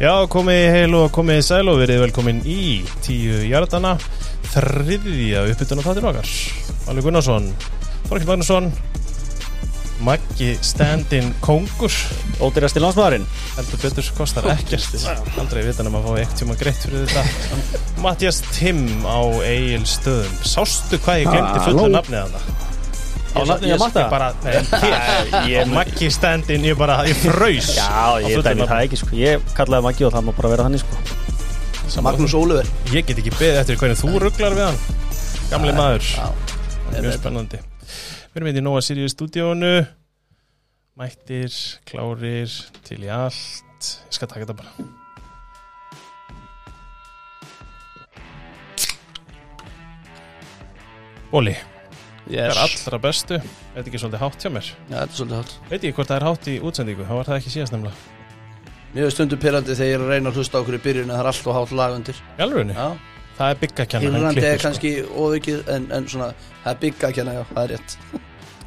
Já, 0.00 0.14
komið 0.32 0.62
heil 0.72 0.94
og 0.96 1.10
komið 1.12 1.42
sæl 1.44 1.66
og 1.68 1.82
verið 1.82 1.98
velkomin 2.06 2.38
í 2.48 2.80
tíu 3.04 3.42
hjartana 3.44 3.98
þriðja 4.48 5.42
uppbytun 5.50 5.82
á 5.82 5.84
þáttir 5.84 6.06
okkar. 6.08 6.30
Alveg 6.88 7.04
Gunnarsson, 7.04 7.50
Þorkil 8.06 8.30
Magnusson 8.30 8.70
Maggi 10.00 10.54
Standin 10.64 11.34
Kongur. 11.44 11.92
Ódýrasti 12.40 12.80
landsmaðurinn. 12.80 13.26
Heldur 13.58 13.82
betur 13.84 14.08
kostar 14.16 14.48
ekkert. 14.54 14.96
Aldrei 15.36 15.66
vitan 15.68 15.90
um 15.90 16.00
að 16.00 16.08
fá 16.08 16.16
eitt 16.22 16.34
tjóma 16.40 16.56
greitt 16.56 16.86
fyrir 16.86 17.04
þetta. 17.04 17.84
Mattias 18.00 18.40
Timm 18.56 19.04
á 19.04 19.20
Egil 19.44 19.84
stöðum 19.84 20.40
Sástu 20.48 20.96
hvað 21.04 21.26
ég 21.26 21.28
glemdi 21.34 21.64
fullu 21.68 21.90
nafnið 21.92 22.22
að 22.24 22.38
það? 22.38 22.69
Ég 23.30 23.78
bara, 24.10 24.32
nei, 24.42 25.52
ég, 25.52 25.66
Maggi 25.70 26.10
Standin, 26.10 26.64
ég 26.66 26.76
bara, 26.78 26.96
ég 27.06 27.14
fraus 27.14 27.70
Já, 27.76 28.18
ég 28.26 28.42
dæmi 28.42 28.66
það 28.66 28.84
ekki 28.88 28.98
sko. 28.98 29.14
Ég 29.18 29.44
kallaði 29.54 29.86
Maggi 29.86 30.06
og 30.08 30.14
það 30.16 30.26
má 30.26 30.32
bara 30.34 30.50
vera 30.54 30.66
þannig 30.66 30.82
sko. 30.82 32.02
Magnús 32.04 32.34
Óliver. 32.38 32.68
Ég 32.90 33.06
get 33.06 33.22
ekki 33.22 33.32
beðið 33.36 33.60
eftir 33.62 33.80
hvernig 33.80 33.98
þú 34.02 34.12
rugglar 34.22 34.54
við 34.58 34.66
hann 34.68 34.78
Gamli 35.50 35.74
maður. 35.74 36.06
Já, 36.10 36.26
Mjög 36.90 37.16
spennandi. 37.18 37.62
Við 38.30 38.38
erum 38.38 38.50
hérna 38.50 38.62
í 38.62 38.66
Nóa 38.66 38.82
Sirius 38.86 39.14
stúdíónu 39.16 39.74
Mættir, 41.00 41.54
klárir 41.88 42.50
Til 42.86 43.02
í 43.06 43.10
allt. 43.14 43.66
Ég 43.80 44.18
skal 44.18 44.30
taka 44.30 44.44
þetta 44.44 44.58
bara 44.58 44.90
Bóli, 52.30 52.38
það 52.38 52.46
yes. 52.46 52.54
er 52.54 52.62
allra 52.62 52.98
bestu. 53.02 53.34
Þetta 53.74 53.88
ekki 53.90 54.00
svolítið 54.00 54.20
hátt 54.22 54.44
hjá 54.44 54.50
mér? 54.54 54.66
Já, 54.70 54.94
þetta 54.94 55.02
er 55.02 55.18
svolítið 55.18 55.38
hátt. 55.40 55.52
Veit 55.70 55.82
ég 55.82 55.94
hvort 55.96 56.10
það 56.10 56.16
er 56.16 56.26
hátt 56.28 56.44
í 56.46 56.54
útsendingu? 56.62 57.04
Það 57.08 57.16
var 57.18 57.26
það 57.26 57.36
ekki 57.40 57.50
síðast 57.54 57.72
nefnilega. 57.74 57.96
Mér 58.90 59.04
er 59.06 59.12
stundum 59.14 59.40
pyrrandi 59.42 59.72
þegar 59.78 59.90
ég 59.90 59.96
er 59.96 60.02
að 60.04 60.10
reyna 60.14 60.28
að 60.30 60.36
hlusta 60.38 60.60
okkur 60.60 60.76
í 60.76 60.84
byrjun 60.84 61.08
en 61.08 61.14
það 61.14 61.22
er 61.22 61.28
alltaf 61.30 61.54
hátt 61.58 61.72
lag 61.80 61.90
undir. 61.98 62.18
Alvörunni, 62.38 62.74
Já, 62.74 62.88
það 63.38 63.48
er 63.54 63.58
bygga 63.60 63.80
að 63.82 63.88
kenna 63.92 64.04
hann 64.06 64.14
pyrrandi 64.14 64.40
klippir, 64.40 64.54
er 64.54 64.58
kannski 64.64 64.90
óvikið 65.10 65.60
en, 65.74 65.84
en 65.94 66.04
svona, 66.10 66.28
það 66.62 66.72
er 66.72 66.78
bygga 66.86 67.04
að 67.10 67.14
kenna, 67.18 67.32
já, 67.34 67.42
það 67.50 67.62
er 67.62 67.68
rétt. 67.74 67.88
Sko. 67.94 68.02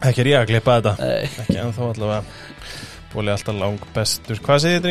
Ekki 0.03 0.19
er 0.23 0.29
ég 0.33 0.39
að 0.39 0.49
klippa 0.51 0.71
þetta. 0.79 0.93
Ekki 1.43 1.57
ennþá 1.63 1.81
allavega. 1.89 2.21
Bóli 3.13 3.29
alltaf 3.31 3.55
lang 3.59 3.79
bestur. 3.95 4.37
Hvað 4.43 4.57
segir 4.63 4.79
þið 4.83 4.89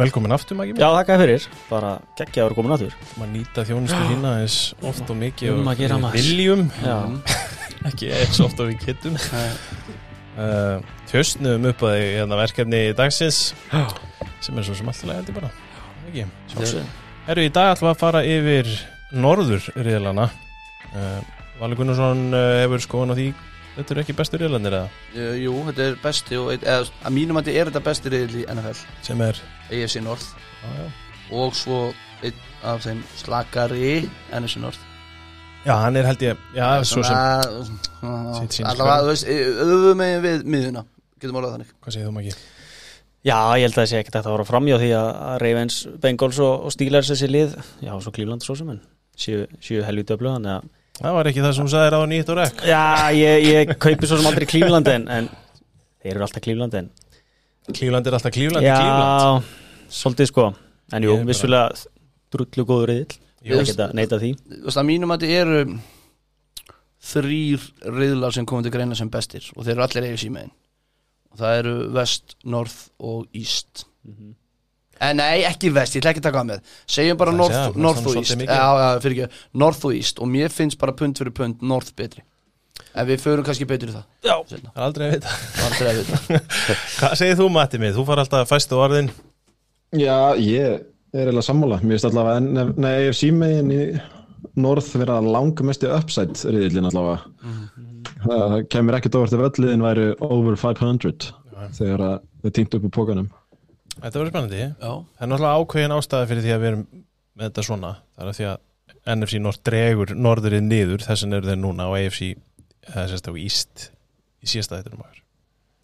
Velkomin 0.00 0.32
aftur 0.32 0.56
Maggi 0.56 0.76
Já, 0.78 0.88
þakka 0.96 1.16
þér 1.16 1.22
fyrir. 1.26 1.46
Bara 1.68 1.94
geggja 2.16 2.42
að 2.42 2.46
vera 2.48 2.56
komin 2.56 2.76
aður 2.76 2.94
maður 3.20 3.32
nýta 3.34 3.64
þjónustu 3.68 4.02
hína 4.08 4.36
eins 4.40 4.58
oft 4.80 5.10
og 5.12 5.18
mikið 5.20 5.52
Um 5.52 5.68
og 5.68 5.82
við 5.82 6.14
viljum. 6.16 6.62
Já, 6.80 6.96
ekki 7.90 8.12
eins 8.16 8.40
oft 8.44 8.62
og 8.62 8.70
við 8.70 8.86
getum. 8.86 9.18
Uh, 10.40 10.78
tjöstnum 11.10 11.68
upp 11.68 11.84
að 11.84 11.98
því 11.98 12.06
hérna 12.14 12.38
verkefni 12.40 12.80
dagsins 12.96 13.42
sem 14.40 14.56
er 14.56 14.64
svo 14.64 14.78
sem 14.78 14.88
alltaf 14.88 15.28
ég 15.28 15.36
bara. 15.36 15.52
Ekki. 16.08 16.24
sjálfsög 16.54 16.96
Herru, 17.28 17.44
í 17.44 17.52
dag 17.52 17.76
við 17.78 17.90
að 17.92 18.00
fara 18.00 18.24
yfir 18.26 18.72
norður 19.12 19.68
riðlana 19.76 20.30
uh, 20.30 21.20
Valur 21.60 21.78
Gunnarsson 21.78 22.30
uh, 22.32 22.62
hefur 22.62 22.82
skoðan 22.86 23.12
á 23.12 23.18
því 23.18 23.28
þetta 23.76 23.94
eru 23.94 24.02
ekki 24.04 24.16
bestu 24.18 24.40
riðlanir 24.40 24.80
eða? 24.80 24.88
Jú, 25.38 25.54
þetta 25.68 25.86
er 25.86 26.02
besti 26.02 26.40
og 26.40 26.52
eða, 26.56 26.82
að 27.04 27.16
mínum 27.20 27.38
að 27.38 27.50
þetta 27.50 27.60
er 27.60 27.70
þetta 27.70 27.88
besti 27.90 28.14
riðil 28.14 28.42
í 28.42 28.46
NFL 28.56 28.84
sem 29.06 29.26
er 29.28 29.42
AFC 29.70 30.04
North. 30.04 30.36
Já, 30.60 30.70
já. 30.76 30.86
og 31.40 31.56
svo 31.56 31.80
einn 32.26 32.46
af 32.66 32.84
þeim 32.84 33.02
slakari 33.16 33.96
NFC 34.36 34.60
North. 34.62 34.86
Já, 35.64 35.74
hann 35.76 35.96
er 35.96 36.08
held 36.08 36.22
ég 36.24 36.38
já, 36.56 36.68
svo 36.88 37.02
sem, 37.04 37.16
allavega, 38.64 39.02
þú 39.04 39.10
veist, 39.10 39.28
auðvöðu 39.28 39.96
megin 40.00 40.22
við 40.24 40.46
miðuna 40.48 40.86
getum 41.20 41.36
orðað 41.36 41.58
þannig. 41.58 41.74
Hvað 41.84 41.96
segir 41.96 42.08
þú 42.08 42.14
Maggi? 42.16 42.32
Já, 43.20 43.36
ég 43.60 43.66
held 43.66 43.74
að 43.74 43.82
það 43.82 43.88
sé 43.90 43.98
ekkert 44.00 44.16
að 44.22 44.28
fara 44.30 44.46
framjá 44.48 44.76
því 44.80 44.90
að 44.96 45.08
að 45.12 45.34
Ravens, 45.42 45.78
Bengals 46.00 46.38
og, 46.40 46.64
og 46.64 46.72
Steelers 46.72 47.10
þessi 47.12 47.28
lið 47.28 47.50
Já, 47.84 47.92
svo 48.00 48.12
Cleveland 48.16 48.44
svo 48.46 48.56
sem 48.56 48.70
en 48.72 48.78
séu, 49.20 49.42
séu 49.60 49.82
helvítið 49.84 50.16
öflug 50.16 50.38
Þannig 50.38 50.54
að 50.54 50.70
það 51.00 51.16
var 51.18 51.28
ekki 51.28 51.44
það 51.44 51.52
sem 51.58 51.68
þú 51.68 51.72
sagðir 51.74 51.96
á 51.96 52.00
nýtt 52.08 52.32
og 52.32 52.38
rekk. 52.40 52.64
Já, 52.70 52.80
ég, 53.16 53.44
ég 53.44 53.74
kaupi 53.76 54.08
svo 54.08 54.16
sem 54.16 54.30
aldrei 54.30 54.48
Cleveland 54.48 54.88
en, 54.94 55.06
en 55.12 55.28
þeir 56.00 56.14
eru 56.14 56.24
alltaf 56.24 56.44
Cleveland 56.46 56.78
en 56.80 56.90
Klífland 57.76 58.06
er 58.06 58.16
alltaf 58.16 58.34
Klífland 58.34 58.66
í 58.66 58.70
Klífland 58.70 59.08
Já, 59.10 59.42
svolítið 60.00 60.30
sko. 60.30 60.46
En 60.96 61.06
jú, 61.06 61.16
vissulega 61.28 61.70
drullu 62.34 62.66
góður 62.66 62.92
er 62.94 63.02
ekki 63.04 63.76
að 63.76 63.94
neita 63.96 64.18
því. 64.20 64.32
Þú 64.38 64.64
veist, 64.66 64.80
að 64.80 64.88
mínum 64.88 65.14
að 65.14 65.24
þetta 65.24 65.44
eru 65.44 65.78
þrýr 67.10 67.68
riðlar 67.96 68.36
sem 68.36 68.48
komið 68.48 68.68
til 68.68 68.74
greina 68.74 68.98
sem 68.98 69.10
bestir 69.12 69.46
og 69.56 69.64
þeir 69.64 69.76
eru 69.76 69.86
allir 69.86 70.08
AFC 70.10 70.32
megin. 70.34 70.52
Og 71.30 71.40
það 71.40 71.58
eru 71.62 71.74
West, 71.94 72.36
North 72.44 72.78
og 72.98 73.26
East. 73.32 73.86
Mhm. 74.04 74.34
en 75.00 75.16
nei, 75.16 75.42
ekki 75.48 75.70
West, 75.72 75.94
ég 75.96 76.02
ætla 76.02 76.10
ekki 76.12 76.20
að 76.20 76.26
taka 76.28 76.40
það 76.42 76.48
með. 76.50 76.74
Segjum 76.86 77.16
bara 77.16 77.32
er 77.32 77.40
og 77.40 77.50
ekki, 77.50 79.28
North 79.54 79.86
og 79.86 79.94
East. 79.94 80.18
Og 80.20 80.28
mér 80.28 80.52
finnst 80.52 80.78
bara 80.78 80.92
pund 80.92 81.16
fyrir 81.16 81.32
pund 81.32 81.62
North 81.62 81.94
betri 81.96 82.22
en 82.94 83.06
við 83.10 83.20
förum 83.22 83.44
kannski 83.46 83.66
betur 83.70 83.92
í 83.92 83.96
það 83.96 84.28
Já, 84.28 84.36
það 84.50 84.70
er 84.74 84.84
aldrei 84.86 85.06
að 85.08 85.12
vita 85.16 85.34
Aldrei 85.66 85.90
að 85.90 85.98
vita. 86.00 86.38
Hvað 87.00 87.18
segir 87.20 87.38
þú 87.40 87.48
Matti 87.54 87.80
mið? 87.82 87.98
Þú 87.98 88.04
far 88.08 88.22
alltaf 88.24 88.50
fæstu 88.50 88.78
orðin 88.80 89.10
Já, 89.98 90.16
ég 90.38 90.80
er 91.10 91.26
eiginlega 91.26 91.42
sammála. 91.42 91.80
Mér 91.82 91.96
finnst 91.98 92.06
allavega, 92.06 92.36
en- 92.38 92.74
nei, 92.78 92.92
AFC 93.08 93.32
megin 93.34 93.72
í 93.74 93.80
North 94.62 94.92
vera 94.94 95.16
langmestu 95.24 95.88
upside 95.90 96.36
riðillin 96.46 96.86
allavega. 96.86 97.24
Það, 98.22 98.44
það 98.52 98.54
kemur 98.70 98.96
ekkert 98.98 99.16
óvart 99.18 99.34
ef 99.34 99.42
öll 99.48 99.64
liðin 99.64 99.82
væri 99.84 100.04
over 100.22 100.56
500 100.60 101.26
þegar 101.76 102.04
að 102.06 102.14
þau 102.44 102.52
týnt 102.56 102.76
upp 102.78 102.86
úr 102.86 102.92
pókanum. 102.94 103.26
Þetta 104.00 104.14
verður 104.20 104.30
spennandi 104.32 104.60
já, 104.62 104.70
Það 104.78 105.26
er 105.26 105.30
náttúrulega 105.32 105.64
ákveðin 105.64 105.96
ástæða 105.98 106.28
fyrir 106.30 106.44
því 106.46 106.52
að 106.54 106.62
við 106.62 106.70
erum 106.70 106.84
með 106.94 107.48
þetta 107.50 107.64
svona 107.66 107.90
Það 108.14 108.22
er 108.24 108.30
að 108.30 108.38
því 108.38 108.46
að 108.52 108.60
NFC 109.16 109.40
North 109.42 109.60
dregur 109.66 110.14
norðurinn 110.14 110.70
niður 110.70 111.04
þess 111.04 111.24
vegna 111.26 111.40
eru 111.40 111.50
þeir 111.50 111.60
núna 111.64 111.88
á 111.88 111.90
AFC 111.98 112.30
eða 112.94 113.08
sérst 113.12 113.30
á 113.30 113.32
East 113.40 113.86
í 114.40 114.50
síðasta 114.54 114.78
þettunum 114.80 115.02
okkar 115.04 115.18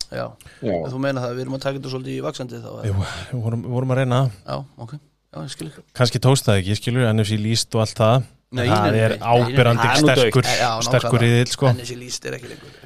já, 0.06 0.26
Já. 0.62 0.72
En 0.76 0.92
þú 0.92 1.02
meina 1.02 1.22
það, 1.24 1.34
við 1.36 1.44
erum 1.46 1.58
að 1.58 1.64
taka 1.66 1.78
þetta 1.80 1.92
svolítið 1.96 2.14
í 2.14 2.22
vaksandi 2.26 2.62
þá? 2.62 2.70
Jú, 2.86 2.94
við 3.32 3.42
vorum, 3.42 3.66
vorum 3.74 3.92
að 3.94 4.00
reyna 4.02 4.20
það. 4.22 4.38
já, 4.46 4.56
ok, 4.86 4.92
já, 5.00 5.38
ég 5.42 5.52
skil 5.56 5.68
ekki 5.72 5.84
kannski 6.00 6.20
tókst 6.22 6.46
það 6.48 6.60
ekki, 6.62 6.76
skilur 6.78 7.08
NFC 7.12 7.38
Least 7.42 7.74
og 7.74 7.82
allt 7.86 8.00
það 8.02 8.32
Nei, 8.56 8.68
það 8.70 8.84
nei, 8.94 9.00
er 9.02 9.12
ábyrrandi 9.26 9.86
er 9.90 9.96
sterkur. 9.98 10.46
Já, 10.46 10.68
sterkur 10.86 11.18
riðil 11.18 11.48
sko. 11.50 11.70
Líst 11.98 12.28
er 12.30 12.36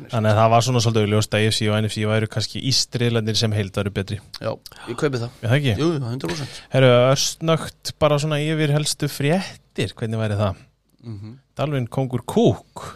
þannig 0.08 0.30
að 0.32 0.38
það 0.38 0.48
var 0.54 0.64
svona 0.64 0.80
svolítið 0.80 1.04
auðljóst 1.04 1.36
að 1.36 1.44
AFC 1.44 1.60
og 1.68 1.76
NFC 1.84 2.06
væru 2.08 2.28
kannski 2.32 2.62
East 2.70 2.96
riðlandir 3.02 3.36
sem 3.38 3.52
heild 3.54 3.76
væru 3.76 3.92
betri 3.92 4.16
já, 4.40 4.50
ég 4.88 4.96
kaupi 4.96 5.20
það 5.20 5.28
Er 5.44 5.52
það 5.52 5.56
ekki? 5.58 5.74
jú, 5.76 5.90
jú, 5.92 6.00
100% 6.08 6.56
Herru, 6.72 6.88
östnögt 7.12 7.92
bara 8.00 8.18
svona 8.24 8.40
yfir 8.40 8.72
helstu 8.72 9.10
fréttir 9.12 9.92
hvernig 10.00 10.22
væri 10.24 10.40
það? 10.40 10.64
mm 11.04 11.36
Dalvin 11.60 11.90
Kongur 11.92 12.24
Kúk 12.24 12.86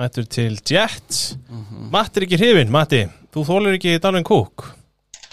mættur 0.00 0.26
til 0.28 0.58
Jets. 0.64 1.36
Mhm. 1.50 1.88
Matti 1.92 2.20
er 2.20 2.26
ekki 2.26 2.40
hrifin, 2.40 2.72
Matti. 2.72 3.04
Þú 3.30 3.46
þólar 3.46 3.76
ekki 3.78 3.98
Dalvin 4.02 4.26
Kúk 4.26 4.70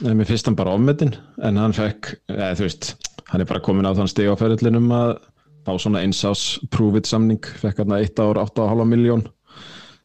Nei, 0.06 0.14
mér 0.14 0.28
finnst 0.30 0.46
hann 0.46 0.58
bara 0.58 0.76
ofmetin, 0.78 1.16
en 1.42 1.58
hann 1.58 1.74
fekk, 1.74 2.12
eða 2.30 2.52
þú 2.60 2.66
veist, 2.68 2.92
hann 3.32 3.42
er 3.42 3.48
bara 3.50 3.64
komin 3.66 3.88
á 3.90 3.98
þann 3.98 4.10
stig 4.12 4.30
á 4.30 4.38
ferðlinum 4.38 4.92
að 4.94 5.14
fá 5.66 5.72
svona 5.82 6.04
einsás 6.06 6.44
prove 6.70 7.02
it 7.02 7.10
samning, 7.10 7.42
fekk 7.42 7.82
hann 7.82 7.96
eitt 7.98 8.22
ár 8.22 8.38
8,5 8.38 8.86
miljón 8.86 9.24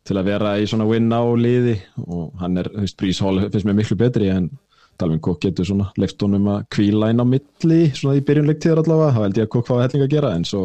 til 0.09 0.17
að 0.17 0.31
vera 0.31 0.55
í 0.57 0.65
svona 0.65 0.87
win 0.89 1.13
á 1.13 1.21
liði. 1.37 1.77
Og 2.07 2.33
hann 2.41 2.57
er, 2.63 2.71
þú 2.73 2.87
veist, 2.87 2.97
Breeze 3.03 3.27
Hall 3.27 3.43
finnst 3.45 3.69
mér 3.69 3.77
miklu 3.83 3.99
betri 4.01 4.31
en 4.33 4.49
Dalvin 4.97 5.21
Cook 5.21 5.43
getur 5.45 5.69
svona 5.69 5.91
leift 6.01 6.25
honum 6.25 6.49
að 6.55 6.65
kvíla 6.73 7.11
inn 7.13 7.21
á 7.21 7.27
milli 7.29 7.83
svona 7.93 8.17
í 8.17 8.25
byrjunleiktíðar 8.25 8.81
allavega, 8.87 9.13
þá 9.13 9.27
held 9.27 9.43
ég 9.43 9.51
að 9.51 9.53
Cook 9.53 9.69
fái 9.69 9.83
helling 9.83 10.07
að 10.07 10.15
gera 10.17 10.33
en 10.39 10.49
svo 10.49 10.65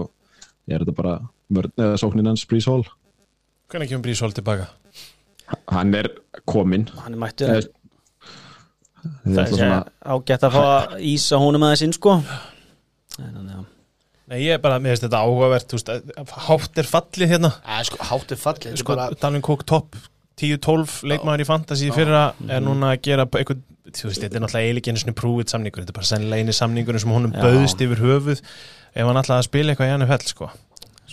er 0.71 0.85
þetta 0.85 0.95
bara 0.95 1.97
sóknin 1.99 2.31
hans 2.31 2.47
Breeze 2.47 2.71
Hall 2.71 2.87
hvernig 3.71 3.89
kemur 3.91 4.05
Brís 4.07 4.21
Hól 4.23 4.33
tilbaka? 4.37 4.67
hann 5.71 5.93
er 5.95 6.09
kominn 6.49 6.87
hann 7.03 7.13
er 7.17 7.21
mættur 7.25 7.57
Eh, 7.57 7.65
Það 9.07 9.35
Það 9.37 9.39
er 9.39 9.51
svona... 9.53 9.75
ágætt 10.03 10.43
að 10.43 10.55
fá 10.57 10.61
að 10.67 10.95
ísa 11.07 11.37
honum 11.39 11.63
aðeins 11.63 11.83
inn 11.85 11.93
sko 11.95 12.15
En, 12.17 13.35
já. 13.47 13.59
Nei, 14.27 14.39
ég 14.43 14.57
er 14.57 14.59
bara, 14.59 14.79
mér 14.83 14.95
finnst 14.97 15.05
þetta 15.05 15.21
áhugavert 15.23 15.69
þú 15.71 15.77
veist, 15.77 15.91
hátt 16.49 16.81
er 16.81 16.89
fallið 16.89 17.31
hérna 17.31 17.51
Æ, 17.63 17.77
sko, 17.87 17.99
hátt 18.09 18.33
er 18.35 18.41
fallið 18.41 18.75
sko, 18.81 18.97
bara, 18.97 19.15
Dalvin 19.21 19.45
Cook 19.45 19.63
topp 19.69 19.95
10-12 20.41 20.97
leikmaður 21.13 21.45
í 21.45 21.47
fantasy 21.47 21.87
fyrra 21.95 22.25
er 22.51 22.59
núna 22.65 22.91
að 22.97 22.99
gera 23.07 23.23
eitthvað, 23.29 23.63
þú 23.95 24.09
veist, 24.11 24.25
þetta 24.25 24.37
er 24.41 24.43
náttúrulega 24.43 24.67
eiginlega 24.67 24.91
einu 24.91 25.03
svona 25.05 25.17
prúið 25.21 25.53
samningur, 25.53 25.85
þetta 25.85 25.95
er 25.95 25.99
bara 26.01 26.11
sennilega 26.11 26.43
eini 26.43 26.57
samningur 26.59 26.99
sem 27.05 27.15
honum 27.15 27.33
Já. 27.37 27.41
bauðst 27.47 27.85
yfir 27.87 28.03
höfuð 28.03 28.43
ef 28.43 29.07
hann 29.07 29.21
ætlaði 29.23 29.39
að 29.39 29.47
spila 29.47 29.73
eitthvað 29.73 29.93
í 29.93 29.97
NFL 30.01 30.27
sko. 30.33 30.51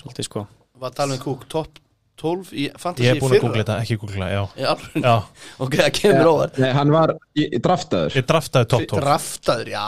Svolítið 0.03 0.29
sko 0.33 0.45
var 0.83 0.99
Dalvin 0.99 1.23
Cook 1.23 1.47
topp 1.53 1.79
12 2.25 2.53
í 2.57 2.65
fantasy 2.81 3.05
ég 3.07 3.15
er 3.15 3.21
búin 3.21 3.31
að 3.31 3.35
fyrra? 3.35 3.45
googla 3.45 3.61
þetta, 3.63 3.77
ekki 3.85 3.97
googla, 4.03 4.29
já, 4.33 4.41
í 4.57 4.67
alveg, 4.73 4.95
já 5.05 5.15
ok, 5.67 5.77
það 5.81 5.91
kemur 5.99 6.31
óvar 6.33 6.55
Nei, 6.65 6.69
hann 6.79 6.93
var 6.95 7.13
í, 7.37 7.45
í 7.45 7.61
draftaður 7.65 8.17
ég 8.19 8.27
draftaði 8.31 8.69
topp 8.75 8.87
12 8.95 9.03
draftaður, 9.05 9.71
já, 9.75 9.85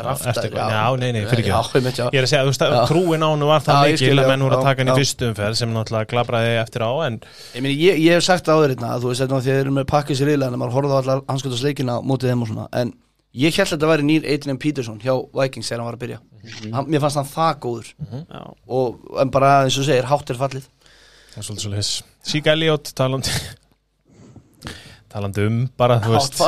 draftaður 0.00 0.48
eitthvað? 0.48 0.74
Já, 0.76 0.84
nei, 1.02 1.08
nei, 1.16 1.20
fyrirgefðu. 1.30 1.82
já, 1.82 1.90
ég 1.90 2.00
já. 2.00 2.06
Er 2.10 2.26
að 2.26 2.30
segja, 2.32 2.42
þú 2.46 2.52
veist, 2.54 2.64
Já. 2.70 2.80
trúin 2.90 3.26
á 3.26 3.28
hann 3.30 3.46
var 3.50 3.66
það 3.66 3.80
Já, 3.80 3.90
mikil 3.90 4.12
að 4.14 4.24
já, 4.24 4.30
menn 4.30 4.46
voru 4.46 4.56
að 4.56 4.62
já, 4.62 4.68
taka 4.70 4.84
hann 4.84 4.90
í 4.90 4.94
já. 4.94 4.98
fyrstu 5.02 5.28
umferð 5.30 5.60
sem 5.60 5.74
náttúrulega 5.74 6.10
glabraði 6.14 6.56
eftir 6.62 6.86
á 6.86 6.92
en 7.08 7.20
Ég, 7.20 7.60
meni, 7.64 7.76
ég, 7.80 8.00
ég 8.06 8.18
hef 8.18 8.26
sagt 8.30 8.48
áður 8.50 8.74
hérna 8.74 8.94
að 8.94 9.04
þú 9.04 9.12
veist 9.12 9.26
því 9.26 9.38
að 9.40 9.46
þeir 9.50 9.60
eru 9.64 9.76
með 9.80 9.88
pakkis 9.90 10.20
í 10.22 10.28
riðlega 10.30 10.54
en 10.54 10.60
maður 10.62 10.76
horfði 10.78 10.96
á 10.96 11.00
allar 11.02 11.22
hanskjöldasleikina 11.30 12.00
mótið 12.06 12.32
þeim 12.34 12.44
og 12.46 12.50
svona 12.52 12.66
en 12.80 12.92
ég 13.38 13.54
held 13.54 13.68
að 13.68 13.76
þetta 13.76 13.90
væri 13.92 14.06
nýr 14.08 14.24
Adrian 14.26 14.58
Peterson 14.58 14.98
hjá 15.02 15.14
Vikings 15.36 15.68
þegar 15.70 15.80
hann 15.82 15.88
var 15.90 15.98
að 15.98 16.02
byrja 16.04 16.18
hann, 16.74 16.88
mér 16.90 17.02
fannst 17.04 17.20
hann 17.20 17.28
það 17.30 17.60
góður 17.62 17.90
Já, 18.10 18.42
og 18.74 19.18
en 19.22 19.30
bara 19.34 19.52
eins 19.66 19.78
og 19.78 19.86
segir, 19.86 20.08
hátt 20.10 20.32
er 20.34 20.40
fallið 20.40 20.66
Það 21.40 21.54
er 21.54 21.56
svolítið 21.56 21.64
svolítið 21.64 22.30
Sík 22.30 22.48
Elliot 22.52 22.90
talandi 22.98 23.32
talandi 25.10 25.46
um 25.48 25.62
bara 25.80 25.96
þú 26.04 26.12
veist 26.12 26.42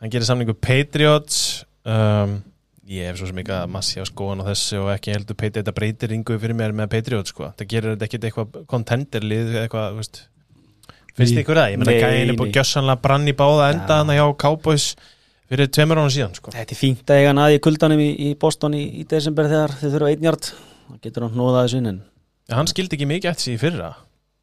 hann 0.00 0.12
gerir 0.12 0.26
samningu 0.28 0.54
Patriots 0.54 1.64
um, 1.82 2.36
ég 2.86 3.08
hef 3.10 3.18
svo 3.18 3.30
sem 3.30 3.40
ekki 3.42 3.54
að 3.56 3.72
massi 3.74 3.98
á 3.98 4.06
skoðan 4.06 4.44
á 4.46 4.50
þessu 4.52 4.78
og 4.84 4.92
ekki 4.94 5.14
heldur 5.16 5.38
Patriots 5.40 5.64
þetta 5.64 5.74
breytir 5.74 6.14
yngu 6.14 6.38
fyrir 6.38 6.58
mér 6.60 6.76
með 6.76 6.92
Patriots 6.94 7.34
sko. 7.34 7.50
það 7.58 7.70
gerir 7.72 7.96
þetta 7.96 8.08
ekkit 8.08 8.28
eitthvað 8.28 8.60
contenderlið 8.70 9.58
eitthvað, 9.64 9.88
þú 9.90 10.04
veist 10.04 10.22
finnst 11.18 11.42
ykkur 11.42 11.58
það? 11.58 11.72
Ég 11.74 11.82
meina 11.82 11.90
Nei, 11.90 12.00
gæðin 12.04 12.32
er 12.32 12.38
búið 12.38 12.52
nei. 12.52 12.56
gjössanlega 12.60 13.04
brann 13.08 13.26
í 13.26 13.36
báða 13.42 13.72
enda 13.74 13.98
Já. 13.98 14.04
hann 14.04 14.14
hjá 14.14 14.24
Cowboys 14.44 14.86
fyrir 15.50 15.66
tveimur 15.74 15.98
ára 15.98 16.14
síðan 16.14 16.36
sko. 16.38 16.54
Þetta 16.54 16.76
er 16.76 16.78
fínt 16.78 17.10
að 17.10 17.24
eiga 17.24 17.34
naði 17.34 17.58
í 17.58 17.62
kuldanum 17.66 18.02
í, 18.06 18.10
í 18.28 18.30
Boston 18.38 18.78
í, 18.78 18.84
í 19.02 19.06
desember 19.10 19.50
þegar 19.50 19.74
þið 19.82 19.96
þurfa 19.96 20.14
einn 20.14 20.28
hjart 20.28 20.52
það 20.54 21.02
getur 21.08 21.26
hann 21.26 21.34
hnóðað 21.34 21.66
þessu 21.66 21.82
en 22.50 22.56
hann 22.58 22.70
skildi 22.70 22.98
ekki 22.98 23.06
mikið 23.10 23.30
eftir 23.30 23.54
í 23.54 23.58
fyrra. 23.62 23.90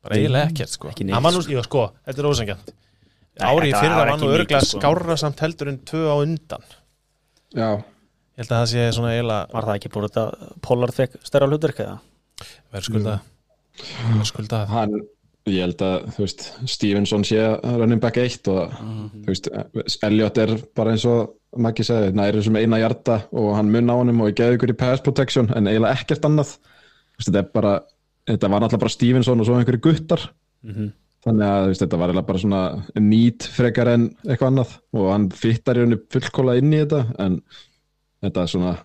Bara 0.07 0.15
eiginlega 0.19 0.51
ekkert 0.51 0.71
sko. 0.73 0.89
ekki 0.93 1.05
neitt, 1.07 1.15
Hann 1.17 1.25
var 1.27 1.33
nú, 1.35 1.41
sko. 1.43 1.51
jú, 1.57 1.63
sko, 1.67 1.83
þetta 2.07 2.21
er 2.23 2.27
ósengjant 2.31 2.69
Nei, 2.71 3.45
ári 3.51 3.67
í 3.67 3.71
þetta 3.73 3.81
fyrra 3.83 3.95
var 3.97 3.99
var 3.99 4.11
ekki 4.13 4.21
nú 4.23 4.27
mikið, 4.31 4.39
örglega 4.39 4.61
sko. 4.65 4.79
skárra 4.81 5.17
samt 5.21 5.39
heldur 5.43 5.71
en 5.73 5.79
tvö 5.91 6.03
á 6.07 6.15
undan. 6.23 6.63
Já, 7.57 7.69
ég 7.77 8.41
held 8.41 8.51
að 8.51 8.61
það 8.61 8.69
sé 8.71 8.85
svona 8.97 9.11
eiginlega 9.15 9.53
var 9.53 9.67
það 9.67 9.79
ekki 9.79 9.91
búin 9.93 10.07
þetta 10.07 10.53
Pollard 10.67 10.95
fekk 10.97 11.19
stærra 11.27 11.49
hlutverk 11.51 11.83
eða? 11.85 11.97
verðskulda. 12.73 13.17
Verðskulda. 14.15 14.59
Hann, 14.71 14.95
ég 15.47 15.61
held 15.63 15.81
að 15.85 16.07
þú 16.15 16.23
veist, 16.25 16.45
Stevenson 16.69 17.23
sé 17.27 17.41
running 17.63 18.01
back 18.03 18.17
1 18.21 18.49
og 18.53 18.73
þú 18.77 19.27
veist, 19.31 19.49
Elliot 20.07 20.41
er 20.43 20.55
bara 20.77 20.93
eins 20.95 21.05
og 21.09 21.33
Maggi 21.57 21.81
segði, 21.87 22.11
næri 22.13 22.41
sem 22.43 22.57
eina 22.59 22.77
hjarta 22.81 23.21
og 23.31 23.53
hann 23.55 23.69
mun 23.73 23.87
á 23.89 23.95
honum 23.97 24.19
og 24.21 24.27
ég 24.29 24.35
geði 24.37 24.57
ykkur 24.59 24.73
í 24.73 24.77
pass 24.77 25.01
protection 25.01 25.47
en 25.55 25.69
eiginlega 25.69 25.95
ekkert 25.95 26.25
annað. 26.27 26.51
Þú 26.59 27.21
veist, 27.21 27.29
þetta 27.31 27.39
er 27.41 27.47
bara, 27.55 27.71
þetta 28.27 28.49
var 28.51 28.63
náttúrulega 28.63 28.83
bara 28.85 28.95
Stevenson 28.95 29.39
og 29.43 29.47
svo 29.49 29.57
einhverju 29.59 29.83
guttar. 29.89 30.29
Mhm. 30.67 30.91
þannig 31.27 31.43
að 31.43 31.63
þú 31.63 31.69
veist, 31.71 31.81
þetta 31.81 31.97
var 31.99 32.11
bara 32.23 32.39
svona 32.39 32.59
nýt 33.03 33.47
frekar 33.51 33.89
en 33.91 34.03
eitthvað 34.23 34.47
annað. 34.51 34.75
Og 34.95 35.09
hann 35.11 35.25
fittar 35.35 35.75
í 35.75 35.81
henni 35.83 35.97
fullkóla 36.13 36.57
inn 36.59 36.71
í 36.71 36.79
þetta 36.85 37.01
en 37.19 37.41
þetta 38.23 38.43
er 38.45 38.51
svona 38.53 38.77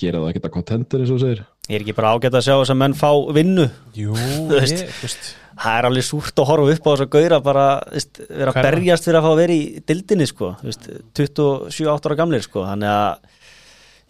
gera 0.00 0.20
það 0.20 0.28
ekki 0.30 0.40
þetta 0.40 0.52
kontentur 0.54 1.02
eins 1.02 1.10
og 1.14 1.20
segir. 1.22 1.40
Ég 1.70 1.76
er 1.76 1.84
ekki 1.84 1.96
bara 1.96 2.12
ágætt 2.14 2.36
að 2.38 2.44
sjá 2.46 2.54
þess 2.60 2.72
að 2.74 2.78
menn 2.82 2.94
fá 2.98 3.10
vinnu? 3.36 3.66
Jú, 3.96 4.14
ég, 4.20 4.46
þú 4.46 4.60
veist. 4.60 5.26
Það 5.60 5.76
er 5.80 5.88
alveg 5.90 6.06
súrt 6.06 6.40
að 6.40 6.48
horfa 6.48 6.72
upp 6.76 6.86
á 6.86 6.90
þess 6.92 7.04
að 7.04 7.10
gauðra 7.16 7.40
bara 7.44 7.66
veist, 7.92 8.20
vera 8.30 8.52
að 8.52 8.56
Hverra? 8.56 8.70
berjast 8.70 9.04
fyrir 9.08 9.18
að 9.18 9.26
fá 9.26 9.30
að 9.32 9.40
vera 9.42 9.56
í 9.58 9.82
dildinni 9.90 10.28
sko, 10.30 10.52
veist, 10.64 10.86
27-8 11.18 12.08
ára 12.08 12.16
gamlir 12.22 12.46
sko, 12.46 12.64
þannig 12.70 12.94
að 12.94 13.39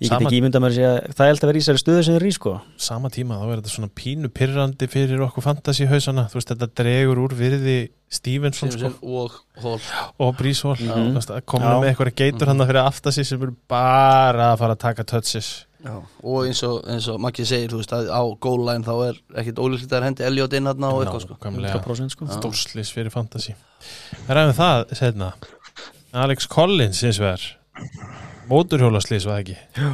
ég 0.00 0.08
get 0.08 0.12
Sama- 0.14 0.30
ekki 0.30 0.40
ímynda 0.40 0.60
mér 0.62 0.72
að 0.72 0.76
segja 0.78 0.92
það 1.12 1.24
er 1.26 1.32
alltaf 1.34 1.44
að 1.44 1.50
vera 1.50 1.58
í 1.58 1.62
þessari 1.62 1.80
stöðu 1.82 2.04
sem 2.06 2.14
eru 2.16 2.28
í 2.30 2.34
sko. 2.34 2.52
sama 2.80 3.08
tíma 3.12 3.36
þá 3.36 3.46
er 3.52 3.60
þetta 3.60 3.72
svona 3.74 3.90
pínu 4.00 4.28
pyrrandi 4.32 4.88
fyrir 4.88 5.24
okkur 5.26 5.44
fantasy 5.44 5.86
hausana 5.90 6.28
þú 6.32 6.38
veist 6.40 6.52
þetta 6.54 6.68
dregur 6.80 7.20
úr 7.26 7.34
virði 7.36 7.78
Stevenson 8.10 8.72
sko, 8.74 8.90
og 9.06 9.34
Hall. 9.62 9.80
Og 10.18 10.36
Breeze 10.36 10.62
Hall. 10.66 10.74
Mhm. 10.74 11.16
Að 11.20 11.44
koma 11.46 11.66
Já. 11.66 11.78
með 11.78 11.90
eitthvað 11.94 12.14
geitur 12.18 12.48
hann 12.50 12.58
fyrir 12.58 12.82
aftasi 12.82 13.24
sem 13.24 13.40
eru 13.40 13.54
bara 13.68 14.48
að 14.54 14.58
fara 14.58 14.74
að 14.74 14.78
taka 14.78 15.04
touches. 15.04 15.66
Já, 15.84 15.94
og 16.24 16.44
eins 16.44 16.62
og, 16.66 16.82
eins 16.90 17.06
og 17.08 17.20
Maggi 17.20 17.44
segir, 17.46 17.70
þú 17.70 17.78
veist, 17.80 17.92
að 17.94 18.10
á 18.10 18.22
goal 18.40 18.66
line 18.66 18.82
þá 18.84 19.08
er 19.08 19.20
ekkit 19.40 19.62
ólíklegt 19.62 19.94
að 19.94 20.02
hendi 20.08 20.26
Elliot 20.26 20.52
inn 20.58 20.66
hann 20.66 20.84
og 20.84 21.04
eitthvað 21.04 21.22
sko. 21.22 21.36
Nákvæmlega. 21.38 21.78
100% 21.78 22.10
sko. 22.10 22.26
stórslis 22.26 22.90
fyrir 22.92 23.12
fantasy. 23.14 23.54
Það 24.26 24.36
ræðum 24.36 24.58
það, 24.58 24.96
setna 24.98 25.32
Alex 26.12 26.46
Collins 26.46 27.04
eins 27.04 27.20
og 27.20 27.30
er 27.30 27.46
móturhjólaslis 28.50 29.26
var 29.28 29.38
það 29.38 29.44
ekki? 29.44 29.56
Já. 29.78 29.92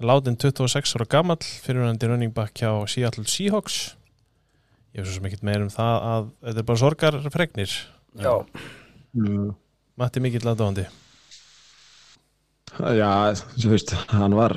látin 0.00 0.36
26 0.40 0.96
ára 0.96 1.06
gamall 1.12 1.44
fyrir 1.64 1.84
hann 1.84 2.00
running 2.02 2.34
back 2.34 2.56
hjá 2.56 2.70
Seattle 2.88 3.26
Seahawks. 3.28 3.96
Ég 4.96 5.04
hef 5.04 5.12
svo 5.12 5.26
ekkert 5.28 5.44
meir 5.46 5.62
um 5.62 5.70
það 5.70 6.06
að 6.12 6.30
þetta 6.46 6.62
er 6.62 6.68
bara 6.70 6.82
sorgarfregnir. 6.82 7.74
Já. 8.18 8.32
mm. 9.14 9.50
Matti 10.00 10.22
mikill 10.22 10.46
aðdóðandi 10.48 10.86
Já, 12.78 13.34
þú 13.58 13.72
veist, 13.72 13.92
hann 14.12 14.34
var 14.38 14.54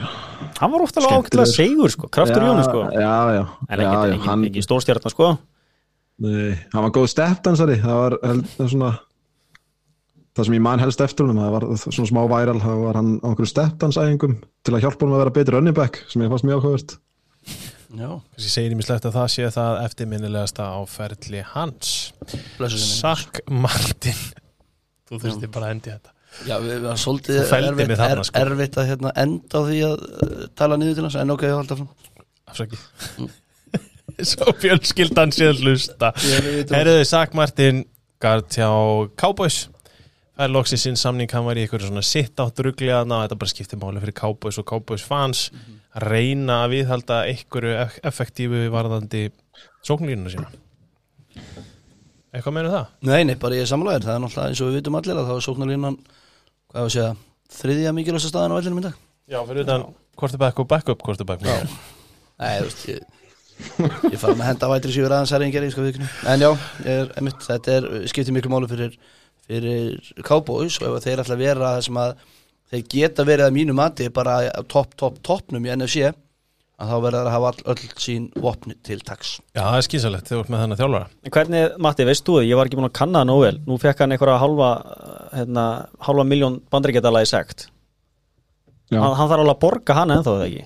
Hann 0.59 0.71
var 0.71 0.83
ofta 0.85 1.01
alveg 1.01 1.15
ágætlega 1.17 1.49
segur 1.49 1.91
sko, 1.91 2.09
kraftur 2.13 2.45
í 2.45 2.49
honum 2.51 2.65
sko. 2.67 2.83
Já, 2.93 3.15
já, 3.33 3.41
en 3.67 3.73
ekki, 3.73 3.87
já 3.87 4.03
ekki, 4.13 4.19
hann, 4.27 4.43
ekki 4.49 4.63
stórstjarnar 4.63 5.13
sko. 5.13 5.29
Nei, 6.23 6.53
hann 6.71 6.85
var 6.85 6.93
góð 6.93 7.07
stepdansari 7.09 7.79
það 7.81 7.97
var 8.03 8.15
held, 8.21 8.51
það 8.53 8.69
svona 8.75 8.91
það 10.33 10.47
sem 10.47 10.55
ég 10.57 10.63
man 10.65 10.81
helst 10.81 11.01
eftir 11.05 11.27
honum 11.27 11.41
það 11.43 11.55
var 11.55 11.65
svona 11.83 12.09
smá 12.09 12.21
væral, 12.31 12.59
það 12.63 12.83
var 12.87 12.99
hann 12.99 13.11
á 13.21 13.25
einhverju 13.29 13.51
stepdansæðingum 13.53 14.37
til 14.65 14.73
að 14.75 14.85
hjálpa 14.85 15.05
honum 15.05 15.17
að 15.17 15.23
vera 15.23 15.35
betri 15.37 15.55
running 15.57 15.77
back 15.77 15.99
sem 16.09 16.23
ég 16.25 16.31
fannst 16.33 16.47
mjög 16.47 16.63
áhugavert. 16.63 16.95
Já, 17.93 18.09
Ég 18.41 18.49
segir 18.49 18.73
ímislegt 18.73 19.05
að 19.05 19.13
það 19.19 19.27
sé 19.29 19.49
það 19.53 19.75
eftirminnilegasta 19.83 20.65
á 20.65 20.79
ferli 20.89 21.43
hans. 21.51 21.91
Sack 22.73 23.43
Martin. 23.53 24.17
Þú 25.09 25.19
þurfti 25.21 25.49
bara 25.53 25.69
að 25.69 25.75
endi 25.75 25.91
þetta. 25.91 26.13
Já, 26.47 26.55
við 26.57 26.71
við 26.71 26.85
varum 26.87 27.01
svolítið 27.03 27.39
erfitt, 27.43 27.75
mig 27.77 27.99
þarna, 27.99 28.07
er, 28.15 28.25
sko. 28.25 28.41
erfitt 28.41 28.77
að 28.81 28.87
hérna, 28.89 29.11
enda 29.21 29.53
á 29.53 29.61
því 29.67 29.81
að 29.85 29.99
uh, 30.01 30.31
tala 30.57 30.77
niður 30.81 30.95
til 30.97 31.05
hans, 31.05 31.17
en 31.21 31.33
ok, 31.35 31.43
ég 31.45 31.59
halda 31.59 31.77
fram 31.77 31.91
Afsaki 32.49 32.79
Svo 34.33 34.53
fjölskyldan 34.61 35.33
sé 35.33 35.51
að 35.51 35.61
hlusta. 35.61 36.09
Um- 36.17 36.73
Herriði 36.73 37.05
Sack 37.09 37.37
Martin 37.37 37.83
Gard 38.23 38.49
hjá 38.49 38.69
Cowboys 39.19 39.67
Það 40.33 40.43
er 40.47 40.49
loksins 40.55 40.81
sinn 40.87 40.95
samning, 40.97 41.29
hann 41.29 41.45
var 41.45 41.59
í 41.59 41.63
eitthvað 41.67 41.83
svona 41.85 42.01
sitt 42.01 42.39
átt 42.41 42.57
rugliðana 42.65 43.19
og 43.19 43.25
þetta 43.27 43.37
bara 43.43 43.51
skipti 43.51 43.77
máli 43.77 44.01
fyrir 44.01 44.15
Cowboys 44.17 44.57
og 44.57 44.65
Cowboys 44.71 45.03
fans 45.05 45.43
að 45.93 46.07
reyna 46.09 46.55
að 46.63 46.71
viðhalda 46.73 47.19
einhverju 47.29 47.75
eff- 47.83 47.99
effektífu 48.09 48.63
varðandi 48.73 49.27
sóknlínuna 49.85 50.33
sína. 50.33 50.49
Eitthvað 52.33 52.55
meina 52.55 52.71
það? 52.73 52.85
Nei, 53.05 53.19
nei, 53.29 53.35
bara 53.37 53.57
ég 53.59 53.67
er 53.67 53.69
samlæður, 53.69 54.07
það 54.07 54.15
er 54.15 54.21
náttúrulega 54.23 54.49
eins 54.55 54.61
og 54.65 54.69
við 54.71 54.77
vitum 54.79 54.97
allir 54.97 55.19
að 55.19 55.27
það 55.27 55.35
var 55.37 55.45
sóknarlínan, 55.45 55.97
hvað 56.73 56.79
ég 56.81 56.87
að 56.87 56.93
segja, 56.95 57.09
þriðja 57.59 57.91
mikilvægsta 57.99 58.31
staðan 58.33 58.53
á 58.53 58.57
vellinum 58.57 58.79
í 58.81 58.85
dag. 58.87 58.95
Já, 59.29 59.39
fyrir 59.51 59.67
utan 59.67 59.85
quarterback 60.17 60.61
og 60.63 60.69
backup 60.73 61.03
quarterback. 61.05 61.45
Nei, 61.45 62.55
þú 62.57 62.65
veist, 62.71 62.87
ég, 62.89 63.03
ég 64.09 64.17
fara 64.17 64.33
með 64.33 64.41
að 64.41 64.49
henda 64.49 64.71
vætri 64.73 64.95
síður 64.97 65.13
aðeins 65.19 65.35
er 65.37 65.45
engeri, 65.45 65.69
sko 65.71 65.85
vikinu 65.85 66.07
En 66.33 66.41
já, 66.41 66.49
ég 66.87 67.03
er, 67.03 67.11
einmitt, 67.21 67.45
þetta 67.45 67.75
er, 67.77 67.87
skiptir 68.09 68.33
miklu 68.33 68.49
máli 68.55 68.71
fyrir, 68.71 68.97
fyrir 69.47 70.13
Cowboys 70.25 70.79
og 70.81 70.97
ef 70.97 71.07
þeir 71.07 71.23
ætla 71.23 71.37
að 71.37 71.45
vera 71.45 71.71
það 71.75 71.85
sem 71.87 71.99
að 72.03 72.13
þeir 72.73 72.83
geta 72.95 73.25
verið 73.27 73.47
að 73.47 73.55
mínu 73.57 73.77
mati 73.77 74.09
bara 74.13 74.37
topp, 74.71 74.95
topp, 74.99 75.19
toppnum 75.25 75.65
í 75.67 75.73
NFC 75.75 76.13
að 76.83 76.89
þá 76.89 76.95
verður 77.03 77.17
það 77.19 77.27
að 77.27 77.35
hafa 77.35 77.49
all, 77.51 77.65
öll 77.73 77.99
sín 78.01 78.23
vopni 78.43 78.75
til 78.85 78.97
taks. 79.05 79.35
Já, 79.53 79.61
það 79.61 79.77
er 79.77 79.85
skýsalegt 79.87 80.29
þegar 80.29 80.39
þú 80.39 80.43
ert 80.43 80.53
með 80.53 80.63
þennan 80.63 80.79
þjálfara. 80.79 81.09
En 81.23 81.33
Hvernig, 81.35 81.75
Matti, 81.85 82.07
veist 82.09 82.25
þú 82.27 82.37
þið, 82.39 82.47
ég 82.49 82.59
var 82.59 82.69
ekki 82.69 82.79
búin 82.79 82.89
að 82.89 82.95
kanna 82.97 83.21
það 83.21 83.29
nóg 83.29 83.43
vel. 83.43 83.53
Nú 83.67 83.77
fekk 83.83 84.01
hann 84.03 84.15
einhverja 84.15 84.39
halva 84.41 84.71
hérna, 85.35 85.65
halva 86.07 86.25
miljón 86.27 86.57
sekt. 87.29 87.67
Já, 88.91 88.99
hann, 88.99 89.13
hann 89.17 89.29
þarf 89.29 89.43
alveg 89.43 89.55
að 89.55 89.61
borga 89.63 89.95
hann 89.97 90.13
ennþá 90.13 90.33
það 90.33 90.47
ekki? 90.47 90.65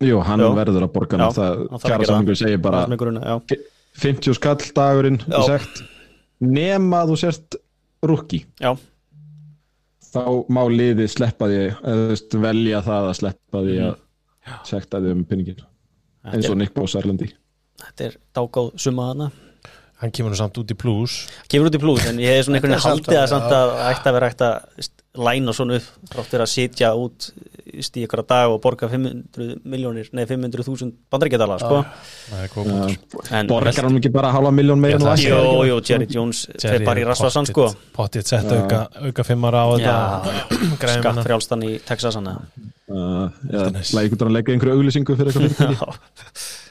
Jú, 0.00 0.20
hann 0.24 0.40
Já. 0.40 0.48
verður 0.56 0.86
að 0.86 0.92
borga 0.94 1.18
hann 1.18 1.34
það, 1.36 1.64
kjara 1.82 2.08
samlingur 2.08 2.38
segir 2.40 2.60
bara 2.62 2.84
grunna, 3.00 3.20
já. 3.20 3.58
50 4.00 4.36
skall 4.38 4.60
dagurinn 4.76 5.18
sekt. 5.48 5.82
Nema 6.40 7.02
þú 7.08 7.18
sért 7.20 7.58
rúki 8.06 8.44
já, 8.60 8.72
þá 10.10 10.22
má 10.52 10.62
liðið 10.70 11.12
sleppa 11.12 11.50
því 11.50 11.60
eða 11.66 12.40
velja 12.46 12.80
það 12.86 13.10
að 13.10 13.18
sleppa 13.20 13.64
því 13.66 13.76
að 13.88 14.00
sekta 14.70 15.02
því 15.02 15.12
um 15.16 15.26
pinningin 15.28 15.60
eins 16.30 16.48
og 16.50 16.58
Nick 16.60 16.74
Bosa 16.76 17.00
Erlendi. 17.00 17.30
Þetta 17.80 18.06
er 18.08 18.18
dágáð 18.36 18.74
summa 18.80 19.12
hana 19.12 19.30
Hann 20.00 20.12
kemur 20.16 20.32
nú 20.32 20.36
samt 20.38 20.56
út 20.56 20.72
í 20.72 20.76
plus 20.80 21.26
Kemur 21.52 21.68
út 21.68 21.76
í 21.76 21.80
plus, 21.80 22.06
en 22.08 22.20
ég 22.20 22.38
hef 22.38 22.46
svona 22.46 22.58
einhvern 22.58 22.72
veginn 22.72 22.80
er 22.80 22.86
haldið 22.88 23.18
að 23.20 23.26
samt 23.28 23.46
samt 23.48 23.54
að 23.56 23.72
ætti 23.90 24.08
að 24.08 24.16
vera 24.16 24.30
ætti 24.32 24.46
að 24.46 24.90
læna 25.18 25.52
svona 25.56 25.78
upp 25.80 26.10
þráttur 26.12 26.44
að 26.44 26.50
sitja 26.52 26.92
út 26.94 27.30
í 27.70 28.02
ykkur 28.04 28.22
dag 28.30 28.50
og 28.52 28.60
borga 28.62 28.88
500 28.90 29.56
miljónir, 29.70 30.08
nei 30.14 30.24
500.000 30.26 30.90
bandaríkjadala, 31.10 31.58
sko. 31.62 31.80
Góð 32.54 32.70
punktur. 32.70 33.26
En 33.34 33.50
borgar 33.50 33.86
hann 33.86 33.98
ekki 33.98 34.12
bara 34.14 34.30
halva 34.34 34.50
miljón 34.54 34.82
meira 34.82 34.98
að 34.98 35.12
ætlar 35.16 35.30
Jó, 35.30 35.40
að 35.62 35.68
jó, 35.70 35.76
Jerry 35.90 36.08
Jones 36.14 36.44
fer 36.62 36.84
bara 36.86 37.00
í 37.02 37.06
pottet- 37.06 37.50
sko. 37.50 37.68
Pottet 37.94 38.26
sett 38.26 38.50
auka, 38.54 38.80
auka 39.06 39.26
fimmara 39.26 39.64
á 39.66 39.68
þetta 39.76 40.96
Skatt 41.00 41.22
frjálstan 41.26 41.62
í 41.66 41.78
Texas, 41.86 42.14
hann 42.18 42.26
Uh, 42.90 43.28
hann 43.54 43.76
að 44.26 44.34
leggja 44.34 44.54
einhverju 44.56 44.80
auglýsingu 44.80 45.14
fyrir 45.14 45.30
eitthvað 45.30 45.94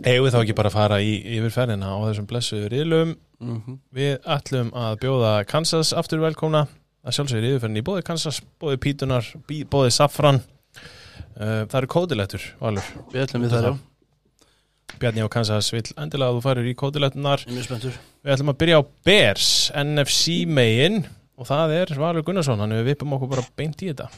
Eigum 0.00 0.24
við 0.24 0.32
þá 0.32 0.38
ekki 0.40 0.54
bara 0.56 0.70
að 0.70 0.76
fara 0.78 0.98
í 1.04 1.10
yfirferðina 1.36 1.90
á 1.92 1.98
þessum 2.06 2.28
blessuðu 2.30 2.70
riðlum? 2.72 3.10
Mm 3.40 3.76
Við 3.92 4.14
ætlum 4.24 4.70
að 4.76 4.94
bjóða 5.02 5.32
Kansas 5.48 5.92
aftur 5.92 6.22
velkomna. 6.22 6.66
Að 7.04 7.16
sjálfsögur 7.16 7.48
yfirferðin 7.50 7.80
í 7.80 7.84
bóði 7.84 8.04
Kansas 8.08 8.40
bóði 8.60 8.80
Pítunar, 8.80 9.28
bóði 9.72 9.92
Safran 9.92 10.40
uh, 10.40 11.68
Það 11.68 11.76
eru 11.82 11.92
kódilettur, 11.92 12.48
Valur. 12.60 12.90
Við 13.12 13.26
ætlum 13.26 13.44
við 13.44 13.54
það, 13.54 13.68
já, 13.68 14.96
Bjarni 15.00 15.24
og 15.24 15.32
Kansas 15.32 15.70
vill 15.72 15.86
endilega 15.96 16.32
að 16.32 16.38
þú 16.38 16.44
farir 16.48 16.68
í 16.68 16.76
kódilettunar 16.80 17.44
er 17.44 17.54
Við 17.60 18.34
ætlum 18.34 18.52
að 18.52 18.60
byrja 18.64 18.80
á 18.80 18.82
Bears, 19.04 19.48
NFC 19.84 20.42
megin 20.48 21.02
og 21.40 21.48
það 21.48 21.76
er 21.76 21.96
Valur 22.00 22.24
Gunnarsson, 22.24 22.60
hann 22.60 22.76
við 22.80 22.94
vippum 22.94 23.16
okkur 23.16 23.36
bara 23.36 23.48
beint 23.56 23.80
í 23.84 23.92
þetta. 23.92 24.08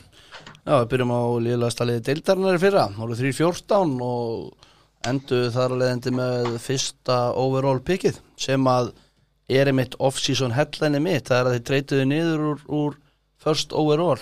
Já, 0.62 0.74
við 0.78 0.90
byrjum 0.94 1.14
á 1.14 1.22
liðlega 1.42 1.74
staliði 1.74 2.06
deildarinnar 2.06 2.58
í 2.58 2.62
fyrra, 2.62 2.90
voru 2.98 3.18
3-14 3.18 3.98
og 4.06 4.61
enduðu 5.08 5.50
þar 5.54 5.74
að 5.74 5.80
leiðandi 5.82 6.12
með 6.16 6.50
fyrsta 6.62 7.18
overall 7.38 7.80
pickið 7.84 8.20
sem 8.40 8.68
að 8.70 8.92
er 9.52 9.68
einmitt 9.68 9.96
off-season 10.00 10.54
headline 10.56 11.00
mitt, 11.02 11.28
það 11.28 11.38
er 11.38 11.48
að 11.48 11.56
þeir 11.56 11.66
treytuðu 11.68 12.08
niður 12.08 12.44
úr, 12.52 12.62
úr 12.68 12.98
first 13.42 13.74
overall 13.76 14.20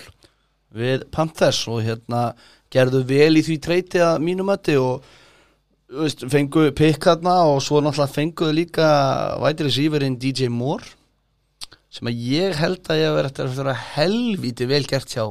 við 0.75 1.05
Panthers 1.13 1.63
og 1.69 1.83
hérna 1.85 2.31
gerðu 2.71 3.03
vel 3.07 3.35
í 3.39 3.43
því 3.45 3.57
treyti 3.63 4.01
að 4.03 4.21
mínumötti 4.23 4.77
og 4.79 5.05
veist, 5.91 6.23
fengu 6.31 6.69
pick 6.75 7.05
hérna 7.05 7.41
og 7.51 7.59
svo 7.63 7.81
náttúrulega 7.83 8.15
fenguðu 8.15 8.57
líka 8.61 8.89
vætri 9.43 9.71
sífurinn 9.73 10.19
DJ 10.19 10.49
Moore 10.51 10.95
sem 11.91 12.07
að 12.07 12.21
ég 12.31 12.55
held 12.55 12.87
að 12.87 13.01
ég 13.01 13.09
hef 13.09 13.17
verið 13.17 13.31
eftir 13.31 13.49
að 13.49 13.57
vera 13.61 13.79
helvíti 13.95 14.67
vel 14.69 14.83
gert 14.87 15.11
hjá 15.11 15.25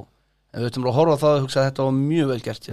en 0.50 0.62
við 0.62 0.71
höfum 0.71 0.90
að 0.90 0.99
horfa 0.99 1.16
á 1.16 1.23
það 1.23 1.37
og 1.37 1.45
hugsa 1.47 1.61
að 1.62 1.66
þetta 1.71 1.87
var 1.87 1.97
mjög 1.97 2.30
vel 2.30 2.40
gert 2.45 2.69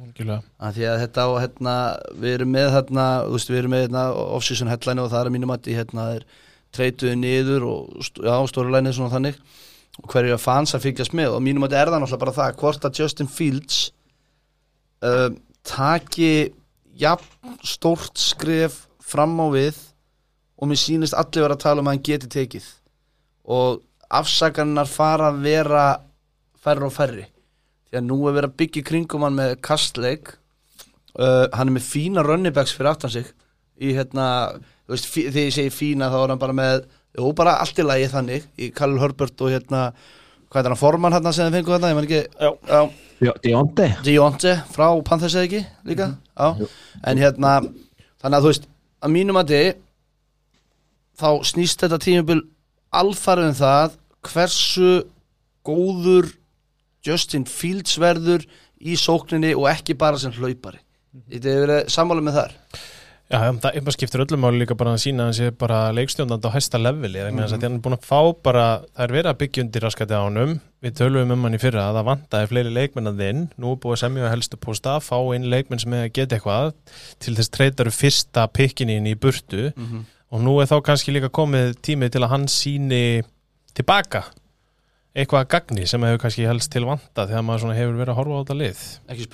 Algjörlega. 0.00 0.42
að 0.58 0.76
því 0.76 0.86
að 0.90 1.00
þetta 1.04 1.24
á 1.24 1.30
hérna, 1.38 1.74
við 2.22 2.36
erum 2.36 2.54
með 2.54 2.70
hérna, 2.74 3.08
með 3.70 3.82
hérna, 3.84 4.04
off-season 4.36 4.70
headline 4.72 5.02
og 5.02 5.10
það 5.12 5.20
er 5.20 5.30
að 5.30 5.36
mínum 5.36 5.52
að 5.54 5.68
hérna 5.76 6.06
er 6.16 6.24
treytuði 6.74 7.16
niður 7.18 7.66
og 7.68 8.08
já, 8.22 8.34
stórulænið 8.50 8.96
svona 8.96 9.14
þannig. 9.14 9.38
Og 10.00 10.08
hverju 10.12 10.34
að 10.36 10.42
fans 10.42 10.74
að 10.74 10.86
fylgjast 10.86 11.14
með. 11.18 11.34
Og 11.36 11.44
mínum 11.44 11.66
að 11.66 11.76
er 11.76 11.90
það 11.90 12.04
náttúrulega 12.04 12.24
bara 12.24 12.36
það 12.38 12.58
hvort 12.62 12.86
að 12.86 13.00
Justin 13.02 13.30
Fields 13.30 13.80
uh, 15.04 15.28
taki 15.66 16.32
jafn 17.00 17.56
stórt 17.66 18.20
skref 18.20 18.84
fram 19.02 19.34
á 19.42 19.46
við 19.52 19.78
og 20.60 20.70
mér 20.70 20.80
sýnist 20.80 21.16
allir 21.16 21.46
vera 21.46 21.56
að 21.56 21.64
tala 21.64 21.82
um 21.82 21.90
að 21.90 21.96
hann 21.96 22.06
geti 22.06 22.30
tekið. 22.30 22.68
Og 23.50 23.80
afsakarnar 24.20 24.88
fara 24.90 25.30
að 25.30 25.42
vera 25.44 25.84
færri 26.64 26.86
og 26.86 26.94
færri. 26.94 27.26
Því 27.90 27.98
að 28.00 28.06
nú 28.06 28.20
er 28.28 28.36
verið 28.36 28.50
að 28.52 28.58
byggja 28.62 28.86
kringum 28.86 29.26
hann 29.26 29.38
með 29.38 29.56
kastleik 29.66 30.34
uh, 31.18 31.46
hann 31.56 31.68
er 31.70 31.74
með 31.76 31.88
fína 31.88 32.24
runnibacks 32.26 32.74
fyrir 32.76 32.92
aftan 32.92 33.12
sig. 33.14 33.28
Í 33.80 33.94
hérna, 33.96 34.24
þú 34.86 34.94
veist, 34.94 35.10
þegar 35.16 35.46
ég 35.46 35.54
segi 35.56 35.74
fína 35.74 36.10
þá 36.12 36.18
er 36.20 36.32
hann 36.34 36.42
bara 36.42 36.56
með, 36.56 36.88
jú, 37.16 37.30
bara 37.36 37.58
allt 37.62 37.78
í 37.80 37.86
lagi 37.86 38.08
þannig, 38.12 38.48
í 38.60 38.70
Karl 38.76 38.98
Herbert 39.00 39.44
og 39.44 39.54
hérna 39.54 39.84
hvað 40.50 40.66
er 40.66 40.72
hann, 40.74 40.80
Forman 40.80 41.16
hann 41.16 41.30
sem 41.32 41.46
þið 41.46 41.60
fengu 41.60 41.74
hérna, 41.74 41.92
ég 41.92 41.98
man 41.98 42.08
ekki. 42.08 42.22
Já. 42.40 42.80
já, 43.20 43.32
Deonte 43.44 43.86
Deonte 44.04 44.56
frá 44.74 44.86
Panthers 45.06 45.36
eða 45.38 45.48
ekki 45.48 45.62
líka, 45.88 46.10
já, 46.34 46.68
en 47.06 47.22
hérna 47.22 47.54
þannig 48.20 48.36
að 48.36 48.44
þú 48.44 48.52
veist, 48.52 48.68
að 49.00 49.14
mínum 49.14 49.40
að 49.40 49.54
þið 49.54 49.70
þá 51.20 51.30
snýst 51.50 51.84
þetta 51.84 52.00
tímabil 52.02 52.40
alfarið 53.00 53.50
um 53.50 53.56
það 53.60 53.96
hversu 54.26 54.92
góður 55.66 56.30
Justin 57.06 57.46
Fields 57.48 57.98
verður 58.00 58.46
í 58.80 58.96
sókninni 58.98 59.52
og 59.56 59.68
ekki 59.72 59.96
bara 59.98 60.20
sem 60.20 60.32
hlaupari. 60.36 60.80
Þetta 61.30 61.52
hefur 61.52 61.66
verið 61.66 61.92
sammála 61.92 62.24
með 62.24 62.38
þar? 62.38 62.56
Já, 63.30 63.38
það 63.62 63.76
er 63.78 63.84
bara 63.86 63.94
skiptir 63.94 64.22
öllum 64.24 64.40
máli 64.42 64.58
líka 64.58 64.74
bara 64.74 64.92
að 64.96 65.04
sína 65.04 65.22
að 65.22 65.28
hann 65.28 65.36
sé 65.38 65.48
bara 65.54 65.76
leikstjóndandi 65.94 66.50
á 66.50 66.54
hæsta 66.56 66.80
leveli. 66.82 67.20
Vegna 67.22 67.44
þess 67.44 67.54
að 67.54 67.66
hann 67.66 67.76
er 67.76 67.82
búin 67.84 67.94
að 67.94 68.08
fá 68.08 68.20
bara 68.42 68.64
það 68.88 69.04
er 69.04 69.14
verið 69.14 69.30
að 69.30 69.38
byggja 69.42 69.64
undir 69.64 69.84
raskati 69.86 70.18
á 70.18 70.22
honum. 70.24 70.54
Við 70.82 70.96
tölum 70.98 71.34
um 71.36 71.46
hann 71.46 71.54
í 71.54 71.60
fyrra 71.62 71.84
að 71.86 71.98
það 72.00 72.08
vantaði 72.08 72.48
fleiri 72.50 72.72
leikmenn 72.74 73.10
að 73.12 73.22
þinn, 73.22 73.44
nú 73.54 73.70
er 73.70 73.78
búið 73.84 73.94
að 73.94 74.02
semja 74.02 74.26
á 74.26 74.32
helstu 74.34 74.58
posta, 74.66 74.96
fá 74.98 75.16
inn 75.36 75.46
leikmenn 75.52 75.82
sem 75.82 75.94
hefur 75.94 76.12
getið 76.18 76.36
eitthvað 76.40 76.72
til 77.22 77.36
þess 77.38 77.54
treytaru 77.54 77.94
fyrsta 77.94 78.48
pikkininn 78.50 79.06
í 79.06 79.14
burtu. 79.14 79.70
Og 80.34 80.42
nú 80.42 80.56
er 80.58 80.70
þá 80.70 80.80
kannski 80.90 81.14
líka 81.14 81.30
komið 81.30 81.76
tímið 81.86 82.16
til 82.16 82.24
að 82.26 82.32
hann 82.34 82.50
síni 82.50 83.04
tilbaka 83.78 84.26
eitthvað 85.10 85.40
að 85.42 85.48
gagni 85.50 85.84
sem 85.90 86.04
hefur 86.06 86.20
kannski 86.22 86.44
helst 86.46 86.70
til 86.70 86.84
vanda 86.86 87.24
þegar 87.26 87.42
maður 87.42 87.62
svona 87.64 87.74
hefur 87.74 87.96
verið 87.98 88.12
að 88.12 88.18
horfa 88.20 88.34
á 88.36 88.40
þetta 88.40 88.56
lið? 88.60 88.82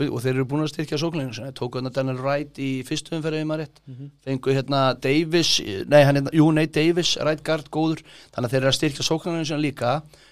Og 0.09 0.23
þeir 0.25 0.33
eru 0.33 0.47
búin 0.49 0.65
að 0.65 0.71
styrkja 0.73 0.99
sókninginu 1.03 1.37
sinni. 1.37 1.53
tóku 1.59 1.77
hérna 1.77 1.93
Daniel 1.93 2.21
Wright 2.23 2.61
í 2.65 2.71
fyrstu 2.89 3.13
umferði 3.19 3.43
ef 3.43 3.49
maður 3.51 3.63
rétt, 3.67 3.83
fengu 4.25 4.55
hérna 4.57 4.81
Davis 4.97 5.51
nei, 5.61 5.99
hann 6.09 6.17
hérna, 6.17 6.33
jú, 6.33 6.47
nei, 6.57 6.65
Davis, 6.73 7.11
Wright 7.21 7.43
guard 7.45 7.69
góður, 7.69 8.01
þannig 8.33 8.49
að 8.49 8.55
þeir 8.55 8.63
eru 8.63 8.71
að 8.71 8.79
styrkja 8.79 9.05
sinni 9.45 9.61
líka, 9.67 9.91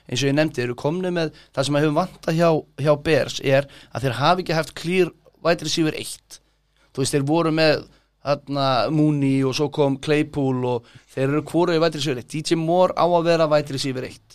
eins 0.08 0.22
og 0.24 0.30
ég 0.30 0.38
nefndi, 0.38 0.62
þeir 0.62 0.70
eru 0.70 0.78
komni 0.80 1.12
með 1.12 1.34
það 1.52 1.68
sem 1.68 1.76
að 1.76 1.84
hefur 1.84 1.98
vantað 1.98 2.38
hjá, 2.40 2.48
hjá 2.80 2.94
Bears 3.04 3.40
er 3.44 3.68
að 3.92 4.06
þeir 4.06 4.16
hafi 4.20 4.44
ekki 4.46 4.56
haft 4.56 4.74
clear 4.74 5.12
wide 5.44 5.64
receiver 5.64 5.92
1 5.92 6.40
þú 6.94 7.02
veist, 7.02 7.12
þeir 7.12 7.26
voru 7.28 7.52
með 7.52 7.84
hérna, 8.24 8.68
Mooney 8.88 9.42
og 9.44 9.52
svo 9.56 9.68
kom 9.68 9.98
Claypool 10.00 10.64
og 10.64 10.88
þeir 11.12 11.28
eru 11.28 11.44
hvori 11.50 11.76
wide 13.52 13.76
receiver 13.76 14.08
1 14.08 14.33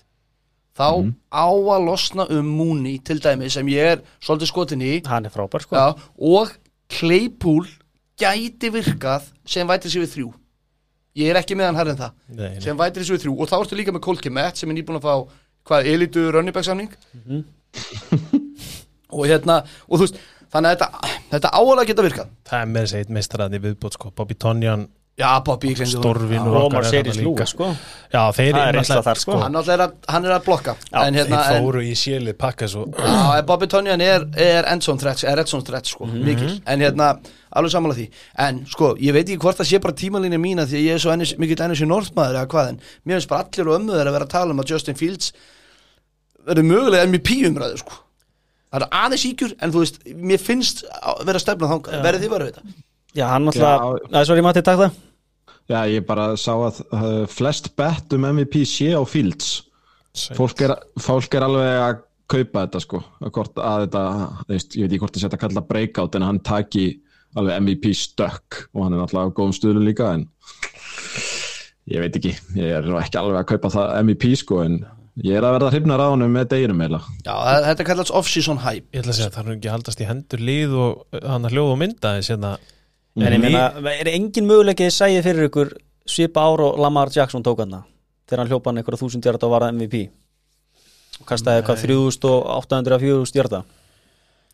DJ 0.80 1.04
Moore 1.04 1.16
á 1.30 1.46
að 1.46 1.60
vera 1.60 1.60
wide 1.60 1.60
receiver 1.60 1.60
1 1.60 1.60
þá 1.60 1.60
á 1.60 1.76
að 1.76 1.86
losna 1.86 2.26
um 2.32 2.52
Mooney 2.58 3.00
til 3.04 3.20
dæmi 3.20 3.50
sem 3.52 3.68
ég 3.68 3.94
er 3.94 4.04
svolítið 4.24 4.52
skotin 4.52 4.82
í. 4.86 4.94
Hann 5.08 5.28
er 5.28 5.34
frábær 5.34 5.66
sko. 5.66 5.76
Já, 5.76 5.88
og 6.18 6.54
Claypool 6.90 7.68
gæti 8.20 8.72
virkað 8.74 9.28
sem 9.48 9.68
vætri 9.68 9.92
sér 9.92 10.06
við 10.06 10.14
þrjú. 10.16 10.32
Ég 11.20 11.32
er 11.32 11.40
ekki 11.42 11.58
með 11.60 11.70
hann 11.70 11.80
herrið 11.80 12.02
það. 12.04 12.16
Nei, 12.32 12.50
nei. 12.56 12.64
sem 12.64 12.80
vætri 12.80 13.06
sér 13.06 13.18
við 13.18 13.26
þrjú. 13.26 13.36
Og 13.36 13.52
þá 13.52 13.56
ertu 13.60 13.80
líka 13.80 13.94
með 13.96 14.06
Colke 14.08 14.32
Matt 14.34 14.60
sem 14.60 14.72
er 14.72 14.80
nýbúin 14.80 15.00
að 15.02 15.08
fá 15.08 15.16
hvað, 15.70 15.90
elitu 15.92 16.30
runnibæksamning 16.34 16.94
og 19.16 19.26
hérna 19.28 19.60
og 19.88 20.00
þú 20.00 20.06
veist, 20.06 20.22
þannig 20.54 20.72
að 20.72 20.78
þetta, 20.78 21.18
þetta 21.34 21.52
áalega 21.60 21.90
geta 21.92 22.06
virkað. 22.06 22.32
Það 22.50 22.64
er 22.64 22.72
með 22.72 22.86
þess 22.86 22.96
að 22.96 23.04
eitt 23.04 23.14
meistaraðni 23.18 23.62
viðbót 23.66 23.98
sko, 24.00 24.14
Bobby 24.16 24.38
Tonjan, 24.40 24.88
já, 25.20 25.30
Bobby, 25.46 25.74
þú. 25.76 25.88
Storvinur 25.92 26.56
og 26.60 26.74
er 26.80 26.86
þarna 26.88 27.14
líka. 27.16 27.26
Lewis 27.28 27.52
sko. 27.54 27.68
Já, 28.10 28.22
þeir 28.34 28.54
Það 28.54 28.60
er 28.62 28.70
eru 28.70 28.78
reynsla 28.80 29.02
þar, 29.06 29.20
sko. 29.22 29.36
hann, 29.44 29.58
er 29.60 29.84
að, 29.86 29.92
hann 30.10 30.26
er 30.26 30.34
að 30.38 30.46
blokka. 30.48 30.76
Já, 30.90 31.02
en 31.06 31.18
hérna, 31.20 31.42
þeir 31.44 31.58
en, 31.60 31.66
fóru 31.68 31.82
í 31.86 31.92
sjélið 32.00 32.38
pakka 32.42 32.70
svo 32.72 32.86
Já, 32.96 33.18
en 33.42 33.46
Bobby 33.52 33.68
Tonjan 33.70 34.02
er, 34.02 34.26
er 34.40 34.70
endzone 34.72 35.00
threat, 35.04 35.24
er 35.28 35.44
endzone 35.44 35.68
threat 35.68 35.86
sko, 35.92 36.08
Mhm. 36.08 36.24
mikil, 36.26 36.56
en 36.66 36.80
hérna 36.86 37.10
alveg 37.54 37.72
sammála 37.76 37.96
því, 38.00 38.08
en 38.48 38.64
sko, 38.66 38.96
ég 38.98 39.14
veit 39.14 39.28
ekki 39.28 39.38
hvort 39.44 39.58
það 39.60 39.70
sé 39.74 39.80
bara 39.82 39.94
tímalínja 39.94 40.40
mína 40.42 40.66
því 40.70 40.78
að 40.80 40.86
ég 40.88 40.94
er 40.98 41.00
svo 41.04 41.12
ennis, 41.14 41.36
mikill 41.38 41.62
ennis 41.66 41.82
í 41.82 41.88
norðmaður 41.90 42.36
eða 42.40 42.48
hvað, 42.48 42.70
en 42.70 42.80
mér 43.06 43.18
finnst 43.20 43.30
bara 43.30 43.44
allir 43.44 43.68
og 43.74 43.80
ömmuður 43.82 44.08
að 44.08 44.14
vera 44.18 44.26
að 44.26 44.34
tala 44.36 44.52
um 44.52 44.60
að 44.64 44.70
Justin 44.74 44.96
Fields 44.96 45.32
verður 46.48 46.66
mögulega 46.70 47.06
MVP 47.10 47.44
umræður 47.50 47.82
sko. 47.84 47.94
Það 48.70 48.84
er 48.86 48.88
aðeins 49.02 49.26
íkjur, 49.26 49.54
en 49.66 49.72
þú 49.74 49.82
veist 49.84 50.00
mér 50.14 50.38
finnst 50.42 50.84
að 51.02 51.24
vera 51.26 51.40
stefnað 51.42 51.72
þangað, 51.74 52.04
verður 52.06 52.22
þið 52.24 52.30
bara 52.36 52.46
við 52.46 52.54
þetta 52.54 52.74
já 53.18 53.26
hann 53.32 53.46
náttúrulega, 53.50 54.10
það 54.14 54.20
er 54.22 54.28
svo 54.30 54.36
ég 54.38 54.46
mati 54.46 54.62
takk 54.62 54.78
það 54.84 54.92
Já, 55.70 55.84
ég 55.86 56.06
bara 56.08 56.32
sá 56.40 56.54
að 56.58 56.80
uh, 56.90 57.26
flest 57.30 57.72
bet 57.78 58.16
um 58.18 58.26
MVP 58.32 58.64
sé 58.66 58.90
á 58.98 59.02
Fields. 59.06 59.60
Fólk 60.34 60.64
er, 60.66 60.74
fólk 60.98 61.36
er 61.38 61.46
alveg 61.46 61.76
að 61.78 62.00
kaupa 62.30 62.64
þetta 62.66 62.82
sko 62.84 63.02
að 63.22 63.32
hvort 63.36 63.60
að 63.62 63.84
þetta, 63.86 64.04
þú 64.40 64.56
veist, 64.56 64.76
ég 64.76 64.86
veit 64.86 64.92
ekki 64.94 65.02
hvort 65.04 65.16
það 65.16 65.24
setja 65.24 65.38
að 65.38 65.44
kalla 65.44 65.66
breakout 65.70 66.18
en 66.18 66.26
hann 66.26 66.42
taki 66.46 66.86
alveg 67.38 67.62
MVP 67.64 67.92
stökk 67.98 68.64
og 68.74 68.86
hann 68.86 68.96
er 68.96 69.04
náttúrulega 69.04 69.34
á 69.34 69.36
góðum 69.38 69.56
stuðlu 69.58 69.84
líka 69.86 70.10
en 70.18 70.26
ég 71.90 72.04
veit 72.04 72.18
ekki, 72.18 72.34
ég 72.58 72.80
er 72.80 72.90
nú 72.90 72.98
ekki 73.02 73.22
alveg 73.22 73.44
að 73.44 73.50
kaupa 73.54 73.74
það 73.74 73.94
MVP 74.04 74.34
sko 74.42 74.64
en 74.66 74.80
ég 75.26 75.38
er 75.38 75.46
að 75.46 75.56
verða 75.58 75.72
hrifnar 75.74 76.04
á 76.06 76.08
hann 76.10 76.26
með 76.34 76.50
deginum 76.56 76.84
eða 76.86 77.02
Já, 77.26 77.36
þetta 77.70 77.88
kallast 77.92 78.14
off-season 78.16 78.62
hype. 78.66 78.90
Ég 78.94 79.04
ætla 79.04 79.14
að 79.14 79.20
segja 79.20 79.30
að 79.30 79.38
það 79.38 79.42
er 79.44 79.50
nú 79.50 79.56
ekki 79.58 79.70
að 79.70 79.78
haldast 79.78 80.02
í 80.02 80.10
hendur 80.10 80.46
líð 80.50 80.76
og 80.82 81.22
hann 81.26 81.50
að 81.50 81.56
hljóða 81.58 81.74
og 81.76 81.82
mynda 81.84 82.14
þess 83.20 83.34
hérna 83.34 83.48
en 83.50 83.52
ég 83.52 83.84
meina, 83.84 83.94
er 83.96 84.12
engin 84.14 84.48
möguleiki 84.50 84.88
að 84.88 84.96
segja 84.96 85.26
fyrir 85.26 85.50
ykkur 85.50 85.74
svipa 86.10 86.46
ár 86.48 86.66
og 86.68 86.80
Lamar 86.82 87.12
Jackson 87.14 87.46
tók 87.46 87.62
hann 87.64 87.82
þegar 88.30 88.44
hann 88.44 88.52
hljópa 88.52 88.70
hann 88.70 88.82
einhverja 88.82 89.02
þúsund 89.04 89.26
hjarta 89.26 89.48
og 89.48 89.54
var 89.56 89.66
það 89.66 89.76
MVP 89.78 90.02
og 91.20 91.28
kastaði 91.30 91.62
eitthvað 91.62 91.84
3800 91.86 93.00
4000 93.04 93.40
hjarta 93.40 93.64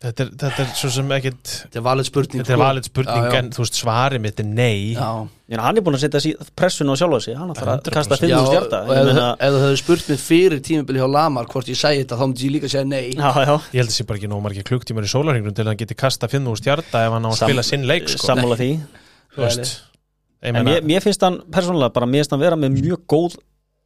þetta 0.02 0.24
er, 0.26 0.30
þetta 0.42 0.60
er 0.62 0.72
svo 0.76 0.90
sem 0.92 1.08
ekkit 1.16 1.50
Þetta 1.64 1.78
er 1.80 1.84
valið 1.86 2.06
spurning 2.10 2.40
Þetta 2.42 2.52
er 2.52 2.58
sko. 2.58 2.64
valið 2.66 2.84
spurning 2.90 3.22
Já, 3.24 3.30
já. 3.32 3.38
en 3.40 3.46
þú 3.56 3.62
veist 3.64 3.78
svarið 3.80 4.20
mitt 4.26 4.40
er 4.42 4.46
nei 4.48 4.92
Já, 4.92 5.08
meina, 5.48 5.62
hann 5.64 5.78
er 5.80 5.84
búin 5.86 5.96
að 5.96 6.02
setja 6.04 6.34
pressuna 6.60 6.92
á 6.92 6.96
sjálfa 7.00 7.20
sig 7.24 7.36
hann 7.40 7.52
ætlar 7.54 7.70
að 7.72 7.80
100%. 7.80 7.94
kasta 7.96 8.18
Já, 8.20 8.36
5000 8.36 8.52
hjarta 8.52 8.80
og 8.84 8.92
Ég 8.92 9.00
ef 9.00 9.08
meina, 9.08 9.26
ef 9.40 9.54
þú 9.56 9.62
hefur 9.64 9.80
spurt 9.82 10.08
mig 10.12 10.20
fyrir 10.20 10.60
tímubili 10.68 11.00
hjá 11.00 11.08
Lamar 11.16 11.48
hvort 11.48 11.70
ég 11.72 11.80
segi 11.80 12.02
þetta, 12.04 12.18
þá 12.20 12.24
myndi 12.28 12.44
ég 12.48 12.54
líka 12.58 12.68
segja 12.74 12.84
nei 12.84 13.08
já, 13.16 13.30
já, 13.40 13.56
Ég 13.72 13.80
held 13.80 13.88
að 13.88 13.90
það 13.90 13.96
sé 13.96 14.06
bara 14.12 14.20
ekki 14.20 14.30
nóg 14.34 14.44
margir 14.44 14.68
klukktímar 14.68 15.08
í 15.08 15.12
sólarhingrun 15.16 15.56
til 15.56 15.64
að 15.64 15.72
hann 15.72 15.80
geti 15.80 15.96
kasta 16.04 16.28
5.000 16.28 16.68
hjarta 16.68 17.04
ef 17.08 17.16
hann 17.16 17.24
á 17.24 17.30
að 17.32 17.38
Sam- 17.40 17.48
spila 17.50 17.62
sinn 17.72 17.88
leik 17.88 18.08
sko. 18.12 18.26
sammála 18.28 18.60
því 18.60 18.70
Þú 19.36 19.44
veist 19.48 19.64
Ég 20.44 20.48
en 20.52 20.54
meina, 20.60 20.68
mér, 20.76 20.84
mér 20.92 21.00
finnst 21.02 21.24
hann 21.24 21.40
persónulega 21.50 21.92
bara, 21.96 22.06
mér 22.06 22.20
finnst 22.20 22.36
hann 22.36 22.44
vera 22.44 22.56
með 22.60 22.76
mjög 22.76 23.00
góð 23.08 23.38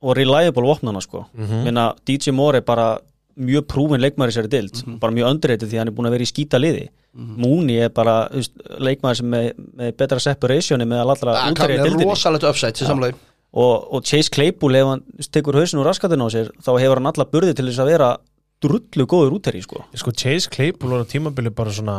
og 0.03 0.17
reliable 0.17 0.65
vopnana 0.67 1.01
sko 1.05 1.27
Mhm. 1.39 1.63
Minna, 1.65 1.95
DJ 2.05 2.33
Moore 2.35 2.59
er 2.59 2.67
bara 2.67 2.99
mjög 3.39 3.67
prúfin 3.71 4.03
leikmaður 4.03 4.33
í 4.33 4.37
sér 4.39 4.51
dild, 4.51 4.83
bara 5.03 5.15
mjög 5.15 5.31
underrated 5.35 5.71
því 5.71 5.81
hann 5.81 5.91
er 5.91 5.97
búin 5.97 6.11
að 6.11 6.17
vera 6.17 6.27
í 6.27 6.31
skýta 6.31 6.61
liði 6.61 6.89
Mooney 7.15 7.81
er 7.87 7.91
bara 7.95 8.29
veist, 8.31 8.55
leikmaður 8.79 9.21
sem 9.21 9.33
með, 9.33 9.49
með 9.79 9.97
betra 9.99 10.23
separationi 10.23 10.87
með 10.87 11.03
allra 11.05 11.35
Það 11.39 11.57
útverja 11.57 11.79
er 11.79 11.89
dildinni 11.89 12.09
rosalegt 12.11 12.79
til 12.79 12.87
samlega 12.87 13.19
og, 13.51 13.87
og 13.91 14.05
Chase 14.07 14.31
Claypool 14.31 14.79
ef 14.79 14.91
hann 14.93 15.03
tekur 15.35 15.59
hausin 15.59 15.81
úr 15.83 15.89
raskatinn 15.91 16.23
á 16.23 16.29
sér 16.31 16.53
þá 16.63 16.71
hefur 16.79 17.01
hann 17.01 17.11
alla 17.11 17.27
burði 17.33 17.57
til 17.59 17.67
þess 17.67 17.83
að 17.83 17.91
vera 17.91 18.11
drullu 18.61 19.07
góður 19.09 19.39
útherri 19.39 19.63
sko. 19.65 19.85
Sko 19.97 20.13
Chase 20.15 20.51
Claypool 20.53 20.93
var 20.95 21.03
á 21.03 21.11
tímabili 21.11 21.53
bara 21.55 21.73
svona 21.75 21.97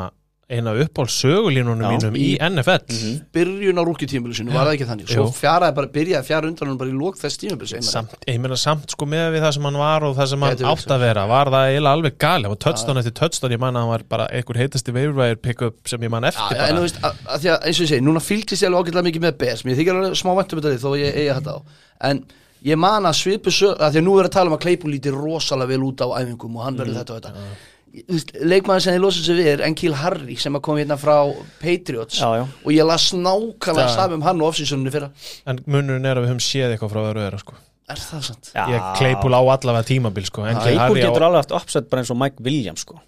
eina 0.52 0.74
uppból 0.84 1.08
sögulínunum 1.12 1.82
Já. 1.86 1.90
mínum 1.96 2.18
í 2.20 2.28
NFL 2.38 2.98
byrjun 3.36 3.80
á 3.80 3.84
rúkjutímabili 3.88 4.38
sinu, 4.38 4.54
var 4.56 4.68
það 4.70 4.76
ekki 4.76 4.88
þannig? 4.90 5.12
Svo 5.12 5.26
fjaraði 5.36 5.78
bara, 5.78 5.92
byrjaði 5.96 6.28
fjara 6.28 6.50
undan 6.52 6.72
hann 6.72 6.80
bara 6.82 6.92
í 6.92 6.98
lók 6.98 7.20
þess 7.22 7.42
tímabili 7.42 7.82
samt, 7.88 8.18
ég 8.28 8.42
meina 8.44 8.58
samt 8.60 8.96
sko 8.96 9.08
með 9.10 9.38
við 9.38 9.46
það 9.46 9.56
sem 9.58 9.70
hann 9.70 9.80
var 9.82 10.08
og 10.08 10.18
það 10.20 10.32
sem 10.34 10.46
hann 10.48 10.66
átt 10.74 10.96
að 10.98 11.06
vera 11.06 11.26
var 11.32 11.54
það 11.56 11.70
eiginlega 11.72 11.96
alveg 12.00 12.20
gali, 12.26 12.48
það 12.48 12.56
var 12.56 12.62
touchdown 12.68 13.02
eftir 13.04 13.18
touchdown 13.22 13.56
ég 13.56 13.64
man 13.64 13.80
að 13.80 13.86
hann 13.86 13.94
var 13.96 14.06
bara 14.16 14.28
einhver 14.32 14.62
heitasti 14.62 14.96
waiver 14.96 15.40
pick-up 15.40 15.80
sem 15.90 16.04
ég 16.08 16.14
man 16.14 16.28
Já, 16.28 16.34
eftir 16.34 16.60
já, 16.60 16.68
en 16.68 16.82
þú 16.82 16.86
veist, 16.88 17.02
að, 17.02 17.24
að 17.28 17.46
því 17.46 17.54
að 17.56 17.66
eins 17.70 17.80
og 17.80 17.88
ég 17.88 17.94
segi, 17.96 18.06
núna 18.06 18.26
fylgist 18.26 18.66
ég 18.66 18.70
alveg 18.72 18.92
ágætlega 18.92 19.08
mikið 19.10 19.26
með 19.28 19.40
Bears, 19.42 19.66
mér 19.66 19.80
þykir 19.80 19.98
alveg 19.98 20.20
smá 20.22 20.32
væntum 20.38 20.62
þetta 20.62 20.84
þó 20.84 20.92
ég 21.00 21.18
eigi 21.22 21.34
þetta 21.40 21.56
á, 21.56 21.60
en 22.12 22.24
ég 22.66 22.78
man 22.78 23.10
að 23.10 23.18
svipu 23.18 23.54
sög, 23.54 23.78
að 23.82 23.96
því 23.96 24.02
að 24.02 24.06
nú 24.06 24.16
er 24.22 24.30
að 24.30 24.36
tala 24.36 24.52
um 24.52 24.56
að 24.58 24.64
Claypool 24.66 24.94
líti 24.94 25.14
rosalega 25.14 25.72
vel 25.72 25.86
út 25.88 26.04
á 26.06 26.08
æfingum 26.22 26.58
og 26.60 26.66
hann 26.66 26.78
verður 26.78 27.00
þetta 27.02 27.16
og 27.16 27.22
þetta. 27.22 27.32
Þú 27.38 27.71
leikmaður 27.92 28.84
sem 28.86 28.96
þið 28.96 29.04
losið 29.04 29.26
sér 29.26 29.40
við 29.40 29.50
er 29.52 29.64
Enkil 29.68 29.94
Harry 30.00 30.38
sem 30.40 30.56
kom 30.64 30.80
hérna 30.80 30.98
frá 31.00 31.16
Patriots 31.60 32.22
Já, 32.22 32.30
já. 32.40 32.46
og 32.48 32.72
ég 32.72 32.88
las 32.88 33.10
nákvæmlega 33.12 33.90
Það- 33.90 33.96
saman 33.98 34.20
um 34.20 34.26
hann 34.28 34.42
og 34.42 34.52
offsísunni 34.54 34.94
fyrra 34.94 35.12
en 35.46 35.60
munurinn 35.66 36.08
er 36.08 36.16
að 36.16 36.26
við 36.26 36.32
höfum 36.32 36.44
séð 36.46 36.72
eitthvað 36.72 36.94
frá 36.96 37.02
öðru 37.04 37.26
öðru 37.28 37.40
sko. 37.44 37.60
er 37.92 38.00
það 38.00 38.26
sant? 38.30 38.52
Já. 38.56 38.66
ég 38.72 38.90
kleipul 39.02 39.36
á 39.36 39.42
allavega 39.44 39.84
tímabil 39.92 40.26
sko. 40.26 40.46
en 40.48 40.62
Claypool 40.64 41.02
getur 41.04 41.28
alveg 41.28 41.44
haft 41.44 41.56
uppsett 41.60 41.90
bara 41.90 42.02
eins 42.02 42.12
og 42.12 42.22
Mike 42.22 42.40
Williams 42.40 42.88
sko 42.88 43.02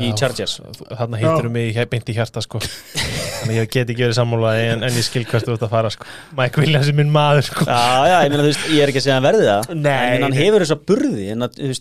í 0.00 0.10
Chargers 0.16 0.56
þarna 0.88 1.18
hittir 1.20 1.48
um 1.48 1.52
mig 1.52 1.76
beint 1.90 2.08
í 2.08 2.14
hjarta 2.16 2.40
sko. 2.44 2.60
þannig 2.62 3.52
að 3.52 3.58
ég 3.58 3.70
get 3.74 3.90
ekki 3.92 4.04
verið 4.06 4.16
sammála 4.16 4.54
en, 4.62 4.84
en 4.86 4.96
ég 4.96 5.04
skil 5.04 5.24
hvert 5.28 5.44
þú 5.44 5.56
ert 5.56 5.66
að 5.66 5.72
fara 5.74 5.90
sko. 5.92 6.08
Mike 6.38 6.62
Williams 6.62 6.88
er 6.88 6.96
minn 6.96 7.12
maður 7.12 7.46
sko. 7.48 7.66
Já, 7.66 8.08
já, 8.08 8.16
ég 8.24 8.32
meina, 8.32 8.42
þú 8.44 8.50
veist, 8.52 8.66
ég 8.70 8.84
er 8.84 8.92
ekki 8.92 9.02
að 9.02 9.06
segja 9.06 9.18
hann 9.18 9.26
verði 9.26 9.46
það 9.48 9.74
Nei, 9.80 9.98
En 10.14 10.26
hann 10.26 10.36
hefur 10.38 10.64
þessa 10.64 10.78
burði 10.90 11.26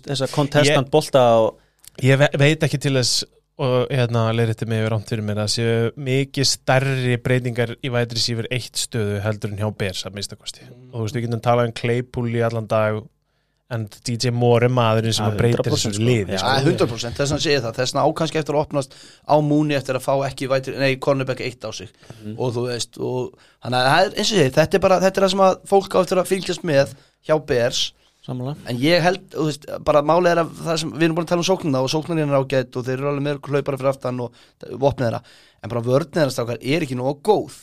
þessa 0.10 0.30
contestant 0.34 0.92
bolta 0.94 1.26
og 1.46 1.58
ég 2.06 2.20
ve 2.22 2.30
veit 2.40 2.64
ekki 2.68 2.80
til 2.82 2.96
þess 3.00 3.24
og 3.60 3.90
hérna 3.92 4.30
leiriti 4.32 4.64
mig 4.72 4.80
yfir 4.86 4.94
rámt 4.94 5.10
fyrir 5.12 5.26
mér 5.28 5.42
að 5.44 5.50
séu 5.58 5.72
mikið 6.00 6.48
stærri 6.48 7.18
breytingar 7.20 7.74
í 7.84 7.92
vætri 7.92 8.22
sífur 8.24 8.48
eitt 8.56 8.80
stöðu 8.80 9.18
heldur 9.26 9.52
en 9.52 9.60
hjá 9.60 9.68
Bears 9.82 10.06
að 10.08 10.16
minnstakosti 10.16 10.64
og 10.70 10.94
þú 10.96 11.06
veist 11.08 11.18
við 11.18 11.26
getum 11.28 11.42
talað 11.44 11.68
um 11.72 11.76
Claypool 11.82 12.30
í 12.32 12.44
allan 12.48 12.70
dag 12.72 13.02
en 13.70 13.84
DJ 14.08 14.32
Moore 14.34 14.66
er 14.66 14.72
maðurinn 14.74 15.14
sem 15.14 15.28
Ja, 15.28 15.34
að 15.34 15.42
breytir 15.44 15.60
100% 15.62 15.76
þessu 15.76 15.92
sko. 15.94 16.06
liði 16.08 16.34
Já, 16.34 16.40
sko. 16.40 16.54
Já, 16.56 16.64
100% 16.72 17.20
þess 17.20 17.34
að 17.36 17.44
segja 17.44 17.60
það, 17.66 17.76
þess 17.78 17.94
að 18.00 18.08
ákanski 18.10 18.40
eftir 18.40 18.56
að 18.56 18.62
opnast 18.64 18.96
á 19.30 19.36
múni 19.46 19.76
eftir 19.78 20.00
að 20.00 20.06
fá 20.08 20.14
ekki 20.26 20.48
vætri, 20.50 20.74
nei, 20.82 20.96
cornerback 20.98 21.44
eitt 21.46 21.62
á 21.62 21.72
sig. 21.78 21.92
Og 22.34 22.56
þú 22.56 22.64
veist, 22.66 22.98
og 22.98 23.36
þannig 23.62 23.78
að 23.78 23.92
það 23.92 24.02
er, 24.08 24.10
eins 24.24 24.32
og 24.34 24.40
ég, 24.42 24.50
þetta 24.58 24.80
er 24.80 24.84
bara, 24.88 24.98
þetta 25.06 25.22
er 25.22 25.28
það 25.28 25.34
sem 25.36 25.44
að 25.46 25.60
fólk 25.70 25.94
á 25.94 26.02
eftir 26.02 26.22
að 26.24 26.32
fylgjast 26.32 26.66
með 26.66 26.96
hjá 27.30 27.36
Bears 27.52 27.84
Samanlega 28.30 28.70
en 28.70 28.82
ég 28.82 29.02
held, 29.04 29.24
þú 29.34 29.48
veist, 29.48 29.66
bara 29.88 30.04
málið 30.06 30.32
er 30.32 30.42
að 30.44 30.52
það 30.60 30.80
sem, 30.84 30.92
við 30.94 31.08
erum 31.08 31.18
búin 31.18 31.26
að 31.26 31.32
tala 31.34 31.44
um 31.44 31.50
sóknina 31.50 31.82
og 31.82 31.92
sóknarinn 31.94 32.34
er 32.34 32.38
ágætt 32.40 32.78
og 32.78 32.86
þeir 32.86 32.98
eru 32.98 33.10
alveg 33.12 33.26
með 33.26 33.40
hlaupara 33.50 33.80
fyrir 33.80 33.92
aftan 33.94 34.22
og 34.26 34.44
vopnið 34.70 35.08
þeirra, 35.08 35.22
en 35.64 35.74
bara 35.74 35.86
vörnið 35.90 36.20
þeirra 36.20 36.36
stákar 36.36 36.62
er 36.62 36.86
ekki 36.86 37.00
nógu 37.00 37.16
góð. 37.26 37.58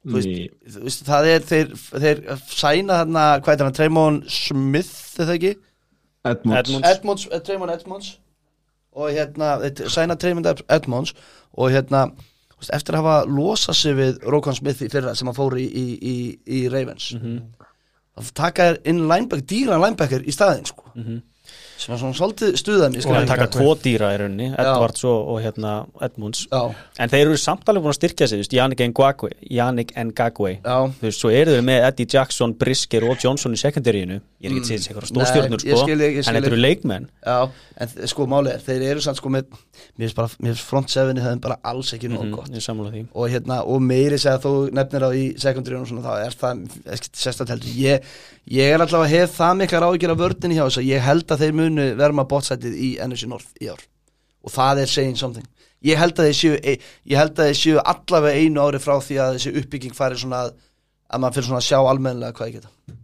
Þú 0.00 0.16
veist, 0.16 0.56
þú 0.74 0.82
veist, 0.86 1.04
það 1.04 1.28
er, 1.28 1.44
þeir, 1.44 1.74
þeir 1.92 2.22
sæna 2.48 3.02
þarna, 3.02 3.24
hvað 3.44 3.54
er 3.54 3.66
hann, 3.66 3.76
Treymon 3.76 4.22
Smith, 4.32 4.94
er 5.20 5.28
það 5.28 5.36
ekki? 5.36 5.52
Edmonds, 6.30 6.58
Edmonds. 6.60 6.88
Edmonds, 6.90 7.28
eh, 7.30 7.42
Treymon 7.44 7.72
Edmonds. 7.74 8.10
Og 8.96 9.12
hérna, 9.14 9.52
þeir 9.62 9.92
sæna 9.92 10.16
Treymon 10.20 10.48
Edmonds 10.48 11.12
og 11.52 11.72
hérna 11.74 12.06
veist, 12.60 12.72
eftir 12.74 12.96
að 12.96 13.04
hafa 13.04 13.30
losað 13.30 13.78
sig 13.80 13.96
við 13.98 14.24
Rókan 14.32 14.56
Smith 14.56 14.82
í 14.84 14.90
fyrra 14.92 15.14
sem 15.18 15.28
hann 15.30 15.36
fór 15.36 15.56
í, 15.60 15.66
í, 15.66 15.86
í, 16.00 16.16
í 16.60 16.62
Ravens 16.72 17.10
þá 18.26 18.30
taka 18.44 18.68
þér 18.70 18.78
inn 18.92 19.02
linebacker, 19.10 19.44
dýran 19.50 19.82
linebacker 19.84 20.24
í 20.24 20.34
staðinn 20.34 20.68
sko. 20.68 20.88
Sem 21.80 21.94
var 21.94 22.00
svona 22.02 22.12
svolítið 22.12 22.56
stuðað 22.60 22.90
mér 22.92 23.06
Og 23.08 23.14
hann 23.16 23.28
taka 23.30 23.46
tvo 23.54 23.70
dýra 23.80 24.10
í 24.12 24.18
rauninni, 24.20 24.48
Já. 24.50 24.58
Edwards 24.60 25.04
og, 25.08 25.30
og 25.32 25.38
hérna 25.40 25.70
Edmunds. 26.04 26.42
Já, 26.52 26.74
En 27.00 27.12
þeir 27.12 27.22
eru 27.30 27.38
samtalið 27.40 27.86
búin 27.86 27.94
að 27.94 27.96
styrkja 27.96 28.28
sig, 28.28 28.42
Yannick 28.52 28.82
Ngakwe 28.92 29.30
Yannick 29.48 29.94
Ngakwe. 29.96 30.58
Já. 30.60 30.76
Þú 31.00 31.08
veist, 31.08 31.22
svo 31.22 31.32
eru 31.32 31.56
þeir 31.56 31.64
með 31.64 31.86
Eddie 31.88 32.10
Jackson, 32.12 32.52
Brisker 32.60 33.08
og 33.08 33.16
Johnson 33.24 33.56
í 33.56 33.62
sekundaríinu 33.62 34.20
Ég 34.40 34.48
er 34.48 34.54
ekki 34.56 34.62
að 34.62 34.68
segja 34.70 34.80
þessi 34.80 34.90
eitthvað 34.90 35.08
stórstjórnur, 35.10 35.60
sko 35.60 36.30
En 36.30 36.36
þetta 36.36 36.48
eru 36.48 36.58
leikmenn. 36.58 37.06
Já, 37.20 37.50
en 37.84 37.90
sko 38.08 38.24
málið 38.30 38.54
er, 38.54 38.62
þeir 38.64 38.84
eru 38.86 39.02
samt 39.04 39.18
sko 39.18 39.32
með 39.34 39.50
mér 40.00 40.14
finnst 40.14 40.62
front 40.64 40.88
sevenið 40.88 41.26
það 41.26 41.34
er 41.34 41.42
bara 41.44 41.56
alls 41.68 41.90
ekki 41.92 42.08
nóg 42.08 42.22
mm, 42.24 42.30
gott. 42.38 43.10
og 43.12 43.26
hérna, 43.28 43.58
og 43.68 43.84
meiri 43.84 44.16
segja 44.16 44.40
þú 44.40 44.52
nefnir 44.78 45.04
á 45.04 45.10
í 45.12 45.26
sekundaríunum 45.44 45.90
svona, 45.90 46.06
þá 46.06 46.24
er 46.24 46.38
það 46.40 47.52
heldur. 47.52 47.74
Ég, 47.82 48.08
ég 48.56 48.72
er 48.72 48.80
allavega 48.80 49.02
að 49.04 49.12
hef 49.18 49.36
það 49.36 49.60
miklar 49.60 49.86
áhyggjur 49.90 50.14
af 50.14 50.22
vördinni 50.22 50.56
hjá 50.56 50.64
þess 50.64 50.80
að 50.80 50.88
ég 50.88 51.04
held 51.10 51.36
að 51.36 51.44
þeir 51.44 51.54
munu 51.60 51.86
verma 52.00 52.26
bótsætið 52.32 52.80
í 52.80 52.90
NFC 53.04 53.28
North 53.28 53.60
í 53.60 53.68
ár. 53.68 53.84
Og 54.40 54.56
það 54.56 54.86
er 54.86 54.94
saying 54.94 55.20
something. 55.20 55.44
Ég 55.84 56.00
held 56.00 56.16
að 56.16 56.30
þeir 56.30 56.40
séu, 56.40 56.56
e- 56.64 56.80
ég 57.12 57.20
held 57.20 57.36
að 57.36 57.52
þeir 57.52 57.60
séu 57.60 57.84
allavega 57.84 58.40
einu 58.40 58.64
ári 58.64 58.80
frá 58.80 58.96
því 59.04 59.20
að 59.20 59.36
þessi 59.36 59.54
uppbygging 59.60 59.96
fari 59.96 60.16
svona 60.20 60.46
að, 60.46 60.56
að 61.12 61.24
maður 61.26 61.36
fyrir 61.36 61.50
svona 61.50 61.60
að 61.60 61.68
sjá 61.68 61.78
almennilega 61.80 62.36
hvað 62.40 62.52
ég 62.54 62.58
geta 62.60 62.99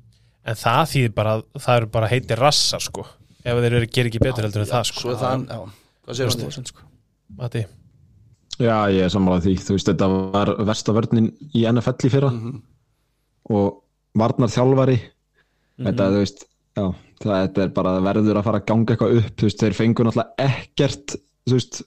en 0.47 0.61
það 0.61 0.83
þýðir 0.93 1.15
bara 1.17 1.39
að 1.39 1.65
það 1.65 1.81
eru 1.81 1.89
bara 1.97 2.11
heiti 2.13 2.39
rassar 2.39 2.85
sko. 2.85 3.07
Ef 3.47 3.63
þeir 3.63 3.79
eru 3.79 3.89
gerir 3.91 4.11
ekki 4.11 4.23
betur 4.23 4.47
heldur 4.47 4.65
en 4.65 4.71
það 4.71 4.87
sko. 4.91 5.03
svo 5.05 5.15
er 5.15 5.21
það, 5.23 5.47
já, 5.47 5.59
hvað 6.07 6.19
séu 6.21 6.31
það? 6.31 6.47
100% 6.47 6.73
sko. 6.73 6.87
Mati, 7.37 7.65
Já, 8.57 8.89
ég 8.89 9.05
er 9.05 9.11
sammálað 9.13 9.43
því, 9.45 9.55
þú 9.67 9.75
veist, 9.77 9.89
þetta 9.91 10.07
var 10.33 10.51
versta 10.65 10.93
vörnin 10.97 11.27
í 11.53 11.67
NFL 11.69 12.09
í 12.09 12.11
fyrra. 12.15 12.31
Og 13.53 13.67
varnar 14.17 14.49
þjálfari 14.53 14.97
þetta, 15.77 16.07
þú 16.15 16.23
veist, 16.23 16.47
já 16.79 16.87
það, 17.21 17.35
þetta 17.35 17.65
er 17.67 17.75
bara 17.77 17.93
verður 18.05 18.41
að 18.41 18.47
fara 18.49 18.61
að 18.63 18.71
ganga 18.71 18.95
eitthvað 18.95 19.19
upp. 19.21 19.35
Þú 19.37 19.49
veist, 19.51 19.61
þeir 19.63 19.77
fengur 19.77 20.09
náttúrulega 20.09 20.49
ekkert 20.49 21.17
þú 21.47 21.59
veist, 21.59 21.83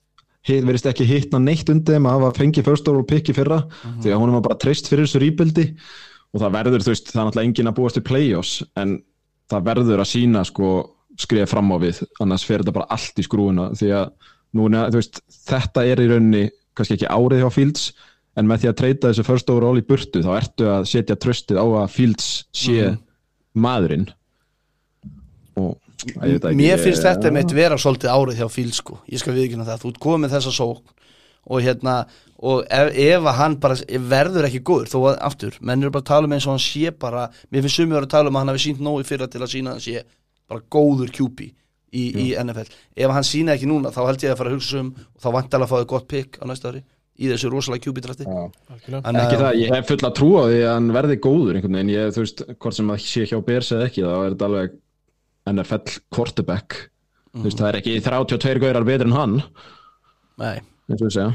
hit, 0.50 0.67
verðist 0.67 0.89
ekki 0.91 1.10
hittna 1.10 1.41
neitt 1.43 1.72
undir 1.74 1.98
þeim. 1.98 2.10
Að 2.10 2.19
hafa 2.19 2.32
fengið 2.39 2.69
first 2.69 2.91
overall 2.91 3.08
pick 3.10 3.32
í 3.32 3.36
fyrra. 3.38 3.60
Því 4.04 4.13
að 4.13 4.22
hún 4.24 4.36
var 4.38 4.45
bara 4.45 4.60
treyst 4.62 4.89
fyrir 4.91 5.08
þessu 5.08 5.24
rýpildi 5.26 5.65
og 6.34 6.44
það 6.44 6.56
verður, 6.58 6.86
þú 6.86 6.94
veist, 6.94 7.10
það 7.10 7.22
er 7.22 7.28
náttúrulega 7.28 7.50
engin 7.50 7.72
að 7.72 7.78
búast 7.80 7.98
til 7.98 8.06
play-offs 8.06 8.54
en 8.80 8.96
það 9.50 9.65
verður 9.70 10.04
að 10.04 10.12
sína 10.12 10.44
sko 10.46 10.74
skrifa 11.20 11.50
fram 11.50 11.74
á 11.74 11.78
við. 11.82 12.04
Annars 12.24 12.46
fer 12.48 12.62
þetta 12.63 12.76
bara 12.76 12.92
allt 12.96 13.20
í 13.20 13.26
skrúuna 13.26 13.72
því 13.78 13.89
að 13.98 14.12
núna, 14.60 14.86
þú 14.94 15.02
veist, 15.02 15.20
þetta 15.50 15.86
er 15.89 16.04
í 16.04 16.08
rauninni 16.12 16.46
kannski 16.78 17.00
ekki 17.00 17.10
árið 17.10 17.44
hjá 17.44 17.50
Fields 17.54 17.89
en 18.39 18.48
með 18.48 18.63
því 18.63 18.70
að 18.70 18.78
treyta 18.80 19.10
þessu 19.10 19.26
first 19.28 19.52
overall 19.52 19.82
í 19.82 19.86
burtu 19.86 20.22
þá 20.24 20.32
ertu 20.38 20.70
að 20.72 20.88
setja 20.94 21.18
tröstið 21.20 21.60
á 21.60 21.65
að 21.82 21.92
Fields 21.98 22.30
sé 22.56 22.94
maðurinn. 23.58 24.08
Og 25.60 25.76
ég 26.06 26.38
veit 26.38 26.46
ekki, 26.46 26.56
Mér 26.62 26.80
finnst 26.80 27.04
þetta 27.04 27.34
mitt 27.36 27.52
vera 27.56 27.78
svolítið 27.82 28.13
árið 28.13 28.39
hjá 28.39 28.48
Fíl 28.54 28.70
sko, 28.76 29.02
ég 29.10 29.20
skal 29.22 29.36
viðkynna 29.36 29.68
það. 29.68 29.84
Þú 29.84 29.94
komið 30.06 30.38
þessa 30.38 30.54
sókn 30.56 30.96
og 31.49 31.63
hérna 31.65 31.95
og 32.39 32.63
ef, 32.71 32.91
ef 32.95 33.25
að 33.27 33.38
hann 33.39 33.55
bara 33.59 33.77
verður 34.12 34.47
ekki 34.47 34.62
góður, 34.63 34.91
þó 34.91 34.99
að 35.12 35.17
aftur 35.27 35.55
menn 35.59 35.81
eru 35.83 35.91
bara 35.91 36.05
að 36.05 36.12
tala 36.12 36.29
um 36.29 36.35
eins 36.35 36.45
og 36.47 36.55
hann 36.55 36.63
sé 36.63 36.93
bara 36.95 37.25
mér 37.49 37.65
finnst 37.65 37.79
sumið 37.81 37.97
að 37.99 38.12
tala 38.13 38.31
um 38.31 38.38
að 38.38 38.45
hann 38.45 38.51
hafi 38.53 38.63
sínt 38.67 38.83
nógu 38.83 39.07
fyrra 39.07 39.27
til 39.31 39.41
að 39.43 39.51
sína 39.55 39.73
að 39.73 39.79
hann 39.79 39.85
sé 39.88 40.05
bara 40.49 40.63
góður 40.71 41.12
kjúpi 41.17 41.49
í, 41.49 42.05
í 42.05 42.27
NFL, 42.39 42.71
ef 42.95 43.15
hann 43.17 43.27
sína 43.27 43.57
ekki 43.57 43.67
núna 43.69 43.91
þá 43.91 43.99
held 44.05 44.23
ég 44.23 44.33
að 44.33 44.39
fara 44.39 44.53
að 44.53 44.57
hugsa 44.59 44.79
um 44.79 44.93
og 44.95 45.19
þá 45.19 45.29
vantalega 45.35 45.67
að 45.67 45.73
fáið 45.73 45.91
gott 45.91 46.09
pick 46.13 46.39
á 46.39 46.43
næsta 46.47 46.71
ári 46.71 46.83
í 47.19 47.27
þessu 47.27 47.49
rosalega 47.51 47.83
kjúpi 47.83 48.01
drafti. 48.05 48.23
Algjörlega. 48.23 49.12
Ekki 49.25 49.39
það, 49.41 49.57
ég 49.59 49.73
hef 49.75 49.89
full 49.89 50.05
að 50.07 50.13
trúa 50.15 50.43
því 50.47 50.59
að 50.62 50.69
hann 50.71 50.85
verði 50.95 51.17
góður 51.25 51.57
einhvern 51.59 51.75
veginn, 51.75 51.91
ég, 51.91 52.13
þú 52.15 52.23
veist, 52.23 52.43
hvort 52.55 52.77
sem 52.77 52.93
að 52.93 53.01
sé 53.03 53.25
hjá 53.27 53.35
Bears 53.43 53.71
eða 53.75 53.89
ekki, 53.89 54.05
þá 54.05 54.13
er 54.13 54.29
þetta 54.38 54.47
alveg 54.47 54.77
NFL 55.51 55.97
quarterback. 56.15 56.77
Þú 57.33 57.43
veist, 57.49 57.59
það 57.59 57.69
er 57.73 57.79
ekki 57.81 57.97
32 58.05 58.63
gaurar 58.63 58.88
betur 58.88 59.12
en 59.12 59.17
hann. 59.17 59.35
Nei 60.39 60.55
eins 60.89 61.02
og 61.02 61.08
við 61.08 61.15
segja. 61.15 61.32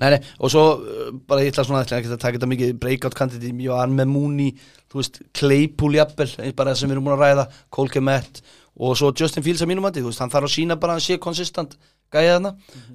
Nei, 0.00 0.08
nei, 0.14 0.18
og 0.40 0.48
svo 0.52 0.62
uh, 0.80 1.10
bara 1.28 1.42
ég 1.44 1.52
ætla 1.52 1.66
svona 1.68 1.82
ætla 1.84 1.98
ekki 2.00 2.08
að 2.14 2.20
taka 2.22 2.38
þetta 2.38 2.48
mikið 2.48 2.70
breakout 2.80 3.16
candidate 3.18 3.52
ég 3.60 3.72
var 3.74 3.90
með 3.92 4.08
Mooney, 4.08 4.54
þú 4.88 5.00
veist 5.02 5.18
Claypool 5.36 5.98
jafnvel, 5.98 6.30
eins 6.40 6.56
bara 6.56 6.72
sem 6.78 6.88
við 6.88 6.96
erum 6.96 7.08
búin 7.10 7.16
að 7.18 7.24
ræða 7.26 7.44
Cole 7.76 7.92
Kemet 7.92 8.40
og 8.80 8.94
svo 8.96 9.10
Justin 9.12 9.44
Fields 9.44 9.60
að 9.62 9.68
mínum 9.68 9.84
að 9.84 9.98
þú 10.00 10.06
veist, 10.08 10.22
hann 10.24 10.32
þarf 10.32 10.48
að 10.48 10.54
sína 10.54 10.78
bara 10.80 10.94
að 10.94 11.02
hann 11.02 11.04
sé 11.10 11.18
konsistant 11.20 11.76
gæja 12.12 12.38
þarna, 12.38 12.54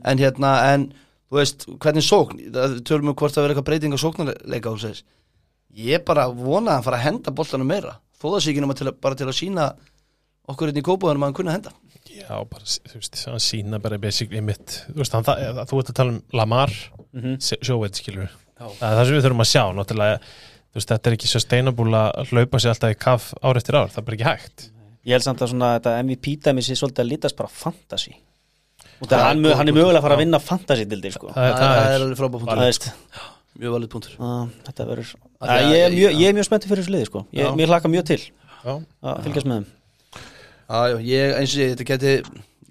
en 0.09 0.23
hérna 0.23 0.53
en 0.73 0.87
þú 1.29 1.37
veist, 1.37 1.67
hvernig 1.85 2.05
sókn 2.07 2.41
það 2.55 2.75
tölum 2.89 3.11
við 3.11 3.17
hvort 3.21 3.35
það 3.37 3.45
verður 3.45 3.53
eitthvað 3.55 3.69
breyting 3.69 3.93
á 3.93 3.99
sóknarleika 4.01 4.73
þú 4.73 4.81
segist, 4.87 5.05
ég 5.77 6.01
bara 6.07 6.25
vona 6.33 6.71
að 6.71 6.79
hann 6.79 6.87
fara 6.89 6.97
að 6.97 7.05
henda 7.11 7.35
boltanum 7.37 7.69
meira, 7.69 7.93
þó 8.17 8.25
það 8.33 8.41
sé 8.47 8.51
ekki 8.55 8.65
nema 8.65 8.77
til, 8.79 8.89
að- 8.89 8.97
bara 9.05 9.19
til 9.21 9.29
að 9.29 9.37
sína 9.37 9.67
okkur 10.49 10.71
hérna 10.71 10.81
í 10.81 10.87
kópáðunum 10.89 11.25
að 11.25 11.29
hann 11.29 11.37
kunna 11.41 11.55
henda 11.59 11.73
Já, 12.11 12.33
bara, 12.49 12.63
þú 12.63 12.99
veist, 12.99 13.21
hann 13.27 13.43
sína 13.43 13.79
bara 13.83 13.99
basically 14.01 14.41
mitt, 14.41 14.81
þú 14.89 15.01
veist, 15.01 15.15
hann, 15.15 15.25
það, 15.27 15.63
þú 15.69 15.81
ert 15.81 15.93
að 15.93 15.97
tala 16.01 16.15
um 16.15 16.21
Lamar, 16.33 16.73
mm 17.11 17.21
-hmm. 17.23 17.57
sjóveit, 17.61 17.95
skilur 17.95 18.29
það 18.57 18.87
er 18.89 18.97
það 18.97 19.05
sem 19.05 19.17
við 19.17 19.25
þurfum 19.25 19.43
að 19.43 19.51
sjá, 19.51 19.63
náttúrulega 19.77 20.17
þú 20.17 20.79
veist, 20.79 20.91
þetta 20.91 21.09
er 21.09 21.17
ekki 21.17 21.31
sustainable 21.31 22.01
að 22.01 22.31
hlaupa 22.31 22.61
sér 22.61 22.73
alltaf 22.73 22.93
í 22.93 22.99
kaff 22.99 23.29
ár 23.41 23.59
eftir 23.59 23.77
ár, 23.77 23.91
það 23.93 24.01
er 24.01 24.07
bara 24.07 24.17
ekki 24.17 24.27
hægt. 24.27 24.65
Ég 25.07 25.15
held 25.15 25.23
samt 25.23 25.43
að 25.43 25.51
svona 25.53 25.71
þetta 25.77 25.95
MVP-dæmi 26.03 26.63
sé 26.65 26.75
svolítið 26.77 27.03
að 27.05 27.11
lítast 27.13 27.37
bara 27.37 27.53
fantasy. 27.53 28.15
Og 28.97 29.07
það 29.07 29.23
hann, 29.23 29.45
hann 29.59 29.71
er 29.71 29.77
mögulega 29.77 30.01
að 30.01 30.07
fara 30.07 30.17
að 30.17 30.23
vinna 30.25 30.41
fantasy 30.43 30.87
til 30.89 30.99
því 31.03 31.13
sko. 31.15 31.31
það, 31.33 31.47
er- 31.47 31.57
það, 31.57 31.77
er 31.77 31.93
er, 31.93 32.05
alveg 32.07 32.19
frábæð 32.19 32.43
punktur, 32.43 33.23
mjög 33.57 33.73
valið 33.77 33.91
punktur. 33.93 34.17
Að, 34.19 34.51
þetta 34.67 34.87
verður 34.91 35.13
ég, 35.13 35.77
er 35.85 35.95
mjög, 35.95 36.19
ég 36.21 36.27
er 36.27 36.37
mjög 36.37 36.49
spenntið 36.49 36.73
fyrir 36.73 36.83
þessu 36.83 36.95
liði 36.95 37.09
sko. 37.09 37.23
ég, 37.37 37.65
hlaka 37.71 37.93
mjög 37.93 38.05
til 38.11 38.19
að 38.67 39.23
fylgjast 39.25 39.49
með 39.49 39.61
þeim 39.61 39.76
Já, 40.67 40.99
ég, 40.99 41.33
eins 41.39 41.53
og 41.55 41.61
ég, 41.63 41.73
þetta 41.75 41.85
geti 41.91 42.13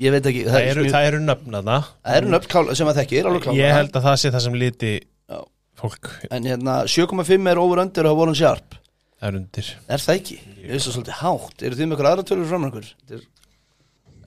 ég 0.04 0.12
veit 0.12 0.26
ekki 0.28 0.42
það 0.44 0.58
er 0.60 0.70
eru, 0.74 0.82
mjög- 0.84 0.92
það 0.96 1.06
eru 1.10 1.20
nöfnaða 1.24 1.76
það 2.04 2.16
eru 2.20 2.32
nöfn 2.34 2.50
kál- 2.52 2.74
sem 2.76 2.90
að 2.90 2.98
þekkir 3.00 3.28
ég 3.56 3.72
held 3.72 3.92
að 3.96 4.04
það 4.10 4.16
sé 4.20 4.30
það 4.34 4.44
sem 4.46 4.58
liti 4.60 4.90
Já. 5.00 5.38
fólk. 5.80 6.10
En 6.30 6.44
hérna 6.44 6.74
7,5 6.86 7.48
er 7.50 7.58
over 7.62 7.78
under 7.80 8.06
og 8.10 8.18
Warren 8.18 8.34
Sharp. 8.36 8.74
Er 9.22 9.32
undir. 9.32 9.70
Er 9.88 9.96
það 9.98 10.18
ekki? 10.20 10.36
ég 10.60 10.70
veist 10.74 10.88
það 10.90 10.96
svolítið 10.98 11.20
hátt. 11.22 11.62
Eru 11.64 11.74
þið 11.78 11.86
með 11.88 11.96
eitthvað 11.96 12.10
aðra 12.12 12.24
tölur 12.28 12.48
fram 12.50 12.64
er 12.68 13.22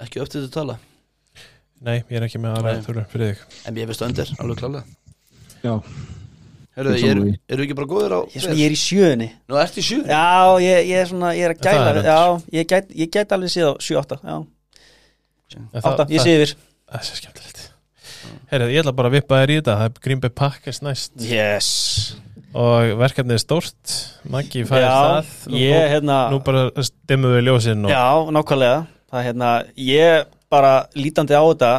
ekki 0.01 0.21
upp 0.23 0.29
til 0.29 0.41
þetta 0.41 0.53
tala. 0.55 0.77
Nei, 1.81 1.97
ég 2.09 2.17
er 2.17 2.25
ekki 2.25 2.39
með 2.41 2.55
aðra 2.57 2.73
þurru 2.83 3.03
fyrir 3.11 3.29
þig. 3.35 3.43
En 3.69 3.75
ég 3.75 3.87
veist 3.87 4.01
under, 4.01 4.31
alveg 4.39 4.57
klálega. 4.57 4.83
Já, 5.63 5.73
Er, 6.79 6.87
eru 7.51 7.65
ekki 7.65 7.75
bara 7.75 7.89
góðir 7.89 8.13
á 8.15 8.19
Ég 8.31 8.43
svona, 8.43 8.55
ég 8.55 8.69
er 8.69 8.75
í 8.75 8.79
sjöunni. 8.79 9.27
Nú 9.49 9.57
ertu 9.59 9.81
í 9.81 9.83
sjö 9.83 9.97
Já, 10.07 10.21
ég, 10.63 10.77
ég 10.87 11.01
er 11.01 11.09
svona, 11.09 11.33
ég 11.35 11.47
er 11.49 11.53
að 11.55 11.59
Það 11.65 11.75
gæla 11.79 11.89
er 11.91 12.07
Já, 12.07 12.19
ég 12.55 12.69
gæt, 12.69 12.93
ég 13.01 13.11
gæt 13.15 13.35
alveg 13.35 13.51
síðan 13.51 13.81
7-8 13.83 14.19
Já, 14.23 14.37
En 15.57 15.81
8, 15.81 16.05
ég 16.13 16.23
sé 16.23 16.35
yfir. 16.37 16.55
Það 16.89 16.99
er 16.99 17.05
svo 17.07 17.19
skemmtilegt. 17.19 17.61
Herra, 18.49 18.67
ég 18.69 18.81
ætla 18.83 18.93
bara 18.97 19.09
að 19.09 19.15
vippa 19.17 19.39
þér 19.41 19.51
í 19.51 19.57
þetta. 19.59 19.75
Það 19.79 19.89
er 19.89 20.01
Green 20.05 20.21
Bay 20.23 20.33
Packers 20.41 20.81
næst. 20.85 21.13
Yes. 21.25 21.69
Og 22.53 22.93
verkefnið 23.01 23.35
er 23.37 23.41
stórt. 23.43 23.95
Maggi 24.29 24.63
fæðir 24.69 24.85
Já, 24.85 24.93
það. 24.93 25.33
Og 25.49 25.57
ég, 25.59 25.85
hérna 25.93 26.17
nú 26.33 26.39
bara 26.45 26.63
stimmum 26.85 27.35
við 27.35 27.45
ljósinn 27.49 27.85
og 27.85 27.93
Já, 27.93 28.05
nákvæmlega. 28.37 28.79
Það 29.09 29.19
er 29.21 29.27
hérna, 29.29 29.51
ég 29.89 30.31
bara 30.53 30.73
lítandi 30.97 31.37
á 31.37 31.41
þetta 31.45 31.71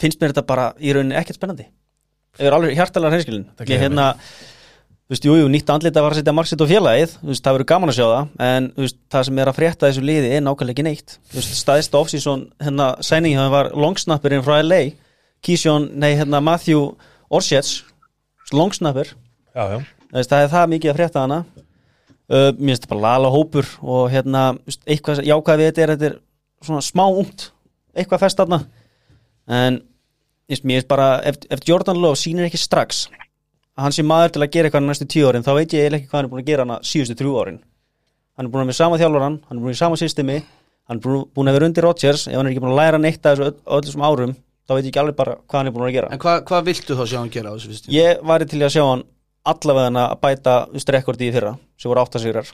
finnst 0.00 0.20
mér 0.20 0.32
þetta 0.34 0.46
bara 0.48 0.66
í 0.80 0.92
rauninni 0.92 1.16
ekkert 1.20 1.38
spennandi 1.38 1.66
Ég 2.38 2.48
er 2.48 2.56
alveg 2.56 2.74
hjartalega 2.78 3.14
hreinskilin 3.14 3.46
Ég 3.68 3.80
hérna, 3.82 4.08
þú 5.04 5.14
veist, 5.14 5.26
jú, 5.28 5.36
jú, 5.38 5.48
nýtt 5.52 5.70
andlita 5.70 6.02
var 6.02 6.14
að 6.14 6.20
setja 6.20 6.34
marksitt 6.34 6.64
á 6.64 6.66
félagið, 6.66 7.16
þú 7.20 7.30
veist, 7.30 7.44
það 7.44 7.56
verður 7.58 7.70
gaman 7.70 7.92
að 7.92 7.98
sjá 7.98 8.06
það 8.08 8.46
en 8.48 8.68
þú 8.74 8.84
veist, 8.86 8.98
það 9.14 9.26
sem 9.28 9.40
er 9.42 9.50
að 9.50 9.58
frétta 9.60 9.90
þessu 9.90 10.04
liði 10.08 10.30
er 10.32 10.44
nákvæmlega 10.44 10.74
ekki 10.74 10.86
neitt, 10.88 11.16
þú 11.30 11.38
veist, 11.38 11.56
staðist 11.60 11.98
off-season 11.98 12.46
hérna, 12.64 12.88
sæningi 13.04 13.38
það 13.38 13.52
var 13.54 13.70
longsnapperinn 13.84 14.46
frá 14.46 14.56
LA, 14.64 14.80
Keyshawn 15.44 15.90
nei, 16.00 16.14
hérna, 16.18 16.40
Matthew 16.42 16.88
já, 19.54 19.64
já. 19.76 19.78
þú 20.10 20.18
veist, 20.18 20.32
það 20.32 20.46
er 20.46 20.52
það 20.54 20.70
mikið 20.74 20.92
að 20.92 20.98
frétta 21.00 21.24
hana. 21.24 21.40
Uh, 22.24 22.50
mér 22.56 22.72
finnst 22.72 22.86
þetta 22.86 22.94
bara 22.94 23.04
lala 23.04 23.30
hópur 23.34 23.66
og 23.84 24.06
hérna, 24.08 24.44
eitthvað 24.88 25.26
jákvæð 25.28 25.60
við 25.60 25.66
þetta 25.68 25.82
er, 25.84 25.90
þetta 25.92 26.06
er 26.08 26.14
svona 26.64 26.84
smá 26.84 27.04
ungt 27.10 27.50
eitthvað 27.94 28.22
fest 28.24 28.40
þarna. 28.40 28.60
En 29.44 29.82
mér 30.48 30.80
finnst 30.80 30.88
bara, 30.88 31.06
ef, 31.24 31.36
ef 31.50 31.60
Jordan 31.68 31.96
Love 32.02 32.16
sýnir 32.20 32.44
ekki 32.48 32.58
strax 32.60 33.06
að 33.74 33.82
hann 33.86 33.92
sé 33.96 34.02
maður 34.06 34.34
til 34.36 34.42
að 34.44 34.50
gera 34.54 34.68
eitthvað 34.68 34.84
næstu 34.86 35.06
tíu 35.10 35.28
árin, 35.30 35.42
þá 35.46 35.52
veit 35.56 35.72
ég 35.72 35.80
eiginlega 35.86 36.00
ekki 36.02 36.10
hvað 36.10 36.18
hann 36.20 36.26
er 36.28 36.32
búin 36.34 36.42
að 36.44 36.50
gera 36.50 36.62
hana 36.66 36.76
síðustu 36.84 37.16
þrjú 37.18 37.32
árin 37.42 37.58
hann 38.36 38.46
er 38.46 38.50
búin 38.52 38.62
að 38.62 38.68
vera 38.70 38.78
sama 38.80 38.98
þjálfaran, 39.00 39.38
hann 39.48 39.56
er 39.58 39.62
búin 39.64 39.74
í 39.74 39.78
sama 39.80 39.96
systemi 40.00 40.36
hann 40.88 40.98
er 40.98 41.02
búin- 41.02 41.48
að 41.48 41.56
vera 41.58 41.66
undir 41.70 41.82
Rodgers 41.88 42.26
ef 42.28 42.34
hann 42.36 42.46
er 42.46 42.52
ekki 42.52 42.62
búin 42.62 42.74
að 42.74 42.80
læra 42.82 42.98
neitt 43.00 43.22
að 43.24 43.38
þessu 43.40 43.48
öll- 43.48 43.78
öllum 43.80 44.04
árum 44.10 44.34
þá 44.68 44.72
veit 44.76 44.84
ég 44.84 44.90
ekki 44.92 45.00
alveg 45.02 45.16
bara 45.16 45.34
hvað 45.48 45.58
hann 45.58 45.66
er 45.66 45.74
búin 45.74 45.88
að 45.88 45.94
gera 45.96 46.08
En 46.12 46.18
hvað 46.22 46.44
hva 46.50 46.60
viltu 46.68 46.94
þá 46.98 47.04
sjá 47.08 47.18
hann 47.18 47.30
gera 47.34 47.50
á 47.50 47.54
þessu 47.56 47.70
fyrstu? 47.72 47.90
Ég 47.94 48.20
væri 48.22 48.46
til 48.48 48.60
að 48.62 48.72
sjá 48.76 48.84
hann 48.90 49.02
allavega 49.44 50.04
að 50.08 50.20
bæta 50.22 50.54
strekkordið 50.84 51.28
í 51.28 51.34
fyrra 51.34 51.54
sem 51.76 51.90
voru 51.90 52.04
áttasýrar 52.04 52.52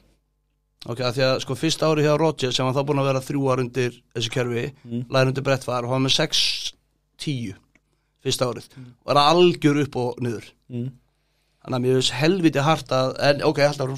Ok, 0.89 1.01
að 1.05 1.13
því 1.19 1.23
að 1.27 1.41
sko 1.45 1.55
fyrst 1.61 1.83
ári 1.85 2.03
hjá 2.07 2.15
Rodgers 2.19 2.57
sem 2.57 2.65
hann 2.65 2.75
þá 2.75 2.87
búin 2.89 3.03
að 3.03 3.11
vera 3.11 3.21
þrjú 3.21 3.51
ár 3.53 3.61
undir 3.61 3.93
þessu 4.17 4.31
kerfi 4.33 4.65
Mm. 4.89 5.05
læra 5.13 5.29
undir 5.29 5.45
brett 5.45 5.67
var 5.69 5.85
og 5.85 5.91
hann 5.93 6.03
með 6.07 6.15
6-10 6.17 7.55
fyrsta 8.25 8.49
árið. 8.51 8.67
Og 9.05 9.13
var 9.15 9.23
algjör 9.35 9.81
upp 9.85 9.97
og 9.97 10.21
niður. 10.25 10.51
Mm. 10.71 10.91
þannig 11.61 11.77
að 11.77 11.83
mér 11.85 11.97
finnst 11.99 12.15
helviti 12.17 12.63
hart 12.65 12.93
að 12.97 13.11
en 13.29 13.43
ok, 13.45 13.59
alltaf 13.67 13.91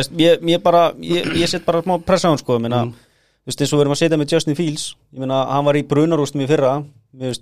veist, 0.00 0.12
ég, 0.16 0.44
ég 0.48 0.62
ég, 1.04 1.26
ég 1.42 1.50
set 1.50 1.66
bara 1.66 1.82
smá 1.84 1.98
pressa 2.00 2.28
á 2.28 2.32
hann 2.32 2.40
sko 2.40 2.56
minna, 2.58 2.84
Mm. 2.86 2.92
þú 3.44 3.50
veist 3.50 3.60
eins 3.60 3.72
og 3.72 3.78
við 3.78 3.84
erum 3.84 3.92
að 3.92 4.00
setja 4.00 4.18
með 4.18 4.32
Justin 4.32 4.56
Fields 4.56 4.86
ég 5.12 5.20
meina, 5.20 5.42
hann 5.52 5.64
var 5.68 5.76
í 5.76 5.82
brunarústum 5.86 6.40
í 6.40 6.48
fyrra 6.48 6.70
mér 7.12 7.34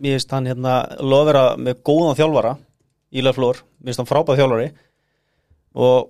veist 0.00 0.32
hann 0.32 0.48
hérna 0.48 0.78
lofera 1.00 1.44
með 1.56 1.82
góðan 1.84 2.16
þjálfara 2.16 2.54
í 3.12 3.20
Leflór, 3.20 3.60
mér 3.82 3.92
veist 3.92 4.00
hann 4.00 4.08
frábæð 4.08 4.40
þjálfari 4.40 4.70
og 5.74 6.08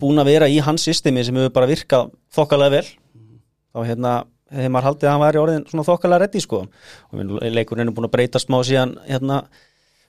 búin 0.00 0.20
að 0.20 0.30
vera 0.34 0.48
í 0.48 0.60
hans 0.60 0.84
systemi 0.84 1.24
sem 1.24 1.36
hefur 1.36 1.52
bara 1.56 1.70
virkað 1.70 2.12
þokkalega 2.34 2.70
vel. 2.78 2.86
Þá 3.74 3.78
hérna 3.88 4.12
hefði 4.54 4.70
maður 4.72 4.88
haldið 4.90 5.08
að 5.08 5.14
hann 5.14 5.24
væri 5.24 5.40
orðin 5.42 5.66
svona 5.70 5.84
þokkalega 5.88 6.24
reddi 6.24 6.42
sko. 6.44 6.62
Og 7.10 7.36
leikurinn 7.54 7.90
er 7.90 7.96
búin 7.96 8.08
að 8.08 8.14
breyta 8.14 8.42
smá 8.42 8.60
síðan 8.66 8.96
hérna 9.08 9.42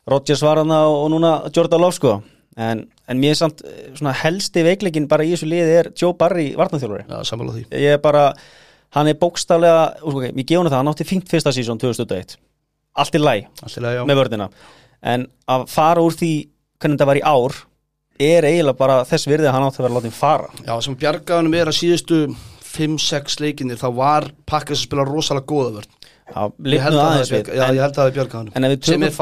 Rodgers 0.10 0.44
var 0.46 0.62
hana 0.62 0.84
og, 0.88 1.08
núna 1.14 1.36
Jordan 1.56 1.82
Love 1.82 1.98
sko. 1.98 2.16
En, 2.56 2.86
en 3.12 3.20
mér 3.20 3.34
er 3.34 3.40
samt 3.42 3.66
eh, 3.68 3.90
svona 3.98 4.14
helsti 4.16 4.62
veikleikin 4.64 5.10
bara 5.12 5.26
í 5.28 5.34
þessu 5.34 5.50
liði 5.52 5.74
er 5.82 5.90
Joe 5.98 6.14
Barry 6.16 6.54
varnarþjálfari. 6.56 7.08
Já, 7.10 7.18
sammála 7.28 7.56
því. 7.58 7.66
Ég 7.84 7.98
er 7.98 8.02
bara, 8.04 8.30
hann 8.96 9.10
er 9.12 9.18
bókstaflega 9.20 9.82
ok, 10.06 10.30
ég 10.30 10.46
gefa 10.46 10.62
hann 10.62 10.70
það, 10.72 10.78
hann 10.78 10.92
átti 10.94 11.08
fínt 11.10 11.28
fyrsta 11.32 11.52
sísón 11.56 11.82
2001, 11.82 12.38
allt 12.96 13.18
í 13.18 13.20
læ 13.20 13.34
Allt 13.60 13.76
í 13.76 13.84
lagi, 13.84 14.00
já. 14.00 14.04
með 14.08 14.22
vördina, 14.22 14.48
en 15.04 15.28
að 15.52 15.66
fara 15.74 16.06
úr 16.06 16.16
því 16.16 16.32
hvernig 16.80 16.96
þetta 16.96 17.10
var 17.12 17.20
í 17.20 17.26
ár 17.28 17.60
er 18.24 18.48
eiginlega 18.48 18.80
bara 18.80 19.02
þess 19.10 19.28
virði 19.28 19.50
að 19.50 19.58
hann 19.58 19.68
átti 19.68 19.82
að 19.82 19.88
vera 19.90 19.98
látið 19.98 20.16
fara. 20.16 20.48
Já, 20.64 20.74
sem 20.86 20.96
bjargaðunum 21.02 21.58
er 21.60 21.72
að 21.74 21.80
síðustu 21.82 22.22
5-6 22.76 23.40
leikinir 23.44 23.80
þá 23.82 23.88
var 23.96 24.28
Pakkas 24.50 24.82
að 24.82 24.88
spila 24.90 25.08
rosalega 25.08 25.50
góða 25.50 25.78
vörn. 25.80 25.96
Já, 26.26 26.42
Ég 26.66 26.82
held 26.82 26.98
að 26.98 27.04
það 27.06 27.16
en, 27.16 27.20
er 27.22 27.30
en 28.58 28.66
ef 28.66 28.72
við 28.74 28.88
sem 28.90 29.04
er 29.06 29.14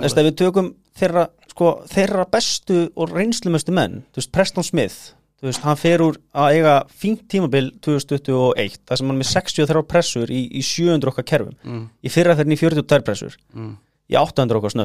veist, 0.00 0.16
ef 0.16 0.26
við 0.30 0.36
tökum 0.40 0.70
þeirra, 0.96 1.24
sko, 1.52 1.72
þeirra 1.92 2.24
bestu 2.32 2.78
og 2.96 3.12
reynslumestu 3.12 3.74
menn, 3.76 3.98
veist, 4.16 4.32
Preston 4.32 4.64
Smith 4.64 5.12
veist, 5.44 5.60
hann 5.66 5.76
fer 5.78 6.02
úr 6.06 6.16
að 6.32 6.56
eiga 6.56 6.74
fínt 6.88 7.26
tímabil 7.30 7.68
2021, 7.84 8.80
það 8.88 9.00
sem 9.00 9.10
hann 9.10 9.18
er 9.18 9.20
með 9.20 9.30
63 9.34 9.84
pressur 9.92 10.32
í, 10.32 10.40
í 10.48 10.64
700 10.64 11.12
okkar 11.12 11.28
kerfum. 11.28 11.58
Mm, 11.68 11.84
í 12.00 12.12
fyrra 12.12 12.34
í 12.56 12.60
42 12.64 13.06
pressur 13.06 13.36
mm. 13.52 13.72
í 14.08 14.18
800 14.18 14.62
okkar 14.62 14.76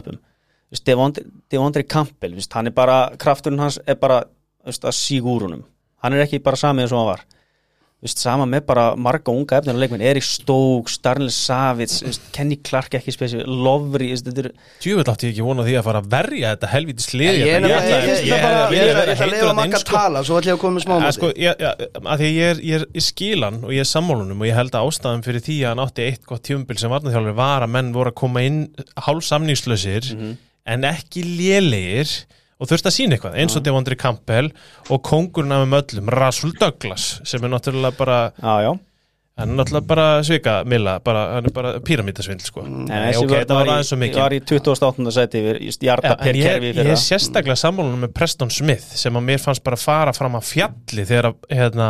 Devondre, 0.84 1.24
Devondre 1.54 1.84
Campbell 1.86 2.36
veist, 2.36 2.52
hann 2.58 2.68
er 2.68 2.76
bara, 2.76 3.14
krafturinn 3.22 3.62
hans 3.62 3.80
er 3.88 3.96
bara 4.02 4.24
að 4.68 4.96
síg 4.98 5.24
úr 5.24 5.48
honum. 5.48 5.64
Hann 6.04 6.16
er 6.18 6.26
ekki 6.26 6.42
bara 6.44 6.60
samið 6.60 6.88
eins 6.88 6.94
og 6.96 7.02
hann 7.02 7.12
var 7.14 7.26
Þú 8.04 8.10
veist, 8.10 8.20
sama 8.20 8.44
með 8.52 8.66
bara 8.68 8.82
marga 9.00 9.32
unga 9.32 9.62
efnir 9.62 9.78
leikmenn, 9.80 10.02
Erik 10.04 10.26
Stokes, 10.28 10.98
Darnell 11.00 11.30
Savits 11.32 12.02
Kenny 12.36 12.58
Clark 12.60 12.98
ekki 13.00 13.14
spesif 13.16 13.46
Lovry, 13.48 14.10
þú 14.10 14.18
veist, 14.18 14.26
þetta 14.28 14.44
er 14.44 14.50
Djúvill 14.84 15.06
átti 15.14 15.30
ég 15.30 15.32
ekki 15.38 15.46
vona 15.48 15.64
því 15.64 15.78
að 15.80 15.86
fara 15.88 16.02
að 16.04 16.10
verja 16.12 16.52
þetta 16.52 16.72
helvítið 16.74 17.06
sliði 17.06 17.38
Ég 17.40 17.54
er 17.56 17.68
ætla 17.70 19.16
að 19.16 19.32
leifa 19.32 19.56
makka 19.62 19.80
að 19.80 19.88
tala 19.88 20.26
Svo 20.28 20.42
ætla 20.42 20.52
ég 20.52 20.58
að 20.58 20.62
koma 20.66 20.76
með 20.76 20.84
smá 20.84 20.94
Ja, 20.94 21.00
máti 21.00 21.16
sko, 21.16 21.32
ég, 21.40 22.44
er, 22.52 22.62
ég 22.74 22.86
í 22.92 23.06
skilan 23.08 23.62
og 23.64 23.72
ég 23.72 23.86
er 23.86 23.92
sammálunum 23.94 24.44
og 24.44 24.52
ég 24.52 24.60
held 24.60 24.76
að 24.76 24.92
ástæðan 24.92 25.24
fyrir 25.30 25.48
því 25.48 25.58
að 25.64 25.72
hann 25.72 25.84
átti 25.88 26.08
eitt 26.10 26.28
gott 26.28 26.44
tjumbil 26.44 26.80
sem 26.84 26.92
varnaþjálfur 26.92 27.40
var 27.40 27.64
að 27.64 27.74
menn 27.78 27.96
voru 27.96 28.12
að 28.12 28.20
koma 28.20 28.44
inn 28.44 28.60
hálfsamningslausir 29.08 30.12
en 30.76 30.88
ekki 30.92 31.24
lélegir 31.24 32.12
og 32.64 32.72
þurfti 32.72 32.90
að 32.90 32.96
sína 32.96 33.18
eitthvað 33.18 33.38
eins 33.44 33.58
og 33.60 33.66
Devondri 33.66 34.00
Campbell 34.00 34.50
og 34.88 35.04
kongurinn 35.04 35.54
af 35.56 35.68
um 35.68 35.78
öllum 35.78 36.10
Rasul 36.16 36.56
Douglas 36.56 37.18
sem 37.28 37.44
er 37.44 37.52
náttúrulega 37.52 37.98
bara 37.98 38.20
já, 38.40 38.54
já, 38.64 38.72
hann 39.42 39.50
er 39.52 39.60
náttúrulega 39.60 39.90
bara 39.90 40.08
svika 40.24 40.56
Milla, 40.70 40.98
bara, 41.04 41.24
hann 41.36 41.50
er 41.50 41.56
bara 41.56 41.74
píramítasvindl 41.84 42.48
sko. 42.48 42.64
en 42.64 42.86
Nei, 42.88 43.00
þessi 43.10 43.24
ok, 43.26 43.34
var, 43.34 43.48
var 43.50 43.58
var, 43.60 43.72
aðeins 43.76 43.92
svo 43.92 43.98
í, 43.98 44.04
mikið 44.06 44.22
var 44.24 44.36
í 44.38 44.42
28. 44.52 45.16
seti 45.18 45.44
en 45.48 46.40
ég, 46.40 46.70
er 46.86 46.94
sérstaklega 47.02 47.60
sammálunum 47.60 48.06
með 48.08 48.14
Preston 48.16 48.54
Smith 48.54 48.96
sem 49.00 49.20
að 49.20 49.28
mér 49.32 49.44
fannst 49.44 49.66
bara 49.66 49.80
fara 49.80 50.16
fram 50.16 50.40
að 50.40 50.48
fjalli 50.54 51.08
þegar 51.10 51.32
að, 51.34 51.42
hérna, 51.52 51.90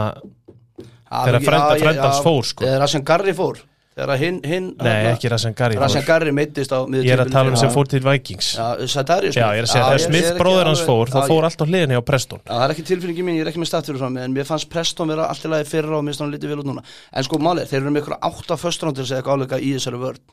þegar 1.12 1.46
frenda, 1.52 1.78
frendans 1.86 2.26
fór 2.26 2.50
sko. 2.50 2.66
Þegar 2.66 2.84
Rashan 2.86 3.06
Garri 3.08 3.38
fór 3.38 3.62
Þegar 3.94 4.18
hinn, 4.18 4.38
hinn 4.42 4.68
Nei, 4.82 5.12
ekki 5.12 5.30
Rassan 5.30 5.54
Gary 5.54 5.78
Rashan 5.78 6.02
fór. 6.02 6.08
Garri 6.08 6.32
meittist 6.34 6.72
á 6.74 6.82
Ég 6.98 7.12
er 7.14 7.22
að 7.22 7.30
tala 7.36 7.52
um 7.52 7.58
sem 7.62 7.70
fór 7.70 7.90
til 7.92 8.00
Vikings. 8.02 8.48
Já, 8.58 8.72
Já, 8.82 8.88
Sadari 8.90 9.30
ég 9.30 9.38
er 9.38 9.68
að 9.68 9.70
segja, 9.70 9.84
þegar 9.86 10.02
Smith 10.08 10.40
bróður 10.40 10.70
hans 10.72 10.82
fór 10.88 11.12
þá 11.14 11.20
fór 11.30 11.46
allt 11.46 11.62
á 11.62 11.66
hliðinni 11.70 12.00
á 12.00 12.04
Preston. 12.08 12.42
Já, 12.42 12.54
það 12.56 12.66
er 12.66 12.74
ekki 12.74 12.86
tilfinningi 12.90 13.26
mín, 13.28 13.38
ég 13.38 13.46
er 13.46 13.52
ekki 13.52 13.62
með 13.62 13.70
statfyrir 13.70 14.02
frá 14.02 14.10
mig 14.16 14.26
en 14.26 14.34
mér 14.34 14.50
fannst 14.50 14.70
Preston 14.74 15.14
vera 15.14 15.28
allt 15.30 15.46
í 15.46 15.52
lagi 15.54 15.70
fyrra 15.70 16.00
og 16.00 16.08
mér 16.08 16.16
finnst 16.16 16.26
hann 16.26 16.34
litið 16.34 16.54
vel 16.56 16.64
út 16.64 16.70
núna. 16.72 16.86
En 17.14 17.28
sko 17.28 17.38
málið, 17.38 17.70
þeir 17.70 17.82
eru 17.84 17.94
með 17.94 18.02
ykkur 18.08 18.18
átta 18.32 18.58
föstrándir 18.64 19.06
sem 19.10 19.22
eitthvað 19.22 19.38
áleika 19.44 19.62
í 19.62 19.76
þessari 19.78 20.02
vörn. 20.02 20.24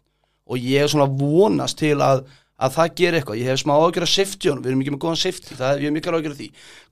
Og 0.50 0.64
ég 0.70 0.86
er 0.86 0.90
svona 0.94 1.10
vonast 1.20 1.78
til 1.84 1.98
að, 2.00 2.24
að 2.60 2.74
það 2.76 2.94
gerir 3.00 3.18
eitthvað, 3.18 3.38
ég 3.40 3.50
hef 3.50 3.60
smá 3.62 3.72
ágjör 3.76 4.04
að 4.06 4.12
safety 4.12 4.50
honum, 4.50 4.64
við 4.64 4.70
erum 4.70 4.82
ekki 4.84 4.94
með 4.94 5.02
góðan 5.04 5.20
safety, 5.20 5.56
það 5.58 5.70
er, 5.70 5.80
ég 5.80 5.88
hef 5.88 5.94
mikil 5.96 6.16
ágjör 6.16 6.34
að 6.34 6.40
því. 6.40 6.48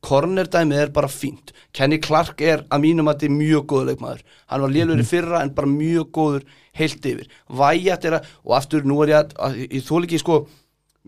Corner 0.08 0.48
dæmið 0.54 0.82
er 0.84 0.92
bara 0.94 1.10
fínt. 1.12 1.52
Kenny 1.76 1.98
Clark 2.04 2.44
er 2.44 2.64
að 2.72 2.84
mínum 2.84 3.10
að 3.10 3.18
þetta 3.18 3.28
er 3.28 3.34
mjög 3.36 3.66
góður 3.72 3.90
leikmaður, 3.90 4.22
hann 4.52 4.64
var 4.64 4.72
lélur 4.74 5.02
í 5.02 5.08
fyrra 5.08 5.42
en 5.44 5.52
bara 5.56 5.72
mjög 5.72 6.08
góður 6.16 6.46
heilt 6.78 7.10
yfir. 7.12 7.28
Væjat 7.60 8.08
er 8.08 8.18
að, 8.18 8.30
og 8.46 8.56
aftur 8.60 8.88
nú 8.88 9.02
er 9.04 9.12
ég 9.12 9.36
að, 9.36 9.60
ég 9.66 9.84
þól 9.84 10.04
ekki 10.06 10.22
sko 10.22 10.38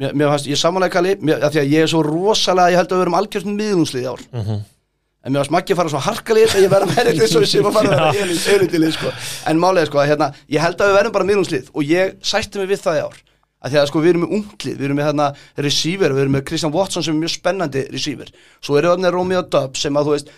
mér, 0.01 0.13
mér 0.13 0.35
fannst, 0.35 0.51
ég 0.51 0.61
samanlega 0.61 0.97
kalli, 0.99 1.15
mér, 1.25 1.47
því 1.49 1.63
að 1.63 1.73
ég 1.77 1.87
er 1.87 1.95
svo 1.95 2.03
rosalega, 2.07 2.75
ég 2.75 2.83
held 2.83 2.93
að 2.93 3.01
við 3.01 3.07
erum 3.07 3.19
algjörst 3.21 3.51
miðlungslið 3.51 4.05
í 4.05 4.11
ár. 4.11 4.27
En 5.21 5.35
mér 5.35 5.43
var 5.43 5.51
smakki 5.51 5.75
að 5.75 5.81
fara 5.83 5.91
svo 5.93 6.01
harkalið 6.01 6.55
að 6.57 6.63
ég 6.65 6.71
verða 6.73 6.87
með 6.89 7.09
þetta 7.11 7.27
svo 7.29 7.41
sem 7.45 7.67
að 7.69 7.75
fara 7.77 7.89
að 7.93 8.15
vera 8.17 8.93
sko. 8.97 9.11
en 9.51 9.59
málega 9.61 9.91
sko, 9.91 10.05
hérna, 10.09 10.31
ég 10.49 10.65
held 10.65 10.81
að 10.81 10.89
við 10.89 10.97
verðum 10.97 11.17
bara 11.19 11.27
miðlungslið 11.29 11.67
og 11.75 11.91
ég 11.91 12.15
sætti 12.25 12.63
mig 12.63 12.71
við 12.71 12.81
það 12.87 12.97
í 12.97 13.03
ár 13.05 13.19
að 13.65 13.71
því 13.75 13.81
að 13.81 13.87
sko 13.91 14.01
við 14.01 14.11
erum 14.15 14.23
með 14.27 14.35
unglið, 14.39 14.77
við 14.79 14.85
erum 14.89 14.97
með 15.01 15.09
hérna 15.11 15.27
receiver, 15.57 16.13
við 16.17 16.23
erum 16.25 16.33
með 16.39 16.45
Christian 16.49 16.73
Watson 16.73 17.03
sem 17.03 17.15
er 17.17 17.21
mjög 17.25 17.35
spennandi 17.37 17.83
receiver, 17.93 18.31
svo 18.61 18.79
eru 18.81 18.89
þarna 18.95 19.13
Romeo 19.13 19.43
Dubb 19.43 19.77
sem 19.77 19.95
að 20.01 20.05
þú 20.09 20.15
veist 20.17 20.31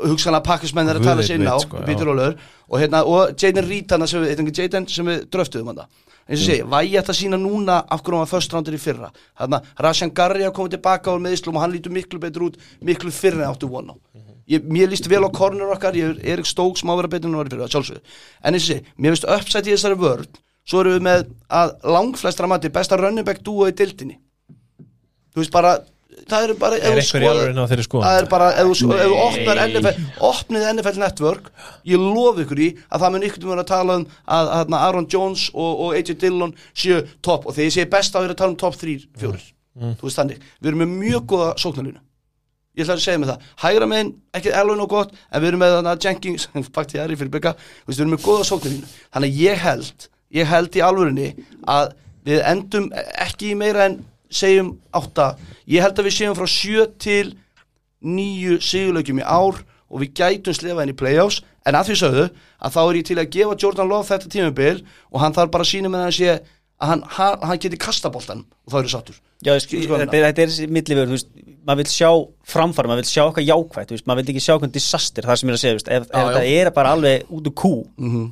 hugsanlega 0.00 0.44
pakkismenn 0.46 0.88
er 0.88 0.96
að 1.00 1.04
tala 1.10 1.22
sér 1.26 1.40
inn 1.40 1.50
á 1.50 1.58
sko, 1.60 1.76
já. 1.82 1.84
Peter 1.86 2.06
Rólur 2.08 2.36
og, 2.70 2.76
hérna, 2.80 3.02
og 3.04 3.34
Jaden 3.36 3.66
Reed 3.68 3.90
hana 3.90 4.06
sem, 4.06 4.22
við- 4.22 4.54
Jaden 4.56 4.86
sem 4.88 5.04
við 5.06 5.26
dröftuðum 5.28 5.66
hann 5.74 5.82
eins 6.30 6.40
og 6.40 6.46
Mm. 6.46 6.46
segi, 6.46 6.62
vægi 6.62 6.96
að 7.00 7.16
sína 7.18 7.36
núna 7.40 7.84
af 7.90 8.02
hverju 8.04 8.14
hann 8.14 8.24
var 8.24 8.26
first 8.30 8.52
rounder 8.52 8.72
í 8.72 8.78
fyrra 8.78 9.10
þarna, 9.36 9.62
Rashan 9.80 10.14
Garri 10.14 10.44
að 10.46 10.54
koma 10.54 10.68
tilbaka 10.68 11.10
á 11.10 11.18
meðislum 11.18 11.56
og 11.56 11.60
hann 11.62 11.72
lítur 11.72 11.90
miklu 11.90 12.20
betur 12.20 12.42
út, 12.48 12.56
miklu 12.80 13.10
fyrr 13.10 13.42
en 13.42 13.50
áttu 13.50 13.68
vona 13.68 13.92
Mhm. 14.14 14.22
ég, 14.48 14.60
mér 14.62 14.88
líst 14.88 15.08
vel 15.08 15.24
á 15.26 15.28
corner 15.32 15.66
okkar, 15.74 15.92
ég 15.92 16.22
er 16.22 16.32
Erik 16.38 16.46
Stokes 16.46 16.82
má 16.84 16.94
vera 16.96 17.08
betur 17.08 17.26
en 17.26 17.34
hann 17.34 17.42
var 17.44 17.46
í 17.46 17.50
fyrra, 17.50 17.68
sjálfsögðu 17.68 18.00
en 18.44 18.54
eins 18.54 18.70
og 18.70 18.76
segi, 18.76 18.84
mér 18.96 19.10
finnst 19.10 19.26
uppsætt 19.26 19.66
í 19.66 19.72
þessari 19.74 19.98
vörð 19.98 20.28
svo 20.70 20.82
erum 20.84 20.96
við 20.98 21.06
með 21.08 21.24
að 21.60 21.72
langflestra 21.96 22.50
mati 22.50 22.70
besta 22.74 22.98
running 23.00 23.26
back 23.26 23.42
dúo 23.46 23.66
í 23.70 23.74
dildinni 23.76 24.18
þú 25.34 25.42
veist 25.42 25.54
bara 25.54 25.78
það 26.30 26.44
eru 26.46 26.54
bara 26.60 26.76
Er 26.78 26.98
í 27.00 27.02
skoðun? 27.06 27.54
það 28.04 28.18
er 28.20 28.26
bara, 28.30 28.48
ef 28.60 28.66
þú, 28.68 28.74
opnar 29.24 29.60
NFL, 29.64 30.02
opnið 30.30 30.66
NFL 30.74 31.00
Network 31.02 31.48
ég 31.90 32.02
lofi 32.02 32.44
ykkur 32.44 32.60
í 32.60 32.68
að 32.90 33.04
það 33.04 33.14
mun 33.14 33.26
ykkur 33.28 33.46
um 33.48 33.54
að 33.54 33.64
tala 33.70 33.96
um 34.00 34.04
að, 34.06 34.50
að, 34.58 34.60
að 34.66 34.76
Aaron 34.80 35.08
Jones 35.14 35.46
og, 35.54 35.80
og 35.86 35.96
AJ 35.98 36.12
Dillon 36.22 36.54
séu 36.70 37.00
topp 37.24 37.48
og 37.50 37.56
þegar 37.56 37.66
ég 37.70 37.74
segi 37.78 37.90
besta 37.96 38.20
þá 38.20 38.28
er 38.28 38.34
að 38.36 38.40
tala 38.42 38.54
um 38.54 38.60
topp 38.62 38.78
3, 38.82 38.94
4 39.24 39.42
þú 39.80 40.06
veist 40.06 40.20
þannig, 40.20 40.46
við 40.60 40.70
erum 40.72 40.82
með 40.84 40.94
mjög 41.00 41.26
góða 41.32 41.50
sóknarlínu 41.64 42.00
ég 42.78 42.84
ætla 42.84 42.94
að 42.98 43.04
segja 43.06 43.20
með 43.22 43.32
það, 43.32 43.48
hægra 43.64 43.86
megin 43.90 44.10
ekki 44.38 44.52
alveg 44.60 44.78
nóg 44.78 44.90
gott, 44.92 45.14
en 45.30 45.42
við 45.42 45.48
erum 45.50 45.62
með 45.64 45.74
þarna 45.78 45.94
Jenkins, 46.04 46.46
bakt 46.74 46.94
ég 46.94 47.02
aðri 47.02 47.16
fyrir 47.18 47.32
bygga 47.34 47.52
við 47.88 48.02
erum 48.02 48.12
með 48.14 48.24
góða 48.28 48.46
sóknarlínu, 48.50 48.90
þannig 49.14 49.32
að 49.34 49.40
ég 49.42 49.64
held 49.64 50.06
ég 50.34 50.46
held 50.50 50.76
í 50.76 50.84
alvörinni 50.84 51.30
að 51.68 51.94
við 52.26 52.42
endum 52.46 52.90
ekki 52.94 53.52
í 53.52 53.58
meira 53.58 53.88
en 53.88 54.00
segjum 54.30 54.76
átta, 54.94 55.34
ég 55.66 55.82
held 55.82 55.98
að 55.98 56.08
við 56.08 56.16
séum 56.18 56.36
frá 56.38 56.46
sjö 56.50 56.86
til 57.02 57.34
nýju 58.00 58.60
sigurleikjum 58.64 59.20
í 59.20 59.26
ár 59.26 59.58
og 59.90 60.04
við 60.04 60.14
gætum 60.20 60.54
slefa 60.54 60.84
henni 60.84 60.94
í 60.94 61.00
playoffs. 61.00 61.42
En 61.66 61.76
að 61.76 61.90
því 61.90 61.96
sögðu 62.00 62.28
að 62.60 62.76
þá 62.76 62.80
er 62.82 62.98
ég 63.00 63.08
til 63.08 63.18
að 63.20 63.32
gefa 63.34 63.58
Jordan 63.60 63.90
Love 63.90 64.08
þetta 64.08 64.30
tímabil 64.32 64.78
og 65.10 65.20
hann 65.20 65.34
þarf 65.36 65.52
bara 65.52 65.66
að 65.66 65.72
sína 65.74 65.90
með 65.92 66.06
hann 66.06 66.16
sé 66.16 66.30
að 66.80 66.88
hann, 66.88 67.02
hann, 67.44 67.60
geti 67.60 67.78
kastaboltan 67.80 68.46
og 68.64 68.72
þá 68.72 68.78
er 68.78 68.86
það 68.86 68.94
sattur 68.94 69.18
Já, 69.40 69.52
þetta, 69.56 70.44
er- 70.44 70.72
millivegur, 70.72 71.08
þú 71.08 71.16
veist, 71.16 71.30
maður 71.64 71.80
vil 71.80 71.92
sjá 71.92 72.10
framfæri, 72.52 72.90
maður 72.90 73.02
vil 73.02 73.10
sjá 73.10 73.22
þú 73.28 73.94
veist, 73.94 74.06
maður 74.08 74.20
vil 74.20 74.32
ekki 74.34 74.44
sjá 74.44 74.52
eitthvað 74.54 74.74
disaster, 74.74 75.28
það 75.28 75.40
sem 75.40 75.48
ég 75.48 75.52
er 75.52 75.58
að 75.58 75.62
segja, 75.62 75.72
þú 75.72 75.78
veist, 75.78 75.90
ef, 75.96 76.08
ef 76.08 76.10
Já, 76.12 76.26
þetta 76.34 76.42
er 76.60 76.72
bara 76.76 76.92
alveg 76.96 77.32
út 77.36 77.50
úr 77.50 77.54
kú, 77.56 77.72
mm 77.96 78.10
-hmm. 78.10 78.26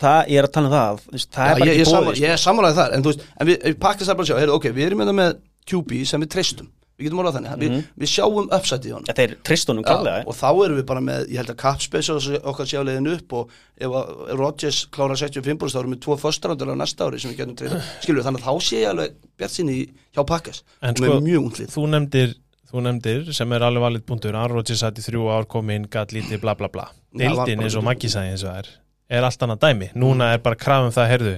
Það, 0.00 0.20
ég 0.32 0.40
er 0.40 0.48
að 0.48 0.54
tala 0.56 0.70
um 0.70 0.74
það, 0.74 1.02
þú 1.04 1.16
veist, 1.18 1.30
það 1.34 1.44
er 1.44 1.50
Já, 1.50 1.58
bara 1.58 1.70
ég, 1.70 1.74
ég, 1.74 1.82
ekki 1.84 1.90
sammála, 1.90 2.06
bóðið, 2.10 2.22
ég 2.24 2.34
er 2.34 2.44
sammálaði 2.44 2.78
þar 2.80 2.94
en 2.96 3.04
þú 3.04 3.12
veist, 3.12 3.26
en 3.40 3.50
við, 3.50 3.58
við 3.68 3.76
pakkast 3.84 4.10
það 4.10 4.16
bara 4.18 4.26
að 4.26 4.30
sjá 4.32 4.40
heyrðu, 4.42 4.56
ok, 4.58 4.70
við 4.74 4.88
erum 4.88 5.02
með 5.02 5.10
það 5.12 5.18
með 5.20 5.36
QB 5.70 6.00
sem 6.10 6.24
við 6.24 6.32
treystum. 6.34 6.72
Við 6.94 7.08
getum 7.08 7.20
orðað 7.24 7.36
þannig, 7.40 7.54
við, 7.58 7.72
við 7.98 8.10
sjáum 8.12 8.50
uppsætt 8.54 8.84
í 8.86 8.90
honum. 8.94 9.06
Þetta 9.08 9.22
er 9.24 9.32
tristunum 9.42 9.82
klálega, 9.82 10.20
og 10.30 10.36
þá 10.38 10.46
erum 10.62 10.76
við 10.78 10.84
bara 10.86 11.00
með, 11.02 11.24
ég 11.32 11.40
held 11.40 11.50
að 11.50 11.56
Capspace 11.58 12.14
okkar 12.38 12.68
sé 12.70 12.78
á 12.78 12.86
leiðin 12.86 13.08
upp 13.10 13.34
og 13.34 13.56
ef 13.74 13.96
að 13.98 14.12
Rodgers 14.38 14.78
klára 14.94 15.16
65 15.18 15.74
þá 15.74 15.80
erum 15.80 15.96
við 15.96 16.04
tvo 16.06 16.16
föstarandur 16.22 16.70
á 16.70 16.78
næsta 16.78 17.08
ári 17.08 17.18
sem 17.18 17.32
við 17.32 17.40
getum 17.42 17.56
treyta 17.58 17.80
skilur 18.04 18.20
við, 18.20 18.28
þannig 18.28 18.44
að 18.44 18.46
þá 18.46 18.68
sé 18.68 18.78
ég 18.84 18.92
alveg 18.92 19.18
bjart 19.42 19.56
sinni 19.56 19.76
hjá 20.14 20.22
Pakkas 20.22 20.62
En 20.78 20.94
og 20.94 21.02
sko, 21.02 21.10
með 21.16 21.26
mjög 21.26 21.48
unglið. 21.48 21.74
þú 21.74 21.88
nefndir 21.96 22.36
þú 22.70 22.86
nefndir 22.86 23.34
sem 23.40 23.58
er 23.58 23.66
alveg 23.66 23.86
valið 23.88 24.06
punktur 24.12 24.38
Aaron 24.38 24.60
Rodgers 24.60 24.86
satt 24.86 25.02
í 25.02 25.08
þrjú 25.08 25.26
ár 25.34 25.50
kominn, 25.50 25.90
gat 25.90 26.14
lítið 26.14 26.46
bla 26.46 26.54
bla 26.54 26.70
bla. 26.70 26.86
Deildin 27.10 27.66
eins 27.66 27.74
og. 27.74 27.82
Maggi 27.90 28.06
sagði 28.14 28.36
eins 28.36 28.46
og 28.46 28.52
það 28.52 28.62
er 28.62 28.72
er 29.08 29.26
allt 29.26 29.42
annað 29.44 29.64
dæmi, 29.66 29.90
núna 29.98 30.32
er 30.34 30.42
bara 30.44 30.58
krafum 30.58 30.92
það 30.94 31.10
herðu, 31.12 31.34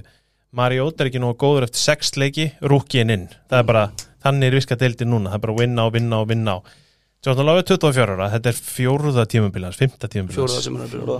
Mariota 0.57 1.03
er 1.03 1.09
ekki 1.11 1.21
nú 1.21 1.33
góður 1.37 1.67
eftir 1.67 1.81
sex 1.83 2.13
leiki, 2.15 2.51
rúkiinn 2.63 3.11
inn. 3.13 3.25
Það 3.51 3.59
er 3.59 3.65
bara, 3.67 3.85
þannig 4.23 4.47
er 4.47 4.55
viska 4.55 4.77
deildin 4.79 5.11
núna. 5.11 5.33
Það 5.33 5.37
er 5.37 5.43
bara 5.43 5.55
vinna 5.57 5.87
og 5.87 5.93
vinna 5.97 6.21
og 6.23 6.29
vinna 6.31 6.61
Love 7.27 7.59
er 7.59 7.67
24 7.67 8.13
ára, 8.13 8.29
þetta 8.31 8.51
er 8.53 8.59
fjóruða 8.61 9.25
tímabilans, 9.27 9.75
fymta 9.75 10.07
byrja 10.07 11.17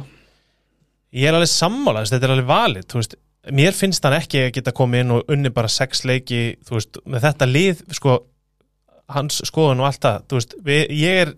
ég 1.18 1.30
er 1.30 1.36
alveg 1.36 1.50
sammála, 1.52 2.04
þess, 2.04 2.14
þetta 2.14 2.28
er 2.28 2.34
alveg 2.36 2.48
valið 2.48 2.88
þú 2.92 3.00
veist, 3.02 3.16
mér 3.58 3.76
finnst 3.76 4.06
hann 4.06 4.16
ekki 4.18 4.42
að 4.44 4.54
geta 4.58 4.74
komið 4.76 5.04
inn 5.04 5.14
og 5.16 5.34
unni 5.34 5.52
bara 5.56 5.72
sex 5.72 6.04
leiki 6.08 6.42
þú 6.68 6.78
veist, 6.78 7.00
með 7.08 7.28
þetta 7.28 7.50
lið, 7.50 7.84
sko 7.98 8.18
hans 9.16 9.42
skoðun 9.48 9.84
og 9.84 9.90
allt 9.90 10.04
það, 10.04 10.24
þú 10.28 10.40
veist. 10.40 10.56
Við, 10.68 10.82
ég 11.00 11.22
er, 11.24 11.34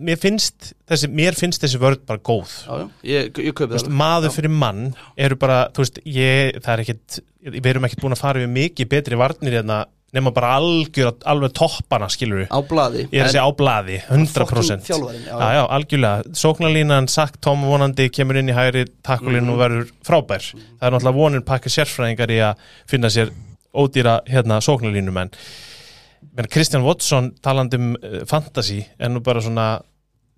mér 0.00 0.18
finnst 0.20 0.72
þessi, 0.90 1.08
mér 1.10 1.34
finnst 1.38 1.62
þessi 1.64 1.80
vörð 1.82 2.04
bara 2.06 2.18
góð. 2.24 2.52
Já, 2.66 2.76
já, 2.78 2.86
ég, 3.10 3.40
ég 3.48 3.64
veist, 3.70 3.88
maður 3.88 4.30
Já. 4.30 4.36
fyrir 4.38 4.50
mann 4.54 4.94
eru 5.16 5.36
bara, 5.40 5.68
þú 5.74 5.84
veist, 5.84 5.98
ég, 6.06 6.60
það 6.64 6.72
er 6.76 6.84
ekkit 6.84 7.18
við 7.58 7.66
erum 7.74 7.84
ekkit 7.88 8.00
búin 8.04 8.16
að 8.16 8.22
fara 8.24 8.40
við 8.44 8.54
mikið 8.54 8.88
betri 8.94 9.18
varnir 9.20 9.58
hérna, 9.58 9.82
nema 10.14 10.30
bara 10.30 10.52
algjör 10.60 11.10
alveg 11.26 11.52
toppana, 11.58 12.06
skilur 12.08 12.44
við 12.44 12.52
á 12.54 12.58
blaði. 12.70 13.02
Ég 13.10 13.18
er 13.18 13.26
að 13.26 13.32
segja 13.34 13.44
á 13.44 13.52
blaði, 13.58 13.96
100% 14.06 14.38
Fucking 14.38 14.84
þjálfarinn, 14.86 15.24
já, 15.26 15.34
já, 15.42 15.48
já, 15.58 15.62
algjörlega, 15.76 16.34
sóknarlínan 16.38 17.08
sagt 17.10 17.40
Tom 17.42 17.64
vonandi 17.66 18.06
kemur 18.14 18.38
inn 18.38 18.48
í 18.48 18.54
hægri 18.54 18.84
takkulinn 19.02 19.42
Mhm. 19.44 19.50
og 19.50 19.58
verður 19.64 19.90
frábær. 20.06 20.46
Það 20.54 20.86
er 20.86 20.94
náttúrulega 20.94 21.18
vonir 21.18 21.40
pakka 21.44 21.68
sérfræðingar 21.74 22.30
í 22.30 22.38
að 22.46 22.56
finna 22.86 23.10
sér 23.10 23.32
ódýra 23.74 24.20
hérna 24.30 24.60
sóknarlínum 24.62 25.18
en 25.20 25.30
Kristján 26.50 26.84
Watson 26.86 27.32
talandi 27.44 27.80
um 27.80 27.96
uh, 27.96 28.22
fantasy 28.28 28.82
er 28.98 29.12
nú 29.12 29.22
bara 29.24 29.42
svona 29.44 29.68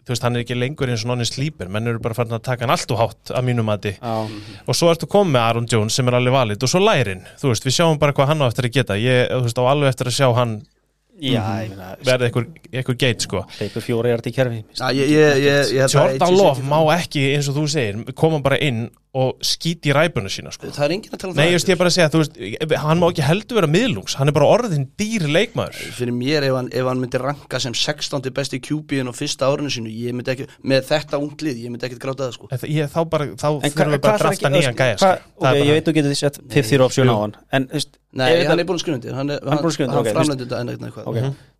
þú 0.06 0.14
veist, 0.14 0.22
hann 0.22 0.38
er 0.38 0.44
ekki 0.44 0.54
lengur 0.54 0.90
eins 0.92 1.02
og 1.02 1.10
nonni 1.10 1.26
slíper 1.26 1.70
menn 1.72 1.90
eru 1.90 1.98
bara 2.02 2.14
farin 2.14 2.36
að 2.36 2.44
taka 2.46 2.62
hann 2.62 2.72
allt 2.76 2.92
og 2.94 3.00
hátt 3.00 3.32
að 3.34 3.48
mínum 3.48 3.66
mati. 3.66 3.96
Já, 3.98 4.62
og 4.62 4.78
svo 4.78 4.92
ertu 4.92 5.08
komið 5.10 5.34
með 5.34 5.42
Aaron 5.42 5.66
Jones 5.72 5.98
sem 5.98 6.06
er 6.06 6.18
alveg 6.20 6.36
valið 6.36 6.62
og 6.62 6.70
svo 6.70 6.82
lærin, 6.84 7.24
þú 7.40 7.50
veist, 7.50 7.66
við 7.66 7.74
sjáum 7.80 7.98
bara 7.98 8.14
hvað 8.14 8.30
hann 8.30 8.44
á 8.46 8.46
eftir 8.46 8.68
að 8.68 8.76
geta. 8.78 8.98
Ég, 9.02 9.24
þú 9.32 9.48
veist, 9.48 9.58
á 9.58 9.64
alveg 9.66 9.90
eftir 9.90 10.12
að 10.12 10.16
sjá 10.20 10.28
hann 10.38 10.54
meina, 11.16 11.88
verði 12.06 12.28
einhver, 12.28 12.46
einhver 12.70 12.98
geit, 13.00 13.26
sko. 13.26 13.42
Hleypur 13.56 13.82
fjóra 13.82 14.12
hjart 14.12 14.30
í 14.30 14.34
kerfi, 14.36 14.62
Já, 14.78 14.86
ég, 14.94 15.10
ég, 15.10 15.42
ég, 15.42 15.74
ég 15.74 15.82
held 15.82 15.96
að 15.96 15.98
Jordan 15.98 16.38
Love 16.38 16.66
má 16.70 16.78
ekki, 16.94 17.26
eins 17.34 17.50
og 17.50 17.58
þú 17.58 17.66
segir 17.72 18.14
koma 18.14 18.38
bara 18.44 18.60
inn 18.62 18.86
og 19.16 19.40
skýti 19.44 19.90
í 19.90 19.94
ræpuna 19.96 20.30
sína 20.32 20.52
sko. 20.54 20.68
það 20.74 20.84
er 20.86 20.94
enginn 20.96 21.14
að 21.16 21.20
tala 21.22 21.32
um 21.32 21.38
Nei, 21.38 21.46
það 21.46 21.54
just 21.56 21.70
ég 21.72 21.78
bara 21.80 21.90
að 21.90 21.96
segja, 21.96 22.10
þú 22.12 22.20
veist, 22.20 22.34
hann 22.82 23.00
má 23.00 23.06
ekki 23.08 23.24
heldur 23.24 23.58
vera 23.60 23.70
miðlungs, 23.72 24.16
hann 24.20 24.30
er 24.30 24.36
bara 24.36 24.50
orðin 24.52 24.84
dýr 25.00 25.24
leikmaður 25.32 25.80
fyrir 25.96 26.14
mér 26.16 26.46
ef 26.50 26.56
hann, 26.58 26.70
ef 26.72 26.90
hann 26.90 27.00
myndi 27.02 27.20
ranka 27.22 27.60
sem 27.62 27.76
16. 27.76 28.30
besti 28.36 28.60
QB-in 28.66 29.08
á 29.08 29.12
fyrsta 29.16 29.48
árinu 29.48 29.72
sínu 29.72 29.92
ég 29.92 30.16
myndi 30.16 30.34
ekki, 30.34 30.48
með 30.62 30.88
þetta 30.90 31.20
unglið 31.22 31.62
ég 31.64 31.72
myndi 31.72 31.88
ekkert 31.88 32.04
gráta 32.04 32.28
það 32.28 32.36
sko 32.36 32.50
En 32.52 32.58
ég, 32.76 32.92
þá 32.92 33.00
bara, 33.12 33.28
þá 33.32 33.48
En 33.56 33.70
þurfum 33.72 33.96
við 33.96 34.02
bara 34.04 34.16
að 34.16 34.24
drafta 34.26 34.52
nýjan 34.52 34.76
gæja 34.76 34.96
sko. 35.00 35.06
hva, 35.06 35.14
Það 35.36 35.50
ok, 35.50 35.56
er 35.56 35.70
ég 35.70 35.78
veit 35.78 35.86
þú 35.88 35.96
getur 35.96 36.12
því 36.12 36.18
sett 36.20 36.40
50 36.56 36.86
option 36.86 37.12
á 37.12 37.16
hann 37.16 37.36
en, 37.56 37.68
þú 37.72 37.80
veist, 37.80 38.00
hann 38.16 38.60
er 38.60 38.68
búin 38.68 38.96
undir 38.96 39.16
Hann, 39.16 39.30
er, 39.32 39.40
Hann 39.46 40.72
er 40.72 41.55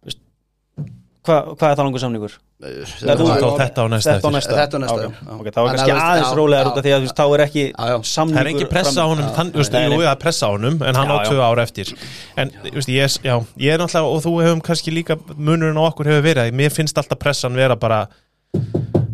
að 1.26 1.46
veist 1.46 1.56
hvað 1.56 1.56
hva 1.60 1.68
er 1.70 1.76
það 1.76 1.84
langur 1.86 2.02
samningur? 2.02 2.34
Þetta 2.56 3.80
á 3.82 3.86
næsta 3.92 4.12
Þetta 4.16 4.16
á 4.16 4.26
eftir. 4.26 4.34
næsta 4.36 4.54
Þetta 4.56 4.76
á 4.76 4.80
næsta, 4.80 4.94
Ok, 4.96 5.02
já. 5.02 5.34
ok, 5.36 5.46
þá 5.46 5.58
er 5.60 5.66
En 5.66 5.72
kannski 5.76 5.90
það- 5.92 6.06
aðeins 6.06 6.34
rólegar 6.38 6.66
út 6.70 6.78
af 6.78 6.84
því 6.86 6.92
að 6.96 7.06
þá 7.12 7.24
er 7.36 7.42
ekki 7.46 7.64
samningur 8.06 8.36
Það 8.36 8.46
er 8.46 8.50
ekki 8.54 8.68
pressa 8.70 9.00
á 9.00 9.06
honum, 9.06 9.28
þann, 9.36 9.50
jú, 9.52 9.62
það 9.66 10.10
er 10.12 10.20
pressa 10.24 10.46
á 10.46 10.50
honum 10.56 10.82
en 10.82 10.94
hann 10.94 11.08
á 11.12 11.16
tvö 11.26 11.40
ára 11.46 11.62
eftir. 11.66 11.92
En, 12.36 12.50
ég, 12.64 13.18
ég 13.58 13.72
er 13.72 13.78
náttúrulega 13.78 14.14
og 14.16 14.22
þú 14.24 14.32
hefum 14.44 14.60
kannski 14.62 14.90
líka, 14.94 15.16
munurinn 15.36 15.76
á 15.76 15.84
okkur 15.90 16.06
hefur 16.06 16.22
verið 16.22 16.42
að 16.48 16.52
mér 16.54 16.70
finnst 16.72 16.96
alltaf 16.96 17.18
pressan 17.18 17.54
vera 17.54 17.76
bara 17.76 18.06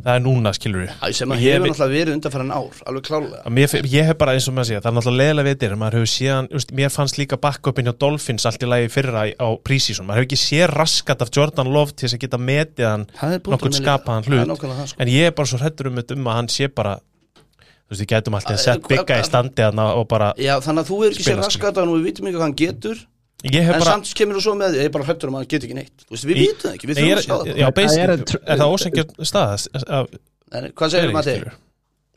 það 0.03 0.17
er 0.17 0.23
núna, 0.25 0.53
skilur 0.57 0.83
við 0.83 1.15
sem 1.17 1.33
að 1.35 1.43
hefur 1.43 1.69
náttúrulega 1.69 1.93
verið 1.93 2.17
undanfæran 2.17 2.53
ár 2.55 2.81
alveg 2.91 3.07
klálega 3.07 3.53
Mér, 3.57 3.75
ég 3.93 4.09
hef 4.09 4.19
bara 4.21 4.35
eins 4.37 4.49
og 4.51 4.57
maður 4.57 4.69
segja, 4.71 4.83
það 4.83 4.91
er 4.91 4.97
náttúrulega 4.99 5.23
leðilega 5.23 5.49
veitir 5.49 5.77
maður 5.79 5.99
hefur 5.99 6.12
séðan, 6.12 6.49
þú 6.51 6.59
veist, 6.59 6.75
mér 6.81 6.93
fannst 6.97 7.21
líka 7.21 7.38
backupin 7.43 7.88
hjá 7.88 7.95
Dolphins 8.05 8.49
allt 8.49 8.67
í 8.67 8.71
lagi 8.71 8.91
fyrra 8.93 9.25
á 9.31 9.49
prísísson 9.62 10.09
maður 10.09 10.23
hefur 10.23 10.29
ekki 10.31 10.41
séð 10.43 10.67
raskat 10.73 11.25
af 11.25 11.33
Jordan 11.37 11.73
Love 11.73 11.95
til 11.95 12.09
þess 12.09 12.19
að 12.19 12.25
geta 12.27 12.43
metið 12.43 12.91
hann 12.91 13.07
líka. 13.12 13.73
skapaðan 13.79 14.29
hlut. 14.29 14.57
sko. 14.59 14.91
en 14.99 15.12
ég 15.12 15.31
er 15.31 15.37
bara 15.38 15.53
svo 15.53 15.62
hrættur 15.62 15.93
um, 15.93 16.03
þetta 16.03 16.19
um 16.19 16.29
að 16.33 16.38
hann 16.41 16.53
sé 16.53 16.69
bara 16.73 16.99
þú 16.99 17.95
veist, 17.95 18.03
við 18.03 18.11
gætum 18.15 18.38
alltaf 18.38 18.61
sett 18.62 18.91
bygga 18.91 19.23
í 19.23 19.27
standi 19.29 19.71
og 19.71 20.05
bara, 20.11 20.33
Já, 20.41 20.57
þannig 20.65 20.85
að 20.85 20.93
þú 20.93 21.01
er 21.07 21.15
ekki 21.15 21.27
Spila, 21.29 21.47
raskat 21.47 21.83
og 21.83 21.97
við 21.97 22.07
vitum 22.11 22.29
ekki 22.29 22.38
hvað 22.41 22.49
hann 22.49 22.61
getur 22.62 23.03
en 23.43 23.73
bara 23.75 23.91
samt 23.91 24.13
kemur 24.19 24.37
þú 24.39 24.43
svo 24.45 24.53
með, 24.59 24.77
ég 24.79 24.87
er 24.89 24.93
bara 24.95 25.07
hrættur 25.09 25.31
um 25.33 25.37
að 25.39 25.43
hann 25.43 25.51
get 25.51 25.65
ekki 25.67 25.75
neitt. 25.79 26.05
Þú 26.07 26.15
veist, 26.15 26.27
við 26.29 26.39
vitum 26.43 26.63
það 26.63 26.77
ekki, 26.77 26.89
við 26.91 26.99
þurfum 27.01 27.17
að 27.19 27.25
sjá 27.27 27.33
það. 27.33 27.49
já, 27.59 27.67
Það 27.79 27.97
er 28.05 28.13
er, 28.15 28.59
það 28.61 28.75
ósengjör 28.77 29.29
stað 29.33 29.51
En 30.53 30.67
Hvað 30.79 30.93
segir 30.93 31.09
þú, 31.09 31.15
Matti? 31.17 31.35
skilur. 31.37 31.55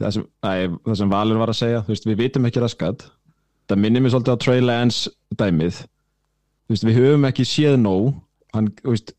það 0.04 0.14
sem, 0.18 0.26
það 0.44 0.62
Valur 1.16 1.40
var 1.42 1.52
að 1.54 1.58
segja 1.62 1.82
þú 1.86 1.94
veist, 1.96 2.08
við 2.10 2.18
vitum 2.22 2.46
ekki 2.50 2.64
raskat. 2.66 3.06
Það 3.72 3.82
minnir 3.82 4.04
mér 4.06 4.14
svolítið 4.14 4.36
á 4.36 4.44
Trey 4.44 4.62
Lance 4.62 5.14
dæmið. 5.40 5.80
Þú 6.68 6.76
veist, 6.76 6.86
við 6.90 7.00
höfum 7.00 7.28
ekki 7.32 7.46
séð 7.48 7.78
nóg. 7.82 8.12
Hann, 8.54 8.70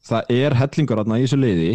það 0.07 0.31
er 0.37 0.55
hellingur 0.61 1.01
í 1.03 1.25
þessu 1.27 1.41
liði. 1.41 1.73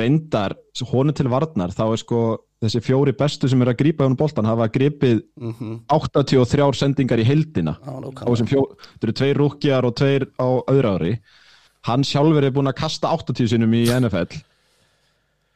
Reyndar, 0.00 0.54
honum 0.88 1.12
til 1.18 1.28
varnar 1.28 1.74
þá 1.76 1.82
er 1.90 2.00
sko 2.00 2.20
þessi 2.62 2.80
fjóri 2.84 3.12
bestu 3.18 3.48
sem 3.50 3.60
eru 3.64 3.72
að 3.72 3.80
grípa 3.82 4.06
hún 4.06 4.16
boltan 4.16 4.46
hafa 4.46 4.68
gripið 4.70 5.22
Mhm. 5.40 5.80
83 5.90 6.78
sendingar 6.78 7.18
í 7.18 7.24
fjó, 8.46 8.62
þetta 8.94 9.08
eru 9.08 9.12
tveir 9.20 9.36
rúkjar 9.42 9.84
og 9.88 9.94
tveir 9.98 10.26
á 10.38 10.48
öðru 10.70 10.92
ári. 10.96 11.18
Hann 11.82 12.04
sjálfur 12.06 12.44
er 12.44 12.50
búin 12.54 12.70
að 12.70 12.78
kasta 12.78 13.08
80 13.10 13.48
sinum 13.48 13.72
í 13.74 13.86
NFL 13.90 14.30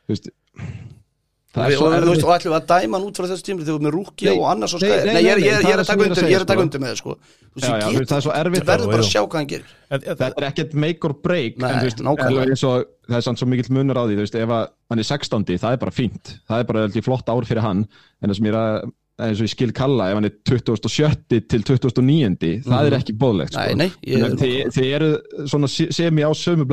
þú 0.06 0.08
veist 0.10 0.28
Það 1.56 1.72
og, 1.76 1.86
og, 1.86 1.94
þú 1.96 2.10
veist, 2.10 2.10
erfitt. 2.10 2.26
og 2.26 2.32
ætlum 2.36 2.52
við 2.52 2.58
að 2.60 2.66
dæma 2.68 2.98
hann 2.98 3.06
út 3.06 3.16
frá 3.16 3.26
þessu 3.30 3.44
tímri 3.46 3.64
þegar 3.64 3.76
við 3.76 3.86
erum 3.86 3.86
með 3.86 4.26
Nei, 4.26 4.32
og 4.36 4.46
annars 4.50 4.74
og 4.76 4.82
skæði 4.82 5.06
nei, 5.06 5.22
ég 5.24 5.30
er- 5.32 5.80
að 5.80 5.86
taka 5.88 6.04
undir 6.06 6.26
ég 6.26 6.36
er 6.36 6.44
að 6.44 6.50
taka 6.50 6.58
sko. 6.58 6.66
undir 6.66 6.82
með 6.82 6.90
það 6.90 6.98
sko. 7.00 7.14
Þú 7.16 7.56
veist, 7.56 7.70
ég 7.72 7.96
get- 7.96 8.10
það 8.10 8.16
er 8.16 8.24
svo 8.26 8.34
erfitt 8.36 8.60
Þú 8.60 8.70
verður 8.70 8.92
bara 8.92 9.06
að 9.06 9.12
sjá 9.14 9.22
hvað 9.24 9.40
hann 9.40 9.48
gerir. 9.52 9.70
Þetta 9.96 10.28
er 10.36 10.46
ekkert 10.50 10.74
make 10.74 11.04
or 11.08 11.14
break 11.14 11.56
Nei, 11.56 11.70
en 11.70 11.78
þú 11.80 11.86
veist, 11.88 12.02
nákvæmlega. 12.04 12.64
og, 12.68 12.84
það 13.08 13.16
er 13.16 13.24
samt 13.24 13.38
svo 13.40 13.48
mikill 13.48 13.72
munur 13.72 13.96
á 13.96 14.04
því 14.04 14.14
þú 14.18 14.22
veist, 14.26 14.36
ef 14.36 14.48
að 14.48 14.68
hann 14.90 14.98
er 14.98 15.08
16, 15.08 15.44
það 15.56 15.72
er 15.72 15.76
bara 15.76 15.90
fínt. 15.96 16.26
Það 16.50 16.58
er 16.60 16.64
bara 16.64 16.88
flott 17.08 17.26
ár 17.32 17.44
fyrir 17.48 17.62
hann 17.64 17.88
en 18.20 18.30
það 18.30 18.36
sem 18.36 18.44
ég 18.44 18.52
er 18.52 18.60
að 18.60 18.92
eins 19.16 19.38
og 19.40 19.46
ég 19.46 19.52
skil 19.54 19.70
kalla 19.72 20.10
ef 20.12 20.18
hann 20.18 20.26
er 20.28 20.34
27. 20.44 21.40
til 21.48 21.62
29. 22.04 22.50
það 22.66 22.88
er 22.90 22.96
ekki 22.98 23.14
bóðlegt 23.16 23.54
sko. 23.56 23.62
Nei, 23.64 23.74
nei, 23.86 23.90
ég- 24.04 24.24
að 24.26 24.34
þið, 24.42 24.56
þið 24.76 24.88
eru 24.98 25.08
svona 25.48 25.68
se- 25.72 25.88
semi 25.96 26.20
á 26.26 26.30
sömu 26.36 26.66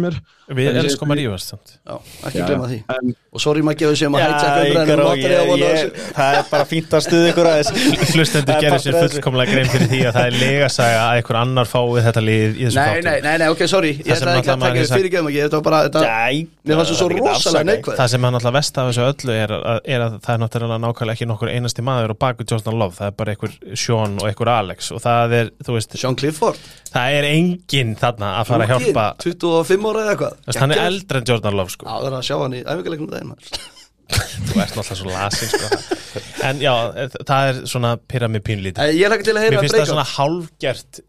mér 0.00 0.16
Við 0.50 0.66
að 1.12 1.18
rífast 1.20 1.52
samt. 1.52 1.74
Já, 1.86 1.98
ekki 2.26 2.46
glemma 2.48 2.70
því 2.70 2.78
en- 2.96 3.14
Og 3.30 3.38
sorry 3.40 3.60
maður 3.62 3.78
gefur 3.84 3.96
sem 4.00 4.12
að 4.16 4.22
hætja 4.26 4.46
ég, 5.20 5.50
ég, 5.60 5.92
það 6.16 6.38
er 6.40 6.46
bara 6.50 6.64
fínt 6.66 6.90
að 6.98 7.04
stuða 7.04 7.28
ykkur 7.30 7.46
aðeins 7.46 7.70
Hlustendur 8.16 8.54
er 8.56 8.64
gerir 8.64 8.82
sér 8.82 8.96
fullkomlega 9.04 9.52
grein 9.54 9.68
fyrir 9.70 9.86
því 9.92 10.00
að 10.08 10.16
það 10.16 10.26
er 10.30 10.38
legasaga 10.40 11.02
að 11.04 11.20
einhver 11.20 11.38
annar 11.38 11.68
fái 11.70 12.02
þetta 12.08 12.24
lið 12.26 12.48
í 12.50 12.64
þessu 12.64 12.80
Nei, 12.80 12.88
þáttum. 12.90 13.04
nei, 13.06 13.20
nei, 13.28 13.36
nei, 13.44 13.48
ok, 13.54 13.62
sorry 13.70 13.92
Ég 13.92 14.02
Það 14.10 14.18
sem 14.18 14.28
ætla 14.32 14.40
ekki 14.40 14.50
að 14.50 14.58
maður 14.64 14.74
taka 14.74 14.88
sagt- 14.90 14.98
fyrir 14.98 15.12
gefum 15.14 15.30
ekki 15.30 15.42
Þetta 15.44 15.60
var 15.60 15.66
bara, 15.68 15.82
þetta 15.86 16.02
það 16.80 16.90
svo 16.98 17.08
rosalega 17.12 17.68
neikvæð 17.70 17.96
Það 18.00 18.10
sem 18.16 18.24
er 18.26 18.34
náttúrulega 18.34 18.58
vest 18.58 18.80
af 18.82 18.90
þessu 18.90 19.06
öllu 19.12 19.36
er 19.44 19.54
að, 19.60 19.80
er 19.94 20.00
að 20.08 20.18
það 20.26 20.34
er 20.34 20.42
náttúrulega 20.42 20.80
nákvæmlega 20.88 21.14
ekki 21.20 21.30
nokkur 21.30 21.52
einasti 21.54 21.86
maður 21.90 22.14
og 22.14 22.18
baku 22.22 22.46
Jordan 22.50 22.78
Love, 22.80 22.96
það 23.00 23.10
er 23.10 23.16
bara 23.20 23.34
einhver 23.34 23.56
Sean 23.84 24.16
og 24.22 24.28
einhver 24.30 24.50
Alex 24.54 24.90
og 24.96 25.02
það 25.04 25.34
er, 25.40 25.50
þú 25.66 25.76
veist, 25.76 25.98
Sean 26.00 26.16
Clifford. 26.20 26.62
það 26.94 27.18
er 27.18 27.28
enginn 27.34 27.92
þarna 28.00 28.32
að 28.40 28.48
fara 28.52 28.64
að 28.68 28.72
Rookie, 28.76 28.94
hjálpa 28.94 29.06
25 29.26 29.90
ára 29.90 30.06
eða 30.06 30.14
eitthvað. 30.14 30.40
Veist, 30.48 30.62
hann 30.64 30.74
er 30.78 30.82
eldri 30.86 31.20
en 31.22 31.28
Jordan 31.34 31.58
Love 31.60 31.74
sko. 31.76 31.86
Já, 31.90 31.94
það 32.00 32.08
er 32.12 32.18
að 32.20 32.26
sjá 32.30 32.36
hann 32.44 32.56
í 32.56 32.62
æfingarleiknum 32.64 33.12
daginn 33.14 33.30
maður. 33.34 33.68
þú 34.10 34.56
ert 34.58 34.72
náttúrulega 34.74 34.96
svo 34.98 35.12
lasin 35.12 35.50
sko. 35.52 35.68
en 36.48 36.58
já, 36.64 36.72
það 37.28 37.50
er 37.52 37.60
svona 37.70 37.92
pyramid 38.10 38.42
pínlítið 38.42 38.80
Eh, 38.82 38.96
Ég 38.98 39.12
ekki 39.14 39.28
til 39.28 39.36
að 39.36 39.44
Mér 39.44 39.46
heyra 39.46 39.60
finnst 39.62 39.76
það 39.78 39.92
svona 39.92 40.06
hálfgert 40.16 41.00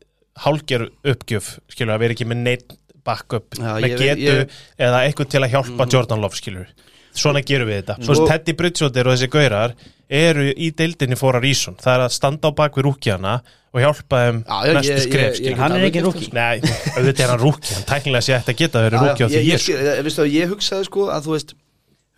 hálfger 0.46 0.84
uppgjöf, 1.14 1.48
skilur, 1.74 1.96
að 1.96 2.04
vera 2.06 2.16
ekki 2.16 2.28
með 2.30 2.40
neitt 2.46 2.76
backup, 3.06 3.58
með 3.58 3.96
getu 3.98 4.28
ég- 4.30 4.54
eða 4.78 5.00
eitthvað 5.08 5.32
til 5.34 5.42
að 5.42 5.52
hjálpa 5.56 5.88
Jordan 5.92 6.22
Love, 6.22 6.38
skilur 6.38 6.70
svona 7.18 7.42
gerum 7.44 7.68
við 7.68 7.82
þetta, 7.82 7.98
Svo- 8.06 8.28
Teddy 8.30 8.54
Bridgewater 8.56 9.10
og 9.10 9.18
þessi 9.18 9.28
gaurar 9.34 9.74
eru 10.12 10.46
í 10.52 10.70
deildinni 10.76 11.18
fóra 11.20 11.40
rísun, 11.44 11.78
það 11.80 11.94
er 11.96 12.06
að 12.06 12.16
standa 12.18 12.52
á 12.52 12.58
bak 12.58 12.78
við 12.78 12.88
rúkjana 12.90 13.36
og 13.72 13.80
hjálpa 13.80 14.22
þeim 14.26 14.40
Já, 14.44 14.74
næstu 14.76 14.98
skref, 15.06 15.42
Hann 15.60 15.76
er 15.78 15.88
ekki 15.88 16.04
rúki 16.04 16.30
Nei, 16.36 16.60
auðvitað 16.98 17.24
er 17.24 17.32
hann 17.32 17.42
rúki, 17.42 17.74
hann 17.78 17.88
tæknilega 17.88 18.26
sé 18.28 18.36
eftir 18.36 18.56
að 18.56 18.62
geta 18.62 18.84
verið 18.86 18.98
Já, 18.98 19.04
rúki 19.08 19.24
á 19.24 19.28
því 19.28 19.38
ég, 19.38 19.46
ég 19.48 19.54
ég, 19.56 20.10
sko. 20.12 20.26
ég, 20.28 20.50
hugsaði 20.52 20.88
sko 20.90 21.06
að 21.16 21.28
þú 21.28 21.36
veist 21.38 21.54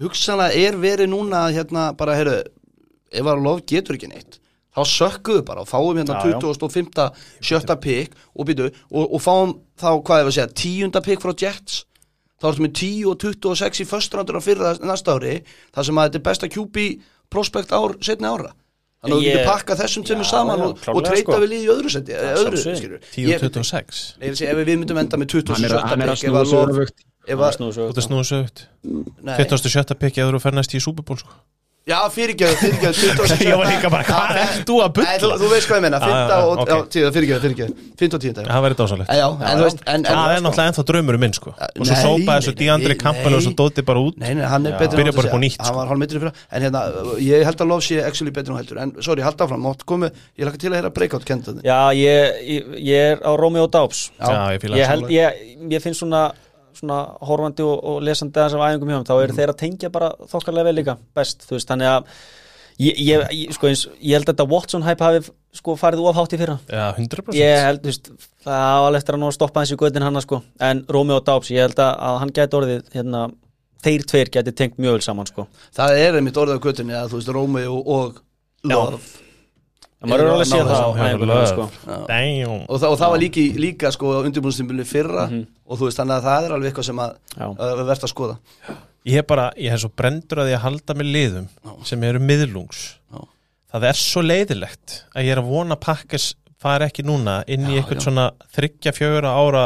hugsanlega 0.03 0.65
er 0.65 0.79
verið 0.81 1.11
núna 1.13 1.43
hérna 1.53 1.91
bara, 1.97 2.17
heyrðu, 2.17 2.39
ef 3.13 3.29
að 3.29 3.45
lof 3.45 3.61
getur 3.69 3.99
ekki 3.99 4.09
neitt 4.09 4.39
þá 4.73 4.81
sökkuðu 4.89 5.45
bara 5.45 5.61
og 5.61 5.69
fáum 5.69 5.99
hérna 6.01 6.17
Já, 6.17 6.33
já. 6.33 6.39
25. 6.41 7.07
sjötta 7.45 7.77
pikk 7.77 8.17
og, 8.33 8.47
býtu, 8.49 8.69
og, 8.89 9.05
og 9.05 9.21
fáum 9.21 9.57
þá, 9.77 9.89
hvað 10.01 10.23
ég 10.23 10.27
var 10.27 10.31
að 10.31 10.37
segja, 10.39 10.53
tíunda 10.57 11.01
pikk 11.05 11.21
frá 11.21 11.33
Jets. 11.37 11.83
Þá 12.41 12.47
ertum 12.49 12.65
við 12.65 12.73
10 12.81 13.11
og 13.11 13.19
26 13.21 13.83
í 13.83 13.85
föstrandur 13.87 14.39
á 14.41 14.43
fyrra 14.43 14.71
næsta 14.81 15.13
ári 15.15 15.37
þar 15.75 15.85
sem 15.87 15.99
að 16.01 16.07
þetta 16.09 16.19
er 16.19 16.25
besta 16.25 16.49
QB 16.51 16.87
prospect 17.33 17.73
ár 17.75 17.95
setni 18.05 18.29
ára 18.29 18.51
þannig 19.03 19.13
að 19.13 19.19
þú 19.19 19.23
getur 19.27 19.49
pakka 19.49 19.77
þessum 19.81 20.05
Já, 20.07 20.29
saman 20.29 20.61
já, 20.61 20.65
og, 20.67 20.83
og 20.93 21.07
treyta 21.07 21.25
sko. 21.25 21.39
við 21.43 21.49
liði 21.53 21.65
í 21.65 21.71
öðru 21.73 21.89
seti 21.91 22.15
öðru, 22.15 22.59
sjálfsögðu. 22.61 22.77
skilur 22.79 22.99
10 23.15 23.33
og 23.35 23.41
26 23.57 24.03
Nei, 24.19 24.27
ég 24.27 24.29
vil 24.33 24.39
segja, 24.39 24.53
ef 24.53 24.61
við 24.61 24.77
myndum 24.83 25.01
enda 25.03 25.19
með 25.19 25.33
27. 25.33 25.57
hann 25.57 25.65
er, 25.67 25.75
hann 25.91 26.05
er 26.05 26.13
að 26.13 26.21
pikk, 26.21 26.93
ef 27.33 27.41
snúa 27.57 28.23
að 28.23 28.29
Nei. 29.23 29.35
27. 29.43 29.97
pikki 29.99 30.23
eða 30.23 30.37
þú 30.37 30.43
fer 30.43 30.55
næst 30.55 30.75
í 30.75 30.81
Super 30.83 31.05
Bowl 31.07 31.19
sko. 31.19 31.35
Já, 31.83 31.97
fyrirgjöðu, 32.15 32.55
fyrirgjöðu 32.61 33.25
Ég 33.43 33.57
var 33.59 33.67
líka 33.67 33.89
bara, 33.91 34.05
hvað 34.07 34.37
ert 34.39 34.61
þú 34.69 34.75
að 34.85 34.99
Nei, 35.03 35.17
þú, 35.19 35.29
þú 35.41 35.47
veist 35.51 35.67
hvað 35.67 35.79
ég 35.79 35.83
menna, 35.83 35.97
Já, 35.99 36.05
5. 36.05 36.13
já, 36.13 36.21
já, 36.23 36.37
og, 36.39 36.51
ok. 36.63 36.69
já, 36.69 36.75
tíða, 36.95 37.09
fyrirgjöðu, 37.17 37.41
fyrirgjöðu 37.43 37.73
5. 37.99 38.13
og 38.15 38.21
10. 38.23 38.31
Já, 38.39 38.45
Það 38.47 38.61
væri 38.63 38.77
dásalegt 38.79 39.09
já, 39.11 39.27
en 39.27 39.57
þú 39.59 39.65
veist 39.67 39.81
en, 39.83 39.89
en, 39.91 40.05
Það 40.07 40.31
er 40.31 40.39
náttúrulega 40.45 40.69
ennþá 40.71 40.83
draumurum 40.93 41.21
minn 41.25 41.35
sko 41.35 41.51
Og 41.51 41.83
svo 41.89 41.97
sópaði 41.99 42.37
þessu 42.37 42.53
nei, 42.53 42.59
Díandri 42.61 42.95
Campbell 43.03 43.35
og 43.35 43.43
svo 43.43 43.53
dóti 43.59 43.83
bara 43.91 43.99
út 44.07 44.15
Nei, 44.23 44.31
nei, 44.39 44.45
hann 44.47 44.63
er 44.71 44.77
betur 44.79 44.95
Byrja 45.01 45.11
en 45.11 45.17
bara 45.19 45.27
upp 45.27 45.35
á 45.35 45.35
segja. 45.35 45.43
nýtt, 45.43 45.59
Hann 45.59 45.67
sko. 45.67 45.75
var 45.81 45.91
hálfmetri 45.91 46.17
fyrir 46.23 46.33
En 46.55 46.59
hérna, 46.69 46.81
ég 47.19 47.43
held 47.49 47.59
að 47.59 47.67
Love 47.73 47.83
sé 47.89 47.99
actually 48.07 48.31
betur 48.31 48.53
en 48.53 48.55
hún 48.55 48.63
heldur 48.63 48.79
En 48.85 48.95
sorry, 49.03 49.21
halda 49.27 49.43
áfram, 49.43 49.59
mátt 49.67 49.83
komu 49.83 50.07
Ég 50.39 50.47
laka 50.47 50.55
til 50.63 50.71
að 50.71 50.79
heyra 50.79 50.93
breakout 50.95 51.27
kendaði 51.27 51.67
Já, 51.67 51.91
svona 56.77 56.99
horfandi 57.25 57.65
og, 57.65 57.75
og 57.89 57.99
lesandi 58.05 58.39
aðeins 58.39 58.55
af 58.57 58.63
æfingum 58.67 58.91
hjá 58.91 58.97
hann, 58.99 59.09
þá 59.09 59.15
eru 59.17 59.37
þeir 59.37 59.53
að 59.53 59.59
tengja 59.59 59.91
bara 59.93 60.09
þokkarlega 60.31 60.69
vel 60.69 60.75
líka 60.79 60.97
best, 61.17 61.45
þú 61.47 61.57
veist, 61.57 61.69
þannig 61.69 61.91
að 61.91 62.09
ég, 62.83 62.99
ég, 62.99 63.23
ég, 63.37 63.55
sko 63.57 63.69
eins, 63.69 63.85
ég 63.99 64.17
held 64.17 64.27
að 64.27 64.33
þetta 64.33 64.47
Watson 64.53 64.85
hæp 64.87 65.05
hafi 65.05 65.23
sko 65.53 65.77
farið 65.77 66.07
ofhátt 66.09 66.33
í 66.33 66.41
fyrra. 66.41 66.57
Já, 66.67 66.85
100% 66.97 67.37
ég 67.37 67.65
held, 67.67 67.83
þú 67.83 67.91
veist, 67.91 68.11
það 68.47 68.87
alveg 68.87 69.01
eftir 69.01 69.17
að 69.17 69.23
ná 69.23 69.27
að 69.29 69.35
stoppa 69.37 69.65
þessi 69.65 69.79
göttin 69.83 70.07
hann 70.07 70.21
sko, 70.25 70.41
en 70.69 70.85
Romeo 70.89 71.19
Dobbs, 71.23 71.51
ég 71.53 71.67
held 71.67 71.81
að, 71.83 71.95
að 72.09 72.21
hann 72.23 72.35
gæti 72.37 72.59
orðið, 72.59 72.85
hérna 72.95 73.25
þeir 73.83 74.07
tveir 74.09 74.31
gæti 74.33 74.55
tengt 74.55 74.79
mjög 74.81 74.97
vel 74.97 75.05
saman 75.05 75.29
sko. 75.29 75.47
Það 75.75 75.99
er 76.05 76.17
einmitt 76.19 76.39
orðið 76.39 76.61
á 76.61 76.65
göttunni 76.65 76.97
að 76.97 77.11
þú 77.11 77.19
veist, 77.19 77.35
Romeo 77.35 77.83
og 77.83 78.23
Love 78.63 78.97
en 78.97 79.22
maður 80.09 80.23
er 80.23 80.31
alveg 80.33 80.45
að 80.45 80.51
sé 80.51 80.61
það 80.69 81.45
sko. 81.51 81.67
Damn. 82.09 82.55
Og, 82.67 82.79
það, 82.79 82.87
og 82.89 82.97
það 83.01 83.13
var 83.13 83.21
líki, 83.23 83.43
líka 83.63 83.91
sko 83.95 84.15
undirbúinstimbili 84.21 84.85
fyrra. 84.87 85.27
Mhm. 85.29 85.45
og 85.63 85.79
þú 85.79 85.87
veist 85.87 85.99
þannig 86.01 86.15
að 86.17 86.25
það 86.27 86.47
er 86.47 86.55
alveg 86.57 86.71
eitthvað 86.71 86.87
sem 86.89 86.99
að, 87.03 87.13
verðt 87.87 88.07
að 88.07 88.11
skoða. 88.11 88.37
Ég 89.03 89.19
er 89.19 89.27
bara, 89.27 89.49
ég 89.59 89.73
hef 89.73 89.83
svo 89.83 89.91
brendur 89.99 90.43
að 90.43 90.51
ég 90.53 90.63
halda 90.63 90.95
með 90.95 91.11
liðum 91.17 91.47
sem 91.87 92.03
eru 92.07 92.19
miðlungs. 92.23 92.83
Já. 93.11 93.23
Það 93.73 93.87
er 93.89 93.99
svo 93.99 94.21
leiðilegt 94.21 94.97
að 95.15 95.25
ég 95.25 95.33
er 95.33 95.41
að 95.41 95.49
vona 95.49 95.75
pakkes 95.81 96.33
fara 96.63 96.87
ekki 96.87 97.03
núna 97.05 97.41
inn 97.51 97.65
í 97.67 97.79
eitthvað 97.79 98.05
svona 98.05 98.27
þryggja 98.55 98.93
fjögur 98.95 99.27
ára 99.27 99.65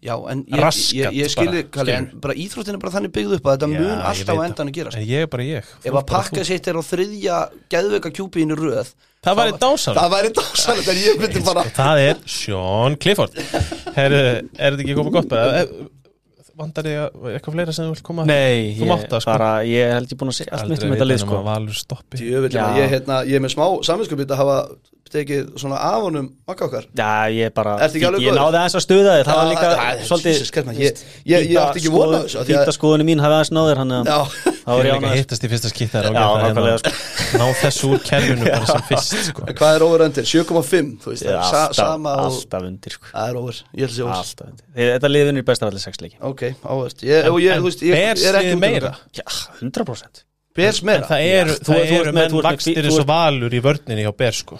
Já, 0.00 0.14
en 0.32 0.38
ég, 0.48 0.56
Raskat 0.56 0.96
ég, 0.96 1.16
ég 1.20 1.28
skilði, 1.28 1.60
Kalli, 1.74 1.92
en 1.92 2.06
bara 2.24 2.32
íþróttin 2.40 2.72
er 2.78 2.80
bara 2.80 2.92
þannig 2.94 3.12
byggð 3.12 3.34
upp 3.36 3.48
að 3.50 3.56
þetta 3.58 3.68
Já, 3.68 3.80
mun 3.82 4.02
alltaf 4.10 4.38
endan 4.46 4.70
að 4.70 4.76
gerast. 4.78 4.96
En 4.96 5.04
ég 5.04 5.26
er 5.26 5.30
bara 5.34 5.44
ég. 5.44 5.68
Ef 5.84 5.98
að 6.00 6.06
pakka 6.08 6.44
sitt 6.48 6.70
er 6.72 6.78
á 6.80 6.82
þriðja 6.88 7.36
geðveika 7.74 8.12
kjúpiðinu 8.16 8.56
röð 8.56 8.94
Það 9.20 9.36
væri 9.42 9.52
dásalegt. 9.60 10.00
Það 10.00 10.12
væri 10.14 10.30
dásalegt 10.40 10.88
en 10.88 11.00
ég 11.04 11.20
myndi 11.20 11.42
bara 11.44 11.64
Það 11.82 12.00
er 12.06 12.20
Sean 12.32 12.96
Clifford. 12.96 13.36
Herru, 13.98 14.20
er 14.56 14.76
þetta 14.78 14.84
ekki 14.86 14.96
komið 14.96 15.16
gott 15.18 15.28
bara? 15.34 15.64
Vandar 16.60 16.88
ég 16.88 16.98
að- 17.04 17.28
eitthvað 17.34 17.54
fleira 17.58 17.72
sem 17.76 17.84
þú 17.84 17.92
vilt 17.94 18.02
koma 18.04 18.24
Nei, 18.28 18.72
Þú 18.76 18.84
ég, 18.84 18.88
mátt 18.90 19.04
það, 19.08 19.20
sko. 19.24 19.30
bara, 19.36 19.50
ég 19.68 19.92
held 19.94 20.10
ég 20.12 20.18
búin 20.20 20.32
að 20.32 20.36
segja 20.40 20.56
allt 20.56 20.72
mitt 20.72 20.82
um 20.84 20.90
þetta 20.96 21.06
lið 21.08 21.20
sko. 21.22 21.36
Að 21.38 21.46
Valur 21.52 21.76
stoppi. 21.78 22.20
Ég, 22.24 22.48
hérna, 22.92 23.20
ég 23.28 23.36
er 23.38 23.44
með 23.44 23.52
smá 23.54 23.64
samvinskupið 23.88 24.34
að 24.34 24.40
hafa 24.42 24.56
tekið 25.12 25.48
svona 25.60 25.76
af 25.90 26.02
honum 26.04 26.26
makka 26.48 26.64
okkar? 26.68 26.84
Já, 26.96 27.08
ég 27.34 27.52
bara, 27.54 27.74
ég, 27.82 28.04
ég 28.24 28.34
náði 28.36 28.58
aðeins 28.60 28.76
að 28.78 28.84
stuða 28.84 29.14
þig, 29.18 29.24
það 29.28 29.38
var 29.40 29.48
líka 29.50 29.68
já, 29.70 30.04
svolítið 30.08 30.66
man, 30.66 30.74
ég- 30.80 31.02
ég- 31.32 31.46
ég 31.50 31.58
átti 31.60 31.80
ekki 31.82 31.92
von 31.94 32.14
á 32.14 32.18
þessu, 32.24 32.38
af 32.40 32.46
því 32.46 32.54
að- 32.54 32.62
Fýta 32.64 32.74
skoðunni 32.76 33.06
mín 33.10 33.20
hafi 33.24 33.34
aðeins 33.38 33.52
náðir 33.58 33.80
hann 33.82 33.90
Já, 34.10 34.18
þá 34.60 34.70
var 34.70 34.84
líka 34.90 35.12
hittast 35.18 35.44
í 35.44 35.50
fyrsta 35.52 35.72
þar 35.94 36.08
Já, 36.10 36.24
nákvæmlega, 36.40 36.78
sko. 36.78 36.94
Ná 37.40 37.44
þessu 37.60 37.90
úr 37.94 38.00
kerfinu 38.06 38.44
bara 38.50 38.66
sem 38.66 38.82
fyrst 38.90 39.14
sko. 39.30 39.42
hvað 39.60 39.74
er 39.76 39.82
over 39.86 40.06
undir? 40.06 40.24
7,5 40.30 40.96
þú 41.04 41.12
veist, 41.14 41.26
Já, 41.26 41.30
það 41.30 41.40
er 41.40 41.50
sa 41.50 41.60
alltaf, 41.66 41.76
sama 41.80 42.14
og 42.14 42.24
alltaf 42.30 42.62
undir 42.70 42.96
sko. 42.96 43.06
það 43.12 43.28
er 43.30 43.36
over, 43.42 43.60
ég 43.74 43.80
held 43.84 43.90
að 43.90 43.98
sé 43.98 44.02
over. 44.06 44.14
Alltaf 44.20 44.46
undir. 44.50 44.64
Þið- 44.76 44.90
Þetta 44.96 45.10
liðin 45.14 45.38
er 45.38 45.46
best 45.50 45.62
af 45.62 45.68
allir 45.70 45.80
sex 45.84 46.00
leiki. 46.02 46.16
Ok, 46.20 46.42
er 48.26 48.34
liðið 48.34 48.50
út 48.50 48.52
um 48.54 48.60
meira. 48.66 48.94
Já, 49.14 49.24
100% 49.60 50.24
Bears 50.56 50.80
En 50.82 50.86
meira? 50.86 51.06
það 51.06 51.20
eru, 51.30 51.52
það 51.62 51.76
menn 52.12 52.30
þú 52.30 52.38
ert 52.40 52.42
með- 52.42 52.46
vakstir 52.50 52.84
eins 52.90 52.98
og 52.98 53.06
valur 53.06 53.50
í 53.54 53.60
vörninni 53.62 54.02
hjá 54.04 54.12
Bears 54.18 54.40
sko. 54.42 54.58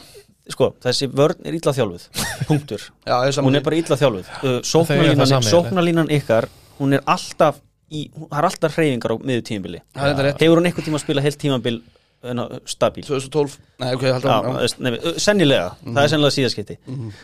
Sko, 0.50 0.70
þessi 0.82 1.08
vörn 1.14 1.44
er 1.46 1.56
illa 1.58 1.72
þjálfuð. 1.76 2.06
Punktur. 2.50 2.84
Já, 3.06 3.16
Hún 3.44 3.56
er 3.60 3.64
bara 3.66 3.78
illa 3.80 3.96
þjálfuð. 4.00 4.28
Uh, 4.40 4.58
það 4.58 4.68
Sóknarlínan, 4.72 5.48
sóknarlínan 5.50 6.12
ykkar 6.18 6.48
Hún 6.80 6.96
er 6.96 7.02
alltaf 7.06 7.58
í, 7.92 8.06
hún- 8.16 8.28
Það 8.30 8.38
er 8.42 8.48
alltaf 8.50 8.76
hreyfingar 8.78 9.12
á 9.12 9.16
miður 9.20 9.46
tímabili. 9.50 9.80
Það 9.96 10.22
er 10.24 10.30
Hefur 10.40 10.60
hún 10.62 10.68
einhvern 10.70 10.86
tíma 10.88 11.00
að 11.00 11.04
spila 11.04 11.24
heilt 11.24 11.38
tímabil 11.42 11.80
uh, 11.80 12.46
stabíl 12.68 13.04
2012, 13.06 13.58
nei 13.80 13.90
ok, 13.96 14.06
haldur 14.12 14.30
uh, 14.30 15.18
sennilega, 15.20 15.70
það 15.86 16.00
er 16.04 16.10
sennilega 16.12 16.34
síðaskipti. 16.36 16.76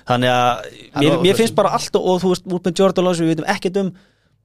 Þannig 0.08 0.32
að 0.32 0.68
mér, 0.96 1.10
var 1.14 1.24
mér 1.26 1.38
finnst 1.40 1.56
bara 1.58 1.72
allt 1.76 1.98
og 2.00 2.20
þú 2.22 2.30
veist, 2.32 2.46
út 2.48 2.68
með 2.70 2.80
Jordan 2.80 3.04
Lawson, 3.08 3.26
við 3.28 3.34
veitum 3.34 3.48
ekkert 3.56 3.80
um 3.82 3.90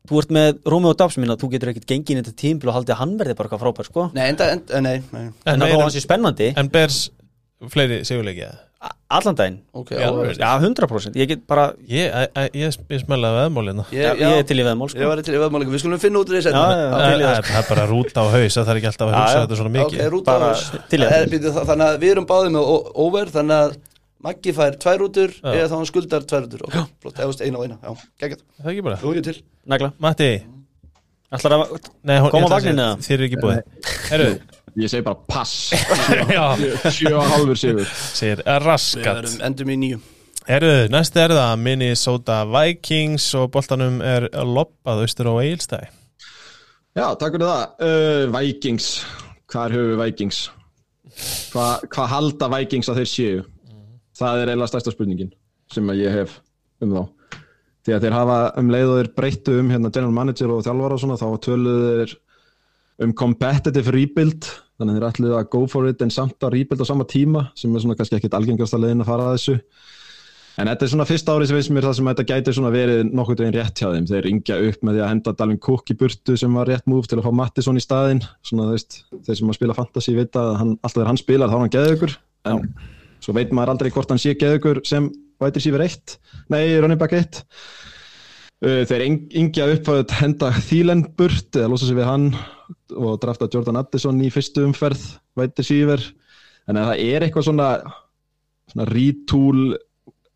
þú 0.10 0.18
ert 0.24 0.32
með 0.34 0.60
Romeo 0.74 0.96
Dobbs 0.98 1.18
minna, 1.22 1.36
þú 1.40 1.52
getur 1.54 1.72
ekkert 1.72 1.88
gengið 1.92 2.16
inn 2.16 2.20
í 2.20 2.26
þetta 2.26 2.40
tímbil 2.42 2.72
og 2.72 2.78
haldið 2.80 2.96
að 2.96 3.02
hann 3.04 3.12
verði 3.20 3.36
bara 3.38 3.48
eitthvað 3.52 3.62
frábær 3.64 3.88
sko. 3.92 4.06
Nei, 4.18 4.24
enda, 4.32 4.48
enda, 4.56 4.82
nei, 4.82 4.96
nei. 5.14 5.26
En 5.46 5.54
En 5.54 5.62
að 5.62 5.68
eru- 5.70 5.78
þá 5.78 5.86
hans 5.86 5.98
er 6.00 6.06
spennandi. 6.08 6.48
En 6.58 6.72
Bears 6.74 7.00
fleiri 7.70 8.00
a- 8.48 8.56
allan 9.12 9.36
daginn, 9.38 9.58
Ok, 9.78 9.92
Já, 9.92 10.08
já 10.40 10.50
100% 10.62 11.16
ég 11.20 11.28
get 11.28 11.42
bara, 11.48 11.74
Ég, 11.88 12.08
ég, 12.10 12.48
ég, 12.58 12.78
ég 12.90 13.02
smellaði 13.04 13.38
veðmálina. 13.44 13.86
Já, 13.92 14.14
Ég, 14.16 14.22
ég 14.24 14.40
er 14.42 14.48
til 14.50 14.58
í 14.58 14.66
veðmál 14.66 14.88
ég 14.88 14.96
sko. 14.96 15.08
var 15.12 15.22
til 15.22 15.36
í 15.36 15.42
veðmálingu, 15.44 15.72
við 15.76 15.84
skulum 15.84 16.00
finna 16.02 16.20
út 16.24 16.32
í 16.32 16.38
þessu 16.40 16.54
Já, 16.56 16.64
já, 16.72 16.82
já. 16.82 17.12
til 17.12 17.22
í 17.22 17.28
það, 17.28 17.60
er 17.62 17.70
bara 17.70 17.86
rúta 17.92 18.24
á 18.24 18.26
haus 18.34 18.58
Það 18.58 18.66
þarf 18.72 18.80
ekki 18.82 18.90
alltaf 18.92 19.08
að 19.12 19.20
hugsa 19.20 19.44
þetta 19.46 19.60
svona 19.62 19.72
Ok, 19.72 19.78
mikið 19.94 20.10
rúta 20.16 20.26
Bara 20.32 20.50
ás 20.56 20.64
til 20.90 21.00
í 21.00 21.06
það. 21.06 21.16
Er- 21.22 21.52
þa- 21.52 21.66
Þannig 21.72 21.88
að 21.92 22.00
við 22.02 22.12
erum 22.16 22.28
báðið 22.32 22.52
með 22.58 22.92
over 23.06 23.26
Þannig 23.38 23.58
að 23.66 23.78
Maggi 24.22 24.52
fær 24.54 24.76
tvær 24.78 25.00
rútur. 25.02 25.32
Eða 25.42 25.66
þá 25.66 25.76
hann 25.80 25.88
skuldar 25.90 26.22
tvær 26.30 26.44
rútur. 26.46 26.62
Ok, 26.68 26.76
flott, 27.02 27.16
eða 27.18 27.42
eina 27.42 27.58
og 27.58 27.64
eina. 27.66 27.78
Já, 27.82 27.90
Það 28.22 28.36
er 28.62 28.70
ekki 28.70 28.84
bara? 28.86 28.98
Ég 29.02 29.94
Matti, 29.98 30.28
ætlar 31.34 31.56
að 31.58 31.90
nei, 32.04 32.20
hún- 32.22 32.30
Koma 32.30 32.46
ég 32.46 32.46
ætla 32.46 32.46
að 32.46 32.54
vagninn 32.54 32.78
segja, 32.78 32.86
eða? 32.86 33.02
Þér 33.08 33.18
er 33.18 33.26
ekki 33.26 33.40
búið. 33.42 33.62
Herru, 34.12 34.30
Ég 34.80 34.88
segi 34.88 35.04
bara 35.04 35.20
pass. 35.28 35.74
Já, 36.32 36.46
Sjö 36.88 37.16
og 37.18 37.26
halvur 37.34 37.60
sigur. 37.60 37.88
Segir 38.16 38.44
Við 38.46 38.60
raskat 38.64 39.18
erum 39.18 39.42
endum 39.50 39.74
í 39.74 39.80
nýju 39.82 40.02
Herru, 40.48 40.88
næst 40.90 41.18
er 41.22 41.34
það 41.36 41.52
Minnesota 41.62 42.40
Vikings 42.50 43.28
og 43.38 43.52
boltanum 43.54 44.00
er 44.02 44.26
loppað 44.48 45.04
austur 45.04 45.30
á 45.30 45.34
Eilstæði 45.44 45.92
Já, 46.92 47.06
takk 47.16 47.38
fyrir 47.38 47.48
það. 47.48 47.62
Uh, 47.88 48.24
Vikings, 48.34 48.88
hvað 49.48 49.68
er 49.70 49.76
höfu 49.78 50.00
Vikings? 50.02 50.40
Hvað 51.54 51.86
hva 51.94 52.08
halda 52.12 52.50
Vikings 52.52 52.90
að 52.92 53.00
þeir 53.00 53.12
séu? 53.12 53.46
Það 54.20 54.42
er 54.42 54.52
eiginlega 54.52 54.72
stærsta 54.74 54.92
spurningin 54.92 55.32
sem 55.72 55.88
að 55.92 56.02
ég 56.02 56.18
hef 56.18 56.34
um 56.84 56.98
þá. 56.98 57.04
Því 57.82 57.96
að 57.96 58.04
þeir 58.06 58.18
hafa 58.18 58.40
um 58.60 58.74
leið 58.76 58.92
og 58.92 59.00
þeir 59.00 59.12
breyttu 59.22 59.56
um 59.62 59.72
hérna 59.72 59.94
general 59.94 60.18
manager 60.18 60.52
og 60.52 60.66
þjálfara 60.66 60.98
og 60.98 61.04
svona 61.06 61.18
þá 61.22 61.28
töluðu 61.48 61.94
þeir 62.02 62.16
um 63.02 63.14
competitive 63.18 63.94
rebuild 63.94 64.48
þannig 64.82 64.98
þeir 64.98 65.08
ætluðu 65.08 65.38
að 65.38 65.50
go 65.54 65.64
for 65.70 65.90
it 65.90 66.02
en 66.04 66.14
samt 66.14 66.42
að 66.42 66.56
rebuild 66.58 66.84
á 66.84 66.88
sama 66.90 67.08
tíma 67.10 67.48
sem 67.58 67.74
er 67.74 67.84
svona 67.84 67.98
kannski 67.98 68.18
ekkit 68.18 68.38
algengast 68.38 68.78
að 68.78 68.86
leiðin 68.86 69.04
að 69.06 69.12
fara 69.12 69.28
að 69.28 69.36
þessu. 69.38 69.58
En 70.60 70.68
þetta 70.68 70.84
er 70.84 70.92
svona 70.92 71.08
fyrsta 71.08 71.34
árið 71.34 71.50
sem 71.50 71.58
veist 71.58 71.72
mér 71.72 71.86
það 71.88 71.94
sem 71.98 72.08
þetta 72.12 72.26
gæti 72.28 72.54
svona 72.58 72.72
verið 72.74 73.12
nokkuð 73.16 73.44
veginn 73.44 73.56
rétt 73.56 73.82
hjá 73.82 73.88
þeim. 73.94 74.08
Þeir 74.10 74.26
ringja 74.28 74.58
upp 74.68 74.82
með 74.84 74.98
því 74.98 75.04
að 75.04 75.12
henda 75.14 75.34
Dalvin 75.40 75.62
Cook 75.64 75.94
í 75.94 75.96
burtu 76.02 76.36
sem 76.38 76.58
var 76.60 76.68
rétt 76.68 76.90
move 76.92 77.08
til 77.08 77.20
að 77.22 77.28
fá 77.30 77.38
Mattisson 77.40 77.80
í 77.80 77.84
staðinn. 77.86 78.20
Svona 78.46 78.68
þú 78.68 78.76
veist, 78.76 78.98
þeir 79.28 79.40
sem 79.40 79.54
að 79.54 79.58
spila 79.58 79.78
fantasy 79.78 80.16
vita 80.18 80.44
að 80.44 80.58
hann, 80.60 80.74
alltaf 80.82 80.98
þegar 81.00 81.12
hann 81.14 81.22
spilar 81.22 81.54
þá 81.54 81.56
er 81.56 81.64
hann 81.64 81.76
geðugur 81.78 82.18
en 82.52 82.62
svo 83.24 83.38
veit 83.38 83.56
maður 83.56 83.74
aldrei 83.76 83.94
hvort 83.96 84.12
hann 84.12 84.22
sé 84.22 84.36
geðugur 84.36 84.82
sem 84.92 85.08
vætir 85.42 85.66
sífur 85.66 85.86
eitt. 85.88 86.18
Nei, 86.52 86.66
running 86.84 87.00
back 87.00 87.16
eitt 87.16 87.46
þeir 88.62 89.04
yngja 89.08 89.68
upp 89.74 89.88
að 89.90 90.16
henda 90.20 90.52
Þílen 90.54 91.06
burt 91.18 91.58
eða 91.58 91.72
losa 91.72 91.88
sig 91.88 91.98
við 91.98 92.10
hann 92.10 92.28
og 92.94 93.16
drafta 93.24 93.50
Jordan 93.52 93.80
Addison 93.82 94.22
í 94.22 94.30
fyrstu 94.34 94.68
umferð 94.68 95.02
vætir 95.40 95.66
síver 95.66 96.04
þannig 96.68 96.82
að 96.84 96.92
það 96.92 97.02
er 97.08 97.26
eitthvað 97.26 97.48
svona, 97.48 97.70
svona 98.70 98.88
retool 98.92 99.64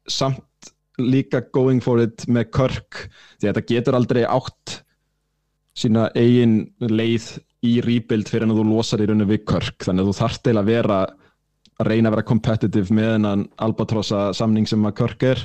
samt 0.09 0.71
líka 0.97 1.43
going 1.53 1.83
for 1.83 2.01
it 2.01 2.25
með 2.25 2.49
Kirk 2.55 3.05
því 3.11 3.45
að 3.45 3.51
þetta 3.51 3.67
getur 3.73 3.99
aldrei 3.99 4.23
átt 4.25 4.79
sína 5.75 6.07
eigin 6.15 6.57
leið 6.79 7.29
í 7.65 7.77
rebuild 7.83 8.29
fyrir 8.31 8.47
en 8.47 8.55
þú 8.55 8.65
losar 8.69 9.03
í 9.03 9.07
rauninu 9.09 9.27
við 9.29 9.43
Kirk. 9.49 9.83
Þannig 9.83 10.05
að 10.05 10.09
þú 10.09 10.17
þarft 10.19 10.49
eða 10.51 10.61
að 10.61 10.69
vera 10.71 10.99
að 11.75 11.89
reyna 11.89 12.09
að 12.09 12.15
vera 12.15 12.27
competitive 12.29 12.95
með 12.95 13.09
hennan 13.17 13.47
albatrossa 13.65 14.27
samning 14.37 14.69
sem 14.69 14.85
að 14.87 14.95
Kirk 15.01 15.25
er. 15.33 15.41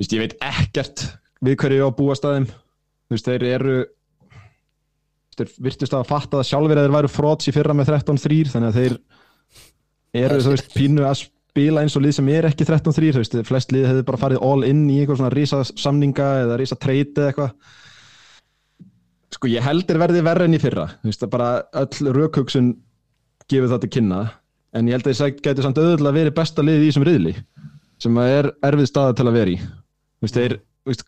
Vist, 0.00 0.12
ég 0.12 0.24
veit 0.24 0.36
ekkert 0.44 1.06
við 1.44 1.58
hverju 1.60 1.84
á 1.84 1.88
að 1.88 1.96
búa 1.98 2.16
staðum 2.18 2.48
veist, 3.12 3.28
þeir 3.28 3.46
eru 3.50 3.76
þeir 5.34 5.52
virtust 5.66 5.94
að 5.96 6.08
fatta 6.08 6.40
það 6.40 6.48
sjálfur 6.50 6.80
að 6.80 6.86
þeir 6.86 6.96
væru 6.96 7.12
fróts 7.12 7.50
í 7.50 7.54
fyrra 7.54 7.76
með 7.76 7.90
13-3 7.92 8.52
þannig 8.54 8.70
að 8.70 8.80
þeir 8.80 8.98
eru 10.24 10.42
þú 10.44 10.52
veist 10.54 10.76
pínu 10.76 11.06
að 11.08 11.24
spila 11.54 11.82
eins 11.84 11.96
og 11.98 12.04
lið 12.04 12.16
sem 12.18 12.30
er 12.34 12.48
ekki 12.48 12.66
13-3 12.66 13.14
þú 13.14 13.22
veist, 13.22 13.36
flest 13.48 13.74
lið 13.74 13.88
hefur 13.90 14.06
bara 14.10 14.22
farið 14.24 14.44
all 14.46 14.66
in 14.66 14.84
í 14.90 15.00
eitthvað 15.00 15.20
svona 15.20 15.34
rísa 15.34 15.62
samninga 15.66 16.28
eða 16.44 16.58
rísa 16.60 16.78
treyti 16.78 17.20
eða 17.20 17.32
eitthvað. 17.32 17.52
Sko 19.34 19.50
ég 19.50 19.66
heldur 19.66 20.00
verði 20.02 20.22
verri 20.26 20.48
enn 20.48 20.56
í 20.56 20.62
fyrra 20.62 20.88
þú 21.02 21.10
veist, 21.10 21.26
bara 21.30 21.50
öll 21.82 22.14
raukhugsun 22.18 22.74
gefur 23.50 23.70
það 23.70 23.84
til 23.84 23.92
kynna 23.98 24.20
en 24.74 24.90
ég 24.90 24.96
held 24.96 25.10
að 25.10 25.18
það 25.20 25.40
getur 25.46 25.66
samt 25.66 25.80
auðvitað 25.80 26.18
verið 26.18 26.36
besta 26.38 26.66
lið 26.66 26.82
í 26.82 26.90
þessum 26.90 27.06
riðli 27.08 27.34
sem 28.02 28.18
að 28.18 28.36
er 28.38 28.50
erfið 28.70 28.90
staða 28.90 29.16
til 29.18 29.28
að 29.28 29.36
vera 29.38 29.54
í. 29.54 29.58
Þú 29.58 30.26
veist, 30.26 30.38
þeir 30.38 30.56
þú 30.58 30.90
veist, 30.90 31.04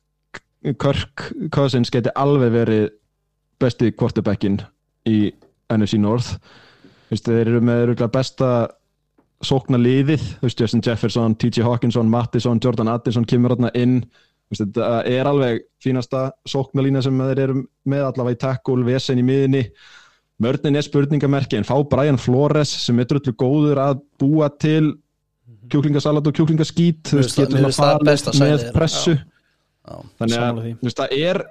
Kirk 0.74 1.26
Cousins 1.54 1.92
geti 1.94 2.12
alveg 2.18 2.54
verið 2.54 2.86
besti 3.62 3.92
quarterbackin 3.96 4.60
í 5.08 5.30
NFC 5.72 6.00
North. 6.00 6.36
Vist, 7.10 7.26
þeir 7.28 7.52
eru 7.52 7.62
með 7.64 7.94
besta 8.12 8.68
sókna 9.44 9.78
liðið, 9.78 10.22
Justin 10.42 10.82
Jefferson 10.82 11.36
TJ 11.38 11.62
Hawkinson, 11.66 12.08
Mattisson, 12.10 12.60
Jordan 12.62 12.90
Addison 12.90 13.26
kemur 13.28 13.54
þarna 13.54 13.70
inn. 13.78 14.00
Vist, 14.50 14.64
þetta 14.64 15.04
er 15.06 15.28
alveg 15.28 15.62
fínasta 15.82 16.30
sóknalína 16.48 17.02
sem 17.04 17.22
þeir 17.28 17.44
eru 17.44 17.62
með 17.86 18.08
allavega 18.08 18.38
í 18.38 18.42
tackle, 18.46 18.84
vesen 18.86 19.22
í 19.22 19.26
miðinni 19.26 19.64
mörnin 20.42 20.76
er 20.76 20.84
spurningamerki 20.84 21.56
en 21.58 21.66
fá 21.66 21.76
Brian 21.88 22.18
Flores 22.20 22.72
sem 22.84 22.98
er 23.00 23.08
drullu 23.08 23.32
góður 23.40 23.80
að 23.80 24.02
búa 24.20 24.50
til 24.60 24.96
kjúklingasalat 25.72 26.28
og 26.28 26.36
kjúklingaskít. 26.36 27.14
Mér 27.16 27.30
finnst 27.30 27.80
það 27.80 28.04
besta 28.06 28.34
með 28.38 28.68
pressu. 28.76 29.16
Já. 29.16 29.24
Þannig 30.20 30.42
að 30.42 30.62
veist, 30.82 31.00
það 31.00 31.14
er 31.16 31.42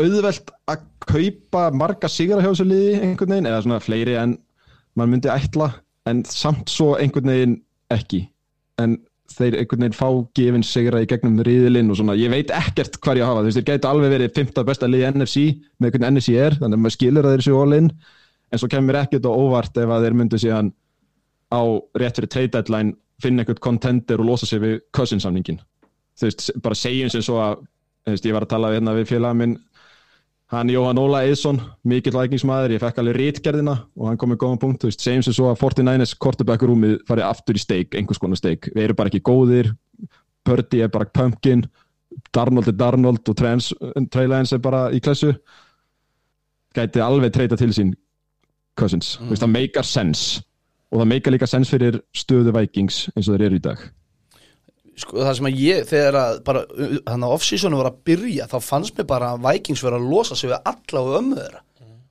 auðvelt 0.00 0.50
að 0.70 0.86
kaupa 1.10 1.66
marga 1.76 2.08
sigra 2.10 2.40
hjá 2.40 2.50
þessu 2.50 2.66
liði 2.68 2.96
einhvern 3.00 3.34
veginn 3.34 3.50
eða 3.50 3.62
svona 3.64 3.82
fleiri 3.84 4.16
en 4.20 4.34
mann 4.98 5.12
myndi 5.12 5.30
ætla 5.32 5.70
en 6.10 6.24
samt 6.28 6.72
svo 6.72 6.94
einhvern 6.98 7.30
veginn 7.30 7.56
ekki. 7.92 8.24
En 8.80 8.96
þeir 9.30 9.60
einhvern 9.60 9.84
veginn 9.84 9.98
fá 9.98 10.08
gefin 10.38 10.66
sigra 10.66 11.02
í 11.04 11.08
gegnum 11.10 11.38
riðilinn 11.46 11.92
og 11.92 12.00
svona, 12.00 12.16
ég 12.18 12.32
veit 12.32 12.50
ekkert 12.54 12.98
hvar 13.04 13.20
ég 13.20 13.28
hafa, 13.28 13.44
þú 13.44 13.50
veist, 13.50 13.60
þeir 13.60 13.68
gætu 13.68 13.90
alveg 13.90 14.14
verið 14.16 14.34
15 14.38 14.68
besta 14.70 14.90
liði 14.90 15.10
NFC 15.12 15.44
með 15.78 15.94
hvernig 15.94 16.14
NFC 16.16 16.34
er 16.34 16.58
þannig 16.58 16.78
að 16.78 16.84
maður 16.86 16.96
skilur 16.96 17.28
að 17.28 17.36
þeir 17.36 17.46
séu 17.46 17.60
all 17.60 17.76
in. 17.76 17.90
En 18.50 18.62
svo 18.62 18.70
kemur 18.70 18.98
ekkert 18.98 19.28
og 19.30 19.44
óvart 19.44 19.78
ef 19.78 19.92
að 19.94 20.06
þeir 20.06 20.18
myndu 20.18 20.40
síðan 20.42 20.72
á 21.54 21.62
rétt 22.00 22.18
fyrir 22.18 22.32
trade 22.32 22.54
deadline 22.56 22.96
finna 23.22 23.44
einhvern 23.44 23.62
contender 23.62 24.22
og 24.22 24.32
losa 24.32 24.48
sig 24.48 24.62
við 24.62 24.80
cousin 24.96 25.22
samningin 25.22 25.60
veist, 26.28 26.50
bara 26.62 26.78
segjum 26.78 27.10
sem 27.12 27.24
svo 27.24 27.40
að 27.42 27.60
þú 28.04 28.14
veist, 28.14 28.28
ég 28.28 28.36
var 28.36 28.46
að 28.46 28.52
tala 28.54 28.72
hérna 28.74 28.96
við 28.96 29.10
félaga 29.12 29.38
minn 29.40 29.58
hann 30.50 30.70
Jóhann 30.72 30.98
Óla 30.98 31.22
Eðsson 31.28 31.60
mikill 31.86 32.16
lækingsmaður, 32.16 32.74
ég 32.74 32.82
fekk 32.82 32.98
alveg 32.98 33.18
rítgerðina 33.20 33.76
og 33.94 34.08
hann 34.08 34.18
kom 34.18 34.32
með 34.32 34.40
góðan 34.42 34.62
punkt, 34.64 34.82
þú 34.82 34.90
veist, 34.90 35.04
segjum 35.04 35.22
sem 35.26 35.36
svo 35.36 35.50
að 35.50 35.60
49ers 35.60 36.16
quarterback 36.18 36.64
rúmið 36.66 36.96
farið 37.06 37.28
aftur 37.28 37.60
í 37.60 37.62
steik 37.62 37.94
einhvers 37.94 38.18
konar 38.22 38.40
steik, 38.40 38.66
við 38.74 38.88
erum 38.88 38.98
bara 38.98 39.12
ekki 39.12 39.22
góðir 39.26 39.70
Purdy 40.46 40.82
er 40.82 40.90
bara 40.90 41.06
pumpkin 41.14 41.66
Darnold 42.34 42.70
er 42.72 42.74
Darnold 42.74 43.28
og 43.30 43.36
Trans, 43.38 43.70
Trey 44.10 44.26
Lance 44.26 44.56
er 44.56 44.62
bara 44.64 44.88
í 44.90 44.98
klassu 45.04 45.30
gæti 46.74 47.02
alveg 47.02 47.34
treyta 47.34 47.58
til 47.60 47.70
sín 47.76 47.94
Cousins, 48.78 49.16
þú 49.20 49.30
veist, 49.30 49.44
það 49.44 49.54
meikar 49.54 49.86
sense 49.86 50.42
og 50.90 50.98
það 50.98 51.10
meikar 51.12 51.36
líka 51.36 51.46
sense 51.50 51.70
fyrir 51.70 52.00
stöðu 52.16 52.54
Vikings 52.58 53.04
eins 53.14 53.28
og 53.28 53.36
þeir 53.36 53.46
eru 53.50 53.60
í 53.60 53.66
dag 53.70 53.86
sko, 54.98 55.18
það 55.20 55.34
sem 55.38 55.48
að 55.50 55.60
ég, 55.62 55.82
þegar 55.90 56.18
að 56.20 56.38
bara, 56.46 56.62
þannig 56.70 57.26
að 57.26 57.34
off-seasonu 57.36 57.80
var 57.80 57.90
að 57.90 58.00
byrja 58.10 58.48
þá 58.50 58.56
fannst 58.64 58.96
mér 58.98 59.10
bara 59.10 59.34
að 59.34 59.44
Vikings 59.46 59.84
vera 59.86 60.00
að 60.00 60.08
losa 60.10 60.38
sig 60.38 60.50
við 60.50 60.72
alla 60.72 61.04
og 61.04 61.20
ömmu 61.20 61.38
þeirra. 61.40 61.62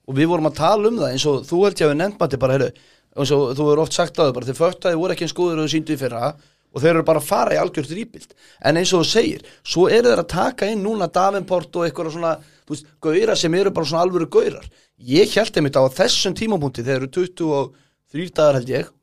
Og 0.10 0.16
við 0.18 0.30
vorum 0.32 0.50
að 0.50 0.56
tala 0.58 0.90
um 0.90 1.02
það 1.02 1.12
eins 1.14 1.28
og 1.30 1.44
þú 1.46 1.66
held 1.66 1.82
ég 1.82 1.86
að 1.86 1.92
við 1.94 2.00
nefnt 2.00 2.22
maður 2.22 2.42
bara, 2.44 2.56
heyrðu, 2.58 2.88
eins 3.20 3.34
og 3.36 3.44
þú 3.58 3.68
er 3.74 3.84
oft 3.84 3.98
sagt 3.98 4.18
á 4.18 4.24
þau 4.26 4.36
bara, 4.38 4.48
þeir 4.50 4.58
föttaði 4.58 5.02
voru 5.02 5.16
ekki 5.16 5.28
eins 5.28 5.36
góður 5.38 5.62
og 5.62 5.68
þau 5.68 5.74
síndu 5.76 5.94
í 5.94 6.00
fyrra 6.00 6.32
og 6.70 6.84
þeir 6.84 6.92
eru 6.92 7.06
bara 7.08 7.22
að 7.22 7.30
fara 7.30 7.56
í 7.56 7.60
algjört 7.60 7.94
rýpild 7.94 8.36
en 8.66 8.80
eins 8.80 8.92
og 8.94 9.04
þú 9.04 9.10
segir, 9.10 9.46
svo 9.66 9.88
eru 9.90 10.12
þeir 10.12 10.22
að 10.22 10.30
taka 10.34 10.70
inn 10.70 10.84
núna 10.86 11.10
Davenport 11.14 11.80
og 11.80 11.88
eitthvað 11.88 12.12
svona 12.14 12.36
veist, 12.70 12.90
gauðra 13.02 13.38
sem 13.40 13.56
eru 13.58 13.74
bara 13.74 13.90
svona 13.90 14.04
alvöru 14.06 14.30
gauðrar 14.30 14.68
ég 15.10 15.34
held 15.34 15.58
einmitt 15.58 15.80
á 15.80 15.84
þessum 15.98 16.38
tímapunkti 16.38 16.86
þeir 16.86 17.00
eru 17.00 17.12
23 17.18 18.30
dagar 18.38 18.60
held 18.60 18.74
ég 18.74 18.94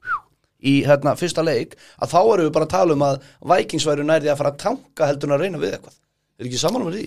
í 0.62 0.78
hérna 0.86 1.16
fyrsta 1.18 1.44
leik 1.44 1.76
að 2.00 2.14
þá 2.14 2.18
erum 2.22 2.46
við 2.46 2.54
bara 2.56 2.68
að 2.68 2.74
tala 2.76 2.96
um 2.96 3.04
að 3.06 3.20
Vikings 3.52 3.86
væru 3.88 4.06
nærði 4.06 4.32
að 4.32 4.40
fara 4.40 4.52
að 4.54 4.62
tanka 4.64 5.10
heldur 5.10 5.30
en 5.30 5.36
að 5.36 5.44
reyna 5.44 5.60
við 5.62 5.76
eitthvað. 5.76 5.98
Er 6.36 6.48
ekki 6.48 6.60
saman 6.60 6.86
með 6.86 6.98
því? 6.98 7.04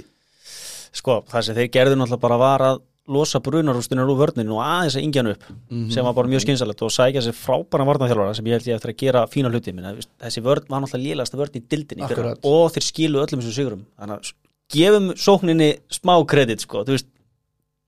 Sko, 1.00 1.20
það 1.30 1.46
sem 1.46 1.58
þeir 1.58 1.74
gerðu 1.74 1.98
náttúrulega 2.00 2.24
bara 2.26 2.40
var 2.42 2.66
að 2.66 2.80
losa 3.10 3.40
brunarústinar 3.42 4.10
úr 4.10 4.20
vörninu 4.20 4.54
og 4.58 4.62
aðeins 4.62 4.98
að 5.00 5.06
ingjan 5.08 5.32
upp 5.32 5.46
sem 5.94 6.06
var 6.06 6.14
bara 6.18 6.30
mjög 6.30 6.44
skynsalegt 6.44 6.84
og 6.86 6.92
sækja 6.94 7.24
sér 7.26 7.38
frábæra 7.38 7.88
varnaþjálfara 7.90 8.36
sem 8.38 8.50
ég 8.50 8.58
held 8.58 8.68
ég 8.70 8.78
eftir 8.78 8.94
að 8.94 9.00
gera 9.02 9.24
fína 9.30 9.50
hluti. 9.50 9.74
Minna, 9.74 9.96
þessi 10.22 10.44
vörn 10.46 10.70
var 10.70 10.84
náttúrulega 10.84 11.16
lélasta 11.18 11.40
vörn 11.40 11.58
í 11.58 11.64
dildinni 11.74 12.06
Akkurat. 12.06 12.42
og 12.46 12.68
þeir 12.76 12.86
skilu 12.86 13.24
öllum 13.24 13.42
þessum 13.42 13.56
sigurum. 13.56 13.84
Þannig 13.98 14.20
að 14.20 14.34
gefum 14.76 15.10
sókninni 15.18 15.70
smá 15.90 16.14
kredit 16.30 16.66
sko, 16.66 16.84
veist. 16.86 17.10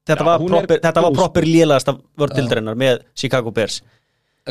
Þetta, 0.10 0.24
Já, 0.24 0.30
var, 0.32 0.42
er 0.42 0.50
proper, 0.50 0.80
þetta 0.82 1.02
var 1.06 1.14
proper 1.14 1.46
lélasta 1.46 1.94
vörn 2.18 2.38
dildarinnar 2.40 2.78
með 2.82 3.04
Chicago 3.14 3.54
Bears 3.54 3.84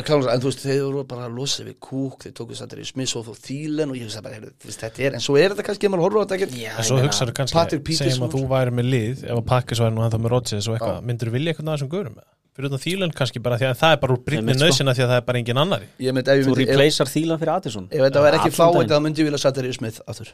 klálega, 0.07 0.33
en 0.33 0.41
þú 0.41 0.47
veist, 0.47 0.61
þeir 0.63 0.81
voru 0.85 1.01
bara 1.03 1.25
að 1.27 1.33
losa 1.35 1.63
við 1.67 1.75
kúk 1.83 2.21
þeir 2.23 2.33
tóku 2.37 2.55
sættir 2.55 2.79
í 2.79 2.85
Smith 2.87 3.15
og 3.19 3.31
Thielen 3.43 3.91
og 3.91 3.97
ég 3.99 4.07
veist 4.07 4.15
það 4.19 4.23
bara, 4.23 4.37
þú 4.61 4.69
veist, 4.69 4.83
þetta 4.85 5.03
er, 5.03 5.17
en 5.17 5.23
svo 5.25 5.35
er 5.35 5.51
þetta 5.51 5.65
kannski 5.67 5.87
ef 5.89 5.91
maður 5.91 6.05
horfður 6.05 6.21
á 6.21 6.23
þetta 6.23 6.37
ekkert. 6.37 6.53
En 6.55 6.87
svo 6.87 6.95
ég 6.95 7.01
meina, 7.01 7.09
hugsaðu 7.11 7.33
Patrick 7.51 7.83
kannski, 7.83 7.97
segjum 7.99 8.23
að 8.27 8.31
þú 8.37 8.43
og- 8.45 8.51
væri 8.53 8.71
með 8.77 8.87
lið 8.93 9.25
ef 9.27 9.35
að 9.35 9.43
Pakkis 9.51 9.81
væri 9.83 9.95
nú 9.97 10.05
ennþá 10.05 10.19
með 10.23 10.31
Rodgers 10.31 10.67
og 10.71 10.77
eitthvað, 10.77 11.01
myndur 11.09 11.27
þú 11.27 11.35
vilja 11.35 11.51
eitthvað 11.51 11.67
að 11.67 11.75
þessum 11.75 11.91
gaurum 11.91 12.15
með? 12.15 12.29
Fyrir 12.51 12.67
utan 12.71 12.81
þýlun 12.83 13.13
kannski 13.15 13.39
bara 13.43 13.57
því 13.59 13.67
að 13.67 13.77
það 13.79 13.91
er 13.91 13.99
bara 14.01 14.13
úr 14.15 14.23
brýtni 14.23 14.39
Einmitt, 14.41 14.57
sko. 14.59 14.65
nöðsina 14.67 14.95
því 14.95 15.03
að 15.03 15.11
það 15.11 15.19
er 15.21 15.27
bara 15.27 15.39
engin 15.39 15.59
annari 15.61 15.85
Ég 16.03 16.15
mynd, 16.15 16.31
þú 16.31 16.55
replacear 16.59 17.07
þílan 17.11 17.39
fyrir 17.39 17.53
Addison. 17.55 17.85
Ef 17.91 18.01
þetta 18.07 18.23
væri 18.25 18.39
ekki 18.41 18.51
fáið 18.55 18.89
þá 18.91 18.97
myndi 19.05 19.23
ég 19.23 19.27
vilja 19.31 19.39
sættir 19.39 19.67
í 19.67 19.73
Smith 19.75 20.01
aftur. 20.07 20.31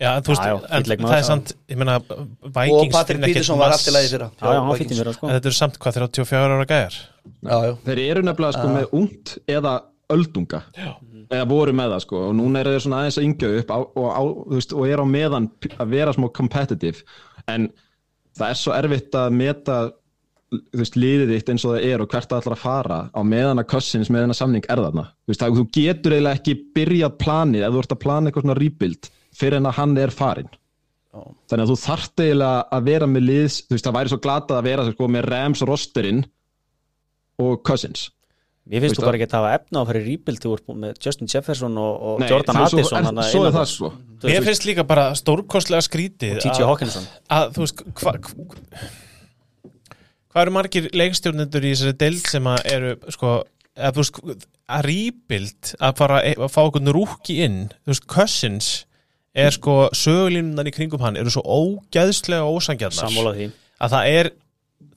Já, 0.00 0.16
en 0.16 0.22
þú 0.24 0.32
veist, 0.32 0.42
það 1.04 1.14
er 1.18 1.22
samt, 1.28 1.52
ég 1.68 1.76
meina 1.76 1.98
og 2.00 2.28
Vikings 2.56 3.04
finna 3.04 3.26
ekkert 3.28 3.34
Peterson 3.34 3.58
var 3.60 3.74
hann 3.74 3.78
fyrir 3.84 4.96
mér 4.96 5.12
sko. 5.12 5.28
En 5.28 5.34
þetta 5.36 5.50
eru 5.50 5.58
samt 5.58 5.78
hvað 5.78 5.98
34 6.00 6.56
ára 6.56 6.66
gæjar 6.66 6.96
Já, 7.44 7.56
já, 7.66 7.72
Þeir 7.86 8.02
eru 8.06 8.24
nefnilega 8.26 8.56
sko 8.56 8.72
með 8.74 8.96
ungt 9.00 9.36
eða 9.50 9.76
öldunga. 10.10 10.64
Já. 10.74 10.90
eða 11.30 11.46
voru 11.46 11.76
með 11.78 11.94
það 11.94 12.02
sko. 12.06 12.24
Og 12.26 12.34
núna 12.34 12.60
eru 12.64 12.74
þeir 12.74 12.84
svona 12.86 13.00
aðeins 13.04 13.20
að 13.20 13.26
yngja 13.28 13.52
upp 13.60 13.70
á, 13.70 13.78
og, 13.78 14.08
á, 14.10 14.22
veist, 14.56 14.74
og 14.74 14.88
er 14.90 15.02
á 15.02 15.06
meðan 15.06 15.46
að 15.76 15.94
vera 15.94 16.14
smá 16.16 16.26
competitive. 16.34 17.04
En 17.46 17.68
það 18.38 18.48
er 18.48 18.58
svo 18.58 18.74
erfitt 18.74 19.14
að 19.14 19.36
meta 19.38 19.76
veist, 20.74 20.98
liðið 20.98 21.30
þitt 21.36 21.52
eins 21.54 21.66
og 21.68 21.76
það 21.76 21.86
er 21.86 22.02
og 22.02 22.10
hvert 22.10 22.32
það 22.32 22.42
ætlar 22.42 22.56
að 22.56 22.64
fara. 22.64 22.98
Á 23.14 23.20
meðan 23.22 23.62
að 23.62 23.68
Cousins 23.70 24.10
með 24.10 24.26
hennar 24.26 24.40
samning 24.40 24.66
er 24.66 24.82
þarna. 24.82 25.06
Veist, 25.30 25.44
það, 25.44 25.60
þú 25.60 25.66
getur 25.78 26.16
eiginlega 26.16 26.40
ekki 26.40 26.56
byrjað 26.74 27.16
planið 27.22 27.66
ef 27.68 27.76
þú 27.76 27.84
ert 27.84 27.94
að 27.94 28.02
plana 28.02 28.30
eitthvað 28.30 28.48
svona 28.48 28.58
rebuild 28.58 29.10
fyrir 29.36 29.60
en 29.60 29.70
að 29.70 29.78
hann 29.78 29.96
er 30.00 30.12
farin 30.14 30.50
Já. 31.10 31.22
þannig 31.50 31.64
að 31.64 31.70
þú 31.72 31.78
þarft 31.84 32.22
eiginlega 32.22 32.66
að 32.76 32.84
vera 32.90 33.08
með 33.10 33.26
liðs 33.26 33.56
þú 33.64 33.76
veist, 33.76 33.86
það 33.86 33.96
væri 33.96 34.12
svo 34.12 34.20
glatað 34.26 34.60
að 34.60 34.68
vera 34.68 34.86
sko, 34.90 35.08
með 35.10 35.26
Rams 35.30 35.64
rosterinn 35.66 36.20
og 37.40 37.62
Cousins. 37.66 38.08
Mér 38.70 38.84
finnst 38.84 39.00
þú 39.00 39.06
bara 39.08 39.18
ekki 39.18 39.26
að 39.26 39.36
hafa 39.40 39.52
efna 39.56 39.80
á 39.80 39.82
að 39.82 39.88
fara 39.90 40.00
í 40.00 40.04
rebuild 40.06 40.40
þú 40.44 40.50
ert 40.54 40.64
búin 40.68 40.80
með 40.84 40.98
Justin 41.02 41.30
Jefferson 41.32 41.78
og, 41.80 41.94
og 42.10 42.20
Nei, 42.22 42.28
Jordan 42.30 42.58
svo- 42.60 42.66
Addison 42.78 43.06
þarna 43.08 43.24
svo 43.26 43.44
er 43.48 43.54
það 43.56 43.68
svo. 43.72 43.88
Mér 44.28 44.44
finnst 44.46 44.66
líka 44.68 44.84
bara 44.86 45.06
stórkostlega 45.18 45.82
skrítið 45.86 46.36
og 46.36 46.42
T.J. 46.44 46.52
að- 46.60 46.68
Hawkinson. 46.70 47.06
að 47.38 47.54
þú 47.56 47.64
veist 47.64 47.80
hva, 48.02 48.12
hva, 48.20 48.90
hvað 50.30 50.42
eru 50.44 50.54
margir 50.54 50.86
leikstjórnendur 50.94 51.66
í 51.66 51.72
þessari 51.74 51.96
deild 52.04 52.28
sem 52.30 52.46
að 52.52 52.60
eru 52.76 52.92
sko, 53.16 53.32
að 53.80 53.96
þú 53.96 54.04
veist 54.04 54.20
að 54.70 54.84
rýpild 54.86 55.72
að 55.80 55.96
fara 55.98 56.20
að 56.30 56.46
fá 56.54 56.60
okkur 56.62 56.92
rúki 56.94 57.40
inn 57.46 57.58
þú 57.80 57.90
veist, 57.94 58.06
Cousins 58.12 58.70
er 59.34 59.50
sko 59.54 59.88
sögulínunan 59.96 60.68
í 60.70 60.74
kringum 60.74 61.02
hann 61.02 61.18
eru 61.18 61.30
svo 61.32 61.42
ógæðslega 61.42 62.46
ósangjarnar 62.50 62.98
sammála 63.02 63.34
því. 63.36 63.50
Að 63.80 63.92
það 63.96 64.14
er 64.20 64.30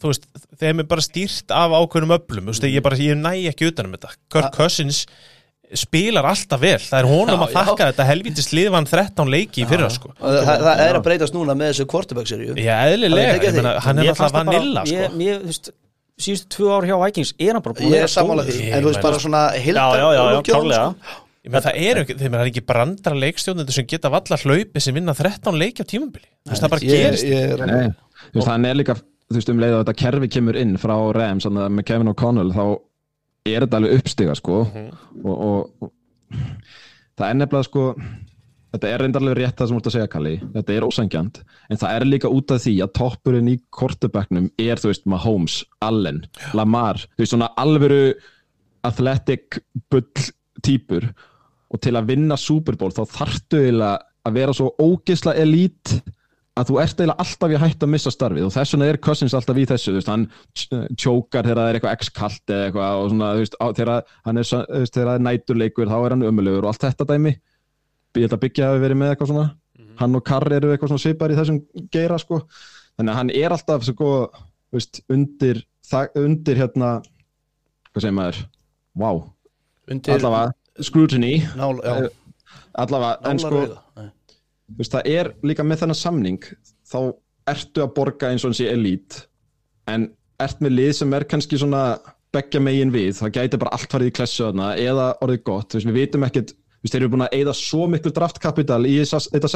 þú 0.04 0.12
veist, 0.12 0.26
þeim 0.62 0.84
er 0.84 0.90
bara 0.94 1.04
stýrt 1.06 1.54
af 1.56 1.76
ákveðnum 1.80 2.16
öflum, 2.18 2.48
þú 2.50 2.54
veist, 2.54 2.68
ég, 2.70 2.84
bara, 2.86 3.00
ég 3.00 3.20
næ 3.20 3.32
ekki 3.52 3.70
utanum 3.72 3.96
þetta. 3.96 4.12
Kirk 4.34 4.52
Cousins 4.58 5.06
spilar 5.74 6.26
alltaf 6.30 6.60
vel, 6.62 6.78
það 6.84 7.00
er 7.00 7.08
honum 7.10 7.40
Já, 7.40 7.46
að 7.48 7.54
þakka 7.56 7.86
þetta 7.90 8.06
helvítis 8.06 8.50
liðvann 8.54 8.86
13 8.86 9.32
leiki 9.34 9.64
í 9.64 9.70
fyrra 9.70 9.88
sko. 9.90 10.12
Og 10.20 10.28
það, 10.36 10.44
það, 10.46 10.66
það 10.68 10.82
er 10.86 10.98
að 11.00 11.06
breytast 11.08 11.34
núna 11.38 11.56
með 11.58 11.72
þessu 11.72 11.86
quarterback-seríu 11.90 12.58
Já, 12.62 12.76
eðlilega, 12.92 13.32
meina, 13.58 13.72
hann 13.82 13.98
er 13.98 14.06
Mér 14.06 14.12
alltaf 14.14 14.36
vanilla 14.38 14.84
sko. 14.86 15.00
ég- 15.00 15.16
mér, 15.18 15.40
þú 15.42 15.50
veist, 15.50 15.72
síðustu 16.28 16.52
tvö 16.54 16.68
ár 16.76 16.86
hjá 16.92 16.98
Vikings 17.02 17.32
er 17.42 17.54
hann 17.58 17.64
bara 17.66 17.78
búin 17.80 17.90
að 17.90 17.96
Ég 17.98 18.06
er 18.06 18.12
sammála 18.14 18.44
góður. 18.46 18.60
því, 18.60 18.68
en 18.70 18.84
þú 18.86 18.92
veist 18.92 19.02
bara 19.08 19.22
svona 19.24 19.42
já, 19.56 19.62
hildar 19.66 19.98
já, 19.98 20.06
já, 20.14 20.22
já, 20.36 20.42
klárlega. 20.52 20.84
sko. 20.94 21.24
Ég 21.44 21.52
meina, 21.52 21.64
það 21.66 21.80
er 21.90 22.02
ekki, 22.04 22.18
þeim 22.22 22.36
er 22.38 22.52
ekki 22.52 22.62
brandara 22.70 23.18
leikstjónendur 23.24 23.74
sem 23.76 23.88
geta 23.90 24.12
valla 24.14 24.38
hlaupi 24.44 24.80
sem 24.86 24.94
vinna 24.96 25.16
13 25.18 25.58
leiki 25.58 25.82
á 25.82 25.86
veist, 26.54 26.62
það 26.62 26.70
bara 26.70 26.86
Ég- 26.86 27.02
gerist 27.02 27.26
er- 27.26 27.66
hann 28.54 28.66
er 28.70 28.76
líka 28.78 28.96
þú 29.34 29.42
veist, 29.42 29.52
um 29.54 29.62
leið 29.62 29.76
að 29.76 29.82
þetta 29.84 30.00
kerfi 30.04 30.30
kemur 30.38 30.60
inn 30.60 30.76
frá 30.82 30.96
Rams, 31.18 31.48
með 31.50 31.86
Kevin 31.90 32.12
O'Connell 32.14 32.54
þá 32.56 32.66
er 33.50 33.66
þetta 33.66 33.80
alveg 33.82 33.98
uppstiga 34.00 34.36
sko. 34.40 34.60
Og, 35.24 35.34
og, 35.34 35.84
og 35.84 35.92
það 37.18 37.28
er 37.28 37.40
nefnilega 37.42 37.68
sko 37.68 37.88
þetta 38.74 38.90
er 38.90 39.04
reyndarlega 39.04 39.38
rétt 39.38 39.60
það 39.60 39.70
sem 39.70 39.76
þú 39.76 39.82
ert 39.82 39.90
að 39.90 39.96
segja 39.96 40.12
Kalli. 40.14 40.34
Þetta 40.56 40.74
er 40.74 40.86
ósangjant, 40.88 41.42
en 41.70 41.82
það 41.82 41.98
er 41.98 42.08
líka 42.10 42.32
út 42.34 42.54
af 42.56 42.64
því 42.64 42.74
að 42.86 42.94
toppurinn 43.00 43.52
í 43.52 43.58
kortebacknum 43.74 44.48
er 44.62 44.82
þú 44.82 44.94
veist 44.94 45.06
Mahomes, 45.14 45.60
Allen, 45.86 46.24
Lamar 46.58 47.04
þú 47.04 47.24
veist 47.24 47.36
svona 47.36 47.52
alvöru 47.62 48.02
athletic 48.84 49.62
bull 49.94 50.26
típur 50.64 51.06
og 51.74 51.82
til 51.82 51.94
að 51.98 52.10
vinna 52.12 52.38
Super 52.38 52.78
Bowl 52.80 52.94
þá 52.94 53.06
þarftu 53.14 53.62
eiginlega 53.62 54.02
að 54.24 54.38
vera 54.38 54.56
svo 54.56 54.72
ógisla 54.82 55.34
elít 55.40 55.98
að 56.54 56.70
þú 56.70 56.76
ert 56.84 57.00
eiginlega 57.00 57.24
alltaf 57.24 57.54
í 57.54 57.60
hætt 57.64 57.84
að 57.84 57.92
missa 57.94 58.12
starfið 58.14 58.46
og 58.46 58.52
þess 58.54 58.76
vegna 58.76 58.90
er 58.92 59.00
Cousins 59.02 59.34
alltaf 59.38 59.58
í 59.58 59.66
þessu 59.70 59.96
veist, 59.96 60.12
hann 60.12 60.28
tjókar 60.54 61.48
þegar 61.48 61.60
það 61.60 61.70
er 61.70 61.80
eitthvað 61.80 61.96
x-kalt 61.98 62.54
eða 62.54 62.68
eitthvað 62.68 62.98
og 63.00 63.10
svona, 63.10 63.32
veist, 63.40 63.58
á, 63.58 63.66
þegar, 63.80 64.14
hann 64.28 64.42
er, 64.42 64.50
það 64.94 65.12
er 65.16 65.26
næturleikur 65.28 65.90
þá 65.90 65.98
er 65.98 66.16
hann 66.16 66.28
ömulegur 66.30 66.68
og 66.68 66.74
allt 66.74 66.86
þetta 66.86 67.10
dæmi. 67.10 67.34
Ég 68.14 68.28
held 68.28 68.38
að 68.38 68.44
byggja 68.46 68.70
hafi 68.70 68.84
verið 68.84 69.00
með 69.02 69.14
eitthvað 69.14 69.32
svona. 69.32 69.48
Hann 69.98 70.18
og 70.20 70.26
Karri 70.30 70.58
eru 70.60 70.74
eitthvað 70.74 70.94
svona 70.94 71.02
svipar 71.08 71.34
í 71.34 71.38
þessum 71.40 71.60
geira 71.94 72.20
sko, 72.22 72.44
þannig 73.00 73.14
að 73.16 73.20
hann 73.24 73.32
er 73.42 73.56
alltaf 73.58 73.88
sko, 73.90 74.10
veist, 74.74 75.02
undir 75.14 75.64
það, 75.90 76.20
undir 76.22 76.62
hérna 76.62 76.96
hvað 77.90 78.06
segir 78.06 78.20
maður, 78.20 78.44
wow 78.98 79.24
Undir 79.92 80.16
allavega, 80.16 80.54
scrutiny. 80.86 81.34
Nál, 81.60 81.82
já, 81.84 82.12
allavega, 82.86 83.18
en 83.30 83.42
sko 83.42 83.58
nálarauga. 83.58 84.12
Veist, 84.72 84.94
það 84.94 85.10
er 85.12 85.30
líka 85.44 85.66
með 85.68 85.84
þennan 85.84 86.00
samning 86.00 86.50
þá 86.88 87.00
ertu 87.52 87.84
að 87.84 87.94
borga 87.98 88.32
eins 88.32 88.46
og 88.46 88.54
hans 88.54 88.64
í 88.64 88.68
elít 88.72 89.24
en 89.92 90.08
ert 90.42 90.62
með 90.64 90.78
lið 90.78 90.92
sem 91.02 91.16
er 91.18 91.26
kannski 91.30 91.60
svona 91.60 91.84
beggja 92.34 92.62
megin 92.64 92.94
við, 92.94 93.12
það 93.20 93.34
gæti 93.38 93.60
bara 93.62 93.74
allt 93.76 93.92
farið 93.94 94.10
í 94.10 94.14
klessu 94.18 94.46
þarna 94.48 94.74
eða 94.80 95.08
orðið 95.22 95.42
gott, 95.50 95.76
veist, 95.76 95.90
við 95.90 96.00
vitum 96.00 96.26
ekkert 96.26 96.54
þeir 96.84 97.00
eru 97.00 97.12
búin 97.14 97.26
að 97.28 97.36
eyða 97.38 97.56
svo 97.56 97.86
miklu 97.92 98.12
draftkapital 98.16 98.82
í 98.90 98.96
þetta 99.04 99.52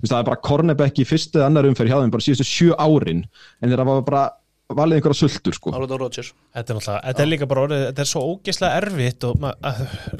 veist, 0.00 0.12
það 0.12 0.20
er 0.20 0.28
bara 0.28 0.42
cornerback 0.48 1.00
í 1.00 1.08
fyrstu 1.08 1.40
eða 1.40 1.48
annar 1.50 1.68
umferð 1.68 1.92
hjá 1.92 1.98
þeim 2.02 2.12
bara 2.14 2.26
síðustu 2.28 2.46
sjö 2.48 2.76
árin, 2.78 3.24
en 3.60 3.72
þeir 3.72 3.82
hafa 3.82 4.04
bara 4.06 4.22
valið 4.78 4.98
einhverja 4.98 5.18
sultur, 5.22 5.56
sko 5.56 5.72
Þetta 6.52 6.74
er 6.74 6.78
þetta 7.08 7.24
er 7.24 7.30
líka 7.30 7.48
bara 7.48 7.64
orðið, 7.64 7.84
þetta 7.88 8.04
er 8.04 8.10
svo 8.10 8.22
ógeðslega 8.28 8.80
erfitt 8.82 9.26
og 9.28 9.46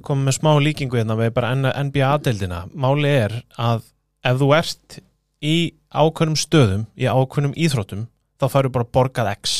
koma 0.06 0.28
með 0.28 0.36
smá 0.38 0.50
líkingu 0.64 1.00
hérna 1.00 1.16
með 1.18 1.34
bara 1.36 1.52
NBA-deildina. 1.84 2.62
Máli 2.72 3.12
er 3.12 3.36
að 3.60 3.84
ef 4.28 4.38
þú 4.40 4.48
ert 4.56 4.98
í 5.44 5.56
ákveðnum 5.88 6.38
stöðum, 6.38 6.86
í 6.98 7.08
ákveðnum 7.08 7.54
íþróttum, 7.56 8.06
þá 8.38 8.46
færðu 8.52 8.72
bara 8.74 8.88
borgað 8.98 9.30
X. 9.36 9.54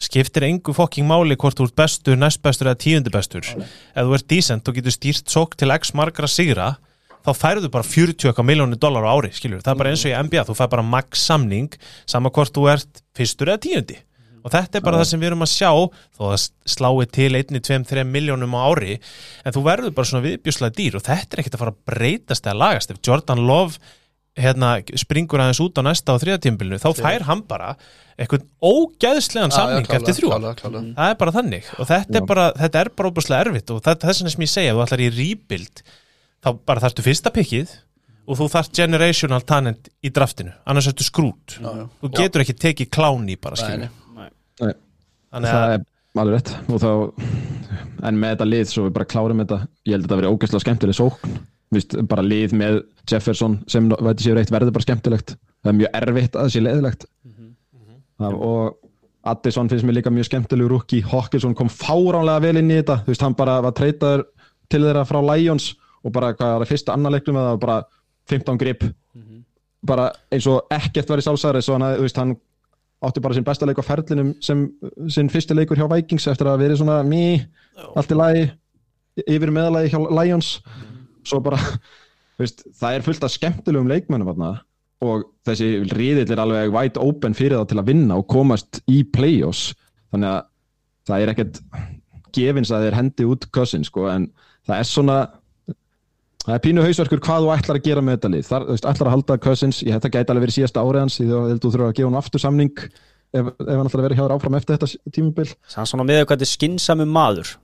Skiptir 0.00 0.46
engu 0.46 0.72
fokking 0.72 1.08
máli 1.08 1.36
hvort 1.36 1.58
þú 1.58 1.66
ert 1.68 1.76
bestur, 1.76 2.16
næst 2.16 2.40
bestur 2.42 2.70
eða 2.70 2.80
tíundi 2.80 3.12
bestur. 3.12 3.44
Ef 3.44 4.06
þú 4.06 4.14
ert 4.16 4.28
decent 4.30 4.68
og 4.68 4.78
getur 4.78 4.94
stýrt 4.94 5.28
sók 5.28 5.56
til 5.60 5.72
X 5.74 5.92
margra 5.92 6.28
sigra, 6.30 6.76
þá 7.20 7.32
færðu 7.36 7.68
bara 7.72 7.84
40 7.84 8.30
okkar 8.30 8.46
miljónir 8.48 8.80
dólar 8.80 9.04
á 9.04 9.12
ári, 9.12 9.32
skiljur. 9.36 9.60
Það 9.60 9.74
er 9.74 9.80
bara 9.82 9.90
eins 9.92 10.04
og 10.06 10.12
í 10.12 10.16
NBA, 10.16 10.46
þú 10.48 10.56
fær 10.56 10.70
bara 10.72 10.86
max 10.86 11.26
samning, 11.28 11.74
sama 12.08 12.32
hvort 12.32 12.54
þú 12.56 12.70
ert 12.72 13.04
fyrstur 13.16 13.52
eða 13.52 13.64
tíundi 13.66 13.98
og 14.40 14.52
þetta 14.54 14.78
er 14.80 14.84
bara 14.86 15.00
það 15.00 15.08
sem 15.10 15.22
við 15.22 15.30
erum 15.30 15.44
að 15.44 15.52
sjá 15.52 15.70
þó 16.16 16.24
að 16.30 16.44
slái 16.74 17.06
til 17.12 17.30
1, 17.38 17.62
2, 17.68 17.78
3 17.90 18.04
miljónum 18.08 18.56
á 18.56 18.60
ári 18.66 18.98
en 19.44 19.54
þú 19.56 19.64
verður 19.66 19.96
bara 19.96 20.10
svona 20.10 20.26
viðbjörslega 20.26 20.76
dýr 20.76 20.98
og 20.98 21.06
þetta 21.06 21.36
er 21.36 21.42
ekkert 21.42 21.56
að 21.58 21.64
fara 21.64 21.74
að 21.74 21.82
breytast 21.90 22.46
eða 22.46 22.60
lagast. 22.64 22.94
Ef 22.94 23.02
Jordan 23.06 23.42
Love 23.48 23.80
hérna, 24.40 24.76
springur 24.98 25.42
aðeins 25.42 25.60
út 25.62 25.80
á 25.80 25.82
næsta 25.84 26.14
og 26.14 26.22
þriðatímbilinu 26.22 26.80
þá 26.80 26.88
fær 26.96 27.26
hann 27.28 27.44
bara 27.48 27.74
eitthvað 28.20 28.46
ógæðslegan 28.62 29.54
samning 29.54 29.88
eftir 29.88 30.16
þrjú. 30.18 30.32
það 30.32 31.06
er 31.06 31.20
bara 31.20 31.34
þannig. 31.34 31.68
Og 31.80 31.88
þetta 31.88 32.20
er 32.20 32.26
bara, 32.28 32.48
þetta 32.56 32.82
er 32.82 32.90
bara 32.96 33.12
óbúslega 33.12 33.46
erfitt 33.46 33.72
og 33.74 33.84
þetta, 33.84 34.08
þess 34.10 34.22
vegna 34.22 34.34
sem 34.34 34.44
ég 34.44 34.52
segja, 34.54 34.74
þú 34.76 34.82
ætlar 34.84 35.04
í 35.04 35.12
rebuild 35.16 35.84
þá 36.40 36.50
bara 36.68 36.84
þarftu 36.84 37.06
fyrsta 37.06 37.32
pikkið 37.34 37.72
og 38.30 38.38
þú 38.38 38.50
þarft 38.52 38.76
generational 38.76 39.40
talent 39.42 39.88
í 40.04 40.12
draftinu 40.14 40.52
annars 40.68 40.90
ertu 40.92 41.06
skrút. 41.06 41.56
Já, 41.56 41.70
já. 41.80 41.86
þú 42.02 42.12
getur 42.20 42.44
ekki 42.44 42.58
tekið 42.68 42.92
kláni 42.94 43.38
bara 43.40 43.58
skilur 43.58 43.90
nei. 44.60 44.74
þannig 45.34 45.54
það 45.54 45.64
að 45.66 45.76
er 45.76 45.86
alveg 46.24 46.36
rétt. 46.36 46.52
Og 46.66 46.82
þá, 46.82 46.90
en 48.08 48.20
með 48.20 48.34
þetta 48.34 48.50
lið 48.50 48.66
svo 48.72 48.88
við 48.88 48.96
bara 48.98 49.10
klárum 49.14 49.42
þetta, 49.44 49.62
ég 49.86 49.94
held 49.94 50.04
að 50.04 50.08
þetta 50.08 50.20
verið 50.20 50.36
ógæslega 50.36 50.64
skemmtileg 50.66 51.00
sókn, 51.00 51.40
Vist, 51.70 51.94
bara 52.10 52.22
lið 52.26 52.50
með 52.58 52.80
Jefferson 53.06 53.60
sem 53.70 53.84
veitir 53.92 54.24
sér 54.24 54.40
eitt 54.40 54.50
verður 54.50 54.74
bara 54.74 54.86
skemmtilegt, 54.88 55.36
það 55.62 55.70
er 55.70 55.76
mjög 55.78 55.92
erfitt 56.00 56.34
að 56.34 56.40
það 56.40 56.50
sé 56.50 56.62
leðilegt 56.64 57.04
það, 58.18 58.38
og 58.42 58.90
Addison 59.30 59.68
finnst 59.70 59.86
mér 59.86 59.98
líka 60.00 60.10
mjög 60.10 60.26
skemmtilegu 60.30 60.70
rúki, 60.72 60.98
Hawkinson 61.04 61.54
kom 61.54 61.70
fáránlega 61.70 62.42
vel 62.42 62.56
inn 62.58 62.72
í 62.72 62.80
þetta, 62.80 63.00
þú 63.04 63.12
veist, 63.12 63.24
hann 63.24 63.36
bara 63.38 63.60
var 63.62 63.76
treytaður 63.76 64.24
til 64.72 64.82
þeirra 64.82 65.06
frá 65.08 65.20
Lions 65.22 65.70
og 66.00 66.14
bara 66.14 66.32
hvað 66.34 66.54
var 66.54 66.64
það 66.64 66.72
fyrsta 66.72 66.96
annar 66.96 67.14
leiknum 67.14 67.40
eða 67.40 67.56
bara 67.60 67.78
15 68.30 68.60
grip. 68.60 68.86
Bara 69.86 70.10
eins 70.32 70.46
og 70.48 70.72
ekkert 70.72 71.08
var 71.08 71.20
í 71.20 71.24
sálsæri 71.24 71.62
hann, 71.70 72.34
átti 73.00 73.22
bara 73.24 73.36
sinn 73.36 73.46
besta 73.46 73.66
leik 73.68 73.80
á 73.80 73.84
ferlinum 73.84 74.34
sem 74.44 74.66
sinn 75.08 75.30
fyrsti 75.32 75.56
leikur 75.56 75.78
hjá 75.80 75.86
Vikings 75.88 76.28
eftir 76.28 76.50
að 76.50 76.64
verið 76.66 76.82
svona 76.82 77.00
mí, 77.06 77.40
allt 77.96 78.12
í 78.12 78.18
lagi 78.18 78.42
yfir 79.24 79.52
meðalagi 79.54 79.92
hjá 79.94 80.00
Lions. 80.20 80.50
Svo 81.26 81.40
bara, 81.44 81.60
veist, 82.40 82.66
það 82.76 82.96
er 82.96 83.06
fullt 83.06 83.24
af 83.24 83.34
skemmtilegum 83.34 83.90
leikmennum 83.90 84.32
þarna 84.32 84.52
og 85.00 85.24
þessi 85.48 85.70
riðill 85.94 86.28
er 86.34 86.42
alveg 86.42 86.74
wide 86.74 87.00
open 87.00 87.36
fyrir 87.36 87.56
það 87.56 87.70
til 87.70 87.80
að 87.80 87.88
vinna 87.88 88.18
og 88.20 88.26
komast 88.28 88.82
í 88.90 89.00
play-offs. 89.08 89.70
Þannig 90.12 90.34
að 90.34 90.42
það 91.08 91.22
er 91.24 91.32
ekkert 91.32 91.60
gefins 92.36 92.72
að 92.74 92.84
þeir 92.84 92.96
hendi 92.98 93.28
út 93.32 93.46
Cousins 93.54 93.88
sko, 93.88 94.10
en 94.12 94.28
það 94.68 94.82
er 94.82 94.90
svona 94.90 95.16
það 96.50 96.56
er 96.58 96.64
pínu 96.64 96.84
hausverkur 96.84 97.22
hvað 97.24 97.44
þú 97.44 97.52
ætlar 97.54 97.78
að 97.78 97.86
gera 97.86 98.02
með 98.04 98.16
þetta 98.16 98.30
lið. 98.34 98.44
Þar, 98.48 98.66
þú 98.66 98.74
veist, 98.74 98.88
ætlar 98.90 99.08
að 99.10 99.14
halda 99.16 99.36
Cousins, 99.44 99.78
ég 99.86 99.96
þetta 99.96 100.10
gæti 100.16 100.34
alveg 100.34 100.44
verið 100.46 100.56
síðasta 100.58 100.84
árið 100.84 101.04
hans 101.04 101.16
því 101.20 101.26
þú 101.30 101.38
heldur 101.46 101.62
þú 101.64 101.72
þurfa 101.76 101.88
að 101.90 101.96
gefa 101.98 102.10
hann 102.10 102.20
aftur 102.20 102.42
samning 102.42 102.74
ef, 102.80 103.46
ef 103.46 103.70
hann 103.70 103.86
ætlar 103.86 104.02
að 104.02 104.06
vera 104.08 104.18
hjá 104.18 104.24
þér 104.24 104.34
áfram 104.36 104.58
eftir 104.58 104.76
þetta 104.76 105.14
tímubil 105.14 105.48
Sann 105.70 105.88
svona 105.88 106.06
með 106.08 106.22
hvað 106.24 106.36
þetta 106.36 106.46
er 106.48 106.52
skynsami 106.56 107.06
maður. 107.08 107.54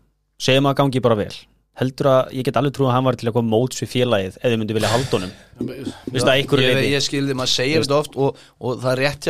Segjum 0.47 0.71
að 0.71 0.79
gangi 0.81 1.05
bara 1.05 1.19
vel. 1.19 1.37
Heldur 1.77 2.09
að 2.09 2.37
ég 2.39 2.47
get 2.49 2.57
alveg 2.57 2.73
trú 2.77 2.87
að 2.89 2.95
hann 2.97 3.05
var 3.05 3.17
til 3.21 3.29
að 3.29 3.37
koma 3.37 3.53
móts 3.53 3.83
við 3.83 3.91
félagið 3.93 4.39
ef 4.39 4.47
þið 4.49 4.59
myndu 4.63 4.77
vilja 4.79 4.93
halda 4.95 5.13
honum. 5.19 5.33
Það, 5.61 6.31
einhverju 6.33 6.69
ég, 6.71 6.79
ég 6.95 7.05
skilði, 7.05 7.37
maður 7.37 7.53
segir 7.53 7.85
þetta 7.85 7.99
oft 7.99 8.17
og, 8.17 8.39
og 8.65 8.79
það 8.81 8.93
er 8.95 9.03
rétt 9.05 9.29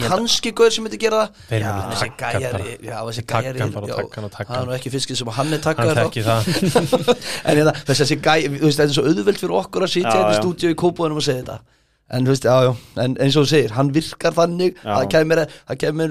kannski 0.00 0.52
gauður 0.56 0.74
sem 0.74 0.86
myndi 0.86 0.98
gera 1.00 1.20
það 1.22 1.44
Þeir 1.50 1.64
já, 1.64 1.70
þessi 1.92 2.08
gæjar 2.22 2.56
já, 2.88 2.96
þessi 3.08 3.24
gæjar 3.30 3.60
það 4.34 4.56
er 4.58 4.66
nú 4.68 4.74
ekki 4.78 4.92
fiskir 4.94 5.20
sem 5.20 5.30
hann 5.36 5.54
er 5.54 5.62
það 5.62 5.84
en 7.48 7.60
hérna, 7.60 7.76
þessi 7.86 8.18
gæjar, 8.18 8.58
þú 8.58 8.66
veist, 8.66 8.80
þetta 8.80 8.90
er 8.90 8.98
svo 8.98 9.06
auðvelt 9.06 9.40
fyrir 9.44 9.56
okkur 9.60 9.86
að 9.86 9.94
sitja 9.94 10.10
Já, 10.10 10.18
hérna 10.18 10.34
í 10.34 10.42
stúdíu 10.42 10.74
í 10.74 10.78
kópúðunum 10.82 11.22
og 11.22 11.26
segja 11.26 11.44
þetta 11.44 11.60
En 12.12 12.26
þú 12.26 12.34
veist, 12.34 12.44
já, 12.44 12.72
en 13.00 13.14
eins 13.16 13.36
og 13.40 13.46
þú 13.46 13.48
segir, 13.48 13.72
hann 13.78 13.90
virkar 13.94 14.34
þannig 14.36 14.74
Já. 14.76 14.90
að 14.92 14.98
það 14.98 15.78
kemur, 15.80 16.10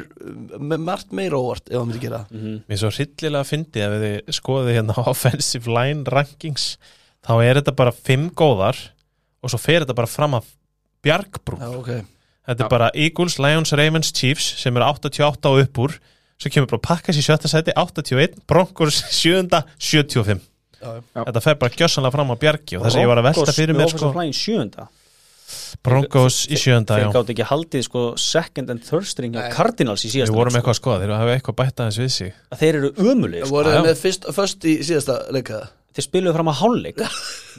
það 0.50 0.80
margt 0.82 1.12
meira 1.14 1.38
óvart 1.38 1.70
ef 1.70 1.78
hann 1.78 1.92
myndi 1.92 2.02
gera 2.02 2.24
það. 2.24 2.32
Mhm. 2.40 2.56
Mér 2.66 2.76
er 2.76 2.82
svo 2.82 2.90
hryllilega 2.96 3.44
að 3.44 3.52
fyndi 3.52 3.84
ef 3.86 3.94
þið 4.04 4.34
skoðið 4.40 4.78
hérna 4.80 4.96
offensive 5.14 5.76
line 5.78 6.16
rankings 6.16 6.66
þá 7.24 7.34
er 7.46 7.62
þetta 7.62 7.76
bara 7.84 7.94
fimm 7.94 8.26
góðar 8.34 8.82
og 9.44 9.54
svo 9.54 9.62
fer 9.62 9.84
þetta 9.86 9.98
bara 10.02 10.10
fram 10.10 10.40
af 10.40 10.50
bjargbrú. 11.06 11.62
Já, 11.62 11.70
ok. 11.78 11.94
Þetta 12.48 12.66
er 12.66 12.72
bara 12.74 12.90
Eagles, 12.94 13.38
Lions, 13.40 13.72
Ravens, 13.80 14.10
Chiefs 14.16 14.50
sem 14.60 14.76
er 14.80 14.84
88 14.88 15.52
og 15.54 15.62
upp 15.64 15.84
úr 15.86 15.94
svo 16.44 16.50
kemur 16.52 16.68
bara 16.74 16.84
Packers 16.90 17.20
í 17.22 17.24
sjötta 17.24 17.48
seti 17.48 17.72
81, 17.80 18.42
Broncos 18.50 18.98
sjöunda 19.20 19.64
75. 19.80 20.42
Já. 20.84 20.98
Þetta 21.24 21.42
fer 21.46 21.56
bara 21.62 21.72
gjössanlega 21.80 22.12
fram 22.18 22.34
á 22.34 22.38
bjargi 22.42 22.76
og 22.76 22.84
þess 22.84 22.98
að 23.00 23.06
ég 23.06 23.12
var 23.14 23.22
að 23.22 23.28
velta 23.30 23.54
fyrir 23.56 23.78
mér 23.78 23.88
sko, 23.94 24.10
Broncos 24.12 24.42
sjönda 24.44 24.90
Broncos 25.84 26.38
í 26.52 26.58
sjöunda, 26.60 26.98
Þeir 27.00 27.12
gátt 27.14 27.32
ekki 27.34 27.46
haldið 27.50 27.86
sko 27.88 28.02
second 28.20 28.72
and 28.74 28.84
third 28.86 29.08
string 29.08 29.36
á 29.36 29.48
Cardinals 29.54 30.04
í 30.04 30.10
Við 30.10 30.14
síðasta 30.18 30.36
vorum 30.36 30.54
leik, 30.54 30.60
eitthvað 30.62 30.76
að 30.76 30.80
skoða, 30.80 31.00
þeir 31.04 31.14
hafa 31.18 31.34
eitthvað 31.38 31.58
bætt 31.60 31.82
aðeins 31.84 32.00
við 32.02 32.12
sig. 32.16 32.34
sko. 32.36 32.60
Þeir 32.62 32.78
eru 32.80 32.92
Það 33.44 33.48
sko. 33.48 33.56
voru 33.56 33.74
með 33.88 34.02
fyrst, 34.04 34.28
í 34.70 34.76
síðasta 34.88 35.18
leikaða. 35.36 35.68
Þeir 35.94 36.06
spiluðu 36.08 36.32
fram 36.34 36.50
að 36.50 36.56
hálfleik. 36.58 37.02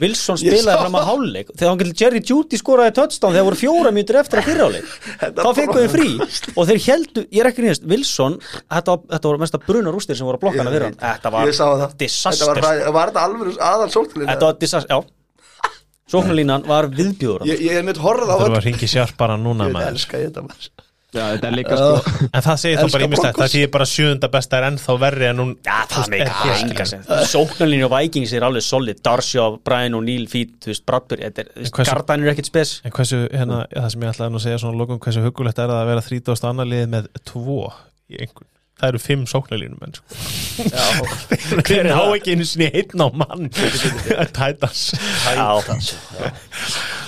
Wilson 0.03 0.39
Ég 0.43 0.51
spilaði 0.57 0.79
fram 0.83 0.95
að 0.99 1.05
hálfleik. 1.07 1.51
Þegar 1.55 1.69
hann 1.71 1.79
getur 1.81 1.99
Jerry 2.01 2.21
Judy 2.27 2.57
skoraði 2.59 2.93
touchdown 2.97 3.31
þegar 3.35 3.45
voru 3.47 3.59
fjóra 3.61 3.93
mjútur 3.95 4.17
eftir 4.19 4.41
að 4.41 4.49
fyrrháleik 4.49 4.89
Þá 5.39 5.49
fengu 5.55 5.77
þeir 5.79 5.93
frí. 5.93 6.09
og 6.51 6.67
þeir 6.67 6.81
heldu, 6.89 7.23
ég 7.31 7.39
er 7.45 7.49
ekki 7.51 7.63
nýðast 7.63 7.87
Wilson, 7.87 8.35
þetta, 8.67 8.95
var- 8.97 9.05
þetta 9.15 9.29
voru 9.31 9.43
mesta 9.45 9.61
bruna 9.63 9.93
rústir 9.95 10.19
sem 10.19 10.27
voru 10.27 10.35
að 10.41 10.43
blokkana 10.43 10.73
fyrir 10.75 10.87
hann. 10.89 10.97
Þetta 10.99 11.31
var 11.37 11.47
Ég 11.47 11.97
disaster. 12.03 12.51
Þetta 12.51 12.67
var, 12.67 12.83
var 12.99 13.13
þetta 13.13 13.23
alveg 13.29 13.61
aðal 13.71 13.89
sóknarlínu? 13.95 14.29
Þetta 14.33 14.49
var 14.51 14.59
disaster, 14.65 14.91
já. 14.99 15.71
Sóknarlínan 16.11 16.65
var 16.69 16.85
viðbjóður 16.93 17.47
Ég, 17.49 17.61
ég 17.65 17.79
hef 17.79 17.85
mitt 17.87 17.97
horfað 18.03 18.29
á 18.29 18.37
Það 18.37 18.51
var 18.51 18.59
að 18.59 18.67
ringi 18.67 18.89
sjálf 18.91 19.15
bara 19.17 19.37
núna 19.41 19.65
Ég 19.71 19.73
maður. 19.73 19.95
elska 19.95 20.19
ég 20.21 20.27
þetta 20.29 20.43
maður. 20.45 20.67
Já, 21.15 21.23
þetta 21.31 21.47
er 21.49 21.55
líka 21.55 21.77
sko. 21.79 22.13
En 22.27 22.43
það 22.45 22.57
segir 22.61 22.79
þá 22.79 22.85
bara 22.85 23.07
ímislegt, 23.07 23.21
Broncos. 23.23 23.41
það 23.41 23.51
segir 23.53 23.69
bara 23.75 23.87
sjöunda 23.89 24.29
besta 24.33 24.59
er 24.59 24.67
ennþá 24.69 24.95
verri 25.05 25.29
en 25.29 25.41
hún 25.43 25.53
Já, 25.65 25.77
það 25.91 26.09
meika 26.13 26.87
er 26.87 27.29
Sóknarlínu 27.31 27.87
og 27.87 27.93
Vikings 27.95 28.33
er 28.35 28.47
alveg 28.47 28.65
solid. 28.65 28.99
Darcy 29.05 29.39
og 29.41 29.61
Brian 29.65 29.95
og 29.97 30.03
Neil 30.07 30.25
Feet, 30.31 30.57
þú 30.65 30.73
veist, 30.73 30.85
Bradbury 30.89 31.29
er, 31.29 31.53
Gardan 31.79 32.25
er 32.25 32.33
ekkert 32.33 32.51
spes. 32.51 32.75
En 32.85 32.95
hversu, 32.95 33.21
hérna, 33.31 33.63
það 33.71 33.93
sem 33.93 34.03
ég 34.05 34.15
ætlaði 34.15 34.41
að 34.41 34.45
segja 34.49 34.63
svona 34.65 34.81
lókum, 34.81 34.99
hversu 35.05 35.23
hugulegt 35.23 35.61
er 35.63 35.71
það 35.71 35.83
að 35.85 35.93
vera 35.93 36.05
30. 36.09 36.49
annar 36.51 36.69
liðið 36.73 36.91
með 36.97 37.09
tvo 37.23 37.61
í 38.11 38.19
einhvern 38.19 38.51
Það 38.75 38.89
eru 38.91 38.99
fimm 38.99 39.21
sóknarlínum 39.31 39.79
menn 39.79 39.93
sko. 39.95 40.03
Hver 41.67 41.87
á 41.95 42.03
ekki 42.11 42.35
einu 42.35 42.47
sinni 42.47 42.67
einn 42.75 42.99
á 42.99 43.07
mann? 43.07 43.47
Tætans 44.35 44.89
Já, 45.31 45.47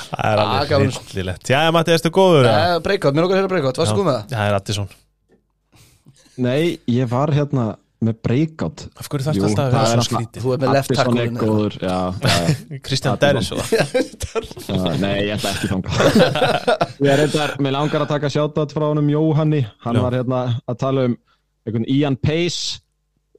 Það 0.07 0.29
er 0.31 0.39
Ah, 0.43 0.53
alveg 0.61 0.93
hryllilegt. 0.97 1.49
Já, 1.51 1.59
Matti, 1.75 1.91
erstu 1.95 2.11
góður? 2.15 2.47
Breakout, 2.85 3.13
mér 3.17 3.27
okkar 3.27 3.37
hérna 3.41 3.51
breakout, 3.51 3.77
varstu 3.81 3.97
góð 3.99 4.07
með 4.07 4.15
það? 4.17 4.31
Það 4.37 4.47
er 4.51 4.57
Addison 4.61 4.87
Nei, 6.37 6.79
ég 6.93 7.07
var 7.09 7.31
hérna 7.33 7.65
með 8.05 8.17
breakout. 8.21 8.83
Af 9.01 9.07
hverju 9.09 9.25
þarfst 9.25 9.39
Jú, 9.39 9.45
alltaf 9.47 9.63
að 9.63 9.71
vera 9.73 9.81
er 9.81 9.89
svona 9.89 10.05
skrítið? 10.05 10.43
Þú 10.43 10.51
er 10.53 10.59
með 10.61 10.73
left 10.75 10.91
tackle 10.93 11.17
er 11.17 11.25
hérna. 11.25 11.39
góður 11.41 11.77
Já, 11.81 11.95
já, 12.21 12.35
já 12.69 12.81
Kristján. 12.85 13.17
Derris 13.23 13.49
Nei, 15.01 15.15
ég 15.25 15.31
ætla 15.33 15.53
ekki 15.55 15.69
er 17.15 17.21
reyndar, 17.23 17.55
mér 17.65 17.73
langar 17.73 18.05
að 18.05 18.11
taka 18.13 18.29
shoutout 18.29 18.75
frá 18.75 18.85
honum 18.91 19.09
Jóhanni. 19.09 19.63
Hann 19.81 19.97
var 20.03 20.13
hérna 20.19 20.43
að 20.69 20.77
tala 20.83 21.07
um 21.09 21.17
einhvern 21.65 21.87
Ian 21.89 22.15
Pace 22.21 22.77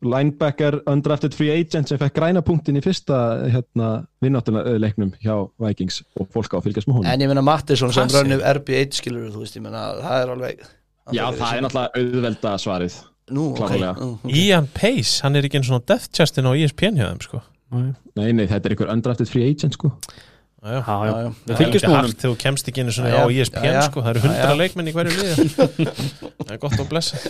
linebacker 0.05 0.79
undrafted 0.91 1.35
free 1.37 1.51
agent 1.55 1.91
sem 1.91 2.01
fekk 2.01 2.17
græna 2.19 2.43
punktin 2.47 2.79
í 2.79 2.83
fyrsta 2.85 3.19
hérna, 3.51 3.91
vinnáttuleiknum 4.25 5.13
hjá 5.23 5.35
Vikings 5.63 6.03
og 6.21 6.31
fólk 6.35 6.55
á 6.55 6.59
að 6.61 6.69
fylgjast 6.69 6.91
með 6.91 7.01
honum. 7.01 7.11
En 7.13 7.25
ég 7.25 7.31
meina 7.31 7.45
Mattisson 7.47 7.95
sem 7.95 8.11
rönnum 8.15 8.43
RB1 8.55 8.99
skilur 9.01 9.31
þú 9.35 9.45
veist, 9.45 9.59
ég 9.59 9.65
meina 9.65 9.85
það 10.01 10.25
er 10.25 10.35
alveg 10.37 10.67
Já, 11.09 11.25
það 11.33 11.53
er 11.53 11.63
náttúrulega 11.65 12.03
auðvelda 12.03 12.57
svarið 12.61 12.99
Nú, 13.29 13.51
ok. 13.53 13.59
klárlega. 13.61 13.93
Nú, 14.01 14.11
ok. 14.23 14.33
Ian 14.41 14.67
Pace, 14.73 15.19
hann 15.25 15.37
er 15.37 15.45
ekki 15.45 15.61
einu 15.61 15.69
svona 15.69 15.85
death 15.89 16.09
chestin 16.17 16.49
á 16.49 16.53
ESPN 16.57 16.97
hjá 16.97 17.11
þeim 17.11 17.25
sko. 17.27 17.41
Nei, 18.17 18.31
nei, 18.33 18.47
þetta 18.49 18.65
er 18.65 18.75
einhver 18.75 18.93
undrafted 18.95 19.29
free 19.29 19.45
agent 19.51 19.77
sko 19.77 19.93
Já, 20.59 20.71
já. 20.75 20.81
já, 20.81 21.07
já. 21.07 21.11
Já, 21.11 21.23
já. 21.23 21.33
Við 21.47 21.59
Það 21.59 21.77
er 21.79 21.93
honum 21.93 22.13
þegar 22.13 22.23
þú 22.25 22.37
kemst 22.43 22.71
ekki 22.71 22.85
Já, 22.89 23.19
á. 23.23 23.27
ESPN 23.31 23.67
Já, 23.69 23.73
já. 23.77 23.83
sko, 23.87 24.03
það 24.03 24.11
eru 24.11 24.23
hundra 24.27 24.55
leikmenn 24.59 24.91
í 24.91 24.95
hverju 24.97 25.13
liði 25.19 25.49
Það 26.49 26.55
er 26.55 26.63
gott 26.65 26.79
að 26.79 26.89
blessa 26.91 27.21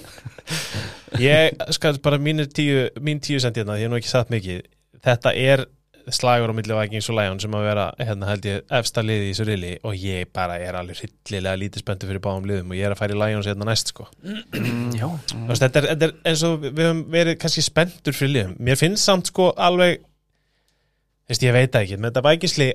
Ég 1.20 1.66
skal 1.76 1.98
bara 2.04 2.20
mín 2.20 2.46
tíu 2.48 3.40
sendi 3.42 3.60
hérna, 3.60 3.76
ég 3.76 3.84
hef 3.84 3.92
nú 3.92 3.98
ekki 4.00 4.08
sagt 4.08 4.32
mikið 4.32 4.62
Þetta 5.04 5.34
er 5.36 5.66
slagur 6.14 6.52
á 6.52 6.54
milli 6.56 6.72
Vikings 6.72 7.08
og 7.12 7.18
Lions 7.18 7.44
sem 7.44 7.54
að 7.56 7.64
vera, 7.68 7.84
hérna 8.00 8.28
held 8.30 8.46
ég, 8.48 8.62
efsta 8.78 9.02
liði 9.04 9.26
í 9.28 9.32
þessu 9.32 9.46
rili 9.48 9.72
og 9.84 9.96
ég 9.98 10.30
bara 10.34 10.58
er 10.62 10.78
alveg 10.78 11.02
hryllilega 11.02 11.60
lítið 11.60 11.84
spenntu 11.84 12.08
fyrir 12.08 12.22
báðum 12.24 12.48
liðum 12.48 12.72
og 12.72 12.78
ég 12.78 12.88
er 12.88 12.96
að 12.96 13.14
í 13.14 13.18
Lions 13.18 13.48
hérna 13.50 13.68
næst 13.68 13.92
sko 13.92 14.06
veist, 14.24 15.62
þetta, 15.64 15.82
er, 15.82 15.88
þetta 15.92 16.08
er 16.08 16.14
eins 16.30 16.44
og 16.48 16.64
við 16.64 16.84
höfum 16.86 17.02
verið 17.12 17.38
kannski 17.42 17.64
spenntur 17.66 18.16
fyrir 18.16 18.34
liðum 18.34 18.56
mér 18.56 18.80
finnst 18.80 19.08
samt 19.08 19.28
sko 19.32 19.50
alveg 19.52 20.00
þú 20.00 21.34
veist, 21.34 21.44
ég 21.44 21.56
veit 21.58 21.80
ekki, 21.82 21.98
með 22.00 22.12
þetta 22.12 22.26
vækisli 22.30 22.70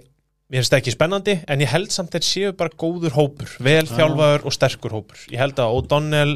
mér 0.54 0.62
finnst 0.62 0.74
það 0.76 0.82
ekki 0.84 0.94
spennandi, 0.94 1.34
en 1.50 1.64
ég 1.64 1.72
held 1.74 1.94
samt 1.94 2.14
þeir 2.14 2.26
séu 2.28 2.52
bara 2.58 2.70
góður 2.78 3.16
hópur, 3.18 3.56
vel 3.66 3.88
þjálfaður 3.90 4.46
og 4.46 4.54
sterkur 4.54 4.94
hópur, 4.94 5.24
ég 5.34 5.42
held 5.42 5.58
að 5.58 5.80
O'Donnell 5.80 6.36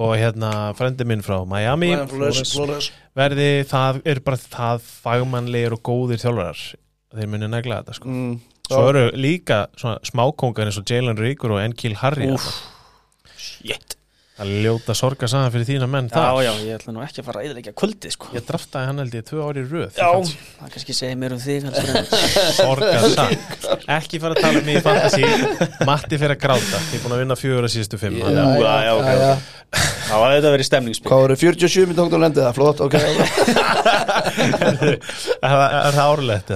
og 0.00 0.14
hérna 0.16 0.52
frendi 0.78 1.04
minn 1.04 1.20
frá 1.26 1.42
Miami 1.44 1.90
Flores, 2.08 2.54
Flores. 2.54 2.88
verði, 3.18 3.50
það 3.68 4.00
er 4.08 4.22
bara 4.24 4.40
það 4.40 4.88
fagmannlegir 5.04 5.76
og 5.76 5.82
góðir 5.90 6.22
þjálfarar. 6.22 6.64
Þeir 7.10 7.30
muni 7.34 7.50
negla 7.50 7.80
þetta 7.82 7.98
sko. 7.98 8.08
Mm, 8.08 8.34
svo 8.70 8.82
eru 8.92 9.06
líka 9.18 9.64
smákongar 10.06 10.70
eins 10.70 10.78
og 10.80 10.88
Jalen 10.88 11.18
Ríkur 11.18 11.56
og 11.56 11.64
Enkil 11.64 11.98
Harry 12.00 12.30
þarna. 12.30 12.52
shit 13.36 13.99
það 14.40 14.48
er 14.48 14.62
ljóta 14.64 14.94
sorga 14.96 15.28
saman 15.28 15.52
fyrir 15.52 15.66
þína 15.68 15.86
menn 15.90 16.08
Já, 16.08 16.14
þar. 16.16 16.38
Já, 16.46 16.52
ég 16.64 16.72
ætla 16.78 16.94
nú 16.96 17.02
ekki 17.04 17.20
að 17.20 17.26
fara 17.28 17.40
að 17.42 17.44
eðilegja 17.50 17.72
kvöldið 17.76 18.14
sko. 18.14 18.30
Ég 18.32 18.46
draftaði 18.48 18.88
hann 18.88 19.02
held 19.02 19.16
ég 19.18 19.24
tvö 19.28 19.38
ári 19.44 19.60
í 19.60 19.66
röð 19.68 19.98
Já, 20.00 20.08
það 20.56 20.70
kannski 20.74 20.96
segir 20.96 21.18
mér 21.20 21.34
um 21.36 21.42
þig 21.44 21.60
Sorgar 22.60 23.04
samt 23.12 23.68
Ekki 24.00 24.20
fara 24.22 24.32
að 24.38 24.42
tala 24.46 24.56
um 24.62 24.66
mig 24.70 24.80
í 24.80 24.82
fantasy. 24.84 25.24
Matti 25.88 26.16
fyrir 26.20 26.34
að 26.36 26.40
gráta. 26.46 26.78
Ég 26.90 26.96
er 26.96 27.02
búin 27.04 27.14
að 27.16 27.22
vinna 27.24 27.36
fjögur 27.38 27.66
að 27.68 27.72
síðustu 27.74 28.00
fimm. 28.00 28.16
Já, 28.20 28.24
já, 28.30 28.74
já, 28.86 28.92
ok, 28.96 29.08
ok. 29.10 29.30
Það 30.10 30.18
var 30.24 30.32
þetta 30.34 30.50
verið 30.56 30.66
stemningsspil 30.66 31.10
Hvað 31.10 31.20
voru 31.24 31.36
47 31.38 31.86
minn 31.90 31.98
tókn 32.00 32.16
á 32.16 32.20
lendið 32.24 32.42
það, 32.48 32.54
flott, 32.56 32.78
ok. 32.82 32.96
Það 35.40 35.62
er 35.62 35.94
það 35.94 36.04
árlegt 36.06 36.50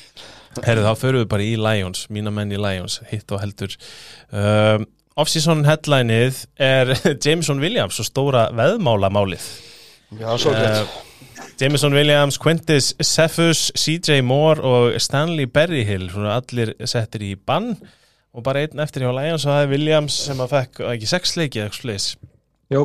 Herru 0.68 0.84
þá 0.86 0.92
förum 1.00 1.24
við 1.24 1.30
bara 1.32 1.42
í 1.46 1.54
Lions 1.58 2.04
Mína 2.14 2.30
menn 2.34 2.52
í 2.54 2.58
Lions, 2.60 3.00
hitt 3.10 3.32
og 3.34 3.40
heldur. 3.42 3.74
Um, 4.30 4.86
Off-season 5.14 5.62
headlineið 5.62 6.40
er 6.58 6.90
Jameson 7.24 7.60
Williams 7.62 8.00
og 8.02 8.08
stóra 8.08 8.48
veðmálamálið. 8.56 9.44
Já, 10.18 10.32
svo 10.42 10.54
gett 10.54 10.80
uh, 10.82 10.96
Jameson 11.60 11.94
Williams, 11.94 12.38
Quintus 12.42 12.90
Cephus, 12.98 13.68
CJ 13.78 14.24
Moore 14.26 14.66
og 14.66 14.96
Stanley 15.02 15.46
Berryhill 15.46 16.08
svona 16.10 16.40
allir 16.40 16.74
settir 16.90 17.22
í 17.28 17.36
bann. 17.38 17.76
Og 18.34 18.42
bara 18.42 18.64
einn 18.64 18.82
eftir 18.82 19.06
hjá 19.06 19.12
Lions 19.14 19.46
og 19.46 19.52
það 19.52 19.62
er 19.62 19.72
Williams 19.76 20.18
sem 20.26 20.42
að 20.42 20.56
fekk 20.56 20.82
ekki 20.90 21.10
sex 21.12 21.36
leiki 21.38 21.62
eða 21.62 21.68
eitthvað 21.68 21.80
svoleiðis. 21.84 22.10
Jó, 22.72 22.80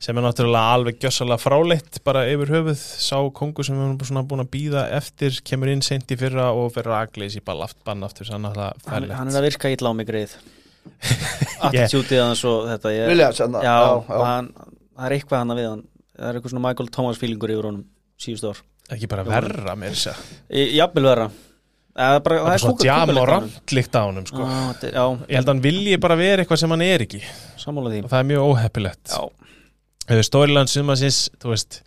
sem 0.00 0.16
er 0.16 0.24
náttúrulega 0.24 0.72
alveg 0.72 1.00
gjössalega 1.02 1.42
fráleitt 1.42 1.98
bara 2.06 2.24
yfir 2.32 2.54
höfuð. 2.54 2.80
Sá 2.80 3.18
kongur 3.36 3.66
sem 3.66 3.76
við 3.76 4.06
erum 4.06 4.28
búin 4.30 4.46
að 4.46 4.52
býða 4.56 4.88
eftir 4.96 5.36
kemur 5.44 5.68
inn 5.68 5.84
seint 5.84 6.08
í 6.08 6.16
fyrra 6.16 6.48
og 6.56 6.70
verður 6.78 7.02
agleis 7.02 7.36
í 7.36 7.44
ball 7.44 7.60
aft, 7.66 7.82
bann 7.84 8.06
aftur 8.06 8.30
þannig 8.30 8.54
að 8.54 8.62
það 8.62 8.86
færlegt 8.88 9.18
hann 9.20 9.34
er 9.34 9.42
að 9.42 9.50
virka 9.50 9.92
mig 9.92 10.08
greið 10.08 10.38
Attitútið 11.66 12.20
hans 12.22 12.44
og 12.48 12.66
þetta 12.70 12.92
ég, 12.94 13.10
Williams, 13.10 13.40
hérna, 13.42 13.62
Já, 13.64 13.74
já, 13.80 14.04
já. 14.10 14.20
Hann, 14.26 14.50
það 14.96 15.08
er 15.08 15.16
eitthvað 15.18 15.42
hann 15.42 15.54
að 15.54 15.60
við 15.60 15.68
hann. 15.70 15.82
Það 16.16 16.28
er 16.30 16.38
eitthvað 16.38 16.54
svona 16.54 16.64
Michael 16.68 16.90
Thomas 16.96 17.20
feelingur 17.20 17.52
yfir 17.56 17.68
honum 17.70 17.84
síðust 18.22 18.48
ár. 18.50 18.62
Ekki 18.96 19.08
bara 19.10 19.24
verra 19.26 19.74
mér 19.78 19.96
þess 19.96 20.12
að 20.12 20.74
Jafnvel 20.76 21.06
vera 21.10 21.26
Eða 21.96 22.18
bara, 22.26 22.38
það 22.44 22.52
er 22.52 22.60
svona 22.60 22.82
djam 22.84 23.10
og 23.16 23.26
randlikt 23.30 23.94
á 23.96 24.02
honum 24.04 24.24
sko. 24.28 24.44
Já, 24.44 24.56
þetta 24.68 24.86
er- 24.90 24.96
Já, 24.98 25.04
ég 25.30 25.38
held 25.38 25.46
að 25.46 25.52
hann 25.54 25.62
vilji 25.64 25.94
bara 26.04 26.16
vera 26.20 26.42
eitthvað 26.44 26.58
sem 26.60 26.74
hann 26.74 26.82
er 26.84 27.04
ekki. 27.06 27.20
Og 28.04 28.10
það 28.12 28.18
er 28.20 28.26
mjög 28.28 28.48
óheppilegt. 28.50 29.14
Já, 29.16 30.22
Stóriland 30.28 30.68
sumasins, 30.68 31.20
þú 31.40 31.54
veist 31.54 31.78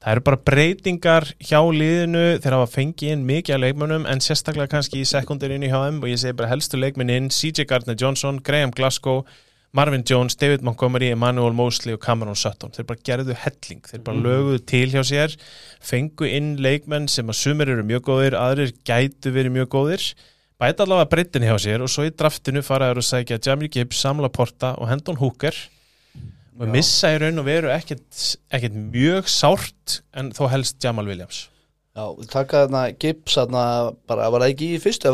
það 0.00 0.14
eru 0.14 0.24
bara 0.24 0.40
breytingar 0.48 1.28
hjá 1.44 1.60
liðinu 1.60 2.24
þeir 2.40 2.56
hafa 2.56 2.72
fengið 2.72 3.14
inn 3.14 3.26
mikið 3.28 3.56
af 3.56 3.62
leikmönnum 3.66 4.08
en 4.08 4.22
sérstaklega 4.24 4.72
kannski 4.72 5.02
í 5.02 5.08
sekundirinn 5.08 5.66
hjá 5.68 5.76
þeim 5.76 6.00
og 6.00 6.08
ég 6.08 6.22
segi 6.22 6.36
bara 6.38 6.48
helstu 6.54 6.80
leikmenn 6.80 7.12
inn 7.12 7.28
CJ 7.28 7.68
Gardner 7.68 7.98
Johnson, 8.00 8.40
Graham 8.40 8.72
Glasgow 8.72 9.26
Marvin 9.72 10.02
Jones, 10.02 10.34
David 10.34 10.64
Montgomery, 10.66 11.12
Emmanuel 11.14 11.52
Mosley 11.54 11.94
og 11.94 12.00
Cameron 12.02 12.34
Sutton, 12.34 12.72
þeir 12.74 12.86
bara 12.88 13.02
gerðu 13.06 13.36
helling, 13.38 13.84
þeir 13.86 14.00
bara 14.08 14.22
löguðu 14.24 14.62
til 14.66 14.88
hjá 14.90 15.04
sér 15.06 15.36
fengu 15.78 16.26
inn 16.26 16.56
leikmenn 16.58 17.06
sem 17.06 17.28
að 17.30 17.38
sumir 17.38 17.70
eru 17.70 17.84
mjög 17.86 18.08
góðir, 18.08 18.38
aðrir 18.40 18.72
gætu 18.88 19.30
verið 19.36 19.54
mjög 19.60 19.68
góðir, 19.76 20.06
bæta 20.58 20.82
allavega 20.86 21.10
breytin 21.12 21.46
hjá 21.46 21.54
sér 21.62 21.84
og 21.84 21.92
svo 21.92 22.08
í 22.08 22.10
draftinu 22.10 22.64
faraður 22.66 23.04
að 23.04 23.08
sækja 23.12 23.38
Jamie 23.46 23.70
Gibbs, 23.70 24.00
Samla 24.02 24.32
Porta 24.34 24.72
og 24.80 24.90
Hendon 24.90 25.20
Hooker 25.22 25.54
og 26.60 26.68
Já. 26.68 26.72
missa 26.74 27.14
í 27.14 27.20
raun 27.22 27.40
og 27.40 27.46
veru 27.48 27.70
ekkert, 27.72 28.36
ekkert 28.52 28.76
mjög 28.76 29.30
sárt 29.32 30.02
en 30.12 30.28
þó 30.36 30.44
helst 30.52 30.76
Jamal 30.84 31.08
Williams 31.08 31.46
Já, 31.90 32.04
taka 32.30 32.60
þarna 32.64 32.80
Gibbs 33.02 33.34
þarna 33.34 33.62
bara, 34.06 34.28
var 34.30 34.44
það 34.44 34.52
ekki 34.52 34.66
í 34.76 34.78
fyrstu? 34.78 35.10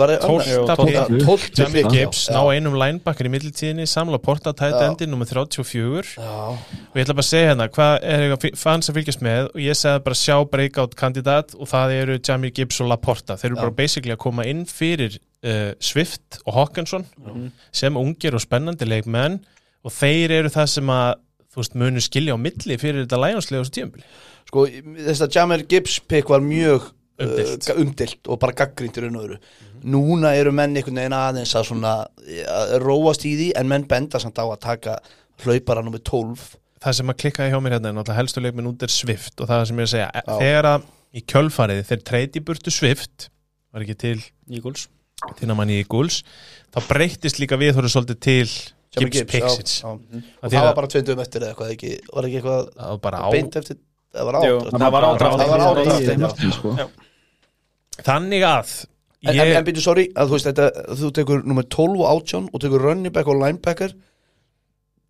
Pick, 1.73 1.89
Gibbs 1.95 2.27
já, 2.29 2.35
ná 2.37 2.43
já. 2.45 2.51
einum 2.53 2.77
linebacker 2.77 3.31
í 3.31 3.33
middeltíðinni 3.33 3.87
samla 3.89 4.21
Porta 4.21 4.53
tæta 4.53 4.83
Já. 4.83 4.91
endi 4.91 5.09
nummer 5.09 5.25
34 5.31 6.19
Já, 6.19 6.35
og 6.53 6.93
ég 7.01 7.07
ætla 7.07 7.17
bara 7.17 7.25
að 7.25 7.31
segja 7.31 7.49
hérna 7.49 7.71
hvað 7.73 8.07
er 8.13 8.37
fans 8.61 8.93
að 8.93 9.01
fylgjast 9.01 9.25
með 9.25 9.49
og 9.55 9.65
ég 9.65 9.81
segði 9.81 10.05
bara 10.11 10.21
sjá 10.21 10.37
breakout 10.53 10.99
kandidat 11.01 11.57
og 11.57 11.73
það 11.73 11.97
eru 11.97 12.21
Jamie 12.21 12.53
Gibbs 12.61 12.83
og 12.85 12.93
Laporta 12.93 13.39
þeir 13.41 13.55
eru 13.55 13.57
Já. 13.57 13.63
bara 13.65 13.77
basically 13.81 14.13
að 14.13 14.25
koma 14.29 14.45
inn 14.51 14.67
fyrir 14.69 15.17
uh, 15.17 15.73
Swift 15.81 16.43
og 16.45 16.59
Hawkinson 16.61 17.09
sem 17.73 17.97
ungir 17.97 18.37
og 18.37 18.45
spennandi 18.45 18.85
leikmenn 18.85 19.41
og 19.87 19.97
þeir 19.97 20.43
eru 20.43 20.53
það 20.53 20.75
sem 20.77 20.93
að 20.93 21.15
þú 21.57 21.63
veist 21.63 21.79
munu 21.81 22.03
skilja 22.05 22.37
á 22.37 22.39
milli 22.41 22.77
fyrir 22.81 23.07
þetta 23.07 23.23
lægjónslega 23.23 23.65
þessu 23.65 23.75
tíumbili 23.79 24.05
sko, 24.51 24.67
þess 25.09 25.25
að 25.25 25.39
Jammer 25.39 25.65
Gibbs 25.67 25.97
pick 26.07 26.31
var 26.31 26.45
mjög 26.45 26.93
Umdeilt. 27.17 27.71
uh, 27.73 27.81
umdilt 27.81 28.29
og 28.29 28.39
bara 28.43 28.53
gaggrínt 28.53 28.99
í 29.01 29.07
raun 29.07 29.17
og 29.17 29.31
öru 29.31 29.39
Núna 29.87 30.35
eru 30.37 30.53
menn 30.57 30.77
einhvern 30.77 30.99
veginn 31.01 31.17
aðeins 31.17 31.55
að 31.57 31.69
svona 31.71 31.95
að 32.51 32.77
róast 32.83 33.25
í 33.25 33.33
því 33.39 33.49
en 33.57 33.69
menn 33.71 33.87
benda 33.89 34.21
samt 34.21 34.37
á 34.37 34.45
að 34.45 34.61
taka 34.67 34.99
hlaupara 35.45 35.85
nummer 35.85 36.03
12 36.05 36.59
það 36.83 36.99
sem 36.99 37.13
að 37.13 37.19
klikkaði 37.23 37.53
hjá 37.55 37.61
mér 37.63 37.77
hérna 37.77 37.91
er 37.91 37.97
náttúrulega 37.97 38.21
helstu 38.21 38.43
leikmenn 38.45 38.69
út 38.71 38.85
er 38.85 38.93
Swift 38.93 39.41
og 39.41 39.49
það 39.49 39.65
sem 39.71 39.81
ég 39.81 39.87
er 39.87 39.89
að 39.89 39.95
segja, 39.95 40.11
Já. 40.13 40.37
þegar 40.43 40.69
að 40.75 40.87
í 41.17 41.23
kjölfarið 41.33 41.83
þeir 41.89 42.05
treyti 42.11 42.43
burtu 42.45 42.75
Swift 42.75 43.29
var 43.73 43.85
ekki 43.85 43.97
til 44.01 44.19
Eagles. 44.53 44.87
Þína 45.39 45.57
manni 45.57 45.79
í 45.79 45.85
Eagles 45.85 46.21
þá 46.75 46.81
breyttist 46.91 47.41
líka 47.41 47.59
við 47.61 47.79
þú 47.79 47.89
svolítið 47.89 48.19
til 48.27 48.49
Gibbs 49.05 49.23
Pixits. 49.33 49.75
Af 49.85 49.91
Og 49.91 50.51
það 50.51 50.57
að- 50.61 50.65
var 50.67 50.75
bara 50.81 50.87
tveitum 50.93 51.21
eftir 51.25 51.41
eða 51.43 51.53
eitthvað 51.55 51.73
ekki, 51.77 51.91
var 52.15 52.25
ekki 52.29 52.39
eitthvað 52.41 52.69
það 52.77 53.01
var 53.03 53.31
beint 53.37 53.57
eftir 53.61 53.77
það 54.17 54.25
var 54.31 54.39
Jú, 54.47 54.57
átt 54.61 54.77
það 54.81 54.93
var 54.97 55.03
ádraft. 55.11 55.21
Það 55.21 55.31
var 55.31 55.39
Það 55.39 55.51
var 55.51 55.61
ádraft, 55.67 55.87
ádraft, 55.87 56.09
já. 56.09 56.19
Martin, 56.27 56.53
sko. 56.53 56.91
Þannig 58.07 58.45
að 58.47 58.75
En, 59.27 59.33
en, 59.33 59.47
ég, 59.49 59.57
en 59.59 59.65
byrju, 59.67 59.83
sorry, 59.83 60.03
að 60.15 60.29
þú 60.29 60.35
veist 60.37 60.47
þetta, 60.47 60.67
þú 61.01 61.09
tekur 61.17 61.41
nummer 61.49 61.65
12 61.73 62.03
og 62.05 62.11
18 62.23 62.51
og 62.55 62.61
tekur 62.63 62.83
running 62.85 63.13
back 63.13 63.27
og 63.33 63.41
linebacker 63.41 63.95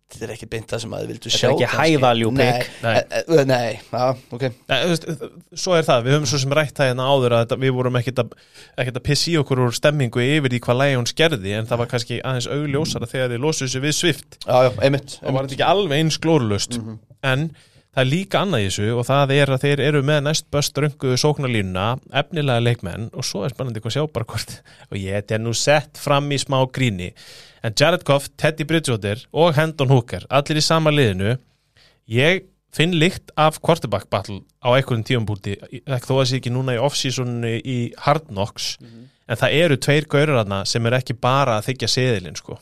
þetta 0.07 0.25
er 0.27 0.33
ekki 0.33 0.47
beint 0.51 0.71
það 0.71 0.81
sem 0.83 0.93
að 0.95 1.01
þið 1.03 1.11
vildu 1.11 1.27
Þetta 1.27 1.37
sjá 1.37 1.47
er 1.47 1.53
ekki 1.53 1.99
pick. 2.37 2.37
Nei. 2.37 2.61
Nei, 2.83 2.95
e, 2.97 3.21
e, 3.21 3.45
nei, 3.49 3.79
já, 3.91 4.05
ok. 4.37 4.45
Nei, 4.71 4.75
þú 4.77 4.91
veist, 4.93 5.07
svo 5.63 5.75
er 5.77 5.87
það, 5.87 6.03
við 6.05 6.15
höfum 6.15 6.27
svo 6.31 6.41
sem 6.43 6.57
rætt 6.59 6.75
það 6.79 6.91
hérna 6.91 7.07
áður 7.11 7.35
að 7.37 7.43
þetta, 7.43 7.59
við 7.63 7.73
vorum 7.77 7.99
ekkert 7.99 8.23
að, 8.23 8.35
ekkert 8.77 8.99
að 9.01 9.07
pissi 9.09 9.33
í 9.33 9.39
okkur 9.41 9.63
úr 9.65 9.75
stemmingu 9.75 10.23
yfir 10.23 10.53
því 10.53 10.61
hvað 10.63 10.83
Lions 10.83 11.15
gerði 11.17 11.55
en 11.57 11.67
það 11.69 11.83
var 11.83 11.91
kannski 11.93 12.19
aðeins 12.23 12.51
augljósara 12.55 13.09
þegar 13.11 13.33
þið 13.33 13.43
losuðu 13.47 13.73
sig 13.73 13.83
við 13.83 13.97
Swift. 13.99 14.39
Já, 14.45 14.57
já, 14.67 14.71
einmitt, 14.79 15.17
og 15.23 15.33
var 15.35 15.47
þetta 15.47 15.59
ekki 15.59 15.71
alveg 15.73 16.05
eins 16.05 16.21
glórulust 16.23 16.79
en 17.25 17.49
það 17.97 18.03
er 18.03 18.09
líka 18.11 18.41
annað 18.45 18.63
í 18.63 18.67
þessu 18.69 18.87
og 18.93 19.05
það 19.07 19.31
er 19.33 19.51
að 19.51 19.63
þeir 19.63 19.83
eru 19.87 20.01
með 20.05 20.19
næst 20.27 20.47
best 20.53 20.77
rönguðu 20.77 21.17
sóknarlínuna, 21.17 21.85
efnilega 22.21 22.61
leikmenn 22.61 23.07
og 23.17 23.25
svo 23.25 23.41
er 23.43 23.55
spennandi 23.55 23.81
hvað 23.81 23.95
sjá 23.95 24.03
bara 24.13 24.27
hvort 24.29 24.53
og 24.91 24.99
ég 25.01 25.17
þetta 25.17 25.37
er 25.39 25.41
nú 25.41 25.53
sett 25.57 25.97
fram 25.97 26.29
í 26.29 26.37
smá 26.37 26.59
gríni 26.69 27.09
en 27.65 27.75
Jared 27.77 28.05
Goff, 28.07 28.29
Teddy 28.37 28.67
Bridgewater 28.67 29.23
og 29.33 29.55
Hendon 29.57 29.91
Hooker, 29.93 30.27
allir 30.29 30.61
í 30.61 30.65
sama 30.65 30.93
liðinu 30.93 31.37
ég 32.11 32.45
finn 32.73 32.93
líkt 32.99 33.31
af 33.39 33.61
quarterback 33.63 34.09
battle 34.13 34.41
á 34.61 34.69
einhverjum 34.75 35.05
tíumbúti 35.07 35.55
þó 35.85 36.13
að 36.19 36.27
sé 36.29 36.41
ekki 36.41 36.53
núna 36.53 36.75
í 36.77 36.81
off-seasonu 36.83 37.55
í 37.63 37.77
Hard 38.05 38.27
Knocks 38.29 38.75
en 38.83 39.39
það 39.39 39.57
eru 39.63 39.79
tveir 39.81 40.07
gaurarna 40.11 40.63
sem 40.69 40.85
er 40.87 40.99
ekki 40.99 41.17
bara 41.17 41.57
að 41.57 41.71
þykja 41.71 41.89
seðilinn 41.95 42.37
sko. 42.39 42.59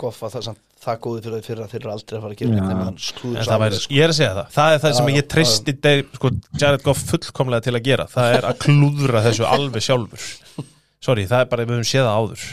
Goffa, 0.00 0.30
það 0.32 0.40
er 0.40 0.46
samt 0.48 0.66
það 0.80 1.00
góði 1.04 1.22
fyrir, 1.26 1.42
fyrir 1.44 1.60
að 1.60 1.72
þeir 1.74 1.82
eru 1.82 1.92
aldrei 1.92 2.16
að 2.16 2.22
fara 2.24 2.34
að 2.34 2.40
gera 2.40 2.92
sklúður 3.04 3.40
En 3.40 3.48
það 3.50 3.62
væri, 3.62 3.80
ég 3.92 4.04
er 4.04 4.12
að 4.12 4.16
segja 4.16 4.30
það, 4.38 4.46
það 4.54 4.74
er 4.74 4.82
það 4.84 4.94
sem 4.96 5.10
Já, 5.10 5.16
ég 5.18 5.26
treysti 5.34 5.74
þeir, 5.84 6.02
sko, 6.16 6.30
Jared 6.62 6.84
Goff 6.86 7.02
fullkomlega 7.10 7.66
til 7.66 7.74
að 7.76 7.84
gera, 7.90 8.06
það 8.08 8.36
er 8.38 8.48
að 8.48 8.62
klúðra 8.64 9.22
þessu 9.26 9.46
alveg 9.50 9.84
sjálfur. 9.84 10.28
Sorry, 11.04 11.26
það 11.28 11.44
er 11.44 11.50
bara, 11.52 11.66
við 11.68 11.76
höfum 11.76 11.90
séð 11.90 12.08
það 12.08 12.22
áður 12.22 12.46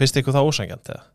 finnst 0.00 0.18
ykkur 0.22 0.36
það 0.36 0.50
ósangjant 0.50 0.92
eða? 0.94 1.06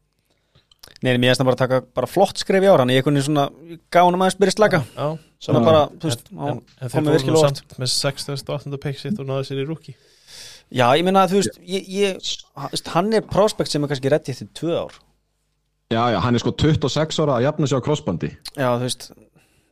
Nei, 1.04 1.18
mér 1.20 1.34
erst 1.34 1.44
að 1.44 1.48
bara 1.50 1.60
taka 1.60 1.82
bara 1.96 2.08
flott 2.08 2.40
skref 2.40 2.64
í 2.64 2.70
ára 2.72 2.84
en 2.86 2.92
ég 2.94 3.04
kunni 3.04 3.22
svona 3.24 3.50
gána 3.92 4.20
maður 4.20 4.38
spyrir 4.38 4.56
slaka. 4.56 4.80
Já, 4.96 5.08
svona 5.44 5.62
bara, 5.64 5.82
þú 6.00 6.10
veist, 6.10 6.30
en, 6.32 6.40
en, 6.40 6.62
en 6.80 6.92
þeir 6.92 6.94
komið 6.94 6.94
fóru 6.94 7.04
nú 7.04 7.16
virkilega 7.18 7.42
óvart 7.44 7.60
samt 7.62 7.78
með 7.84 7.94
68. 7.94 8.80
pick 8.86 9.00
sitt 9.02 9.20
og 9.20 9.28
náðu 9.28 9.48
sér 9.50 9.64
í 9.64 9.68
rúki 9.68 9.96
Já, 10.74 10.88
ég 10.98 11.04
meina 11.06 11.26
að 11.26 11.34
þú 11.34 11.40
veist, 11.42 11.60
ég, 11.70 11.90
ég, 11.92 12.30
hann- 12.94 13.14
er 13.14 13.26
prospect 13.30 13.70
sem 13.70 13.84
er 13.84 13.92
kannski 13.92 14.10
reddi 14.10 14.34
eftir 14.34 14.48
tvö 14.58 14.78
ár. 14.80 14.96
Já, 15.94 16.02
já, 16.16 16.20
hann 16.24 16.34
er 16.34 16.42
sko 16.42 16.54
26 16.58 17.20
ára 17.22 17.36
að 17.38 17.46
jafna 17.46 17.68
sig 17.70 17.78
á 17.78 17.86
crossbandi. 17.86 18.30
Já, 18.58 18.70
þú 18.80 18.88
veist, 18.88 19.06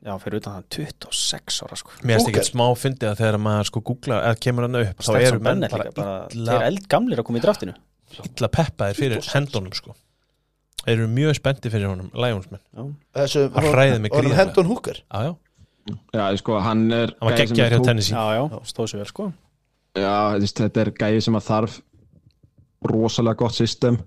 já, 0.06 0.12
fyrir 0.22 0.42
utan 0.42 0.54
hann 0.60 0.68
26 0.70 1.62
ára 1.66 1.80
sko. 1.80 1.96
Mér 2.04 2.20
finnst 2.20 2.30
ekki 2.30 2.46
smá 2.52 2.68
fyndið 2.78 3.10
að 3.10 3.24
þegar 3.24 3.40
maður 3.42 3.72
sko 3.72 3.82
googla 3.90 4.20
eða 4.28 4.42
kemur 4.46 4.68
hann 4.68 4.82
upp, 4.84 5.02
þá 5.02 5.14
eru 5.22 5.40
menn 5.40 5.64
Bennett 5.64 5.74
bara 5.74 5.88
líka, 5.90 5.96
bara, 5.98 6.20
illa, 8.20 8.48
í 8.48 8.54
peppaðir 8.58 9.00
fyrir 9.00 9.30
hendunum 9.36 9.74
sko. 9.78 9.96
Þeir 10.82 10.96
eru 10.98 11.08
mjög 11.14 11.36
spendi 11.38 11.70
fyrir 11.70 11.92
honum, 11.92 12.10
Lionsmenn. 12.18 12.62
Þessu, 13.14 13.48
Hann 13.54 13.68
hræðir 13.70 14.00
mig 14.02 14.12
gríðarlega. 14.12 14.38
Hendon 14.40 14.70
Hooker? 14.72 15.02
Já, 15.06 15.28
já, 15.30 15.34
Já, 16.14 16.24
sko, 16.38 16.60
hann 16.62 16.84
er 16.94 17.12
hann 17.18 17.26
var 17.32 17.38
sem 17.38 17.48
geggjaður 17.52 17.74
hjá 17.74 17.86
Tennessee 17.86 18.14
Já, 18.14 18.26
já, 18.38 18.60
stóð 18.70 18.90
sér 18.92 19.02
vel 19.02 19.10
sko. 19.10 19.28
Já, 19.98 20.18
þetta 20.42 20.82
er 20.86 20.92
gæði 20.98 21.22
sem 21.26 21.38
að 21.40 21.48
þarf 21.48 21.80
rosalega 22.92 23.40
gott 23.42 23.56
system. 23.58 23.98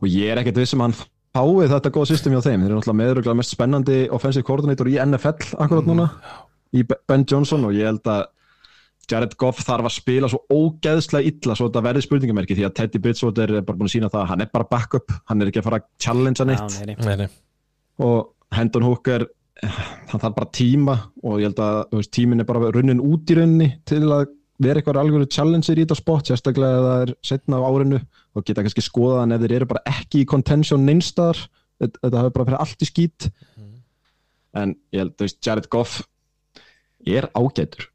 Og 0.00 0.06
ég 0.10 0.30
er 0.32 0.40
ekkert 0.42 0.58
viss 0.62 0.74
um 0.76 0.82
að 0.84 0.90
hann 0.92 0.98
fái 1.34 1.68
þetta 1.74 1.92
góð 1.94 2.08
system 2.10 2.34
hjá 2.36 2.42
þeim. 2.46 2.62
Þeir 2.64 2.70
eru 2.70 2.78
náttúrulega 2.78 3.00
meðuruglega 3.02 3.38
mest 3.40 3.54
spennandi 3.54 3.98
offensive 4.14 4.46
coordinator 4.46 4.90
í 4.90 4.96
NFL 5.02 5.54
akkurat 5.62 5.88
núna 5.90 6.08
í 6.74 6.82
Be- 6.86 6.98
Ben 7.10 7.26
Johnson. 7.30 7.66
Og 7.68 7.74
ég 7.76 7.86
held 7.90 8.06
að 8.10 8.24
Jared 9.10 9.36
Goff 9.40 9.62
þarf 9.64 9.88
að 9.88 9.94
spila 9.96 10.30
svo 10.30 10.42
ógeðslega 10.52 11.30
illa 11.30 11.56
svo 11.56 11.68
þetta 11.68 11.84
verði 11.84 12.04
spurningamerki 12.06 12.56
því 12.58 12.66
að 12.68 12.76
Teddy 12.80 13.00
Bridgewater 13.04 13.54
er 13.58 13.64
bara 13.66 13.78
búin 13.80 13.90
að 13.90 13.94
sína 13.96 14.10
það 14.12 14.22
að 14.24 14.30
hann 14.32 14.44
er 14.44 14.52
bara 14.54 14.68
backup, 14.70 15.16
hann 15.30 15.42
er 15.42 15.50
ekki 15.50 15.62
að 15.62 15.68
fara 15.68 15.80
að 15.80 15.88
challengea 16.04 16.46
neitt. 16.48 16.78
nei, 16.78 16.94
nei. 16.94 17.08
Nei, 17.08 17.16
nei. 17.24 17.28
og 18.04 18.54
Hendon 18.54 18.86
Hooker 18.86 19.26
hann 19.64 20.20
þarf 20.20 20.36
bara 20.36 20.50
tíma 20.54 20.96
og 21.22 21.38
ég 21.40 21.50
held 21.50 21.60
að 21.62 21.78
þú 21.90 22.00
veist, 22.00 22.12
tíminn 22.14 22.42
er 22.42 22.48
bara 22.48 22.72
runnin 22.74 23.02
út 23.02 23.30
í 23.30 23.38
rauninni 23.38 23.70
til 23.88 24.02
að 24.08 24.26
vera 24.62 24.80
eitthvað 24.80 25.00
alveg 25.00 25.30
challenger 25.34 25.78
í 25.78 25.84
þetta 25.84 25.98
spot 25.98 26.30
sérstaklega 26.30 26.78
ef 26.78 26.84
það 26.86 27.04
er 27.04 27.14
setna 27.30 27.60
á 27.62 27.66
árinu 27.66 28.00
og 28.34 28.46
geta 28.46 28.64
kannski 28.64 28.84
skoðað 28.84 29.24
en 29.24 29.36
ef 29.36 29.42
þeir 29.44 29.56
eru 29.58 29.70
bara 29.70 29.84
ekki 29.90 30.22
í 30.22 30.28
contention 30.30 30.86
neinstadar 30.86 31.40
þetta 31.82 32.02
þetta 32.02 32.22
hafi 32.22 32.34
bara 32.36 32.48
fyrir 32.50 32.62
allt 32.62 32.84
í 32.84 32.90
skít. 32.90 33.28
En 34.54 34.76
ég 34.94 35.02
held, 35.02 35.16
þú 35.18 35.26
veist, 35.26 35.40
Jared 35.42 35.66
Goff 35.72 36.04
er 37.10 37.26
ágætur 37.34 37.88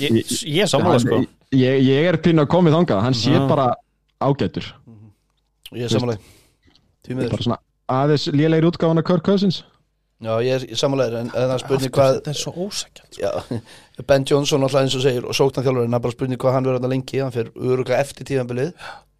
Ég, 0.00 0.20
ég 0.50 0.66
sammála 0.70 0.98
sko. 1.02 1.20
ég, 1.54 1.82
ég 1.86 2.08
er 2.10 2.18
pínu 2.22 2.42
að 2.44 2.50
komið 2.54 2.74
þangað, 2.78 3.02
hann 3.06 3.14
sé 3.18 3.34
Já. 3.34 3.44
bara 3.50 3.68
ágætur. 4.20 4.66
Ég 5.74 5.86
er 5.86 5.92
samanlega 5.92 7.30
bara 7.30 7.42
svona 7.44 7.60
aðeins 7.90 8.26
lélegir 8.32 8.66
útgáfana 8.70 9.02
Kirk 9.04 9.24
Cousins. 9.26 9.62
Já, 10.24 10.38
ég 10.40 10.62
er 10.70 10.78
samanlega 10.78 11.20
en, 11.20 11.30
það 11.34 11.52
er 11.52 11.62
spurning 11.64 11.92
hvað 11.92 12.12
Þetta 12.16 12.30
er 12.32 12.38
svo 12.38 12.52
ósækjant 12.64 13.18
já, 13.20 13.30
Ben 14.08 14.24
Johnson 14.24 14.62
alltaf 14.64 14.80
eins 14.84 14.94
og 14.96 15.02
segir 15.04 15.26
og 15.28 15.34
sóknarþjálfurinn, 15.36 15.90
það 15.90 15.98
er 15.98 16.04
bara 16.06 16.14
spurning 16.14 16.40
hvað 16.40 16.54
hann 16.56 16.68
verður 16.68 16.78
þarna 16.80 16.92
lengi 16.94 17.20
hann 17.20 17.34
fyrir 17.34 17.50
öruglega 17.58 17.98
eftir 18.00 18.28
tíðanbilið 18.30 18.70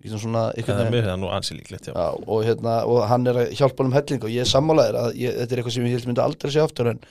í 0.05 0.12
svona 0.15 0.47
Það 0.55 0.62
einhvern 0.62 0.79
er 0.79 0.87
veginn. 0.87 0.95
mér 0.95 1.11
það 1.11 1.21
nú 1.25 1.31
ansi 1.35 1.59
líklegt, 1.59 1.91
já. 1.91 1.93
Já, 1.99 2.07
og, 2.25 2.41
hérna, 2.47 2.79
og 2.89 3.03
hann 3.11 3.27
er 3.29 3.43
að 3.43 3.53
hjálpa 3.59 3.83
hann 3.83 3.91
um 3.91 3.97
helling 3.99 4.25
og 4.25 4.33
ég 4.33 4.47
er 4.47 4.51
sammálaðir 4.55 4.99
að 5.03 5.21
ég, 5.21 5.37
þetta 5.43 5.57
er 5.57 5.61
eitthvað 5.62 5.77
sem 5.77 5.87
ég 5.91 5.97
held 5.99 6.09
myndi 6.09 6.25
aldrei 6.25 6.55
sé 6.55 6.62
aftur 6.65 6.91
en 6.95 7.03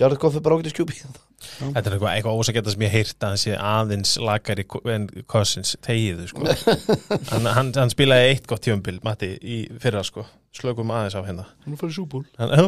Jared 0.00 0.18
Goff 0.22 0.36
er 0.40 0.44
bara 0.48 0.58
ágætið 0.58 0.74
skjúpi 0.74 0.98
Þetta 1.36 1.82
er 1.82 1.94
eitthvað, 1.94 2.10
eitthvað 2.12 2.40
ósækjant 2.40 2.70
sem 2.72 2.84
ég 2.86 2.92
heyrt 2.94 3.16
að 3.20 3.32
hann 3.32 3.40
sé 3.40 3.56
aðeins 3.60 4.14
lakari 4.24 4.64
en 4.92 5.06
Cousins 5.30 5.74
tegiðu 5.84 6.28
sko. 6.30 6.46
hann, 7.30 7.48
hann, 7.52 7.72
hann 7.76 7.92
spilaði 7.92 8.32
eitt 8.32 8.48
gott 8.50 8.64
tjömbil 8.64 8.98
Matti 9.04 9.34
í 9.40 9.58
fyrra 9.82 10.02
sko. 10.06 10.24
Slökum 10.56 10.92
aðeins 10.96 11.16
á 11.16 11.22
hérna. 11.26 11.46
Hann 11.64 11.76
er 11.76 11.80
farið 11.82 11.98
súból 12.00 12.24
er 12.48 12.64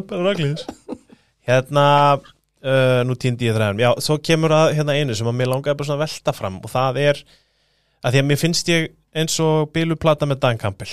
hérna 1.48 1.86
uh, 2.20 3.02
nú 3.08 3.16
týndi 3.20 3.48
ég 3.48 3.56
þræðum 3.56 3.82
já, 3.82 3.90
svo 4.04 4.18
kemur 4.20 4.54
að 4.54 4.74
hérna 4.78 4.96
einu 4.98 5.16
sem 5.16 5.28
að 5.30 5.38
mér 5.40 5.52
langaði 5.54 5.80
bara 5.80 5.88
svona 5.88 6.00
að 6.02 6.04
velta 6.06 6.34
fram 6.36 6.58
og 6.60 6.72
það 6.72 7.00
er 7.06 7.22
að 8.04 8.14
því 8.14 8.22
að 8.22 8.28
mér 8.28 8.40
finnst 8.42 8.72
ég 8.72 8.90
eins 9.16 9.38
og 9.42 9.70
bíluplata 9.74 10.28
með 10.28 10.42
Dan 10.44 10.60
Campbell. 10.60 10.92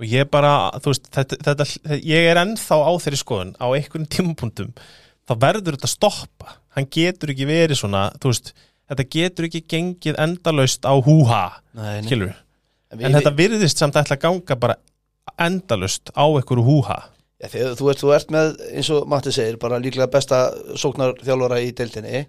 Og 0.00 0.08
ég 0.08 0.26
bara, 0.32 0.72
þú 0.80 0.94
veist 0.94 1.10
þetta, 1.12 1.38
þetta, 1.44 1.66
ég 2.08 2.30
er 2.30 2.40
ennþá 2.40 2.80
á 2.82 2.92
þeirri 3.04 3.20
skoðun 3.20 3.54
á 3.60 3.66
einhverjum 3.68 4.08
tímapunktum. 4.10 4.72
Þá 5.28 5.34
verður 5.44 5.76
þetta 5.76 5.90
stoppa 5.92 6.56
hann 6.76 6.88
getur 6.92 7.32
ekki 7.34 7.48
verið 7.48 7.80
svona, 7.80 8.08
veist 8.24 8.52
þetta 8.90 9.06
getur 9.14 9.48
ekki 9.48 9.64
gengið 9.70 10.18
endalaust 10.20 10.86
á 10.86 10.94
húha, 10.98 11.44
En, 12.90 13.04
en 13.06 13.14
þetta 13.14 13.30
virðist 13.38 13.78
samt 13.78 13.98
ætla 14.00 14.16
að 14.18 14.24
ganga 14.24 14.56
bara 14.58 14.74
endalaust 15.38 16.10
á 16.10 16.26
einhverju 16.26 16.64
húha. 16.66 16.98
Ja, 17.40 17.48
þú, 17.48 17.92
þú 17.96 18.10
ert 18.16 18.32
með, 18.34 18.56
eins 18.74 18.90
og 18.92 19.06
Matti 19.08 19.32
segir 19.32 19.56
bara 19.62 19.78
líklega 19.80 20.10
besta 20.12 20.40
sóknarþjálfara 20.76 21.60
í 21.64 21.70
deildinni. 21.76 22.24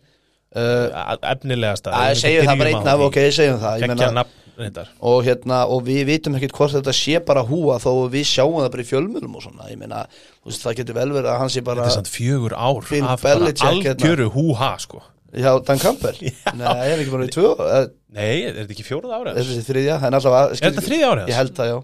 Uh, 0.51 0.91
efnilegasta 1.31 1.95
segjum 2.19 2.47
það 2.49 2.61
bara 2.61 2.71
einn 2.75 2.91
af, 2.91 3.01
ok, 3.07 3.17
segjum 3.31 3.59
það 3.61 4.21
reyndar. 4.63 4.89
Og, 5.01 5.19
hérna, 5.27 5.59
og 5.67 5.83
við 5.87 6.03
vitum 6.09 6.35
ekkert 6.39 6.55
hvort 6.57 6.73
þetta 6.77 6.93
sé 6.95 7.19
bara 7.27 7.43
húa 7.47 7.77
þó 7.83 7.91
við 8.13 8.25
sjáum 8.31 8.59
það 8.61 8.69
bara 8.75 8.85
í 8.85 8.89
fjölmjölum 8.91 9.35
og 9.39 9.45
svona. 9.45 9.69
Ég 9.71 9.79
meina, 9.81 10.03
þú 10.41 10.51
veist, 10.51 10.63
það 10.65 10.77
getur 10.81 10.97
vel 11.01 11.07
verið 11.17 11.31
að 11.33 11.39
hann 11.43 11.53
sé 11.53 11.63
bara 11.67 11.83
þetta 11.85 11.91
er 11.93 11.97
samt 11.99 12.11
fjögur 12.13 12.55
ár 12.57 12.85
Bill 12.89 13.03
af 13.07 13.21
bara 13.25 13.39
Belichick, 13.41 13.85
hérna. 13.85 13.97
algjöru 13.97 14.29
húha 14.37 14.71
sko. 14.85 15.01
Já, 15.31 15.51
Dan 15.63 15.79
Campbell. 15.79 16.17
Nei, 16.59 16.71
ég 16.75 16.91
er 16.91 17.01
ekki 17.05 17.11
bara 17.13 17.23
í 17.23 17.31
tvö 17.31 17.51
Er 17.63 17.85
Nei, 18.11 18.43
er 18.49 18.57
þetta 18.57 18.73
ekki 18.75 18.83
fjóruð 18.83 19.13
árið? 19.15 19.37
er 19.39 19.45
þessi 19.47 19.61
þriðja, 19.69 19.93
en 20.09 20.17
allavega 20.17 20.57
Er 20.57 20.65
þetta 20.65 20.83
þriðja 20.89 21.11
árið? 21.13 21.29
Ég 21.31 21.37
held 21.39 21.53
það, 21.55 21.69
já. 21.71 21.77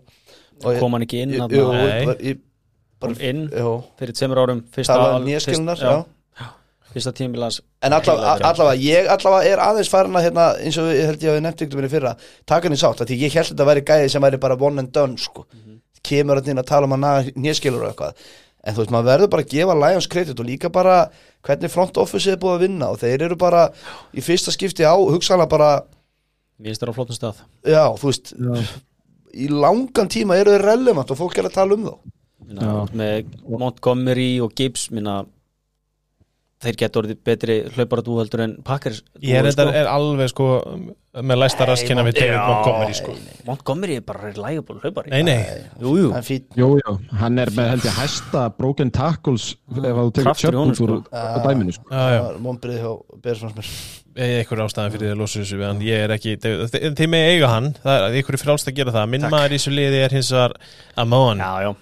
Og 0.68 0.80
kom 0.82 0.98
hann 0.98 1.06
ekki 1.06 1.22
inn 1.24 1.32
Jú, 1.38 1.48
jú, 1.56 1.68
Nei. 1.72 2.02
bara- 2.10 2.18
ég- 2.28 2.42
kom 3.00 3.14
inn 3.24 3.46
Jú, 3.56 3.72
fyrir 4.02 4.18
tveimur 4.20 4.42
árum 4.44 4.60
fyrsta, 4.76 4.98
það 4.98 5.04
var 5.06 5.16
fyrst- 5.16 5.28
nýjaskilnar, 5.30 5.80
já, 5.80 5.92
já 5.94 6.04
fyrsta 6.94 7.14
tímbilans 7.18 7.60
En 7.86 7.94
allavega, 7.94 8.38
allavega, 8.50 8.82
ég 8.82 9.10
allavega 9.14 9.52
er 9.52 9.62
aðeins 9.62 9.92
farin 9.92 10.18
að 10.18 10.28
hérna, 10.28 10.48
eins 10.64 10.80
og 10.82 10.90
ég 10.92 11.12
held 11.12 11.24
ég 11.26 11.32
að 11.32 11.38
við 11.38 11.46
nefnt 11.46 11.64
ykkur 11.66 11.82
minni 11.82 11.92
fyrra 11.94 12.16
taka 12.50 12.68
henni 12.68 12.80
sátt, 12.82 13.04
af 13.04 13.10
því 13.10 13.20
ég 13.26 13.38
held 13.38 13.52
þetta 13.52 13.70
væri 13.70 13.86
gæði 13.86 14.12
sem 14.14 14.26
væri 14.26 14.42
bara 14.42 14.58
one 14.58 14.84
and 14.84 14.92
done, 14.96 15.18
sko. 15.22 15.46
Kemur 16.08 16.40
hann 16.40 16.52
inn 16.54 16.62
að 16.62 16.70
tala 16.72 16.88
um 16.88 16.96
að 16.96 17.04
naga 17.04 17.36
nýjaskilur 17.36 17.84
og 17.84 17.92
eitthvað. 17.92 18.26
En 18.68 18.76
þú 18.76 18.82
veist, 18.82 18.92
maður 18.96 19.10
verður 19.12 19.32
bara 19.34 19.44
að 19.46 19.52
gefa 19.54 19.76
Lions 19.84 20.08
kredit 20.12 20.42
og 20.42 20.48
líka 20.48 20.72
bara 20.74 20.96
hvernig 21.46 21.72
front 21.72 22.00
office 22.02 22.32
er 22.32 22.40
búið 22.42 22.56
að 22.58 22.64
vinna 22.66 22.90
og 22.92 23.00
þeir 23.00 23.28
eru 23.28 23.38
bara 23.40 23.68
í 24.12 24.24
fyrsta 24.26 24.52
skipti 24.52 24.84
á, 24.84 24.96
hugsanlega 24.98 25.52
bara 25.52 25.70
erum 26.64 26.94
á 26.94 26.98
flottum 26.98 27.16
stað. 27.16 27.42
Já, 27.64 27.86
þú 27.96 28.10
veist 28.10 28.34
í 29.38 29.48
langan 29.52 30.10
tíma 30.12 30.38
eru 30.40 30.56
þeir 30.56 30.66
relevant 30.66 31.14
og 31.14 31.20
fólk 31.20 31.38
er 31.38 31.50
að 31.50 31.58
tala 31.60 31.78
um 31.78 31.86
þá. 31.88 31.96
Minna, 32.48 32.74
með 32.96 33.32
Montgomery 33.48 34.30
og 34.44 34.54
Gibbs 34.58 34.88
minna, 34.96 35.22
þeir 36.64 36.78
getur 36.82 37.04
orðið 37.04 37.18
betri 37.28 37.56
hlauparatú 37.76 38.16
heldur 38.18 38.42
en 38.48 38.56
Packers 38.66 39.04
Ég 39.22 39.38
er, 39.44 39.52
sko. 39.54 39.68
er 39.70 39.90
alveg 39.92 40.32
sko 40.32 40.48
með 41.18 41.40
læsta 41.42 41.66
raskina 41.70 42.04
við 42.06 42.18
David 42.20 42.40
Montgomery 42.48 42.96
sko. 42.98 43.14
Montgomery 43.48 43.96
er 44.00 44.04
bara 44.06 44.24
reliable 44.28 44.80
hlaupari. 44.82 45.10
Nei, 45.14 45.22
nei, 45.26 45.38
jú, 45.82 45.94
jú. 45.98 46.10
en 46.18 46.26
Jú, 46.58 46.70
jú, 46.82 46.96
hann 47.22 47.40
er 47.42 47.50
með 47.58 47.70
held 47.76 47.88
ég 47.90 47.96
hæsta 47.98 48.44
broken 48.58 48.92
tackles 48.94 49.52
ef 49.70 49.86
að 49.86 50.02
þú 50.02 50.12
tekur 50.18 50.42
tjöfnum 50.42 50.74
úr 50.88 50.96
dæminu 51.46 51.74
sko. 51.78 51.88
það 51.94 52.18
var 52.26 52.42
mombrið 52.50 52.82
hjá 52.84 52.92
Bersfansmér 53.22 53.72
Ég 54.18 54.32
er 54.34 54.40
einhver 54.42 54.64
ástæðan 54.66 54.94
fyrir 54.96 55.06
því 55.06 55.14
að 55.14 55.20
losa 55.22 55.40
þessu 55.44 55.58
hann. 55.62 55.82
Ég 55.86 56.00
er 56.08 56.10
ekki, 56.16 56.32
þe- 56.42 56.94
þeir 56.98 57.10
með 57.14 57.26
eiga 57.36 57.50
hann. 57.52 57.68
Það 57.84 57.98
er 58.08 58.16
einhverju 58.18 58.40
frálst 58.42 58.70
að 58.72 58.74
gera 58.80 58.94
það. 58.96 59.10
Minn 59.14 59.28
maður 59.30 59.54
í 59.54 59.60
þessu 59.60 59.74
liði 59.78 60.00
er 60.08 60.16
hins 60.18 60.32
vegar 60.34 60.56
Amon. 60.98 61.38
Já, 61.38 61.76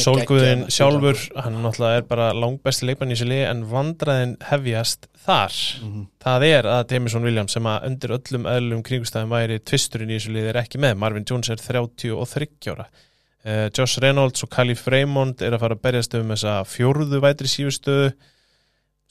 Sólguðin 0.00 0.66
sjálfur 0.72 1.18
Hann 1.40 1.60
náttúrulega 1.64 2.00
er 2.00 2.06
bara 2.08 2.28
langbesti 2.36 2.88
leikmann 2.88 3.12
í 3.12 3.16
þessu 3.16 3.28
liði 3.30 3.46
En 3.50 3.64
vandraðin 3.70 4.36
hefjast 4.50 5.08
þar. 5.24 5.56
Það 6.20 6.46
er 6.50 6.68
að 6.68 6.92
Jamison 6.92 7.24
Williams 7.24 7.56
sem 7.56 7.66
að 7.68 7.88
undir 7.88 8.14
öllum 8.18 8.48
eðlum 8.50 8.84
kringustæðum 8.84 9.32
væri 9.32 9.58
tvisturinn 9.64 10.12
í 10.12 10.18
þessu 10.18 10.34
liði 10.34 10.52
er 10.52 10.60
ekki 10.60 10.80
með. 10.84 10.98
Marvin 11.00 11.26
Jones 11.28 11.50
er 11.52 11.62
33 11.62 12.74
ára. 12.74 12.88
Uh, 13.44 13.66
Josh 13.76 14.00
Reynolds 14.00 14.44
og 14.44 14.52
Calif 14.52 14.86
Raymond 14.88 15.42
er 15.44 15.56
að 15.56 15.64
fara 15.64 15.76
að 15.76 15.82
berjast 15.84 16.14
um 16.16 16.30
þessa 16.32 16.58
fjórðu 16.68 17.20
vætri 17.24 17.50
sífustöðu 17.52 18.12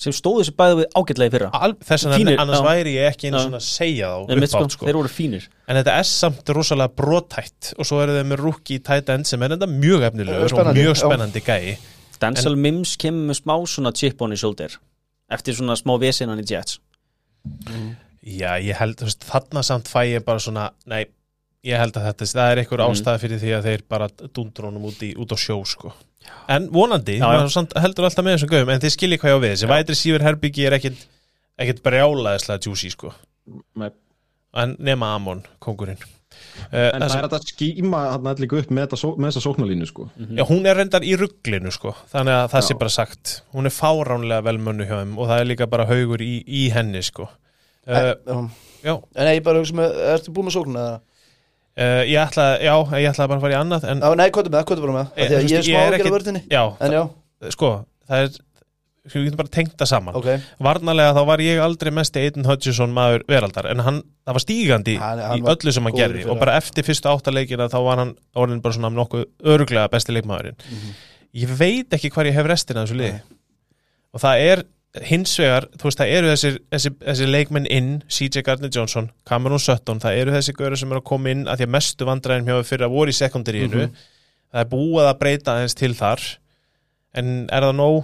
sem 0.04 0.16
stóðu 0.16 0.44
þessu 0.44 0.54
bæði 0.60 0.78
við 0.82 0.98
ágætlega 1.00 1.32
í 1.32 1.34
fyrra 1.34 1.50
þess 1.88 2.08
að 2.10 2.16
annars 2.34 2.60
já. 2.60 2.66
væri 2.68 2.96
ég 2.98 3.10
ekki 3.14 3.30
einu 3.32 3.42
svona 3.44 3.60
að 3.62 3.66
segja 3.70 4.12
þá 4.12 4.34
en, 4.36 4.44
sko, 4.44 4.60
uppátt 4.60 4.76
sko. 4.78 4.88
þeir 4.90 5.00
voru 5.00 5.12
fínir 5.14 5.48
en 5.68 5.80
þetta 5.80 5.98
er 6.02 6.08
samt 6.12 6.54
rosalega 6.58 6.96
brotætt 7.02 7.74
og 7.78 7.90
svo 7.90 8.02
eru 8.04 8.18
þeir 8.18 8.30
með 8.32 8.44
rookie 8.44 8.84
tight 8.84 9.12
end 9.16 9.30
sem 9.30 9.44
er 9.48 9.56
enda 9.58 9.70
mjög 9.70 10.08
efnilegur 10.12 10.48
og 10.48 10.54
Spennandi, 10.54 10.84
mjög 10.84 10.96
já. 10.98 11.02
spennandi 11.06 11.44
gæi 11.48 11.76
Denzel 12.24 12.56
Mims 12.56 12.94
kemur 13.02 13.32
með 13.32 13.40
smá 13.42 13.56
svona 13.68 13.92
chip 13.96 14.22
on 14.24 14.36
his 14.36 14.44
shoulder 14.44 14.78
eftir 15.34 15.58
svona 15.58 15.76
smá 15.80 15.96
vesinnan 16.00 16.40
í 16.44 16.48
Jets 16.48 16.80
já 18.24 18.56
ég 18.64 18.78
held 18.80 19.04
þarna 19.28 19.64
samt 19.66 19.90
fæ 19.92 20.04
ég 20.08 20.24
bara 20.26 20.40
svona 20.40 20.70
nei, 20.90 21.06
ég 21.66 21.80
held 21.80 21.98
að 22.00 22.10
þetta 22.10 22.30
það 22.32 22.52
er 22.52 22.62
einhver 22.62 22.84
Mm. 22.84 22.94
ástæða 22.96 23.22
fyrir 23.24 23.42
því 23.42 23.52
að 23.58 23.68
þeir 23.70 23.84
bara 23.90 24.08
dundur 24.36 24.70
honum 24.70 24.88
út, 24.90 25.02
í, 25.04 25.14
út 25.20 25.32
á 25.32 25.38
sjó 25.40 25.60
sko. 25.68 25.94
En 26.56 26.70
vonandi, 26.74 27.18
Já, 27.20 27.28
já. 27.40 27.66
heldur 27.84 28.08
alltaf 28.10 28.26
með 28.26 28.38
þessum 28.38 28.52
gauðum 28.54 28.72
en 28.76 28.82
þið 28.84 28.96
skiljið 28.98 29.22
hvað 29.22 29.32
ég 29.34 29.38
á 29.38 29.44
við, 29.44 29.54
þessi 29.56 29.70
vætri 29.72 29.98
sífur 30.00 30.26
herbyggi 30.28 30.66
er 30.70 30.78
ekkit, 30.80 31.06
ekkit 31.64 31.84
brjálaðislega 31.86 32.68
juicy 32.68 32.92
sko. 32.94 33.14
Nei. 33.80 33.90
en 34.64 34.76
nema 34.80 35.14
Amon, 35.18 35.42
kongurinn 35.64 35.98
uh, 36.00 36.90
en 36.94 37.04
það 37.04 37.16
er 37.18 37.26
þetta 37.28 37.40
skíma 37.50 38.02
hann 38.14 38.28
allir 38.32 38.54
upp 38.60 38.70
með, 38.72 38.94
með 39.18 39.30
þessa 39.32 39.42
sóknarlínu 39.44 39.88
sko. 39.90 40.06
Já, 40.38 40.44
hún 40.48 40.68
er 40.70 40.78
reyndar 40.80 41.04
í 41.06 41.16
rugglinu 41.20 41.72
sko 41.74 41.96
þannig 42.14 42.38
að 42.38 42.52
það 42.54 42.62
Já. 42.64 42.68
sé 42.70 42.78
bara 42.80 42.94
sagt 42.94 43.34
hún 43.56 43.68
er 43.70 43.74
fáránlega 43.76 44.46
velmönnu 44.48 44.88
hjá 44.88 45.00
þeim 45.02 45.18
og 45.18 45.32
það 45.32 45.42
er 45.44 45.50
líka 45.50 45.68
bara 45.74 45.88
haugur 45.90 46.24
í, 46.24 46.34
í 46.48 46.68
henni 46.76 47.02
sko 47.04 47.28
uh, 47.28 48.14
Já. 48.14 48.38
Já, 48.84 48.94
En 49.16 49.28
nei, 49.28 49.38
ég 49.38 49.44
bara 49.46 49.62
hugsa 49.64 49.76
með, 49.80 49.94
ertu 50.14 50.32
búin 50.36 50.50
með 50.50 50.58
sóknuna? 50.58 50.88
Uh, 51.78 52.04
ég 52.06 52.18
ætla 52.22 52.46
já, 52.62 52.74
ég 53.02 53.10
ætla 53.12 53.28
bara 53.28 53.40
að 53.40 53.46
fara 53.48 53.54
í 53.56 53.60
annað 53.60 53.86
en 53.92 54.02
nei, 54.20 54.30
hvað 54.30 54.48
er 54.50 54.54
með, 54.56 54.66
hvað 54.70 54.78
er 54.78 54.86
bara 54.88 54.96
með? 55.00 55.12
Eh, 55.16 55.24
Af 55.24 55.30
Því 55.30 55.36
að 55.38 55.46
ég 55.52 55.60
er 55.60 55.68
smá 55.68 55.84
að 55.84 55.98
gera 55.98 56.16
vörðinni 56.18 56.42
já, 56.52 56.64
En 56.80 56.92
já, 56.98 57.04
það, 57.44 57.54
sko 57.58 57.70
það 58.10 58.26
er, 58.28 58.38
við 59.14 59.26
getum 59.28 59.40
bara 59.42 59.52
tengt 59.52 59.74
það 59.82 59.90
saman. 59.92 60.16
Ok. 60.16 60.28
Varnarlega 60.64 61.16
þá 61.18 61.22
var 61.28 61.42
ég 61.44 61.60
aldrei 61.60 61.92
mest 61.92 62.16
Aiden 62.22 62.46
Hutchison 62.48 62.94
maður 62.96 63.26
veraldar 63.28 63.68
en 63.72 63.82
hann, 63.84 63.98
það 64.24 64.38
var 64.38 64.44
stígandi 64.46 64.94
Hann- 65.02 65.20
hann 65.28 65.40
í 65.42 65.44
var 65.44 65.58
öllu 65.58 65.74
sem 65.76 65.84
hann 65.90 65.98
gerði. 65.98 66.22
og 66.32 66.40
bara 66.40 66.56
eftir 66.62 66.86
fyrstu 66.88 67.10
áttaleikina 67.12 67.68
þá 67.74 67.80
var 67.84 67.98
hann 68.00 68.14
orðin 68.36 68.62
bara 68.64 68.78
svona 68.78 68.94
nokkuð 68.96 69.26
öruglega 69.44 69.90
besti 69.92 70.16
leikmaðurinn. 70.16 70.56
Mhm. 70.72 70.94
ég 71.44 71.50
veit 71.58 71.90
ekki 71.98 72.12
hvar 72.14 72.26
ég 72.30 72.34
hef 72.38 72.46
restina 72.48 72.86
þessu 72.86 72.96
liði. 72.96 73.20
Og 74.14 74.22
það 74.22 74.46
er 74.54 74.64
hins 75.02 75.32
vegar, 75.42 75.66
þú 75.74 75.88
veist, 75.90 75.98
það 76.04 76.12
eru 76.20 76.28
þessir, 76.30 76.58
þessir, 76.70 76.94
þessir 77.02 77.30
leikmenn 77.34 77.66
inn, 77.74 77.92
CJ 78.14 78.44
Gardner 78.46 78.70
Johnson 78.74 79.08
Cameron 79.26 79.60
Sutton, 79.64 80.00
það 80.04 80.20
eru 80.22 80.36
þessi 80.36 80.54
göru 80.60 80.78
sem 80.78 80.92
eru 80.94 81.02
að 81.02 81.08
koma 81.10 81.32
inn 81.34 81.48
að 81.50 81.64
því 81.64 81.66
að 81.68 81.72
mestu 81.78 82.06
vandræðin 82.06 82.46
hjá 82.52 82.60
fyrir 82.70 82.86
að 82.86 82.94
voru 82.94 83.10
í 83.10 83.18
sekundaríinu 83.18 83.88
Mhm. 83.88 83.96
það 84.54 84.62
er 84.62 84.70
búið 84.70 85.08
að 85.10 85.18
breyta 85.24 85.56
aðeins 85.56 85.76
til 85.80 85.94
þar 85.98 86.22
en 87.16 87.50
er 87.52 87.62
það 87.66 87.76
nóg? 87.80 88.04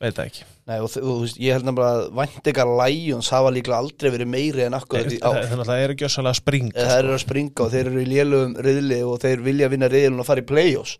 veit 0.00 0.14
það 0.14 0.26
ekki 0.30 0.44
Nei, 0.68 0.76
og, 0.84 0.90
þú 0.92 1.12
veist, 1.24 1.38
ég 1.40 1.52
held 1.56 1.64
nefnilega 1.64 1.94
að 1.96 2.10
væntingar 2.20 2.68
Lions 2.86 3.30
hafa 3.32 3.50
líklega 3.50 3.78
aldrei 3.82 4.10
verið 4.14 4.28
meiri 4.30 4.62
en 4.68 4.74
akkur 4.78 5.00
Nei, 5.00 5.16
í 5.16 5.18
það, 5.18 5.38
ár 5.40 5.46
það, 5.48 5.62
það 5.66 5.82
er 5.88 5.94
gjössalega 5.98 6.30
að 6.30 6.38
springa 6.38 6.84
Það 6.84 6.98
eru 7.02 7.14
að 7.16 7.22
springa 7.24 7.64
og 7.64 7.72
þeir 7.72 7.86
eru 7.90 8.02
í 8.04 8.06
lélugum 8.12 8.52
riðli 8.62 8.98
og 9.08 9.16
þeir 9.24 9.42
vilja 9.42 9.68
vinna 9.72 9.88
riðlun 9.90 10.20
og 10.22 10.26
fara 10.28 10.44
í 10.44 10.46
play-offs 10.46 10.98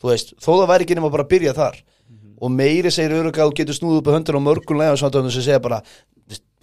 Þú 0.00 0.08
veist, 0.10 0.32
þó 0.40 0.50
það 0.56 0.66
væri 0.72 0.86
ekki 0.88 0.96
nema 0.98 1.10
bara 1.14 1.22
að 1.28 1.30
byrja 1.36 1.52
þar 1.60 1.78
og 2.40 2.54
meiri 2.54 2.92
segir 2.92 3.18
örugga 3.20 3.46
og 3.46 3.56
getur 3.58 3.76
snúð 3.76 4.00
upp 4.00 4.10
á 4.10 4.16
höndun 4.16 4.40
og 4.40 4.46
mörgum 4.46 4.80
Lions 4.80 5.04
sem 5.04 5.44
segja 5.44 5.60
bara 5.62 5.82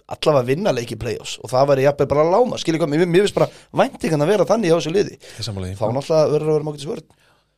allavega 0.08 0.46
vinna 0.48 0.72
leiki 0.72 0.96
í 0.96 1.00
play-offs. 1.00 1.36
Og 1.44 1.52
það 1.52 1.70
væri 1.72 1.86
jafnvel 1.86 2.08
bara 2.10 2.26
láma 2.32 2.58
skilja 2.58 2.80
hvað, 2.80 2.94
mér, 2.94 3.06
finnst 3.12 3.36
bara 3.36 3.50
væntingan 3.82 4.24
að 4.24 4.32
vera 4.32 4.48
þannig 4.48 4.72
á 4.72 4.76
þessu 4.78 4.94
liði. 4.94 5.18
Þá 5.38 5.50
náttúrulega 5.52 6.32
verður 6.32 6.48
að 6.48 6.54
vera 6.56 6.68
mákvæmtis 6.68 6.88
vörð 6.88 7.08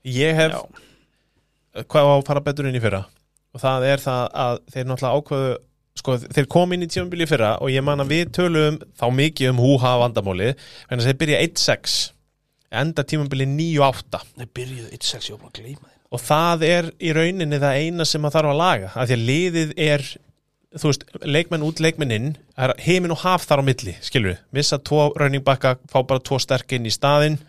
Ég 0.09 0.37
hef 0.39 0.55
hvað 1.87 2.09
á 2.09 2.13
að 2.17 2.27
fara 2.27 2.43
betur 2.45 2.69
inn 2.69 2.79
í 2.79 2.83
fyrra? 2.83 3.05
Og 3.55 3.63
það 3.63 3.85
er 3.91 4.03
það 4.03 4.23
að 4.45 4.63
þeir 4.73 4.89
náttúrulega 4.89 5.21
ákveðu 5.21 5.53
sko, 6.01 6.17
þeir 6.25 6.49
kom 6.55 6.75
inn 6.75 6.87
í 6.87 6.91
tímabili 6.91 7.27
í 7.27 7.31
fyrra 7.31 7.53
og 7.61 7.73
ég 7.73 7.85
man 7.85 8.03
að 8.03 8.15
við 8.15 8.33
tölum 8.39 8.81
þá 8.99 9.07
mikið 9.19 9.53
um 9.53 9.63
húha 9.63 9.95
vandamáli 10.05 10.51
en 10.53 10.57
þess 10.95 11.05
að 11.05 11.11
þeir 11.11 11.21
byrja 11.23 11.41
1-6 11.47 11.97
enda 12.81 13.05
tímabili 13.13 13.49
9-8 13.51 14.23
Nei, 14.41 14.47
byrjuðu 14.57 14.93
1-6, 14.97 15.31
ég 15.31 15.37
var 15.37 15.43
bara 15.45 15.53
að 15.53 15.59
gleyma 15.61 15.91
þeim 15.91 16.00
og 16.11 16.23
það 16.25 16.67
er 16.67 16.91
í 16.99 17.13
rauninni 17.15 17.61
það 17.63 17.85
eina 17.85 18.07
sem 18.09 18.25
að 18.27 18.37
þarf 18.37 18.53
að 18.53 18.61
laga 18.61 18.91
af 18.95 19.09
því 19.09 19.17
að 19.17 19.27
liðið 19.31 19.73
er 19.87 20.07
þú 20.79 20.91
veist, 20.91 21.07
leikmenn 21.27 21.65
út, 21.67 21.81
leikmenn 21.83 22.15
inn 22.15 22.29
það 22.55 22.67
er 22.67 22.83
heimin 22.87 23.15
og 23.15 23.23
haf 23.25 23.47
þar 23.49 23.63
á 23.63 23.69
milli, 23.69 23.95
skilur 24.05 24.35
við 24.35 24.43
missa 24.55 24.79
tvo 24.79 25.09
running 25.19 25.45
backa, 25.47 25.77
fá 25.91 26.03
bara 26.03 26.23
tvo 26.23 26.39
sterk 26.43 26.77
inn 26.77 26.87
í 26.87 26.95
staðinn. 26.95 27.41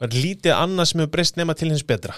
Og 0.00 0.08
er 0.08 0.16
lítið 0.16 0.56
annað 0.56 0.90
sem 0.90 1.02
hefur 1.02 1.12
breyst 1.12 1.36
nema 1.38 1.56
til 1.56 1.70
hins 1.70 1.84
betra. 1.86 2.16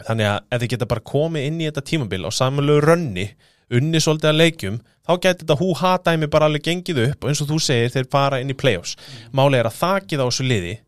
Þannig 0.00 0.28
að 0.30 0.44
ef 0.48 0.60
þið 0.62 0.72
geta 0.72 0.88
bara 0.88 1.08
komið 1.12 1.46
inn 1.48 1.60
í 1.60 1.66
þetta 1.68 1.86
tímabil 1.90 2.22
á 2.24 2.30
samanlegu 2.32 2.84
rönni 2.84 3.26
unni 3.76 4.00
svolítið 4.02 4.30
að 4.30 4.38
leikjum 4.40 4.78
þá 5.06 5.12
gæti 5.16 5.44
þetta 5.44 5.56
hú 5.60 5.72
dæmi 6.04 6.28
bara 6.30 6.46
alveg 6.48 6.64
gengið 6.64 7.02
upp 7.04 7.24
og 7.24 7.30
eins 7.30 7.42
og 7.42 7.50
þú 7.50 7.58
segir 7.60 7.92
þeir 7.92 8.08
fara 8.10 8.40
inn 8.40 8.50
í 8.50 8.56
play-offs. 8.56 8.96
Máli 9.32 9.60
er 9.60 9.68
að 9.68 9.76
þakið 9.80 10.22
á 10.22 10.26
þessu 10.26 10.46
liði 10.46 10.78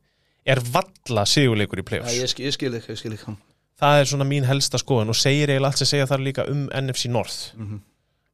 er 0.46 0.60
valla 0.74 1.24
sigurleikur 1.28 1.82
í 1.82 1.86
play-offs. 1.86 2.18
Ég 2.18 2.30
skil, 2.30 2.46
ég 2.48 2.56
skil 2.56 2.74
ekki, 2.78 2.94
ég 2.94 3.00
skil 3.00 3.14
ekki 3.16 3.34
það 3.82 4.00
er 4.00 4.10
svona 4.10 4.26
mín 4.28 4.46
helsta 4.46 4.78
skoðun 4.80 5.12
og 5.12 5.18
segir 5.18 5.50
eiginlega 5.50 5.72
allt 5.72 5.82
sem 5.82 5.90
segja 5.90 6.08
þar 6.10 6.22
líka 6.26 6.46
um 6.50 6.68
NFC 6.68 7.10
North 7.10 7.56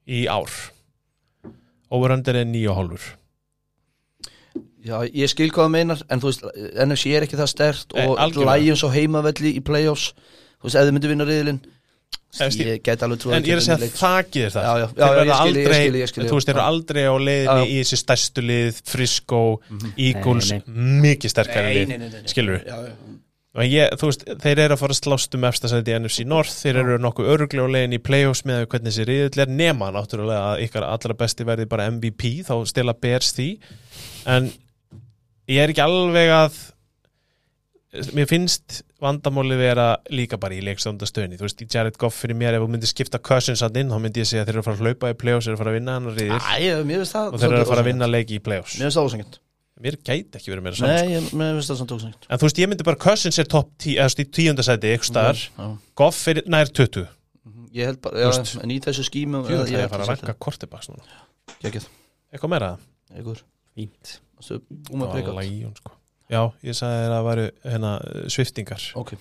í 0.09 0.27
ár. 0.29 0.53
Overöndir 1.95 2.37
er 2.37 2.49
nýja 2.49 2.75
hálfur. 2.77 3.05
Já, 4.85 5.03
ég 5.05 5.29
skil 5.29 5.51
hvað 5.51 5.67
það 5.67 5.73
meinar 5.75 6.03
en 6.09 6.21
þú 6.23 6.31
veist, 6.31 6.45
NFC 6.85 7.13
er 7.17 7.25
ekki 7.27 7.39
það 7.39 7.51
stert 7.51 7.95
Nei, 7.97 8.05
og 8.07 8.21
algjörlega. 8.21 8.61
Lions 8.61 8.85
á 8.85 8.89
heimavelli 8.93 9.55
í 9.59 9.65
play-offs 9.65 10.13
þú 10.15 10.69
veist, 10.69 10.79
ef 10.79 10.87
þið 10.87 10.95
myndi 10.97 11.11
vinna 11.13 11.27
riðilinn 11.29 11.61
ég 12.39 12.83
get 12.85 13.03
alveg 13.07 13.21
trúið 13.23 13.37
en 13.39 13.47
ég 13.49 13.55
er 13.55 13.61
að 13.63 13.65
segja 13.65 13.79
að 13.79 13.95
þakið 13.99 14.43
er 14.45 14.53
það 14.55 14.67
Já, 14.69 14.73
já, 14.79 14.87
já, 14.89 15.07
þeir 15.09 15.29
ég 15.29 15.37
aldrei, 15.39 15.79
eru 15.89 16.59
já. 16.61 16.65
aldrei 16.69 17.05
á 17.09 17.15
leiðinni 17.17 17.63
Já. 17.63 17.71
Í 17.73 17.79
þessi 17.81 17.99
stærstu 18.03 18.45
lið 18.45 18.83
Frisco, 18.85 19.41
Eagles 19.97 20.51
Nei, 20.53 20.61
mikið 21.07 21.33
sterkari 21.33 21.73
lið, 21.79 21.89
nei, 21.95 21.99
nei, 22.05 22.11
nei. 22.13 22.29
skilur 22.29 22.59
við 22.59 22.69
Já, 22.69 22.77
já. 22.85 22.93
og 23.59 23.65
ég, 23.73 23.97
þú 23.99 24.11
veist, 24.11 24.27
þeir 24.45 24.61
eru 24.67 24.77
að 24.77 24.83
fara 24.85 24.95
að 24.95 25.01
slást 25.01 25.39
um 25.39 25.47
efstasæti 25.49 25.95
í 25.95 25.99
NFC 26.03 26.27
North, 26.29 26.53
þeir 26.61 26.81
eru 26.85 26.99
nokkuð 27.03 27.31
öruglega 27.33 27.65
á 27.65 27.75
leiðinni 27.75 27.99
í 27.99 28.05
playoffs 28.11 28.45
með 28.47 28.67
hvernig 28.71 28.93
þessi 28.93 29.09
riðill 29.09 29.43
er 29.47 29.55
nema 29.65 29.89
náttúrulega 29.97 30.45
að 30.53 30.65
ykkar 30.69 30.87
allra 30.93 31.17
besti 31.25 31.49
verði 31.49 31.67
bara 31.73 31.89
MVP, 31.91 32.35
þá 32.47 32.55
stila 32.69 32.95
Bears 32.95 33.33
því 33.35 33.49
en 34.37 34.53
ég 35.49 35.65
er 35.65 35.73
ekki 35.73 35.83
alveg 35.89 36.35
að 36.37 36.61
mér 38.15 38.29
finnst 38.31 38.83
vandamáli 39.03 39.57
vera 39.59 39.87
líka 40.11 40.39
bara 40.41 40.57
í 40.57 40.63
leikstjóndastöðinni 40.67 41.39
þú 41.39 41.47
veist, 41.47 41.61
Jared 41.75 41.99
Goff 42.01 42.17
fyrir 42.23 42.35
mér 42.39 42.57
ef 42.59 42.65
þú 42.65 42.71
myndir 42.73 42.91
skipta 42.91 43.19
Cousins 43.23 43.63
hann 43.63 43.77
inn, 43.79 43.91
þá 43.93 43.99
myndi 44.03 44.23
ég 44.25 44.27
segja 44.31 44.43
að 44.43 44.49
þeir 44.51 44.57
eru 44.57 44.63
að 44.63 44.69
fara 44.69 44.77
að 44.79 44.83
hlaupa 44.87 45.11
í 45.13 45.19
playoffs, 45.23 45.47
þeir 45.47 45.53
eru 45.53 45.59
að 45.59 45.63
fara 45.63 45.71
að 45.71 45.79
vinna 45.79 45.93
hann 45.99 46.05
Æ, 46.09 46.15
mér 46.89 46.99
finnst 47.03 47.15
það 47.15 47.29
og 47.29 47.39
þeir 47.43 47.53
eru 47.53 47.61
að 47.63 47.71
fara 47.71 47.85
að 47.85 47.89
vinna 47.93 48.07
leiki 48.11 48.35
í 48.39 48.43
playoffs. 48.43 48.75
Mér 48.79 48.89
finnst 48.89 48.99
það 48.99 49.07
ósengjant 49.11 49.39
mér 49.79 49.95
gæti 50.03 50.35
ekki 50.41 50.51
verið 50.51 50.65
meira 50.67 50.75
saman 50.75 50.97
Nei, 50.97 51.13
ég- 51.15 51.31
mér 51.39 51.55
finnst 51.55 51.71
það 51.71 51.79
samt 51.79 51.93
ósengjant 51.95 52.27
en 52.27 52.39
þú 52.43 52.49
veist, 52.49 52.59
ég 52.59 52.69
myndi 52.73 52.87
bara 52.89 52.99
Cousins 52.99 53.39
er 53.39 53.47
topp 53.47 53.69
tí, 53.79 53.95
eða 53.95 54.09
þú 54.09 54.11
veist, 54.11 54.19
í 54.19 54.27
tíundasæti, 54.35 54.91
ykkur 54.97 55.07
staðar. 55.07 55.39
Goff 55.95 56.27
er 56.33 56.43
nær 56.51 56.67
20 56.75 57.07
Ég 57.79 57.85
held 57.93 58.01
bara, 58.03 58.17
Þú 58.19 58.33
já, 58.33 58.59
en 58.65 58.71
í 58.75 58.81
þessu 58.83 59.05
skímu 59.07 59.45
það 59.47 59.71
er 59.79 59.85
að 59.85 59.93
fara 59.93 60.07
að 66.29 66.35
að 66.35 66.35
já, 66.37 66.69
ég 66.69 66.79
sagði 66.79 67.05
að 67.05 67.15
það 67.15 67.29
væru 67.29 67.47
hérna, 67.65 67.93
sviftingar 68.29 68.89
Ok, 69.01 69.15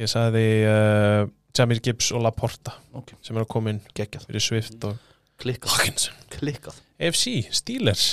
ég 0.00 0.10
sagði 0.10 0.46
uh, 0.66 1.28
Jamir 1.56 1.80
Gibbs 1.84 2.10
og 2.14 2.24
Laporta 2.24 2.74
Ok. 2.94 3.14
sem 3.22 3.36
er 3.36 3.44
að 3.46 3.52
koma 3.52 3.74
inn 3.74 3.82
fyrir 3.94 4.42
Swift 4.42 4.84
og 4.88 4.98
Klikkað. 5.40 6.08
Klikkað. 6.36 6.80
AFC, 7.00 7.46
Steelers. 7.56 8.08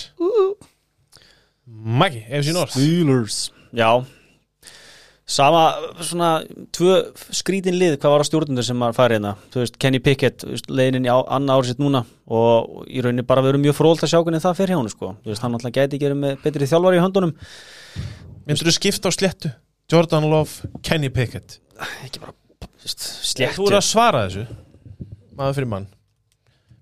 Maggi, 1.67 2.21
AFC 2.31 2.53
North. 2.55 2.71
Steelers. 2.77 3.49
Já. 3.75 3.89
Sama 5.27 5.73
svona 5.99 6.29
tvö 6.71 7.01
skrítin 7.35 7.75
lið 7.75 7.97
hvað 7.99 8.13
var 8.13 8.23
að 8.23 8.29
stjórnundur 8.29 8.63
sem 8.63 8.79
var 8.79 8.95
farið 8.95 9.17
hérna. 9.17 9.33
Þú 9.51 9.59
veist 9.59 9.75
Kenny 9.83 9.99
Pickett 9.99 10.45
leiðin 10.71 11.03
í 11.03 11.11
á, 11.11 11.19
annað 11.19 11.57
árið 11.57 11.71
sitt 11.73 11.81
núna 11.83 12.05
og 12.31 12.85
í 12.87 13.03
rauninni 13.03 13.27
bara 13.27 13.43
verið 13.43 13.65
mjög 13.65 13.75
frólt 13.75 14.05
að 14.07 14.13
sjá 14.13 14.21
hvernig 14.21 14.45
það 14.45 14.55
fer 14.61 14.71
hjá 14.71 14.77
hann 14.79 14.93
sko. 14.93 15.11
Þú 15.25 15.33
veist 15.33 15.43
hann 15.43 15.57
alltaf 15.59 15.75
gæti 15.75 15.99
ekki 15.99 16.07
verið 16.07 16.21
með 16.21 16.39
betri 16.45 16.69
þjálfari 16.71 17.01
í 17.01 17.03
höndunum 17.03 17.35
myndur 18.47 18.69
þú 18.69 18.73
skipta 18.77 19.09
á 19.09 19.13
sléttu? 19.15 19.51
Jordan 19.91 20.25
Love, 20.31 20.67
Kenny 20.83 21.09
Pickett. 21.13 21.59
Ekki 22.03 22.19
bara 22.23 22.33
þú 22.63 22.87
veist, 22.87 23.05
þú 23.55 23.67
eru 23.69 23.77
að 23.79 23.85
svara 23.87 24.23
þessu 24.27 24.45
maður 25.37 25.57
fyrir 25.59 25.69
mann. 25.71 25.87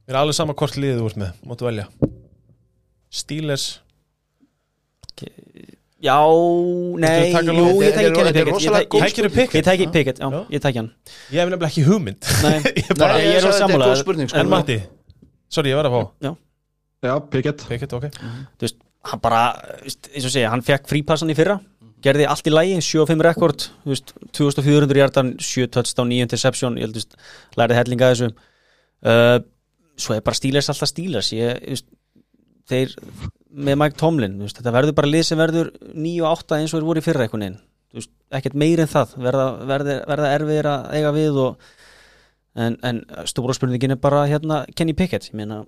Mér 0.05 0.15
er 0.15 0.21
alveg 0.21 0.37
sama 0.37 0.53
hvort 0.57 0.77
liðið 0.79 1.01
þú 1.01 1.09
ert 1.11 1.19
með 1.23 1.41
máttu 1.49 1.67
velja. 1.67 1.87
Steelers. 3.15 3.65
Já, 6.05 6.19
nei, 7.01 7.31
jú, 7.31 7.81
ég 7.81 7.95
tæki 7.95 7.95
Þetta 7.95 8.01
er- 8.03 8.15
Kenny 8.15 8.27
er 8.29 8.33
Pickett 8.35 8.49
rosalega 8.51 8.81
Ég 8.83 8.89
góð 8.91 9.01
tæki- 9.01 9.13
Tækirðu 9.15 9.29
Pickett? 9.35 9.55
Ég 9.55 9.63
tæki 9.65 9.85
Pickett, 9.95 10.19
já, 10.19 10.27
ég 10.51 10.61
tæki 10.61 10.77
hann. 10.77 10.89
Ég 11.31 11.39
hef 11.39 11.49
nefnilega 11.49 11.69
ekki 11.71 11.83
hugmynd. 11.87 12.27
Nei, 12.43 12.59
ég 12.83 12.91
bara, 12.99 13.13
Nei, 13.15 13.23
ég 13.25 13.37
er 13.39 13.41
þetta 13.41 13.59
sammála. 13.61 13.95
sko. 13.95 14.37
en 14.41 14.49
Matti? 14.51 14.77
Sorry, 15.49 15.71
ég 15.71 15.79
var 15.79 15.85
að 15.89 15.95
fá. 15.95 16.35
Já, 17.05 17.13
Pickett. 17.31 17.65
Pickett, 17.69 17.93
ok. 17.93 18.05
Þú 18.11 18.67
veist, 18.67 18.77
hann 19.05 19.21
bara 19.23 19.41
eins 19.85 20.25
og 20.25 20.33
segja, 20.33 20.51
hann 20.53 20.65
fekk 20.65 20.89
frípassan 20.89 21.31
í 21.33 21.37
fyrra 21.37 21.59
gerði 22.05 22.27
allt 22.29 22.47
í 22.49 22.53
lægi, 22.53 22.77
7-5 22.85 23.23
rekord 23.25 23.67
þú 23.83 23.93
veist, 23.93 24.13
2400 24.37 25.01
hjartan 25.01 25.31
7 25.41 25.69
touchdown, 25.73 26.11
9 26.11 26.27
interception, 26.27 26.77
ég 26.79 26.87
held, 26.87 26.99
veist, 26.99 27.15
lærið 27.57 27.79
hellinga 27.79 28.11
þessu. 28.11 28.31
Uh, 29.05 29.37
svo 29.99 30.15
er 30.15 30.25
bara 30.25 30.37
stílers 30.37 30.69
alltaf 30.71 30.91
stílers 30.91 31.31
ég, 31.35 31.81
þeir 32.69 32.93
með 33.55 33.79
Mike 33.81 33.99
Tomlin, 33.99 34.37
veist, 34.43 34.59
þetta 34.59 34.75
verður 34.75 34.97
bara 34.99 35.11
lið 35.11 35.25
sem 35.29 35.39
verður 35.39 35.71
9 35.93 36.13
og 36.25 36.43
8 36.43 36.59
eins 36.59 36.73
og 36.73 36.81
þeir 36.81 36.89
voru 36.89 37.01
í 37.01 37.05
fyrra 37.05 37.29
veist, 37.95 38.11
ekkert 38.35 38.59
meir 38.59 38.83
en 38.83 38.91
það 38.91 39.15
verða, 39.23 39.47
verða, 39.69 39.97
verða 40.09 40.31
erfiðir 40.35 40.69
að 40.71 40.87
eiga 40.97 41.13
við 41.15 41.41
og 41.45 41.69
en, 42.55 42.77
en 42.83 43.01
stóra 43.29 43.55
spurningin 43.55 43.95
er 43.95 44.01
bara 44.01 44.25
hérna 44.29 44.63
Kenny 44.75 44.95
Pickett, 44.97 45.29
ég 45.31 45.37
meina 45.39 45.63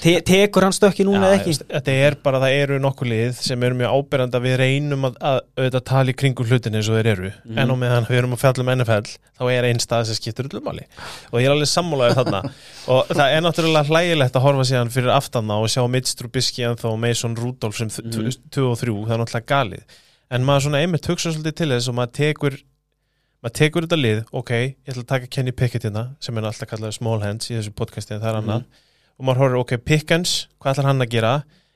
te 0.00 0.12
tekur 0.24 0.64
hann 0.66 0.72
stökki 0.76 1.04
núna 1.04 1.28
eða 1.28 1.36
ekki? 1.40 1.52
þetta 1.68 1.92
er 2.06 2.14
bara, 2.24 2.38
það 2.42 2.54
eru 2.62 2.78
nokkuð 2.82 3.08
lið 3.10 3.32
sem 3.44 3.62
eru 3.66 3.76
mjög 3.78 3.92
ábyrjandi 3.98 4.38
að 4.38 4.46
við 4.46 4.54
reynum 4.62 5.04
að, 5.08 5.18
að 5.30 5.38
auðvitað 5.58 5.84
tala 5.90 6.10
í 6.12 6.16
kringum 6.22 6.48
hlutin 6.48 6.78
eins 6.78 6.88
og 6.88 6.96
þeir 6.98 7.10
eru. 7.12 7.30
Mhm. 7.44 7.58
en 7.58 7.70
á 7.70 7.74
meðan 7.82 8.06
við 8.08 8.18
erum 8.22 8.36
að 8.36 8.42
fjalla 8.44 8.64
um 8.64 8.72
NFL 8.76 9.10
þá 9.38 9.44
er 9.52 9.68
einn 9.68 9.82
stað 9.82 10.04
sem 10.08 10.18
skiptur 10.20 10.48
öllum 10.48 10.64
máli. 10.70 10.86
Og 11.32 11.38
ég 11.42 11.46
er 11.50 11.54
alveg 11.56 11.70
sammálaðið 11.72 12.18
þarna. 12.22 12.42
Og 12.96 13.12
það 13.12 13.36
er 13.36 13.44
náttúrulega 13.46 13.88
hlægilegt 13.90 14.36
að 14.38 14.46
horfa 14.46 14.68
síðan 14.72 14.92
fyrir 14.94 15.12
aftanna 15.14 15.60
og 15.62 15.68
sjá 15.72 15.82
Mitch 15.90 16.14
Trubisky 16.18 16.64
en 16.66 16.76
þá 16.80 16.88
Mason 16.98 17.36
Rudolph 17.36 17.76
sem 17.78 17.88
Mhm. 17.92 18.36
2 18.50 18.68
og 18.70 18.78
3, 18.80 18.92
það 19.06 19.16
er 19.16 19.22
náttúrulega 19.24 19.50
galið. 19.54 19.82
En 20.32 20.44
maður 20.48 20.68
svona 20.68 20.80
einmitt 20.80 21.06
hugsa 21.10 21.30
svolítið 21.34 21.54
til 21.60 21.68
þess 21.74 21.88
og 21.92 21.94
maður 21.98 22.12
tekur 22.16 22.56
maður 23.42 23.54
tekur 23.58 23.82
þetta 23.88 23.96
lið, 23.98 24.18
ok, 24.38 24.50
ég 24.54 24.92
ætla 24.92 25.02
að 25.02 25.06
taka 25.10 25.26
Kenny 25.34 25.50
Pickett 25.50 25.82
hérna, 25.82 26.04
sem 26.22 26.36
er 26.38 26.44
alltaf 26.46 26.68
kallað 26.70 26.92
small 26.94 27.18
hands 27.24 27.50
í 27.50 27.56
þessu 27.56 27.72
podcasti 27.74 28.14
en 28.14 28.20
það 28.22 28.30
er 28.30 28.38
annað 28.38 28.64
og 29.18 29.24
maður 29.28 29.42
horfir, 29.44 29.60
ok, 29.60 29.76
Pickens, 29.84 30.48
hvað 30.60 30.74
ætlar 30.76 30.90
hann 30.92 31.04
að 31.04 31.10
gera? 31.14 31.32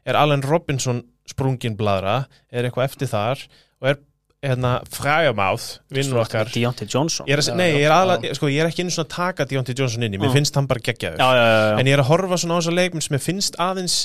Er 0.07 0.15
Allen 0.21 0.43
Robinson 0.47 1.03
sprungin 1.29 1.77
bladra, 1.79 2.27
er 2.53 2.65
eitthvað 2.69 2.85
eftir 2.91 3.09
þar? 3.11 3.43
Og 3.83 3.89
er 3.91 3.97
hérna 4.47 4.77
frægamáð 4.93 5.65
vinnur 5.91 6.21
okkar. 6.23 6.47
Ég 6.55 7.35
er, 7.35 7.41
að- 7.43 7.57
nei, 7.59 7.71
ég 7.75 7.87
er, 7.89 7.91
aðla, 7.97 8.19
sko, 8.37 8.47
ég 8.53 8.61
er 8.63 8.69
ekki 8.71 8.85
einu 8.85 8.93
svona 8.95 9.09
að 9.09 9.15
taka 9.17 9.45
Deontay 9.51 9.75
Johnson 9.75 10.03
inn 10.07 10.15
í, 10.15 10.19
mér 10.21 10.31
Já. 10.31 10.35
finnst 10.37 10.55
hann 10.55 10.69
bara 10.71 10.81
geggjaður. 10.81 11.19
En 11.81 11.87
ég 11.87 11.97
er 11.97 12.03
að 12.05 12.11
horfa 12.13 12.39
svona 12.39 12.59
á 12.59 12.61
þessa 12.63 12.75
leikminn 12.77 13.03
sem 13.03 13.17
ég 13.17 13.25
finnst 13.25 13.57
aðeins 13.59 13.97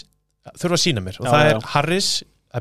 þurfa 0.57 0.77
að 0.79 0.81
sína 0.81 1.03
mér. 1.05 1.19
Og 1.21 1.27
Já, 1.27 1.31
það 1.31 1.43
já, 1.43 1.49
er 1.51 1.59
já. 1.59 1.67
Harris, 1.75 2.09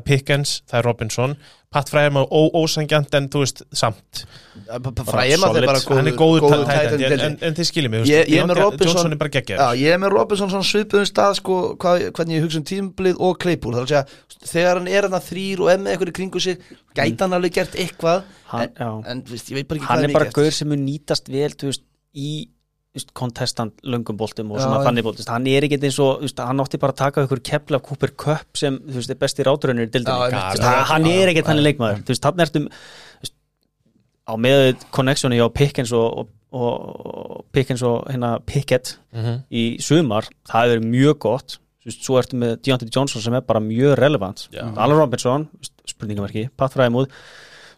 Pickens, 0.05 0.61
það 0.71 0.77
er 0.79 0.85
Robinson. 0.87 1.33
Pat 1.71 1.87
Frægamáð 1.87 2.27
ósangjant 2.59 3.13
en 3.15 3.27
þú 3.31 3.41
veist 3.45 3.61
samt. 3.79 4.21
Fræma 4.67 5.49
þeir 5.55 5.65
bara 5.67 5.79
góður 5.83 5.99
hann 5.99 6.09
er 6.11 6.15
góður 6.19 6.43
góður 6.45 6.63
tight 6.67 6.91
end, 6.91 6.99
tight 6.99 7.11
end 7.11 7.13
en, 7.15 7.25
en, 7.27 7.37
en 7.47 7.55
þið 7.55 7.67
skiljið 7.69 7.91
mig, 7.93 8.03
Ég- 8.09 8.31
ég 8.31 8.41
er 8.43 8.61
Johnson 8.85 9.15
er 9.15 9.19
bara 9.21 9.31
Já, 9.31 9.35
geggjaður 9.37 9.79
ég 9.81 9.95
er 9.95 10.01
með 10.03 10.13
Robinson 10.15 10.51
svona 10.51 10.67
svipuðum 10.67 11.07
stað 11.07 11.35
sko, 11.39 11.59
hvað, 11.79 12.05
hvernig 12.17 12.37
ég 12.37 12.45
hugsa 12.47 12.59
um 12.59 12.67
tímblið 12.71 13.21
og 13.23 13.39
Claypool. 13.43 13.75
Það 13.77 13.81
er 13.81 13.87
að 13.87 13.93
segja, 13.93 14.47
þegar 14.51 14.81
hann 14.81 14.91
er 14.91 15.09
hann 15.11 15.25
þrýr 15.29 15.63
og 15.63 15.71
er 15.71 15.83
með 15.85 15.93
eitthvað 15.95 16.11
í 16.11 16.17
kringu 16.19 16.43
sig, 16.43 16.65
gæti 16.95 17.23
hann 17.23 17.37
alveg 17.39 17.55
gert 17.59 17.77
eitthvað 17.85 18.23
Hann- 18.51 18.75
en, 18.75 19.03
en 19.15 19.23
veist, 19.31 19.51
ég 19.51 19.59
veit 19.61 19.67
bara 19.71 19.79
ekki 19.79 19.87
hann 19.91 20.03
hvað 20.03 20.09
er 20.09 20.17
bara 20.19 20.35
gaur 20.35 20.51
sem 20.59 20.67
mun 20.71 20.83
nýtast 20.87 21.31
vel 21.31 21.51
veist, 21.55 21.83
í 22.15 22.31
kontestant 23.15 23.73
löngum 23.87 24.17
boltum 24.19 24.49
og 24.51 24.59
svona 24.59 24.81
boltum 25.05 25.23
hann 25.31 25.45
er 25.47 25.63
ekkert 25.63 25.83
eins 25.87 25.99
og, 26.03 26.21
veist, 26.25 26.39
hann 26.43 26.59
átti 26.59 26.79
bara 26.81 26.91
að 26.91 26.97
taka 27.05 27.23
ykkur 27.23 27.39
kepla 27.47 27.79
af 27.79 27.83
Cooper 27.87 28.11
Cup 28.19 28.57
sem 28.59 28.79
veist, 28.85 29.09
er 29.09 29.15
besti 29.21 29.45
ráturönnur 29.47 29.87
í 29.87 29.91
veist, 30.51 30.63
hann- 30.65 31.07
er 31.07 31.31
ekkert 31.31 31.47
hann 31.47 31.61
leikmaður. 31.63 32.01
Þú 32.03 32.11
veist, 32.11 32.23
hann 32.27 32.39
ertum 32.47 32.67
á 34.27 34.33
með 34.37 34.75
connectioni 34.91 35.39
á 35.41 35.47
Pickens 35.51 35.91
og, 35.95 36.27
og, 36.51 36.67
og 37.07 37.45
Pickens 37.55 37.81
og 37.87 38.05
hérna 38.11 38.39
Pickett 38.45 38.97
Mhm. 39.13 39.41
í 39.51 39.63
sumar, 39.81 40.27
það 40.47 40.61
hefur 40.61 40.75
verið 40.75 40.89
mjög 40.91 41.19
gott. 41.19 41.57
Veist, 41.85 42.03
svo 42.05 42.19
ertu 42.21 42.37
með 42.37 42.59
Deontay 42.61 42.89
Johnson 42.93 43.21
sem 43.23 43.33
er 43.33 43.41
bara 43.41 43.59
mjög 43.59 43.95
relevant. 43.97 44.47
Alan 44.77 44.97
Robinson, 44.99 45.47
þú 45.47 45.63
veist, 45.63 45.73
spurningamarki 45.95 46.49
Pat 46.55 46.73
Fræðimúð 46.75 47.07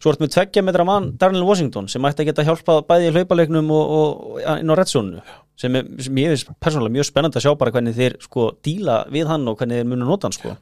svo 0.04 0.12
ertu 0.12 0.26
með 0.26 0.34
tveggja 0.36 0.66
metra 0.68 0.84
mann 0.88 1.14
Darnell 1.20 1.47
Washington 1.47 1.88
sem 1.88 2.04
ætti 2.04 2.26
að 2.26 2.32
geta 2.32 2.43
hjálpað 2.43 2.84
bæði 2.89 3.08
í 3.08 3.16
hlaupaleiknum 3.16 3.72
og, 3.72 3.93
og 3.97 4.24
og 4.34 4.60
inn 4.60 4.74
á 4.74 4.76
reddsónu 4.76 5.24
sem, 5.60 5.80
sem 6.04 6.22
ég 6.22 6.34
finnst 6.34 6.54
persónulega 6.62 6.97
mjög 6.97 7.10
spennandi 7.10 7.39
að 7.39 7.47
sjá 7.47 7.56
bara 7.60 7.74
hvernig 7.74 7.97
þeir 7.97 8.20
sko 8.24 8.51
díla 8.66 9.04
við 9.14 9.32
hann 9.32 9.47
og 9.49 9.60
hvernig 9.60 9.82
þeir 9.82 9.89
munu 9.89 10.08
nota 10.10 10.30
hann 10.30 10.36
sko. 10.36 10.56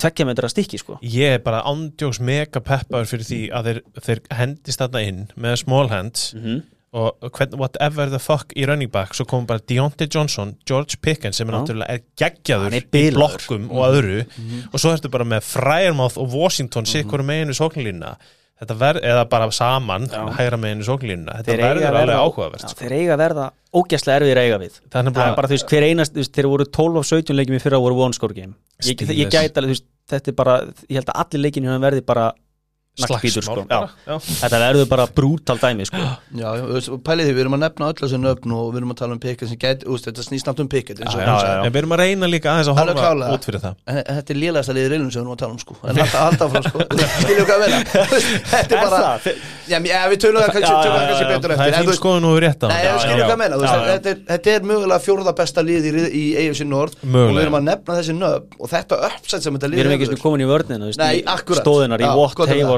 Tveggja 0.00 0.24
metra 0.28 0.48
stykki 0.48 0.78
sko. 0.80 0.98
Ég 1.02 1.36
er 1.36 1.40
bara 1.44 1.64
ándjóks 1.66 2.20
mega 2.24 2.62
peppaður 2.62 3.10
fyrir 3.10 3.26
því 3.26 3.40
að 3.52 3.70
þeir, 3.70 3.80
þeir 4.06 4.20
hendist 4.38 4.82
þarna 4.82 5.02
inn 5.08 5.24
með 5.34 5.56
small 5.64 5.90
hands 5.90 6.30
-hmm. 6.36 6.60
og 6.94 7.26
hvern, 7.36 7.58
whatever 7.58 8.12
the 8.14 8.22
fuck 8.22 8.54
í 8.54 8.66
running 8.70 8.92
back 8.92 9.18
svo 9.18 9.26
kom 9.26 9.46
bara 9.50 9.60
Deontay 9.60 10.06
Johnson, 10.06 10.54
George 10.64 11.02
Pickens 11.02 11.36
sem 11.36 11.48
er 11.48 11.54
Já. 11.54 11.58
náttúrulega 11.58 11.90
er 11.90 12.00
geggjaður 12.16 12.78
er 12.78 12.86
í 12.86 13.10
blokkum 13.18 13.70
og 13.70 13.86
öðru. 13.90 14.24
Og 14.72 14.78
svo 14.80 14.94
ertu 14.94 15.10
bara 15.10 15.26
með 15.26 15.42
Fryermouth 15.50 16.16
og 16.16 16.32
Washington 16.32 16.86
sikkur 16.86 17.26
meginu 17.26 17.52
sóknlínuna 17.52 18.14
þetta 18.60 18.76
verð, 18.80 19.04
eða 19.10 19.24
bara 19.32 19.48
saman 19.56 20.06
Já. 20.10 20.20
hægra 20.36 20.58
meginu 20.60 20.86
sóknlínuna 20.86 21.38
þetta 21.38 21.50
Þeir 21.50 21.62
eiga 21.64 21.74
verður 21.80 22.00
alveg 22.02 22.20
áhugavert 22.24 22.64
sko. 22.66 22.78
þeir 22.82 22.94
eiga 22.98 23.16
verða 23.20 23.46
ógæslega 23.80 24.20
erfiðir 24.20 24.40
að 24.40 24.48
eiga 24.48 24.58
við 24.60 24.74
er 24.90 25.08
er 25.10 25.16
bara, 25.16 25.36
bara 25.38 25.50
þú 25.50 25.56
veist 25.56 25.72
hver 25.72 25.86
einast 25.88 26.14
þú 26.14 26.22
veist, 26.22 26.34
þeir 26.36 26.50
voru 26.52 26.66
12 26.80 27.00
af 27.00 27.08
17 27.10 27.38
leikjum 27.40 27.56
í 27.56 27.62
fyrra 27.64 27.80
voru 27.80 28.02
one 28.04 28.16
score 28.16 28.36
game 28.36 28.54
ég, 28.84 29.04
ég 29.16 29.32
gæti 29.32 29.56
alveg 29.60 29.70
þú 29.70 29.76
veist 29.76 29.88
þetta 30.10 30.32
er 30.32 30.38
bara 30.42 30.56
ég 30.90 31.00
held 31.00 31.12
að 31.14 31.20
allir 31.24 31.44
leikinu 31.46 31.78
verði 31.86 32.04
bara 32.06 32.30
naglbítur 32.98 33.44
sko. 33.46 33.62
þetta 34.42 34.58
verður 34.60 34.88
bara 34.90 35.04
brútal 35.14 35.56
dæmi 35.62 35.86
sko. 35.88 36.00
Já, 36.36 36.48
pælið 37.06 37.28
því, 37.30 37.34
við 37.36 37.42
erum 37.44 37.54
að 37.56 37.62
nefna 37.64 37.88
öll 37.92 37.98
þessu 38.00 38.18
nöfn 38.20 38.50
og 38.56 38.64
við 38.74 38.78
erum 38.80 38.92
að 38.94 38.98
tala 39.00 39.12
um 39.16 39.20
Pickett 39.22 39.48
sem 39.50 39.60
gæti, 39.60 39.86
þetta 40.08 40.24
snýst 40.26 40.46
nátt 40.50 40.60
um 40.64 40.68
sagði. 41.40 41.66
en 41.66 41.72
við 41.72 41.78
erum 41.80 41.94
að 41.94 42.00
reyna 42.02 42.26
líka 42.30 42.50
aðeins 42.52 42.70
að 42.72 42.76
horfa 42.80 43.14
út 43.36 43.44
fyrir 43.48 43.60
það. 43.62 43.74
En 43.86 43.94
en 44.00 44.14
þetta 44.18 44.30
er 44.34 44.38
lélegasta 44.42 44.72
liðið 44.76 44.90
reynum 44.94 45.10
sem 45.14 45.20
við 45.20 45.24
erum 45.24 45.34
að 45.36 45.40
tala 45.44 45.52
um 45.54 45.60
sko. 45.62 45.74
En 45.80 45.94
halda, 46.00 46.18
halda 46.26 46.42
áfram 46.50 46.64
sko. 46.66 46.78
Skiljum 47.24 47.46
hvað 47.46 47.56
að 47.56 47.62
vera 47.64 47.78
Þetta 48.50 48.70
er 48.70 48.80
bara 48.84 49.00
Já, 49.70 49.78
já, 49.86 50.00
við 50.10 50.18
tölum 50.24 50.40
það 50.42 50.50
kannski, 50.50 50.74
það 50.74 50.82
betur 51.30 51.50
það 51.50 51.60
eftir 51.60 51.70
er 51.70 51.70
þú 51.70 51.78
þín 51.80 51.86
veist- 51.90 52.00
skoðun 52.00 52.24
og 52.26 52.32
við 52.34 52.40
rétt 52.42 52.60
á. 52.60 52.68
Nei, 52.70 52.80
Já, 52.80 52.90
við 52.90 53.00
skiljum 53.04 53.20
já. 53.20 53.26
hvað 53.30 53.38
að 53.54 53.70
já. 53.70 53.86
þetta, 53.90 54.08
er, 54.10 54.18
þetta 54.30 54.48
er 54.50 54.60
mögulega 54.70 55.00
fjórða 55.04 55.32
besta 55.38 55.60
lið 55.62 55.82
í, 55.86 55.92
í 56.10 56.24
AFC 56.42 56.62
North 56.66 56.96
og 57.06 57.06
við 57.30 57.40
erum 57.44 57.54
að 57.60 57.64
nefna 57.70 57.92
þessi 58.00 58.14
nöfn 58.18 58.50
og 58.58 58.66
þetta 58.72 58.94
uppsett 59.10 59.42
sem 59.46 59.54
þetta 59.54 59.70
lið 59.70 59.78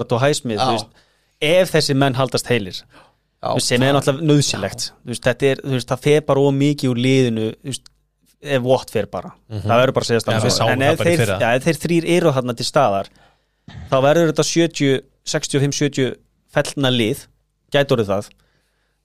Hayward 0.03 0.13
og 0.17 0.23
Highsmith 0.23 0.85
ef 1.43 1.73
þessi 1.73 1.97
menn 1.99 2.19
haldast 2.19 2.51
heilir 2.51 2.83
Já, 3.43 3.57
sem 3.59 3.83
er 3.83 3.97
náttúrulega 3.97 4.29
er, 5.49 5.63
veist, 5.67 5.89
það 5.91 6.03
fer 6.05 6.21
bara 6.27 6.43
ómikið 6.47 6.93
úr 6.93 7.01
liðinu 7.03 7.49
veist, 7.67 7.89
ef 8.43 8.63
Watt 8.67 8.91
fer 8.91 9.09
bara. 9.11 9.33
Það 9.51 9.81
verður 9.81 9.95
bara 9.97 10.07
að 10.07 10.11
segja 10.13 10.53
sáum 10.55 10.71
en 10.71 10.85
ef 10.87 11.03
þeir, 11.03 11.25
ja, 11.43 11.51
þeir 11.63 11.81
þrýr 11.83 12.07
eru 12.19 12.35
þarna 12.37 12.55
til 12.59 12.67
staðar 12.69 13.11
þá 13.91 13.97
verður 14.03 14.31
þetta 14.31 14.47
70 14.47 15.03
65-70 15.33 16.15
fellna 16.53 16.91
lið 16.91 17.27
orðið 17.73 18.09
það 18.11 18.31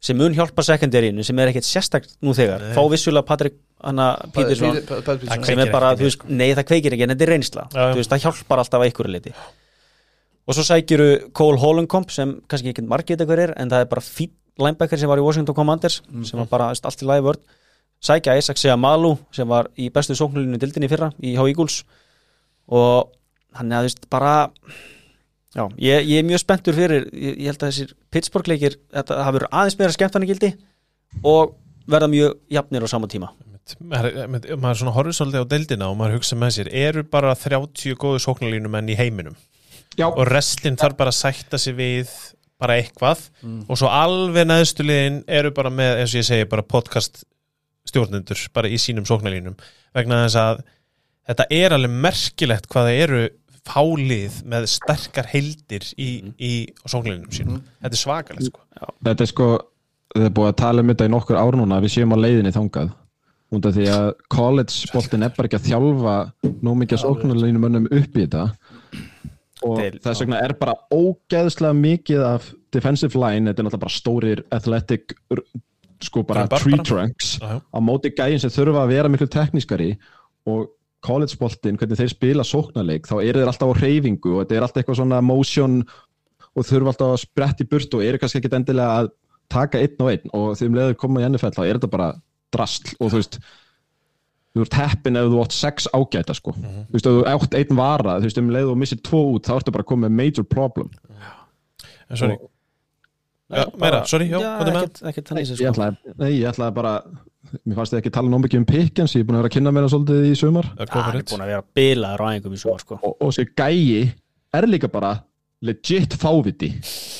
sem 0.07 0.17
mun 0.17 0.33
hjálpa 0.37 0.61
sekundarínu 0.65 1.25
sem 1.25 1.39
er 1.41 1.49
ekkert 1.49 1.65
sérstakt 1.65 2.11
nú 2.21 2.33
þegar. 2.37 2.61
Nei. 2.61 2.73
fá 2.77 2.83
vissulega 2.91 3.25
Patrik 3.25 3.55
Pítursson 4.33 4.77
sem 5.45 5.61
er 5.61 5.71
bara, 5.73 5.95
nei 6.29 6.51
það 6.57 6.67
kveikir 6.69 6.93
ekki 6.93 7.05
en 7.05 7.13
þetta 7.13 7.25
er 7.25 7.31
reynsla, 7.33 7.65
það 7.73 8.23
hjálpar 8.25 8.61
alltaf 8.61 8.83
að 8.83 8.91
ykkur 8.91 9.09
liti 9.13 9.33
og 10.47 10.55
svo 10.55 10.63
sækjuru 10.63 11.31
Cole 11.35 11.59
Hollenkomp 11.61 12.11
sem 12.13 12.37
kannski 12.47 12.71
ekki 12.71 12.85
margir 12.87 13.17
þetta 13.17 13.27
hver 13.29 13.43
er 13.47 13.55
en 13.59 13.71
það 13.71 13.83
er 13.83 13.89
bara 13.91 14.03
fín 14.05 14.33
linebacker 14.57 14.97
sem 14.97 15.09
var 15.11 15.19
í 15.19 15.25
Washington 15.25 15.55
Commanders 15.55 16.01
sem 16.25 16.39
var 16.39 16.47
bara 16.49 16.71
allt 16.73 17.03
í 17.03 17.07
lagi 17.07 17.25
vörd 17.25 17.43
sækja 18.03 18.37
Isaac 18.37 18.59
Seamalu 18.61 19.15
sem 19.33 19.47
var 19.49 19.71
í 19.77 19.89
bestu 19.93 20.15
sóknulinu 20.17 20.59
dildinni 20.61 20.89
í 20.89 20.91
fyrra 20.91 21.09
í 21.17 21.33
H. 21.37 21.47
Eagles. 21.49 21.81
Og 22.67 23.09
hann 23.57 23.71
er 23.71 23.79
að 23.79 23.87
þú 23.87 23.89
veist 23.89 24.07
bara 24.11 24.33
já, 25.55 25.63
ég, 25.81 26.05
ég 26.05 26.21
er 26.21 26.27
mjög 26.27 26.43
spenntur 26.43 26.77
fyrir 26.77 27.07
ég, 27.09 27.39
ég 27.39 27.49
held 27.49 27.61
að 27.63 27.71
þessir 27.71 27.95
Pittsburgh 28.13 28.51
leikir 28.51 28.77
þetta 28.93 29.19
hafa 29.23 29.37
verið 29.39 29.51
aðeins 29.51 29.79
meira 29.79 29.95
skemmtarnagildi 29.95 30.53
og 31.25 31.55
verða 31.87 32.11
mjög 32.11 32.39
jafnir 32.51 32.85
á 32.85 32.87
sama 32.91 33.09
tíma. 33.09 33.31
Maður, 33.83 34.13
maður 34.59 34.79
svona 34.79 34.95
horfður 34.95 35.15
svolítið 35.17 35.43
á 35.43 35.51
deildina 35.51 35.87
og 35.91 35.97
maður 35.99 36.19
hugsa 36.19 36.37
með 36.39 36.53
sér, 36.55 36.69
eru 36.71 37.03
bara 37.03 37.33
30 37.35 37.97
góðu 37.99 38.21
sóknarlínumenn 38.23 38.93
í 38.93 38.95
heiminum 38.99 39.35
Já. 39.97 40.07
og 40.09 40.27
restin 40.29 40.77
þarf 40.77 40.97
bara 40.99 41.13
að 41.13 41.19
sætta 41.19 41.57
sig 41.61 41.73
við 41.77 42.11
bara 42.61 42.77
eitthvað. 42.81 43.27
Og 43.69 43.77
svo 43.77 43.89
alveg 43.93 44.47
neðstu 44.49 44.85
liðin 44.85 45.23
eru 45.27 45.51
bara 45.53 45.69
með, 45.73 46.01
eins 46.01 46.13
og 46.15 46.21
ég 46.21 46.27
segi, 46.29 46.47
bara 46.49 46.65
podcast 46.65 47.23
stjórnendur 47.87 48.39
bara 48.55 48.69
í 48.69 48.77
sínum 48.81 49.05
sóknarlínum. 49.07 49.57
Vegna 49.95 50.23
þess 50.25 50.39
að 50.41 50.63
þetta 51.29 51.47
er 51.57 51.75
alveg 51.77 51.97
merkilegt 52.07 52.69
hvað 52.71 52.89
það 52.89 53.01
eru 53.05 53.23
fálið 53.67 54.37
með 54.47 54.69
sterkar 54.71 55.27
heildir 55.31 55.89
í, 55.99 56.09
í 56.39 56.53
sóknarlínum 56.85 57.33
sínum. 57.35 57.65
Þetta 57.81 57.97
er 57.97 58.03
svakalegt 58.03 58.49
sko. 58.51 58.63
Þetta 59.03 59.25
er 59.25 59.31
sko, 59.31 59.49
það 60.15 60.29
er 60.29 60.37
búið 60.37 60.53
að 60.53 60.61
tala 60.61 60.83
um 60.83 60.93
þetta 60.93 61.09
í 61.09 61.13
nokkur 61.13 61.39
ár 61.41 61.59
núna, 61.59 61.81
við 61.83 61.97
séum 61.97 62.15
á 62.15 62.17
leiðinni 62.21 62.55
þangað. 62.55 62.95
Af 63.47 63.69
því 63.77 63.85
að 63.87 64.09
college-boltin 64.33 65.23
er 65.23 65.31
bara 65.35 65.47
ekki 65.47 65.55
að 65.55 65.67
þjálfa 65.69 66.15
nú 66.67 66.73
mikið 66.81 66.99
sóknarlínum 67.05 67.63
mönnum 67.63 67.85
upp 67.87 68.17
í 68.17 68.25
þetta 68.25 68.41
og 69.65 69.77
Þeir- 69.79 69.99
þess 70.03 70.21
vegna 70.21 70.41
er 70.45 70.53
bara 70.59 70.75
ógeðslega 70.93 71.73
mikið 71.77 72.23
af 72.25 72.51
defensive 72.73 73.15
line, 73.17 73.47
þetta 73.49 73.63
er 73.63 73.67
náttúrulega 73.69 73.85
bara 73.85 73.97
stórir 73.97 74.43
athletic 74.53 75.13
sko 76.03 76.21
bara 76.23 76.43
Trumbar 76.45 76.61
tree 76.61 76.75
bara. 76.77 76.83
trunks 76.85 77.39
já. 77.41 77.57
á 77.57 77.77
móti 77.81 78.11
gæðin 78.13 78.39
sem 78.43 78.51
þurfa 78.53 78.83
að 78.85 78.91
vera 78.93 79.09
miklu 79.09 79.27
teknískari 79.33 79.97
og 80.45 80.67
college-boltin, 81.07 81.77
hvernig 81.77 81.97
þeir 81.97 82.09
spila 82.11 82.43
sóknarleik, 82.45 83.05
þá 83.07 83.15
eru 83.23 83.39
þeir 83.41 83.47
alltaf 83.51 83.69
á 83.73 83.79
hreyfingu 83.79 84.33
og 84.35 84.43
þetta 84.45 84.55
er 84.57 84.65
alltaf 84.65 84.81
eitthvað 84.83 84.99
svona 85.01 85.21
motion 85.25 85.79
og 86.57 86.65
þurfa 86.65 86.91
alltaf 86.93 87.13
að 87.15 87.21
spretta 87.23 87.63
í 87.63 87.69
burt 87.69 87.93
og 87.97 88.03
eru 88.05 88.17
kannski 88.21 88.41
ekki 88.41 88.53
endilega 88.57 89.01
að 89.01 89.09
taka 89.49 89.79
einn 89.79 90.01
og 90.03 90.09
einn 90.11 90.33
og 90.33 90.47
þegar 90.57 90.67
um 90.69 90.77
leiður 90.77 90.97
koma 91.01 91.21
í 91.21 91.27
NFL 91.29 91.53
þá 91.55 91.61
er 91.65 91.77
þetta 91.79 91.91
bara 91.93 92.09
drastl 92.53 92.95
og 92.99 93.11
þú 93.13 93.21
veist 93.21 93.39
þú 94.57 94.65
ert 94.67 94.77
heppin 94.81 95.19
ef 95.19 95.29
þú 95.31 95.39
átt 95.43 95.55
sex 95.55 95.87
ágæta 95.93 96.35
sko. 96.37 96.53
þú 96.57 96.97
veist, 96.97 97.07
ef 97.07 97.15
þú 97.15 97.23
átt 97.33 97.57
einn 97.61 97.79
vara 97.79 98.17
þú 98.17 98.29
veist, 98.29 98.41
um 98.41 98.51
leiður 98.53 98.73
þú 98.73 98.81
missir 98.83 99.01
tvo 99.05 99.23
út, 99.35 99.47
þá 99.47 99.55
ertu 99.59 99.73
bara 99.75 99.85
að 99.85 99.91
koma 99.93 100.07
með 100.07 100.17
major 100.21 100.47
problem. 100.47 100.91
En 102.07 102.19
sorry, 102.19 102.37
já, 103.51 103.63
meira, 103.79 104.03
sorry, 104.07 104.29
já, 104.31 104.37
hvað 104.39 104.69
er 104.71 104.77
með. 104.77 105.01
þannig 105.27 105.41
ég 105.43 105.49
sko. 105.51 105.71
ætlaði, 105.71 106.13
nei, 106.21 106.29
ég 106.37 106.51
ætlaði 106.51 106.77
bara 106.77 106.93
mér 107.63 107.77
fannst 107.79 107.93
þið 107.93 108.01
ekki 108.01 108.13
tala 108.15 108.31
nóg 108.31 108.43
mikið 108.43 108.61
um 108.61 108.67
Pickens 108.67 109.15
ég 109.15 109.23
er 109.23 109.27
búin 109.27 109.37
að 109.37 109.43
vera 109.43 109.51
að 109.51 109.55
kynna 109.57 109.73
mér 109.75 109.85
það 109.85 109.93
svolítið 109.93 110.25
í 110.27 110.31
sumar. 110.39 110.69
Það 110.77 110.97
er 110.97 111.27
búin 111.31 111.43
að 111.43 111.51
vera 111.51 111.65
bilaður 111.79 112.23
á 112.23 112.27
einhverjum 112.31 112.57
í 112.57 112.63
svo 112.63 112.75
sko. 112.81 112.97
og, 113.01 113.13
og 113.23 113.35
sér 113.35 113.51
gæi 113.55 114.09
er 114.57 114.67
líka 114.67 114.89
bara 114.91 115.13
legit 115.67 116.15
fáviti. 116.19 116.73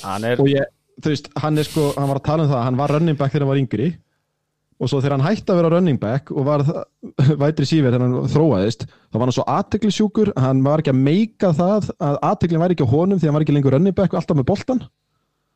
Hann 0.04 0.28
er 0.28 0.42
og 0.42 0.50
ég, 0.52 0.68
þú 1.04 1.14
veist, 1.14 1.32
hann 1.44 1.62
er 1.62 1.68
sko 1.68 1.90
hann 1.96 2.12
var 2.12 2.20
að 2.22 2.28
tala 2.28 2.46
um 2.46 2.52
það, 2.52 2.66
hann 2.68 2.82
var 2.82 2.96
running 2.96 3.20
back 3.20 3.34
þegar 3.34 3.46
hann 3.46 3.54
var 3.54 3.62
yngri 3.64 3.90
og 4.78 4.92
svo 4.92 5.00
þegar 5.02 5.18
hann 5.18 5.26
hætti 5.26 5.54
að 5.54 5.60
vera 5.62 5.72
running 5.74 6.00
back 6.02 6.30
og 6.34 6.46
var 6.48 6.64
vætri 7.44 7.66
síver 7.70 7.94
þegar 7.94 8.06
hann 8.06 8.30
þróaðist, 8.34 8.86
þá 9.10 9.18
var 9.18 9.26
hann 9.26 9.38
svo 9.40 9.48
aðteglisjúkur 9.56 10.36
hann 10.38 10.62
var 10.66 10.84
ekki 10.84 10.94
að 10.94 11.04
meika 11.08 11.52
það 11.58 11.92
að 11.98 12.22
aðteglin 12.30 12.64
væri 12.64 12.78
ekki 12.78 12.88
á 12.88 12.94
honum 12.94 13.20
því 13.20 13.30
hann 13.30 13.38
var 13.38 13.48
ekki 13.48 13.58
lengur 13.58 13.78
running 13.78 13.98
back 13.98 14.14
og 14.14 14.22
alltaf 14.22 14.38
með 14.38 14.50
boltan 14.52 14.86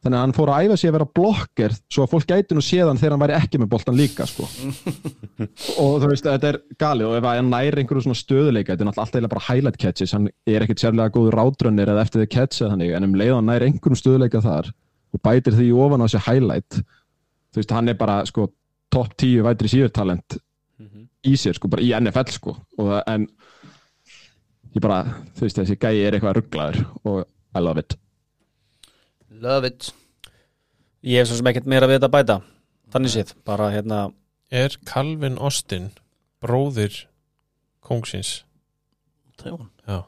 þannig 0.01 0.17
að 0.17 0.23
hann 0.23 0.33
fór 0.33 0.49
að 0.49 0.65
æfa 0.65 0.75
sig 0.81 0.89
að 0.89 0.95
vera 0.95 1.07
blokker 1.19 1.73
svo 1.93 2.05
að 2.05 2.13
fólk 2.15 2.31
gæti 2.31 2.55
nú 2.57 2.63
séðan 2.65 2.97
þegar 2.97 3.13
hann 3.13 3.21
væri 3.21 3.35
ekki 3.37 3.59
með 3.61 3.69
boltan 3.69 3.97
líka 3.97 4.25
sko. 4.25 4.47
Og 5.83 5.99
þú 6.01 6.09
veist, 6.09 6.25
þetta 6.25 6.49
er 6.49 6.57
galið 6.81 7.09
og 7.11 7.17
ef 7.19 7.27
hann 7.29 7.51
næri 7.53 7.83
einhverju 7.83 8.05
svona 8.07 8.17
stöðuleika, 8.17 8.73
þetta 8.73 8.87
er 8.87 9.03
alltaf 9.03 9.27
bara 9.35 9.43
highlight 9.45 9.77
catches, 9.81 10.15
hann 10.17 10.31
er 10.49 10.65
ekkert 10.65 10.81
sérlega 10.81 11.13
góður 11.13 11.37
rátrönnir 11.37 11.91
eða 11.93 12.07
eftir 12.07 12.23
því 12.23 12.29
catch 12.33 12.63
eða 12.63 12.73
þannig, 12.73 12.95
en 12.97 13.07
um 13.11 13.13
leið 13.21 13.35
og 13.35 13.37
hann 13.37 13.51
næri 13.51 13.69
einhverjum 13.69 14.01
stöðuleika 14.01 14.41
þar 14.41 14.71
og 15.11 15.23
bætir 15.27 15.59
því 15.59 15.69
ofan 15.85 16.01
á 16.01 16.05
þessi 16.07 16.23
highlight 16.25 16.81
þú 16.81 17.61
veist, 17.61 17.75
hann 17.77 17.93
er 17.93 18.01
bara 18.01 18.17
sko 18.25 18.49
top 18.91 19.15
10 19.17 19.45
vætri 19.47 19.71
síðurtalent 19.71 20.37
í 21.21 21.35
sér 21.37 21.57
sko, 21.57 21.69
bara 21.69 21.83
í 21.85 21.91
NFL 21.93 22.31
sko 22.33 22.55
og 22.57 22.87
það, 22.87 23.01
en 23.13 23.27
ég 24.75 24.83
bara, 24.83 25.01
þú 25.37 25.45
veist, 25.45 25.59
þessi 25.59 25.77
gæi 25.77 26.01
er 26.05 26.17
eitthvað 26.17 26.37
rugglaður 26.39 26.79
og 27.05 27.21
I 27.51 27.59
love 27.59 27.81
it. 27.81 27.97
Love 29.41 29.67
it. 29.67 29.89
Ég 31.03 31.19
hef 31.19 31.29
svo 31.29 31.37
sem 31.39 31.49
ekkert 31.51 31.67
meira 31.69 31.89
við 31.89 31.99
þetta 31.99 32.09
að 32.09 32.15
bæta. 32.15 32.37
Þannig 32.93 33.13
séð, 33.13 33.33
bara 33.47 33.71
hérna 33.73 33.99
Er 34.51 34.75
Calvin 34.87 35.37
Austin 35.39 35.89
bróðir 36.43 37.05
kóngsins? 37.83 38.41
Það 39.39 39.47
er 39.47 39.53
hún, 39.55 39.69
Já, 39.87 39.99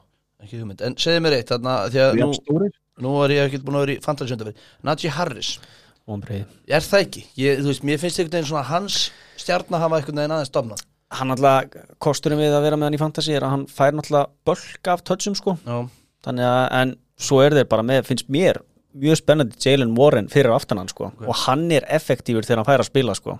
ekki 0.44 0.60
hugmynd. 0.60 0.82
En 0.84 0.96
segðu 1.00 1.22
mér 1.24 1.38
eitt, 1.38 1.48
þarna, 1.52 1.76
því 1.92 2.02
að 2.04 2.18
nú, 2.20 2.68
nú 3.04 3.14
er 3.24 3.34
ég 3.34 3.48
ekki 3.48 3.62
búin 3.64 3.78
að 3.80 3.86
vera 3.86 3.96
í 3.96 4.02
fantasy 4.04 4.36
undanverð 4.36 4.66
Najee 4.84 5.14
Harris, 5.16 5.54
vonbreiði. 6.10 6.44
er 6.68 6.84
það 6.84 7.06
ekki? 7.06 7.22
Ég, 7.40 7.62
þú 7.62 7.70
veist, 7.72 7.86
mér 7.86 8.02
finnst 8.02 8.20
einhvern 8.20 8.36
veginn 8.38 8.50
svona 8.50 8.66
hans 8.68 8.98
stjarnar 9.40 9.84
hafa 9.84 10.00
einhvern 10.00 10.20
veginn 10.20 10.36
aðeins 10.36 10.52
stofnað. 10.52 10.84
Hann 11.14 11.30
alltaf, 11.34 11.80
kosturinn 12.02 12.40
við 12.40 12.54
að 12.56 12.64
vera 12.66 12.78
með 12.80 12.88
hann 12.88 12.98
í 12.98 13.02
fantasy 13.02 13.34
er 13.36 13.46
að 13.46 13.54
hann 13.54 13.66
fær 13.70 13.94
náttúrulega 13.94 14.32
bölk 14.48 14.90
af 14.90 15.04
touchum 15.06 15.36
sko, 15.38 15.56
Já, 15.62 15.76
þannig 16.26 16.48
að 16.48 16.62
en 16.80 16.94
svo 17.20 17.40
er 17.44 17.54
þeir 17.54 17.68
bara 17.70 17.86
með, 17.86 18.06
finnst 18.08 18.30
mér 18.32 18.60
mjög 18.94 19.18
spennandi 19.20 19.58
Jalen 19.62 19.96
Warren 19.98 20.30
fyrir 20.30 20.54
aftan 20.54 20.80
hann 20.80 20.90
sko. 20.90 21.10
Og 21.26 21.34
hann 21.44 21.66
er 21.74 21.86
effektífur 21.92 22.46
þegar 22.46 22.62
hann 22.62 22.68
fær 22.70 22.84
að 22.84 22.90
spila 22.90 23.16
sko. 23.18 23.38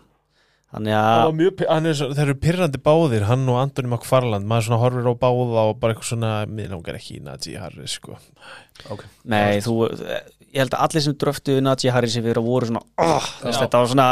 Þannig 0.75 0.97
Það 0.97 1.21
að 1.23 1.37
mjög, 1.39 1.61
er 1.71 1.99
þeir 2.19 2.25
eru 2.25 2.35
pyrrandi 2.43 2.79
báðir 2.83 3.27
hann 3.29 3.45
og 3.53 3.61
Antoni 3.61 3.91
McFarland, 3.93 4.49
maður 4.51 4.67
svona 4.67 4.81
horfir 4.83 5.07
á 5.07 5.15
báða 5.21 5.67
og 5.71 5.77
bara 5.79 5.95
eitthvað 5.95 6.09
svona, 6.09 6.31
mér 6.51 6.73
langar 6.75 6.99
ekki 6.99 7.21
í 7.21 7.23
Najee 7.23 7.61
Harris 7.63 7.95
sko. 8.01 8.17
ok. 8.91 9.05
Nei, 9.31 9.61
þú, 9.63 9.77
ég 10.55 10.63
held 10.63 10.77
að 10.77 10.87
allir 10.87 11.05
sem 11.07 11.17
dröftu 11.25 11.59
Najee 11.65 11.95
Harris 11.95 12.17
yfir 12.21 12.41
að 12.41 12.47
voru 12.47 12.71
svona 12.71 12.85
oh, 13.03 13.27
þess, 13.43 13.59
þetta 13.65 13.83
var 13.83 13.91
svona, 13.93 14.09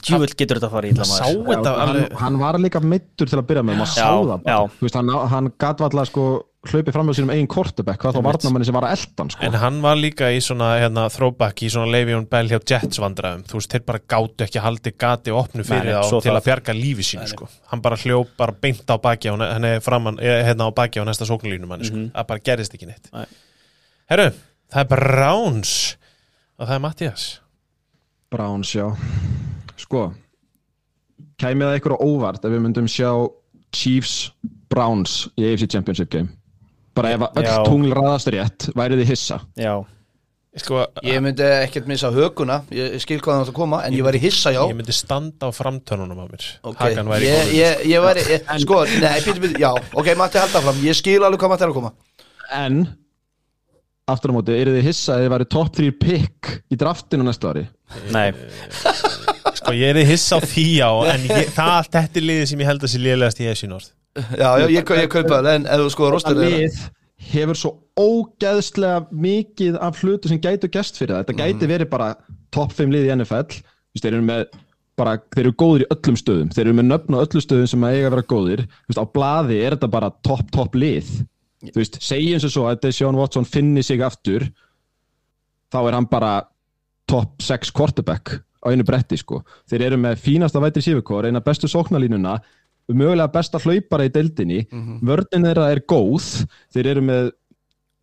djúvill 0.00 0.32
getur 0.32 0.60
þetta 0.60 0.70
að 0.70 0.74
fara 0.78 0.90
í 0.90 0.96
þetta 0.96 1.76
hann, 1.82 2.02
hann 2.22 2.40
var 2.40 2.58
líka 2.62 2.82
meittur 2.84 3.30
til 3.30 3.40
að 3.40 3.46
byrja 3.52 3.66
með 3.68 3.80
maður 3.82 3.94
sá 3.94 4.08
það 4.08 4.34
bara 4.48 4.58
veist, 4.80 4.98
hann, 5.00 5.14
hann 5.34 5.52
gat 5.60 5.84
valla 5.84 6.06
sko 6.08 6.26
hlaupið 6.64 6.94
fram 6.94 7.08
með 7.08 7.18
sínum 7.18 7.32
eigin 7.34 7.48
kortebekk 7.50 8.00
hvað 8.00 8.14
þá 8.14 8.18
Einmitt. 8.18 8.36
varnamanni 8.38 8.68
sem 8.68 8.76
var 8.76 8.86
að 8.88 8.94
eldan 8.96 9.30
sko. 9.34 9.42
En 9.44 9.56
hann 9.60 9.80
var 9.84 9.98
líka 10.00 10.30
í 10.32 10.38
svona 10.44 10.70
hérna, 10.80 11.04
throwback 11.12 11.60
í 11.60 11.68
svona 11.72 11.92
Le'Veon 11.92 12.24
Bell 12.30 12.48
hjá 12.48 12.56
Jets 12.56 13.00
vandræðum 13.02 13.42
þú 13.50 13.58
veist, 13.58 13.74
þeir 13.74 13.84
bara 13.90 14.00
gátu 14.14 14.46
ekki 14.46 14.62
haldi 14.64 14.94
gati 15.04 15.34
opnu 15.34 15.66
fyrir 15.66 15.98
þá 15.98 16.08
til 16.08 16.22
það- 16.22 16.38
að 16.38 16.48
bjarga 16.48 16.76
lífi 16.78 17.06
sínu 17.10 17.28
sko. 17.28 17.48
hann 17.72 17.84
bara 17.84 18.00
hljóp 18.00 18.32
bara 18.40 18.52
beint 18.52 18.88
á 18.88 18.96
baki 18.96 19.28
á, 19.28 19.34
framan, 19.84 20.18
eh, 20.20 20.44
hérna 20.48 20.68
á 20.68 20.70
baki 20.72 21.00
á 21.00 21.04
næsta 21.04 21.28
sóknulínum 21.28 21.68
hann, 21.68 21.84
sko. 21.84 21.96
það 22.16 22.26
bara 22.26 22.40
gerist 22.40 22.74
ekki 22.74 22.86
neitt 22.88 23.12
Nei. 23.12 23.26
Herru, 24.08 24.32
það 24.74 24.82
er 24.82 24.90
Browns. 24.90 25.72
Og 26.58 26.66
það 26.68 26.76
er 26.76 26.84
Mattias 26.84 27.24
Browns, 28.34 28.74
já. 28.74 28.88
Sko 29.78 30.08
kæmið 31.40 31.68
það 31.70 31.80
ykkur 31.80 31.96
á 31.96 31.98
óvart 32.04 32.44
ef 32.46 32.52
við 32.52 32.62
myndum 32.62 32.86
sjá 32.90 33.10
Chiefs 33.74 34.14
Browns 34.70 35.24
í 35.38 35.46
AFC 35.48 35.68
Championship 35.70 36.10
game? 36.12 36.30
Bara 36.94 37.14
ef 37.14 37.26
að 37.26 37.42
öll 37.42 37.66
tungl 37.66 37.94
raðast 37.94 38.30
rétt 38.30 38.68
værið 38.78 39.02
þið 39.02 39.10
hissa? 39.10 39.40
Já, 39.58 39.72
sko, 40.62 40.84
Ég 41.06 41.22
myndi 41.24 41.46
ekkert 41.46 41.88
missa 41.90 42.10
höguna 42.14 42.60
Ég, 42.74 42.96
skil 43.02 43.18
hvað 43.18 43.32
það 43.40 43.42
átt 43.42 43.50
að 43.50 43.58
koma 43.58 43.80
En 43.86 43.96
ég 43.98 44.06
væri 44.06 44.22
hissa 44.22 44.54
já. 44.54 44.62
Ég 44.70 44.78
myndi 44.78 44.94
standa 44.94 45.50
á 45.50 45.54
framtönunum 45.54 46.22
á 46.22 46.26
mér. 46.30 46.50
Ok, 46.62 46.78
Hakan 46.84 47.10
væri 47.10 47.30
ég, 47.30 47.54
ég, 47.58 47.86
ég 47.90 48.04
væri 48.06 48.26
ég, 48.30 48.52
Sko, 48.62 48.84
nei, 49.02 49.16
býtum 49.26 49.42
við, 49.48 49.58
já. 49.64 49.72
Ok, 49.74 50.12
Matti 50.18 50.42
halda 50.42 50.62
fram, 50.62 50.82
ég 50.86 50.98
skil 50.98 51.18
alveg 51.22 51.42
hvað 51.42 51.54
Matti 51.56 51.66
er 51.66 51.74
að 51.74 51.80
koma. 51.80 51.94
En 52.54 52.84
aftur 54.10 54.32
á 54.32 54.36
móti, 54.36 54.56
eru 54.60 54.74
þið 54.76 54.88
hissa 54.88 55.16
að 55.16 55.24
þið 55.24 55.34
væri 55.34 55.48
top 55.54 55.70
3 55.78 55.92
pick 56.04 56.54
í 56.70 56.78
draftinu 56.80 57.26
næsta 57.26 57.52
ári 57.54 57.66
nei, 58.14 58.32
sko, 59.54 59.74
ég 59.76 59.94
er 59.94 60.08
hissa 60.08 60.38
á 60.38 60.40
því 60.44 60.66
á 60.84 60.92
en 61.14 61.28
ég, 61.30 61.52
það 61.54 61.76
allt 61.78 61.94
þetta 61.96 62.20
er 62.20 62.28
liðið 62.30 62.50
sem 62.52 62.64
ég 62.64 62.72
held 62.72 62.84
að 62.84 62.92
sé 62.94 63.04
liðlegast 63.04 63.40
í 63.40 63.48
þessi 63.50 63.70
norð 63.70 63.92
Já, 64.14 64.60
já, 64.62 64.68
ég, 64.70 64.76
ég 64.78 65.08
kaupa 65.10 65.40
það 65.40 65.48
En 65.50 65.64
ef 65.66 65.80
þú 65.80 65.86
sko 65.90 66.04
Það 66.04 66.12
rostur 66.14 66.36
lið 66.38 66.76
hefur 67.30 67.58
svo 67.58 67.72
ógeðslega 67.98 69.04
mikið 69.10 69.78
af 69.82 70.02
hlutu 70.02 70.30
sem 70.30 70.40
gætu 70.42 70.70
gæst 70.72 70.98
fyrir 70.98 71.14
það. 71.14 71.24
Þetta 71.24 71.38
gæti 71.40 71.70
verið 71.70 71.90
bara 71.92 72.10
topp 72.54 72.74
5 72.76 72.94
lið 72.94 73.08
í 73.08 73.12
NFL. 73.16 73.60
Þeir 74.00 74.10
eru 74.12 74.26
með 74.26 74.42
bara, 74.98 75.16
þeir 75.34 75.44
eru 75.44 75.54
góðir 75.62 75.84
í 75.84 75.90
öllum 75.94 76.18
stöðum. 76.20 76.50
Þeir 76.54 76.64
eru 76.66 76.76
með 76.80 76.88
nöfn 76.90 77.16
á 77.16 77.22
öllu 77.24 77.44
stöðum 77.44 77.70
sem 77.70 77.86
eiga 77.88 78.08
að 78.08 78.16
vera 78.16 78.26
góðir. 78.34 78.64
Á 78.94 79.04
blaði 79.16 79.60
er 79.62 79.76
þetta 79.76 79.90
bara 79.94 80.10
topp, 80.26 80.50
topp 80.54 80.78
lið. 80.78 81.14
Þú 81.72 81.80
veist, 81.80 82.00
segjum 82.04 82.42
sem 82.42 82.52
svo 82.52 82.66
að 82.68 82.82
Deshaun 82.84 83.18
Watson 83.18 83.46
finni 83.48 83.82
sig 83.82 84.02
aftur 84.04 84.48
þá 85.72 85.78
er 85.84 85.96
hann 85.96 86.10
bara 86.10 86.34
top 87.10 87.40
6 87.42 87.72
quarterback 87.74 88.36
á 88.64 88.66
einu 88.72 88.84
bretti 88.86 89.16
sko. 89.20 89.42
Þeir 89.70 89.88
eru 89.90 90.00
með 90.00 90.20
fínasta 90.24 90.60
vætri 90.62 90.82
sífukor, 90.84 91.26
eina 91.28 91.42
bestu 91.44 91.68
sóknalínuna 91.68 92.38
mögulega 92.92 93.32
besta 93.32 93.60
hlaupara 93.62 94.04
í 94.04 94.12
deildinni. 94.12 94.64
Vörnin 95.04 95.46
þeirra 95.48 95.70
er 95.72 95.80
góð. 95.88 96.46
Þeir 96.74 96.90
eru 96.92 97.04
með 97.04 97.30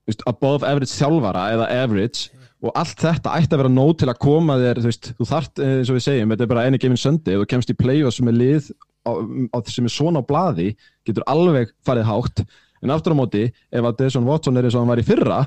veist, 0.09 0.23
above 0.25 0.65
average 0.67 0.95
þjálfara 0.95 1.49
eða 1.55 1.67
average 1.83 2.31
og 2.61 2.73
allt 2.77 2.99
þetta 3.01 3.33
ætti 3.39 3.55
að 3.55 3.63
vera 3.63 3.73
nóg 3.73 3.95
til 3.97 4.09
að 4.11 4.19
koma 4.21 4.57
þér 4.61 4.81
þú, 4.81 4.89
veist, 4.91 5.11
þú 5.17 5.25
þart, 5.25 5.61
eins 5.65 5.89
og 5.89 5.97
við 5.97 6.03
segjum, 6.05 6.33
þetta 6.33 6.43
er 6.45 6.51
bara 6.51 6.65
einu 6.67 6.79
gefin 6.81 6.99
söndi 7.01 7.37
þú 7.37 7.45
kemst 7.49 7.71
í 7.73 7.77
play-off 7.77 8.13
sem 8.13 8.29
er 8.29 8.37
lið 8.37 8.67
á, 9.01 9.11
á, 9.49 9.57
sem 9.65 9.87
er 9.89 9.93
svona 9.93 10.21
á 10.21 10.29
blaði, 10.29 10.67
getur 11.07 11.25
alveg 11.31 11.73
farið 11.85 12.05
hátt, 12.05 12.43
en 12.81 12.93
aftur 12.93 13.15
á 13.15 13.21
móti 13.21 13.43
ef 13.49 13.83
að 13.87 13.97
Desson 14.03 14.27
Watson 14.27 14.57
er 14.57 14.67
eins 14.67 14.77
og 14.77 14.83
hann 14.83 14.91
var 14.93 15.01
í 15.01 15.07
fyrra 15.07 15.41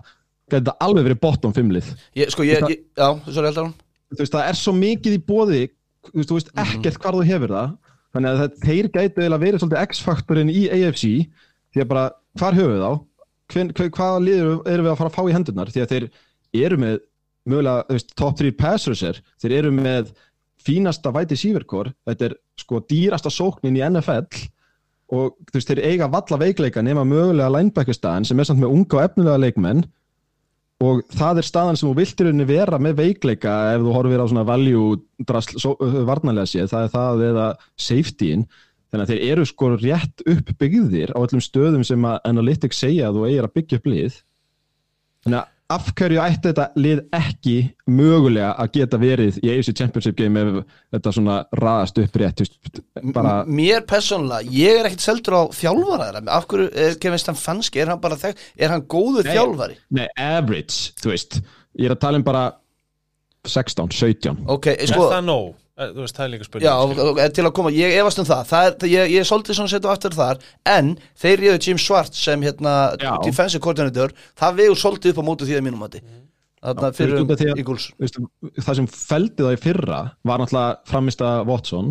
getur 0.44 0.60
þetta 0.60 0.76
alveg 0.84 1.08
verið 1.08 1.20
bottom 1.22 1.54
5 1.56 1.72
lið. 1.72 1.88
Ég, 2.18 2.30
Sko, 2.32 2.44
ég, 2.46 2.60
ég, 2.68 2.84
já, 2.98 3.08
sorry, 3.30 3.48
heldur 3.48 3.68
hann 3.68 3.74
þú 4.14 4.22
veist, 4.22 4.34
það 4.34 4.50
er 4.50 4.58
svo 4.58 4.74
mikið 4.76 5.16
í 5.16 5.22
bóði 5.24 5.62
þú 6.10 6.18
veist, 6.18 6.28
þú 6.28 6.38
veist 6.38 6.52
ekkert 6.64 7.00
hvar 7.00 7.18
þú 7.18 7.24
hefur 7.30 7.54
það. 7.54 7.72
Þannig 8.14 8.30
að 8.30 8.40
það, 8.40 8.58
þeir 8.62 8.90
gætu 8.94 9.22
eiginlega 9.22 9.42
verið 9.42 9.62
svolítið 9.62 9.88
X-faktorinn 9.88 10.52
í 10.52 10.60
AFC 10.76 11.04
því 11.74 11.82
að 11.82 11.90
bara, 11.90 12.04
hvar 12.38 12.58
höfum 12.58 12.74
við 12.74 12.84
þá? 12.84 12.92
Hvaða 13.98 14.20
liður 14.22 14.52
erum 14.70 14.86
við 14.86 14.92
að 14.92 15.00
fara 15.00 15.10
að 15.10 15.16
fá 15.16 15.22
í 15.24 15.34
hendurnar? 15.34 15.72
Því 15.74 15.82
að 15.82 15.94
þeir 15.94 16.06
eru 16.64 16.78
með 16.84 17.00
mögulega, 17.50 17.86
þú 17.88 17.98
veist, 17.98 18.14
top 18.20 18.38
3 18.38 18.54
pass 18.60 18.88
rusher. 18.90 19.20
Þeir 19.42 19.56
eru 19.58 19.72
með 19.74 20.12
fínasta 20.64 21.12
væti 21.12 21.36
síverkor, 21.36 21.90
þetta 22.08 22.30
er 22.30 22.36
sko 22.60 22.80
dýrasta 22.88 23.32
sóknin 23.32 23.76
í 23.76 23.82
NFL 23.84 24.28
og 25.12 25.34
þú 25.50 25.58
veist, 25.58 25.70
þeir 25.70 25.82
eiga 25.84 26.08
valla 26.12 26.38
veikleika 26.40 26.82
nema 26.84 27.04
mögulega 27.08 27.52
linebackerstaðan 27.52 28.26
sem 28.28 28.40
er 28.40 28.48
samt 28.48 28.62
með 28.62 28.74
unga 28.76 28.98
og 28.98 29.04
efnilega 29.04 29.42
leikmenn. 29.42 29.84
Og 30.84 31.00
það 31.14 31.40
er 31.40 31.46
staðan 31.46 31.78
sem 31.78 31.88
þú 31.88 31.94
viltir 32.00 32.28
unni 32.32 32.46
vera 32.48 32.80
með 32.82 32.98
veikleika 32.98 33.54
ef 33.76 33.84
þú 33.84 33.94
horfir 33.94 34.24
á 34.24 34.26
svona 34.26 34.46
value 34.48 34.98
drasl, 35.28 35.58
so, 35.62 35.74
varnarlega 36.08 36.50
séð, 36.50 36.70
það 36.72 36.86
er 36.86 36.94
það 36.96 37.24
eða 37.28 37.46
safetyin, 37.86 38.46
þannig 38.90 39.04
að 39.04 39.12
þeir 39.12 39.32
eru 39.32 39.46
sko 39.48 39.70
rétt 39.76 40.24
upp 40.34 40.52
byggðir 40.60 41.14
á 41.14 41.18
öllum 41.22 41.44
stöðum 41.44 41.86
sem 41.86 42.08
að 42.08 42.18
Analytics 42.32 42.82
segja 42.84 43.08
að 43.08 43.20
þú 43.20 43.26
eigir 43.28 43.48
að 43.48 43.54
byggja 43.60 43.80
upp 43.80 43.90
lið. 43.92 44.18
Þannig 45.24 45.40
að 45.40 45.53
af 45.72 45.86
hverju 45.96 46.20
ætti 46.20 46.50
þetta 46.50 46.64
lið 46.76 46.98
ekki 47.16 47.54
mögulega 47.88 48.50
að 48.60 48.72
geta 48.76 48.98
verið 49.00 49.38
í 49.40 49.48
AFC 49.54 49.72
Championship 49.78 50.16
game 50.18 50.42
ef 50.42 50.58
þetta 50.92 51.12
svona 51.16 51.36
raðast 51.56 52.00
upp 52.02 52.18
rétt 52.20 52.42
bara, 53.16 53.32
Mér 53.48 53.86
persónulega, 53.88 54.44
ég 54.52 54.82
er 54.82 54.90
ekkit 54.90 55.06
seldur 55.06 55.38
á 55.40 55.42
þjálfara 55.56 56.10
þeirra 56.10 56.36
Af 56.36 56.46
hverju, 56.50 56.68
er 56.84 56.98
Kevin 57.00 57.22
Stefanski, 57.22 57.80
er 57.80 57.94
hann 57.94 58.02
bara 58.04 58.20
þekk 58.20 58.44
Er 58.60 58.74
hann 58.74 58.84
góður 58.84 59.24
Nei. 59.24 59.32
þjálfari? 59.38 59.78
nei, 59.96 60.06
average 60.20 60.92
þú 61.00 61.14
veist, 61.14 61.40
ég 61.80 61.88
er 61.88 61.96
að 61.96 62.02
tala 62.04 62.20
um 62.20 62.26
bara 62.28 62.44
16, 63.48 63.88
17 63.92 64.44
Ok, 64.52 64.66
Er 64.76 64.92
sko? 64.92 65.08
Eh, 65.08 65.63
Þú 65.74 66.04
veist, 66.04 66.14
það 66.14 66.24
er 66.24 66.30
líka 66.30 66.46
spurning 66.46 66.68
Já, 66.68 66.74
og- 66.78 67.18
til 67.34 67.44
að 67.48 67.52
koma, 67.56 67.70
ég 67.74 67.96
efast 67.98 68.20
um 68.22 68.26
það, 68.28 68.42
það 68.46 68.66
er, 68.68 68.74
ég, 68.92 69.08
ég 69.10 69.18
er 69.24 69.26
svolítið 69.26 69.56
svona 69.58 69.72
setju 69.72 69.90
aftur 69.90 70.14
þar 70.14 70.38
En 70.70 70.92
þeir 71.18 71.40
ríðu 71.42 71.56
Jim 71.66 71.80
Schwartz 71.82 72.20
sem 72.22 72.40
hérna 72.46 72.74
Já. 73.00 73.16
defensive 73.24 73.60
coordinator 73.64 74.12
Það 74.38 74.54
vegur 74.60 74.78
svolítið 74.78 75.10
upp 75.10 75.18
á 75.18 75.24
móti 75.26 75.48
því 75.48 75.56
að 75.58 75.64
mínum 75.66 75.82
mati. 75.82 76.00
Þarna 76.62 76.90
Já, 76.92 76.96
fyrir 76.96 77.18
því 77.26 77.50
að- 77.50 77.58
Eagles. 77.58 77.88
Veistu, 78.00 78.22
það 78.56 78.74
sem 78.78 78.86
feldi 78.86 79.42
það 79.42 79.56
í 79.56 79.60
fyrra 79.66 79.98
var 80.24 80.38
náttúrulega 80.38 80.78
framista 80.86 81.32
Watson 81.44 81.90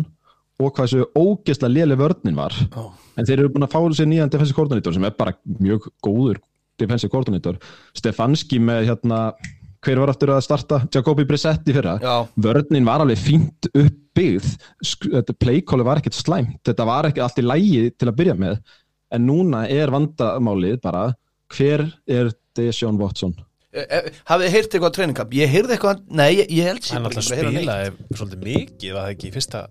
og 0.58 0.72
hvað 0.72 0.88
þessu 0.88 1.04
ógeðslega 1.14 1.74
léli 1.76 1.96
vörnin 2.00 2.34
var. 2.40 2.50
Já. 2.56 2.84
en 3.18 3.24
þeir 3.28 3.38
eru 3.38 3.48
búin 3.50 3.68
að 3.68 3.70
fá 3.70 3.78
sér 3.94 4.08
nýjan 4.08 4.30
defensive 4.32 4.56
coordinator 4.56 4.92
sem 4.94 5.04
er 5.04 5.10
bara 5.10 5.34
mjög 5.60 5.86
góður 6.02 6.40
defensive 6.80 7.10
coordinator. 7.12 7.58
Stefanski 7.94 8.58
með 8.58 8.88
hérna 8.88 9.34
hver 9.84 10.00
var 10.02 10.12
aftur 10.12 10.32
að 10.34 10.44
starta? 10.46 10.80
Jacobi 10.92 11.26
Brissett 11.28 11.68
í 11.68 11.74
fyrra? 11.76 11.96
Já, 12.02 12.14
vörnin 12.46 12.86
var 12.88 13.04
alveg 13.04 13.20
fínt 13.20 13.68
uppbyggð 13.70 14.54
playkóli 15.40 15.86
var 15.86 16.00
ekkert 16.00 16.16
slæmt. 16.18 16.60
Þetta 16.66 16.86
var 16.88 17.10
ekki 17.10 17.22
allt 17.24 17.40
í 17.42 17.46
lægi 17.46 17.84
til 17.98 18.10
að 18.10 18.18
byrja 18.20 18.36
með. 18.40 18.60
En 19.14 19.26
núna 19.28 19.64
er 19.70 19.92
vandamálið 19.94 20.80
bara 20.82 21.08
hver 21.54 21.86
er 22.10 22.32
Deshaun 22.56 22.98
Watson? 22.98 23.34
E- 23.74 23.82
e- 23.82 24.12
hafið 24.30 24.46
þið 24.46 24.54
heyrt 24.54 24.74
eitthvað 24.76 25.14
camp? 25.18 25.32
Ég 25.34 25.50
heyrði 25.50 25.74
eitthvað, 25.76 26.04
nei, 26.08 26.28
ég, 26.38 26.50
ég 26.54 26.68
held 26.70 26.84
sér 26.86 26.94
Hann 27.00 27.08
alltaf 27.08 27.26
spilaði 27.26 27.88
svolítið 28.14 28.44
mikið, 28.46 28.92
var 28.94 29.02
það 29.08 29.14
ekki 29.16 29.26
í 29.26 29.34
fyrsta? 29.34 29.64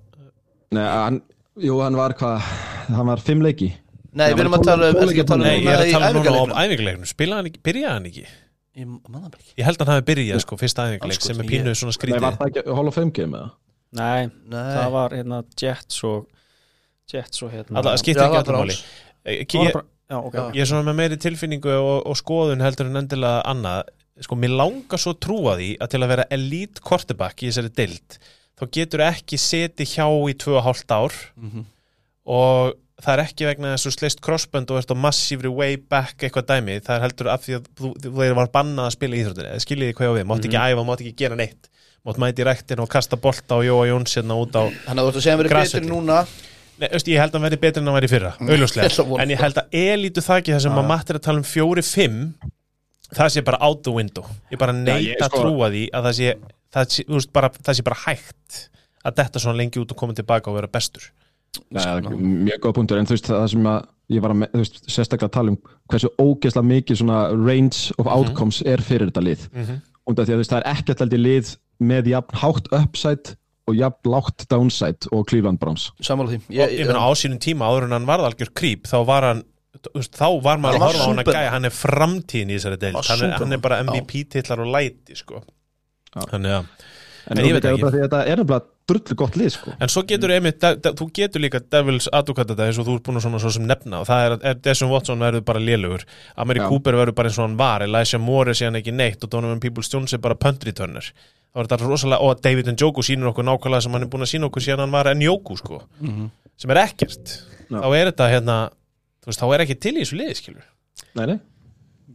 Nei, 0.75 0.83
hann, 0.83 1.21
jú, 1.63 1.77
hann 1.79 1.95
var 1.95 2.15
hvað, 2.19 2.51
hann 2.89 3.07
var 3.07 3.23
fimm 3.23 3.43
leiki. 3.45 3.69
Nei, 4.13 4.27
við 4.35 4.43
erum 4.43 4.57
að 4.59 4.65
tala 4.67 4.89
um, 4.89 4.97
tól- 4.97 5.03
ertu 5.07 5.13
ekki 5.13 5.23
að 5.23 5.29
tala 5.31 5.43
um 5.43 5.47
Nei, 5.47 5.61
ég 5.63 5.71
er 5.71 5.79
að 5.79 5.93
tala 5.95 6.09
um 6.09 6.17
núna 6.17 6.23
æfingarleiknum? 6.23 6.57
æfingarleiknum 6.63 7.09
Spilaði 7.09 7.39
hann 7.39 7.49
ekki, 7.49 7.61
byrjaði 7.65 7.93
hann 7.93 8.09
ekki 8.11 8.25
Ég 8.73 8.87
man 8.89 9.21
það 9.21 9.29
bara 9.29 9.41
ekki 9.43 9.53
Ég 9.59 9.65
held 9.67 9.77
að 9.83 9.85
hann 9.89 9.95
hafi 9.99 10.05
byrjað 10.09 10.39
sko, 10.43 10.57
fyrsta 10.57 10.85
æfingarleik 10.87 11.17
Andskotinn, 11.19 11.35
sem 11.35 11.39
er 11.39 11.45
ég- 11.45 11.51
pínu 11.53 11.73
svona 11.77 11.91
Nei, 11.93 11.97
skrítið 11.99 12.23
var 12.25 12.37
það 12.39 12.49
ekki 12.51 12.75
Hall 12.79 12.87
of 12.89 12.95
Fame 12.97 13.11
game 13.13 13.37
eða? 13.37 13.49
Nei, 13.93 14.21
Nei. 14.49 14.73
það 14.77 14.91
var 14.95 15.09
hérna 15.17 15.41
Jets 15.61 16.03
og 16.09 16.27
Jets 17.13 17.43
og 17.45 17.51
hérna 17.53 17.77
Alla, 17.83 17.91
Já, 17.93 18.01
skiptir 18.01 18.23
ekki 18.25 18.39
alltaf 18.39 18.55
máli 18.57 18.73
Browns. 18.73 18.85
Ég, 19.23 19.45
ég, 19.53 19.81
ég 20.57 20.61
er 20.63 20.69
svona 20.71 20.87
með 20.89 20.97
meiri 20.99 21.17
tilfinningu 21.21 21.69
og, 21.77 22.07
og 22.09 22.17
skoðun 22.17 22.61
heldur 22.65 22.89
en 22.89 23.01
endilega 23.03 23.43
annað 23.53 23.83
sko, 24.25 24.35
mér 24.37 24.55
langar 24.57 24.99
svo 25.01 25.13
að 25.13 25.19
trúa 25.25 25.53
því 25.57 25.69
að 25.81 25.89
til 25.93 26.01
að 26.03 26.11
vera 26.15 26.25
elite 26.31 26.81
quarterback 26.85 27.43
í 27.45 27.49
þessari 27.51 27.71
dild 27.77 28.17
þá 28.59 28.63
getur 28.77 29.01
ekki 29.05 29.37
seti 29.41 29.85
hjá 29.89 30.05
í 30.09 30.33
2,5 30.33 30.83
ár 30.97 31.13
Mhm. 31.37 31.63
og 32.25 32.73
það 33.03 33.13
er 33.13 33.21
ekki 33.25 33.47
vegna 33.49 33.73
þess 33.73 33.83
að 33.83 33.89
þú 33.89 33.93
sleist 33.97 34.21
crossband 34.23 34.71
og 34.71 34.79
ert 34.79 34.93
á 34.93 34.97
massívri 34.97 35.51
way 35.51 35.75
back 35.77 36.23
eitthvað 36.23 36.47
dæmi, 36.53 36.79
það 36.85 36.95
er 36.95 37.05
heldur 37.07 37.29
af 37.33 37.43
því 37.43 37.57
að 37.57 37.67
þú, 37.79 37.91
þú 38.05 38.13
var 38.39 38.49
bannað 38.53 38.87
að 38.87 38.95
spila 38.95 39.17
í 39.17 39.21
íþróttinni 39.23 39.51
eða 39.51 39.65
skiljið 39.65 39.93
hvað 39.97 40.07
ég 40.07 40.13
á 40.13 40.17
við, 40.17 40.25
mátt 40.31 40.47
ekki 40.47 40.61
æfa, 40.63 40.85
mátt 40.87 41.03
ekki 41.03 41.13
gera 41.23 41.39
neitt. 41.39 41.69
Mátt 42.03 42.19
mæti 42.19 42.43
í 42.43 42.47
rektin 42.47 42.81
og 42.83 42.89
kasta 42.91 43.15
bolta 43.15 43.55
og 43.55 43.63
Jóa 43.63 43.85
Jóns 43.87 44.17
hérna 44.17 44.35
út 44.35 44.55
á 44.59 44.63
Þannig 44.67 44.97
að 44.99 45.05
þú 45.05 45.11
ert 45.11 45.19
að 45.19 45.23
segja 45.23 45.35
að 45.35 45.41
verið 45.43 45.53
betri 45.55 45.87
núna? 45.87 46.17
Nei, 46.73 46.87
veist, 46.91 47.07
ég 47.07 47.21
held 47.21 47.31
að 47.31 47.37
hann 47.37 47.45
verði 47.45 47.59
betur 47.61 47.79
en 47.83 47.87
hann 47.87 47.95
væri 47.95 48.09
í 48.09 48.11
fyrra, 48.11 48.31
að 48.43 48.97
vona 49.07 49.23
en 49.23 49.31
ég 49.31 49.39
held 49.39 49.61
að 49.61 49.77
elítu 49.79 50.23
það 50.25 50.41
ekki 50.41 50.55
það 50.55 50.63
sem 50.65 50.75
maður 50.75 50.89
mattir 50.89 51.19
að 51.19 51.23
tala 51.29 51.39
um 51.39 51.47
fjóri-fimm 51.47 52.17
það 53.13 53.31
sé 53.37 53.43
bara 53.45 53.59
out 53.63 53.83
the 53.85 53.93
window. 53.95 54.27
Ég 54.51 54.59
bara 54.59 54.75
neita 54.75 55.29
að 55.29 55.29
sko- 55.29 55.43
trúa 55.45 55.69
því 55.71 55.83
að 55.93 56.07
það 56.09 56.17
sé, 56.19 56.33
það 56.75 56.95
sé, 56.97 57.05
veist, 57.13 57.31
bara, 57.37 57.51
það 57.69 57.79
sé 57.79 57.85
bara 57.87 57.99
hægt 58.03 58.59
að 59.03 59.17
detta 59.21 59.43
svona 59.43 59.59
lengi 59.61 59.79
út 59.79 59.93
og 59.93 59.99
koma 60.03 60.17
tilbaka 60.17 60.51
og 60.51 60.57
vera 60.59 60.71
bestur 60.71 61.07
Nei, 61.69 61.81
það 61.81 61.97
er 61.97 62.21
mjög 62.49 62.61
góð 62.63 62.75
punktur, 62.79 62.99
en 62.99 63.09
þú 63.09 63.15
veist, 63.15 63.29
það 63.29 63.47
sem 63.53 63.67
að 63.69 63.79
ég 64.13 64.23
var 64.23 64.33
að, 64.33 64.45
þú 64.53 64.61
veist, 64.63 64.79
sérstaklega 64.89 65.29
að 65.29 65.35
tala 65.37 65.53
um 65.53 65.59
hversu 65.91 66.09
ógeðslega 66.17 66.69
mikið 66.69 66.99
svona 67.01 67.19
range 67.33 67.93
of 68.01 68.09
outcomes 68.09 68.61
er 68.65 68.83
fyrir 68.83 69.11
þetta 69.11 69.25
lið. 69.27 69.47
mm 69.51 69.63
-hmm. 69.63 69.81
Og 70.03 70.15
því 70.15 70.21
að, 70.21 70.33
þú 70.33 70.41
veist, 70.41 70.51
það 70.51 70.61
er 70.61 70.71
ekkert 70.73 71.13
í 71.13 71.19
lið 71.21 71.55
með 71.79 72.07
jafn 72.11 72.35
hátt 72.41 72.67
upside 72.71 73.37
og 73.67 73.75
jafn 73.75 74.09
lágt 74.11 74.45
downside 74.51 75.09
og 75.11 75.25
Cleveland 75.29 75.59
Browns. 75.59 75.91
Sammála 76.03 76.33
því 76.33 76.39
og 76.49 76.53
ég 76.53 76.87
meina 76.89 76.99
á 76.99 77.11
sínum 77.15 77.39
tíma 77.39 77.69
áður 77.69 77.87
en 77.87 77.91
hann 77.91 78.07
varð 78.09 78.27
algjör 78.27 78.51
krýp 78.53 78.89
þá 78.89 78.97
var 79.07 79.27
hann 79.29 79.43
veist, 79.93 80.17
þá 80.19 80.27
var 80.43 80.57
maður 80.57 80.79
að 80.79 80.87
horfa 80.87 81.03
á 81.03 81.07
hann 81.07 81.23
að 81.23 81.31
gæja 81.31 81.53
hann 81.53 81.69
er 81.69 81.75
framtíðin 81.75 82.51
í 82.51 82.57
þessari 82.57 82.79
deild 82.81 82.99
Var 82.99 83.09
hann 83.13 83.23
er, 83.23 83.37
hann 83.39 83.55
er 83.55 83.63
bara 83.63 83.79
já. 83.79 83.85
MVP-titlar 83.87 84.59
og 84.65 84.73
læti 84.73 85.15
sko. 85.15 85.43
Já. 86.13 86.21
þannig 86.33 86.57
að 86.59 86.65
En, 87.23 87.39
En 87.39 87.45
ég 87.47 87.53
veit 87.55 87.63
ekki. 87.63 87.87
Þetta 87.87 88.19
er 88.27 88.41
nefnilega 88.41 88.65
drullu 88.89 89.15
gott 89.19 89.35
lið, 89.39 89.51
sko. 89.55 89.73
En 89.79 89.91
svo 89.91 90.03
getur 90.07 90.33
einmitt, 90.35 90.57
de, 90.61 90.73
de, 90.83 90.91
þú 90.99 91.07
getur 91.15 91.43
líka 91.43 91.61
Devils 91.71 92.09
advokata 92.11 92.53
þetta 92.53 92.67
eins 92.69 92.79
og 92.81 92.87
þú 92.87 92.95
ert 92.97 93.05
búin 93.07 93.19
að 93.19 93.25
svona 93.27 93.39
svo 93.43 93.51
sem 93.55 93.67
nefna 93.69 94.01
og 94.03 94.09
það 94.09 94.23
er 94.25 94.35
að 94.35 94.43
er 94.51 94.57
Desson 94.67 94.91
Watson 94.91 95.23
verður 95.23 95.45
bara 95.47 95.61
lélugur 95.63 96.03
Ameri 96.43 96.59
Já. 96.63 96.67
Cooper 96.71 96.97
verður 96.99 97.15
bara 97.19 97.31
eins 97.31 97.39
og 97.39 97.47
hann 97.47 97.55
var 97.61 97.85
Elijah 97.85 98.21
Moore 98.21 98.51
er 98.51 98.59
síðan 98.59 98.79
ekki 98.81 98.95
neitt 98.95 99.23
og 99.23 99.31
Donovan 99.31 99.63
Peoples-Jones 99.63 100.17
er 100.17 100.21
bara 100.25 100.35
punt 100.39 100.67
returner 100.67 101.07
þá 101.53 101.61
er 101.61 101.69
þetta 101.69 101.87
rosalega, 101.87 102.19
og 102.27 102.43
David 102.43 102.71
Njoku 102.73 103.05
sýnir 103.05 103.29
okkur 103.31 103.45
nákvæmlega 103.47 103.85
sem 103.85 103.95
hann 103.95 104.07
er 104.07 104.11
búin 104.11 104.25
að 104.25 104.31
sína 104.33 104.49
okkur 104.49 104.65
síðan 104.67 104.83
hann 104.83 104.95
var 104.95 105.11
Njoku 105.15 105.57
sko, 105.59 105.81
sem 106.59 106.73
er 106.73 106.83
ekkert 106.83 107.35
Já. 107.69 107.79
þá 107.79 107.87
er 107.93 108.11
þetta 108.11 108.29
hérna 108.33 108.55
þú 109.23 109.31
veist, 109.31 109.43
þá 109.43 109.53
er 109.53 109.65
ekki 109.65 109.79
til 109.79 109.93
í 109.95 110.01
þessu 110.03 110.19
liði 110.19 110.39
skilur 110.41 110.65
Nei, 111.13 111.25
nei. 111.29 111.37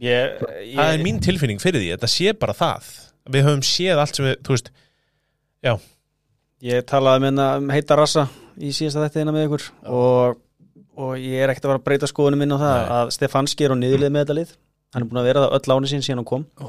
Ég, 0.03 0.37
það 0.43 0.83
er 0.85 0.97
ég, 0.97 1.03
mín 1.03 1.17
tilfinning 1.23 1.59
fyrir 1.59 1.81
því, 1.81 1.93
þetta 1.95 2.09
sé 2.11 2.33
bara 2.39 2.55
það 2.55 2.91
við 3.31 3.47
höfum 3.47 3.63
séð 3.67 3.99
allt 4.03 4.19
sem 4.19 4.27
við, 4.27 4.37
þú 4.47 4.55
veist 4.55 4.69
ég 6.65 6.85
talaði 6.87 7.23
með 7.23 7.29
hérna 7.29 7.47
um 7.59 7.73
heita 7.73 7.97
rassa 7.99 8.25
í 8.59 8.71
síðasta 8.75 9.05
þetta 9.05 9.23
eina 9.23 9.33
með 9.35 9.45
ykkur 9.47 9.65
og, 9.95 10.39
og 10.99 11.11
ég 11.21 11.43
er 11.43 11.53
ekkert 11.53 11.67
að 11.67 11.73
fara 11.73 11.81
að 11.81 11.85
breyta 11.87 12.09
skoðunum 12.11 12.43
minn 12.43 12.55
á 12.55 12.57
það 12.59 12.75
Nei. 12.75 12.89
að 12.97 13.11
Stefanski 13.15 13.67
er 13.67 13.75
á 13.75 13.77
niðurlið 13.79 14.13
með 14.13 14.25
þetta 14.25 14.37
lið. 14.39 14.55
Hann 14.89 15.05
er 15.05 15.09
búin 15.09 15.21
að 15.21 15.29
vera 15.29 15.43
það 15.45 15.55
öll 15.59 15.75
áni 15.75 15.91
sín 15.91 16.05
síðan 16.05 16.21
hann 16.21 16.29
kom. 16.29 16.45
Ó. 16.59 16.67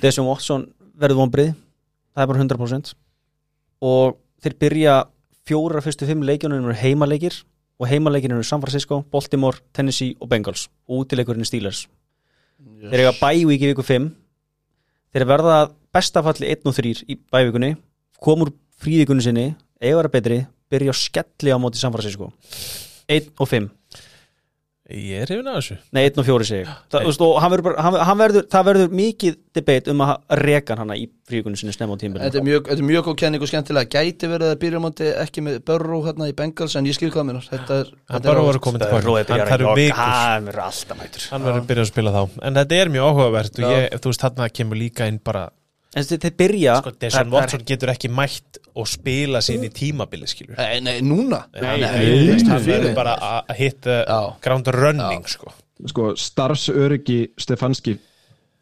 Desjón 0.00 0.28
Watson 0.30 0.68
verður 0.96 1.20
vonbrið 1.20 1.50
það 2.14 2.22
er 2.24 2.30
bara 2.30 2.44
100% 2.44 2.94
og 3.84 4.16
þeir 4.44 4.56
byrja 4.64 4.94
fjóra 5.44 5.82
fyrstu 5.84 6.08
fimm 6.08 6.24
leikjunum 6.24 6.64
eru 6.64 6.78
heimaleikir 6.78 7.42
og 7.80 7.90
heimaleikir 7.90 8.32
eru 8.32 8.46
San 8.46 8.62
Francisco, 8.62 9.02
Baltimore, 9.12 9.58
Tennessee 9.74 10.14
og 10.22 10.30
Bengals. 10.30 10.68
Og 10.88 11.04
útileikurinn 11.04 11.42
er 11.42 11.50
Steelers. 11.50 11.86
Þeir 12.84 13.02
eiga 13.02 13.16
bævík 13.18 13.64
í 13.64 13.72
viku 13.72 13.84
5 13.84 14.06
þeir 15.14 15.26
verða 15.28 15.58
bestafalli 15.94 16.48
1 16.54 16.70
og 16.70 16.76
3 16.76 16.94
í 17.10 17.18
bævíkunni 17.32 17.74
komur 18.24 18.52
fríðikunni 18.82 19.24
sinni, 19.24 19.46
eiga 19.80 19.94
að 19.96 20.02
vera 20.02 20.14
betri 20.16 20.40
byrja 20.72 20.94
á 20.94 20.96
skelli 20.96 21.54
á 21.54 21.58
móti 21.60 21.80
San 21.80 21.94
Francisco. 21.94 22.32
1 23.10 23.34
og 23.38 23.50
5 23.50 23.70
Ég 24.84 25.22
er 25.24 25.30
hefinn 25.32 25.46
að 25.48 25.54
þessu. 25.56 25.74
Nei, 25.96 26.02
einn 26.04 26.18
og 26.20 26.26
fjóri 26.26 26.44
sig 26.44 26.66
Þa, 26.68 26.98
þú 26.98 27.08
veist, 27.08 27.22
og 27.24 27.38
hann 27.40 27.52
verður, 27.54 27.64
bara, 27.70 27.84
hann, 27.86 27.94
hann 28.04 28.18
verður, 28.20 28.42
Það 28.52 28.66
verður 28.68 28.90
mikið 28.98 29.38
debate 29.56 29.92
um 29.94 30.02
að 30.04 30.42
reka 30.42 30.76
hana 30.76 30.96
í 31.00 31.06
fríkunni 31.24 31.56
sinni 31.56 31.72
snemma 31.72 31.96
á 31.96 32.04
Þetta 32.04 32.04
tímbilinu 32.04 32.40
er 32.42 32.44
mjög, 32.50 32.68
þetta 32.68 32.84
er 32.84 32.88
mjög 32.90 33.06
góð 33.06 33.16
kenning 33.22 33.46
og 33.46 33.48
skemmtilega. 33.48 33.88
Gæti 33.94 34.30
verið 34.34 34.52
að 34.52 34.60
byrja 34.66 34.82
á 34.84 34.84
móti 34.84 35.08
ekki 35.24 35.46
með 35.46 35.56
Börró 35.70 36.02
hérna 36.04 36.28
í 36.28 36.36
Bengals 36.36 36.76
En 36.76 36.90
ég 36.90 36.98
skil 36.98 37.08
hvað 37.14 37.28
mér 37.30 37.40
Þetta 37.48 37.80
er, 37.80 37.90
Hann 37.96 38.18
þetta 38.18 38.28
bara 38.28 38.44
er 38.44 38.48
voru 38.50 38.62
komin 38.68 38.84
tilbaka 38.84 39.00
Hann 39.00 39.64
Hann 39.96 40.52
verður 40.52 40.64
alltaf 40.68 41.00
mætur 41.00 41.28
Hann 41.32 41.48
verður 41.48 41.64
að 41.64 41.68
byrja 41.72 41.86
að 41.88 41.92
spila 41.94 42.16
þá. 42.18 42.22
En 42.44 42.60
þetta 42.60 42.82
er 42.82 42.92
mjög 42.92 43.08
áhugavert 43.08 43.62
og 43.64 43.72
ég, 43.72 44.00
þú 44.04 44.12
veist, 44.12 44.26
þarna 44.28 44.52
kemur 44.52 44.82
líka 44.84 45.08
inn 45.08 45.22
bara 45.24 45.48
En 45.94 46.02
þeir 46.08 46.18
þeir 46.24 46.34
byrja 46.40 46.76
Sko, 46.80 46.92
Deshaun 47.00 47.26
er- 47.28 47.32
Watson 47.34 47.64
getur 47.68 47.92
ekki 47.92 48.08
mætt 48.10 48.58
og 48.74 48.88
spila 48.90 49.38
sín 49.44 49.62
í 49.66 49.70
tímabili, 49.70 50.26
skilur 50.26 50.56
Nei, 50.58 50.80
nei, 50.80 50.96
núna? 51.06 51.44
Hann 51.54 52.64
verður 52.66 52.94
bara 52.96 53.14
að 53.48 53.54
hitta 53.60 54.00
ground 54.42 54.66
running, 54.74 55.22
sko. 55.30 55.52
Sko, 55.86 56.12
starfsöryggi 56.16 57.20
Stefanski 57.38 57.96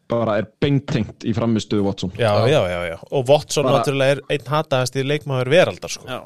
bara 0.09 0.35
er 0.41 0.47
bengtengt 0.61 1.23
í 1.25 1.31
framistuðu 1.33 1.85
Watson. 1.87 2.11
Já, 2.19 2.33
já, 2.49 2.59
já, 2.69 2.79
já 2.91 2.97
Og 3.11 3.25
Watson 3.29 3.63
Bara- 3.65 3.79
náttúrulega 3.79 4.17
er 4.17 4.21
einn 4.29 4.45
hataðast 4.51 4.95
í 4.99 5.03
leikmaður 5.07 5.49
veraldar, 5.49 5.89
sko. 5.89 6.05
Já. 6.07 6.21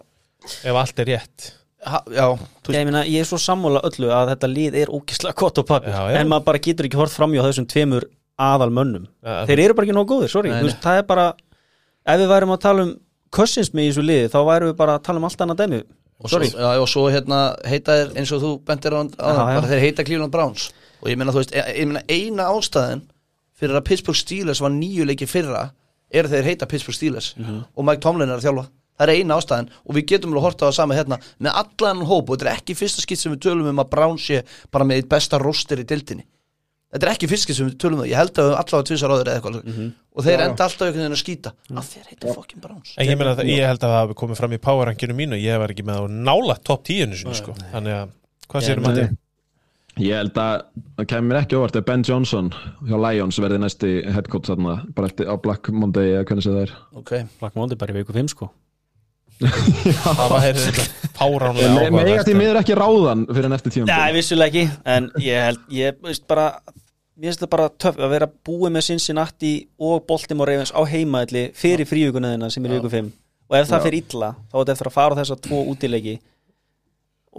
Ef 0.63 0.75
allt 0.75 0.99
er 0.99 1.05
rétt. 1.05 1.51
Ha, 1.85 2.01
Já, 2.09 2.25
þú 2.65 2.73
Ég, 2.73 2.85
meina, 2.89 3.03
ég 3.05 3.21
er 3.21 3.27
svo 3.29 3.37
sammála 3.37 3.79
öllu 3.85 4.09
að 4.11 4.31
þetta 4.33 4.47
lið 4.49 4.75
er 4.81 4.87
ógislega 4.91 5.35
gott 5.35 5.59
og 5.61 5.67
pappi 5.69 5.87
en 5.93 6.27
maður 6.27 6.43
bara 6.49 6.59
getur 6.59 6.87
ekki 6.87 6.97
hort 6.97 7.11
framjá 7.13 7.43
þessum 7.45 7.67
tveimur 7.69 8.03
aðal 8.37 8.69
mönnum. 8.73 9.07
Já, 9.25 9.45
þeir 9.49 9.61
eru 9.65 9.75
bara 9.77 9.87
ekki 9.87 9.95
nóg 9.97 10.09
góðir, 10.11 10.31
sorry. 10.31 10.53
Nei, 10.53 10.73
það 10.83 11.01
er 11.01 11.05
bara, 11.09 11.27
ef 12.07 12.19
við 12.21 12.31
værum 12.31 12.53
að 12.55 12.63
tala 12.65 12.85
um 12.87 12.91
Cousins 13.33 13.73
með 13.73 13.87
í 13.87 13.91
þessu 13.91 14.05
liði, 14.05 14.27
þá 14.33 14.39
værum 14.47 14.71
við 14.71 14.77
bara 14.79 14.97
að 14.97 15.05
tala 15.07 15.21
um 15.21 15.27
allt 15.27 15.41
annað 15.43 15.61
dæmi, 15.63 15.79
og 16.17 16.29
svo, 16.29 16.37
sorry 16.37 16.49
já, 16.53 16.69
og 16.81 16.87
svo 16.91 17.05
hérna 17.11 17.41
heita 17.67 17.97
þeir 17.99 18.13
eins 18.21 18.31
og 18.33 18.43
þú 18.43 18.51
bentir 18.69 18.95
á, 18.95 19.01
bara 19.17 19.67
þeir 19.67 19.83
heita 19.83 20.05
Cleveland 20.07 20.33
Browns. 20.33 20.69
Og 21.01 21.11
ég 21.11 21.19
meina 21.19 21.33
þú 21.35 21.43
veist, 21.43 21.53
ég, 21.57 21.67
ég 21.81 21.89
meina 21.89 22.05
eina 22.09 22.47
ástæðin 22.53 23.03
fyrir 23.57 23.77
að 23.77 23.85
Pittsburgh 23.89 24.17
Steelers 24.17 24.61
var 24.63 24.73
nýju 24.73 25.05
leiki 25.09 25.27
fyrra 25.29 25.67
er 26.13 26.29
þeir 26.31 26.47
heita 26.47 26.69
Pittsburgh 26.69 26.95
Steelers. 26.97 27.33
Mhm. 27.37 27.63
og 27.75 27.85
Mike 27.85 28.01
Tomlin 28.01 28.29
er 28.29 28.37
að 28.39 28.47
þjálfa. 28.47 28.67
Það 28.97 29.09
er 29.09 29.13
eina 29.13 29.35
ástæðin 29.37 29.69
og 29.85 29.95
við 29.95 30.05
getum 30.09 30.31
alveg 30.31 30.41
að 30.41 30.45
horta 30.47 30.65
á 30.65 30.67
það 30.69 30.77
sama 30.79 30.95
hérna. 30.97 31.17
Með 31.39 31.59
allan 31.61 32.05
hóp 32.07 32.29
og 32.29 32.37
þetta 32.37 32.47
er 32.49 32.55
ekki 32.55 32.75
fyrsta 32.79 33.01
skitt 33.03 33.19
sem 33.19 33.33
við 33.35 33.43
tölum 33.45 33.67
um 33.69 33.81
að 33.83 33.89
Browns 33.91 34.25
sé 34.25 34.39
bara 34.71 34.85
með 34.85 35.01
eitt 35.03 35.09
besta 35.09 35.37
roster 35.37 35.77
í 35.77 35.85
dildinni 35.85 36.25
þetta 36.97 37.07
er 37.07 37.13
ekki 37.13 37.29
skitt 37.37 37.57
sem 37.59 37.69
við 37.69 37.77
tölum 37.83 37.99
um 37.99 38.03
það. 38.03 38.09
Ég 38.11 38.17
held 38.21 38.33
að 38.41 38.47
við 38.49 38.57
allavega 38.61 38.87
tvisar 38.89 39.13
áður 39.13 39.29
eða 39.31 39.37
eitthvað 39.37 39.57
Mhm. 39.67 39.87
og 40.17 40.25
þeir 40.25 40.43
enda 40.47 40.63
alltaf 40.65 40.81
einhvern 40.87 41.03
veginn 41.03 41.17
að 41.17 41.21
skýta. 41.23 41.51
Að 41.71 41.87
þeir 41.93 42.09
heita 42.11 42.33
fucking 42.33 42.61
Browns. 42.61 42.93
En 42.97 43.05
ég, 43.07 43.45
ég 43.53 43.67
held 43.67 43.79
að 43.79 43.93
það 43.93 44.01
hafi 44.01 44.17
komið 44.23 44.37
fram 44.41 44.51
í 44.57 44.57
powerrankinu 44.57 45.15
mínu. 45.15 45.39
Ég 45.41 45.59
var 45.61 45.69
ekki 45.69 45.85
með 45.85 46.01
á 46.01 46.05
nála 46.09 46.57
top 46.63 46.83
10 46.83 47.13
sinni, 47.15 47.33
sko. 47.37 47.53
Þannig 47.71 47.93
að, 48.01 48.09
hvað 48.49 48.67
sérum 48.67 48.85
að 48.91 48.97
þið? 49.01 49.17
Ég 49.97 50.13
held 50.13 50.35
að 50.37 50.61
það 50.99 51.07
kemur 51.09 51.37
ekki 51.39 51.55
óvart 51.57 51.75
ef 51.79 51.85
Ben 51.85 52.03
Johnson 52.05 52.51
hjá 52.85 52.97
Lions 53.01 53.39
verði 53.41 53.57
næsti 53.63 53.93
headcoach 54.13 54.45
þarna 54.51 54.75
bara 54.93 55.07
eftir 55.09 55.25
á 55.25 55.33
Black 55.41 55.69
Monday 55.73 56.11
eða 56.19 56.25
hvernig 56.29 56.45
það 56.45 56.61
er. 56.67 56.73
Ok, 57.01 57.11
Black 57.39 57.55
Monday 57.57 57.75
bara 57.81 57.93
í 57.93 57.97
viku 57.97 58.13
5 58.13 58.29
sko. 58.35 58.51
Það 59.37 60.21
var 60.31 60.45
þetta 60.45 60.83
páránlega 61.17 61.67
því 61.67 61.89
áhugavert 61.93 62.29
miður 62.39 62.57
ekki 62.61 62.77
ráðan 62.77 63.25
fyrir 63.29 63.53
eftir 63.57 63.73
tíum 63.75 63.89
Nei, 63.89 64.13
vissulega 64.15 64.49
ekki, 64.49 64.63
en 64.95 65.09
ég 65.21 65.43
held 65.45 65.59
ég 65.77 65.99
veist 66.01 66.23
bara, 66.29 66.47
mér 67.17 67.31
finnst 67.31 67.41
það 67.43 67.51
bara 67.55 67.69
töff 67.81 67.97
að 67.97 68.11
vera 68.13 68.27
búið 68.47 68.73
með 68.75 68.85
Cincinnati 68.91 69.53
og 69.81 70.03
Baltimore 70.09 70.51
Ravens 70.53 70.73
á 70.75 70.81
heimaðli 70.87 71.47
fyrir 71.57 71.89
frívíkunaðina 71.89 72.49
sem 72.53 72.65
er 72.67 72.75
í 72.75 72.77
viku 72.77 72.91
5 72.93 73.07
og 73.47 73.55
ef 73.57 73.69
það 73.71 73.79
Já. 73.79 73.85
fyrir 73.87 74.03
illa, 74.03 74.29
þá 74.51 74.55
er 74.57 74.59
þetta 74.61 74.75
eftir 74.75 74.89
að 74.91 74.95
fara 74.97 75.15
á 75.15 75.19
þessa 75.21 75.37
tvo 75.47 75.59
útileiki. 75.71 76.13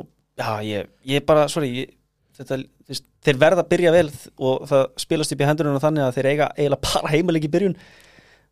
Og 0.00 0.06
já, 0.40 0.50
ég, 0.64 0.90
ég 1.12 1.24
bara, 1.28 1.42
sorry 1.52 1.68
ég, 1.82 1.90
þetta, 2.38 2.58
veist, 2.88 3.04
þeir 3.28 3.40
verða 3.42 3.64
að 3.64 3.70
byrja 3.74 3.92
vel 3.92 4.06
og 4.48 4.62
það 4.70 4.84
spilast 5.04 5.34
upp 5.36 5.42
í 5.44 5.48
hendurinn 5.50 5.82
þannig 5.84 6.06
að 6.06 6.14
þeir 6.16 6.28
eiga 6.32 6.46
eiginlega 6.56 6.84
bara 6.88 7.12
heimaleiki 7.12 7.50
í 7.50 7.52
byrjun. 7.58 7.76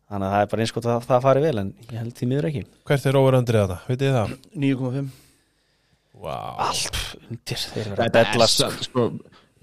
Þannig 0.07 0.27
að 0.29 0.35
það 0.37 0.43
er 0.45 0.51
bara 0.53 0.63
einskot 0.67 0.85
að 0.87 1.07
það 1.09 1.25
fari 1.25 1.41
vel 1.43 1.57
en 1.63 1.71
ég 1.89 1.97
held 1.99 2.13
því 2.15 2.27
miður 2.31 2.49
ekki. 2.51 2.61
Hvert 2.87 3.07
er 3.09 3.17
overöndrið 3.19 3.63
þetta? 3.65 3.79
Vitið 3.89 4.07
þið 4.07 4.19
það? 4.19 4.35
9,5 4.67 5.15
Wow. 6.17 6.55
allt 6.65 6.95
undir, 7.29 7.59
þeir 7.73 7.89
verða 7.91 7.97
að 7.97 8.07
Þetta 8.07 8.21
bellast 8.31 8.61
satt, 8.63 8.79
sko, 8.87 9.03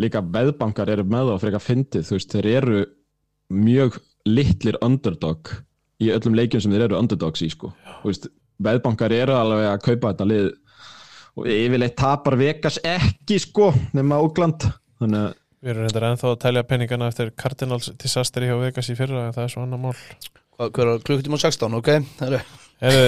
líka 0.02 0.22
veðbankar 0.22 0.90
eru 0.94 1.04
með 1.08 1.34
fyrir 1.42 1.58
að 1.58 1.66
fyndið, 1.68 2.08
þú 2.08 2.16
veist, 2.18 2.34
þeir 2.34 2.50
eru 2.50 2.82
mjög 3.54 4.00
litlir 4.24 4.78
underdog 4.84 5.52
í 6.02 6.10
öllum 6.14 6.36
leikjum 6.38 6.64
sem 6.64 6.74
þeir 6.74 6.88
eru 6.88 6.98
underdogs 6.98 7.44
í, 7.44 7.50
sko. 7.52 7.70
Þú 8.02 8.10
veist, 8.10 8.28
veðbankar 8.64 9.14
eru 9.14 9.36
alveg 9.36 9.70
að 9.70 9.84
kaupa 9.86 10.12
þetta 10.12 10.28
lið 10.30 10.50
og 11.34 11.48
yfirleitt 11.50 11.96
tapar 11.98 12.38
Vegas 12.38 12.78
ekki, 12.86 13.40
sko, 13.42 13.72
nema 13.96 14.20
Ógland. 14.22 14.68
Þannig 15.02 15.26
að 15.28 15.32
Við 15.64 15.72
erum 15.72 15.86
reyndar 15.86 16.04
ennþá 16.10 16.26
að 16.28 16.40
telja 16.42 16.62
peningana 16.68 17.06
eftir 17.08 17.30
Cardinals 17.40 17.86
disasteri 17.96 18.50
hjá 18.50 18.58
Vegas 18.60 18.90
í 18.92 18.96
fyrra 18.98 19.30
það 19.32 19.46
er 19.46 19.52
svo 19.54 19.62
annar 19.64 19.80
mál 19.80 19.94
er 19.96 21.00
klukkutíma 21.06 21.38
16, 21.40 21.76
ok? 21.78 21.88
Það 22.18 22.36
er 22.36 22.42
Heru... 22.84 23.06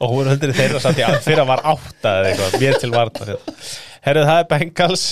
og 0.00 0.10
hún 0.16 0.32
hundir 0.32 0.54
þeirra 0.56 0.80
satt 0.82 0.98
í 0.98 1.04
að 1.06 1.20
fyrra 1.22 1.44
var 1.46 1.62
átta 1.70 2.16
eða 2.18 2.32
eitthvað, 2.32 2.56
mér 2.64 2.80
til 2.82 2.90
varta 2.90 3.28
Herðu, 4.04 4.22
það 4.28 4.38
er 4.42 4.48
Bengals. 4.50 5.02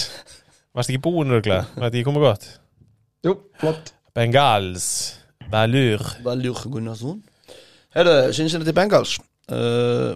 Varst 0.76 0.90
ekki 0.92 1.00
búin 1.00 1.32
örglega? 1.32 1.64
Var 1.72 1.86
þetta 1.86 1.96
ekki 1.96 2.06
komið 2.10 2.24
gott? 2.26 2.42
Jú, 3.24 3.32
flott. 3.60 3.92
Bengals. 4.12 4.88
Valur. 5.52 6.02
Valjúk 6.24 6.60
Gunnarsson. 6.74 7.22
Herðu, 7.96 8.16
Cincinnati 8.36 8.74
Bengals. 8.76 9.14
Uh, 9.48 10.12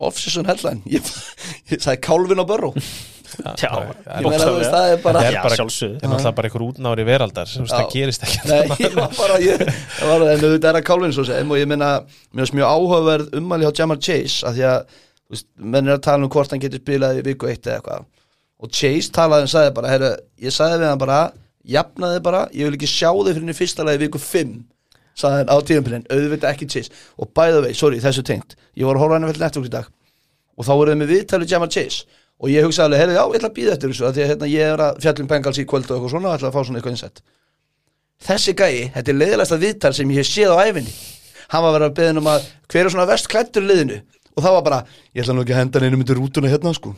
Off-season 0.00 0.48
headline. 0.48 0.80
Ég, 0.96 1.04
ég 1.68 1.84
sagði 1.84 2.00
Kálvin 2.04 2.40
á 2.40 2.48
Börró 2.48 2.72
Já, 2.74 3.70
Ég 3.70 4.26
meina, 4.26 4.40
þú 4.40 4.56
veist, 4.56 4.72
það 4.72 4.88
er 4.92 4.98
bara 5.02 5.20
Það 5.20 5.28
er 5.28 5.38
bara, 5.42 5.56
það 5.56 5.84
er 5.84 5.94
náttúrulega 6.08 6.34
bara 6.38 6.48
einhver 6.48 6.64
útnári 6.68 7.06
veraldar 7.08 7.48
sem 7.50 7.66
það 7.68 7.88
gerist 7.92 8.24
ekki. 8.26 8.42
Nei, 8.50 8.76
ég 8.84 8.94
var 8.96 9.16
bara 9.16 9.38
ég, 9.42 9.64
það 9.98 10.12
var 10.12 10.26
en 10.30 10.44
þetta 10.44 10.70
er 10.70 10.78
að 10.78 10.86
Kálvin 10.88 11.14
svo 11.16 11.24
sem 11.28 11.50
og 11.50 11.58
ég 11.58 11.68
meina, 11.70 11.88
mér 12.30 12.44
finnst 12.44 12.56
mjög 12.56 12.72
áhugaverð 12.76 13.34
ummæli 13.40 13.66
hjá 13.66 13.80
Jamar 13.82 14.00
Chase 14.00 14.46
að 14.46 14.60
því 14.60 14.66
að, 14.70 14.78
þú 14.94 14.94
veist, 14.94 15.13
menn 15.56 15.88
er 15.88 15.96
að 15.96 16.04
tala 16.06 16.26
um 16.26 16.32
hvort 16.32 16.52
hann 16.52 16.62
getur 16.62 16.82
spilað 16.82 17.20
í 17.20 17.24
viku 17.26 17.48
eitt 17.50 17.66
eða 17.66 17.78
eitthvað. 17.78 18.06
Og 18.64 18.70
Chase 18.72 19.12
talaði 19.14 19.48
og 19.48 19.52
sagði 19.52 19.72
bara, 19.76 19.90
herru, 19.92 20.10
ég 20.40 20.54
sagði 20.54 20.80
við 20.82 20.90
hann 20.90 21.00
bara, 21.00 21.18
jafnaði 21.64 22.22
bara 22.24 22.44
ég 22.54 22.68
vil 22.68 22.78
ekki 22.78 22.90
sjá 22.90 23.08
þig 23.10 23.30
fyrir 23.30 23.42
henni 23.42 23.56
fyrsta 23.56 23.86
lagi 23.86 24.02
viku 24.04 24.20
5 24.20 24.54
sagði 25.18 25.40
hann 25.40 25.52
á 25.52 25.56
tíðanpilin, 25.68 26.06
auðvitað 26.10 26.50
ekki 26.50 26.68
Chase. 26.74 26.92
Og 27.18 27.30
by 27.36 27.54
the 27.54 27.62
way, 27.64 27.76
sorry, 27.76 28.00
þessu 28.02 28.24
tengt. 28.26 28.56
Ég 28.74 28.88
var 28.88 28.98
að 28.98 29.04
horfa 29.04 29.18
hann 29.18 29.26
að 29.28 29.32
velja 29.32 29.46
network 29.46 29.70
í 29.70 29.74
dag. 29.74 29.88
Og 30.58 30.66
þá 30.66 30.72
voruð 30.74 31.00
með 31.00 31.12
viðtalið 31.14 31.54
Jamar 31.54 31.72
Chase. 31.72 32.20
Og 32.42 32.50
ég 32.50 32.66
hugsaði 32.66 32.88
alveg, 32.88 33.02
heyrðu, 33.04 33.14
já, 33.14 33.22
ég 33.24 33.38
ætla 33.38 33.50
að 33.50 33.58
býða 33.58 33.74
eftir 33.76 33.92
þessu 33.92 34.10
því 34.10 34.24
að 34.24 34.30
hérna, 34.32 34.50
ég 34.50 34.72
er 34.74 34.82
að 34.82 35.02
fjallum 35.04 35.28
Bengals 35.30 35.60
í 35.62 35.66
kvöld 35.70 35.86
og 35.86 35.94
eitthvað 35.96 36.14
svona 36.16 36.32
og 36.32 36.38
ætla 36.38 36.50
að 36.50 36.56
fá 36.56 36.66
svona 36.66 36.80
eitthvað 36.80 36.96
innsett. 36.96 37.22
Þessi 38.24 38.54
gæi, 38.58 38.90
þetta 38.96 39.12
er 39.12 39.20
leiðilegsta 39.20 39.60
viðtal 39.62 39.92
sem 39.94 40.10
ég 40.10 40.18
hef 40.18 40.30
séð 40.32 40.56
á 40.58 40.66
æfinni 40.66 40.96
hann 41.52 41.64
var 41.64 41.70
að 41.70 41.76
vera 41.76 41.88
að 41.90 41.96
beðin 41.98 42.20
um 42.20 42.30
að 42.30 42.46
hver 42.72 42.86
er 42.86 42.94
svona 42.94 43.08
vest 43.08 43.30
klættur 43.30 43.64
í 43.64 43.70
liðinu 43.70 43.98
og 44.34 44.44
það 44.44 44.56
var 44.58 44.64
bara, 44.66 44.80
ég 45.14 45.24
ætla 45.24 45.36
nú 45.36 45.44
ekki 45.44 45.54
að 45.54 45.60
henda 45.62 45.80
hann 45.80 45.88
einu 45.88 46.00
myndir 46.00 46.18
rútuna 46.18 46.50
hérna 46.52 46.74
sko. 46.76 46.94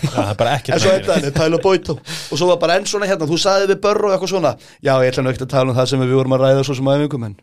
Það 0.00 0.26
er 0.26 0.36
bara 0.38 0.56
ekki 0.58 0.74
en 0.74 0.82
svo 0.82 0.90
þetta 0.92 1.30
Tyler 1.34 1.62
Boyd 1.64 1.86
þá. 1.88 1.94
og 1.96 2.38
svo 2.38 2.48
var 2.50 2.58
bara 2.60 2.76
enn 2.78 2.88
svona 2.88 3.08
hérna, 3.08 3.28
þú 3.28 3.38
sagði 3.40 3.70
við 3.72 3.80
börru 3.84 4.10
og 4.10 4.14
eitthvað 4.14 4.32
svona 4.34 4.52
já, 4.84 4.92
ég 4.92 5.08
ætla 5.08 5.24
nú 5.24 5.32
ekki 5.32 5.46
að 5.46 5.54
tala 5.54 5.72
um 5.72 5.78
það 5.78 5.88
sem 5.90 6.02
við 6.04 6.12
vorum 6.18 6.36
að 6.36 6.44
ræða 6.44 6.66
svo 6.68 6.76
sem 6.76 6.90
æfingum 6.92 7.24
en 7.26 7.36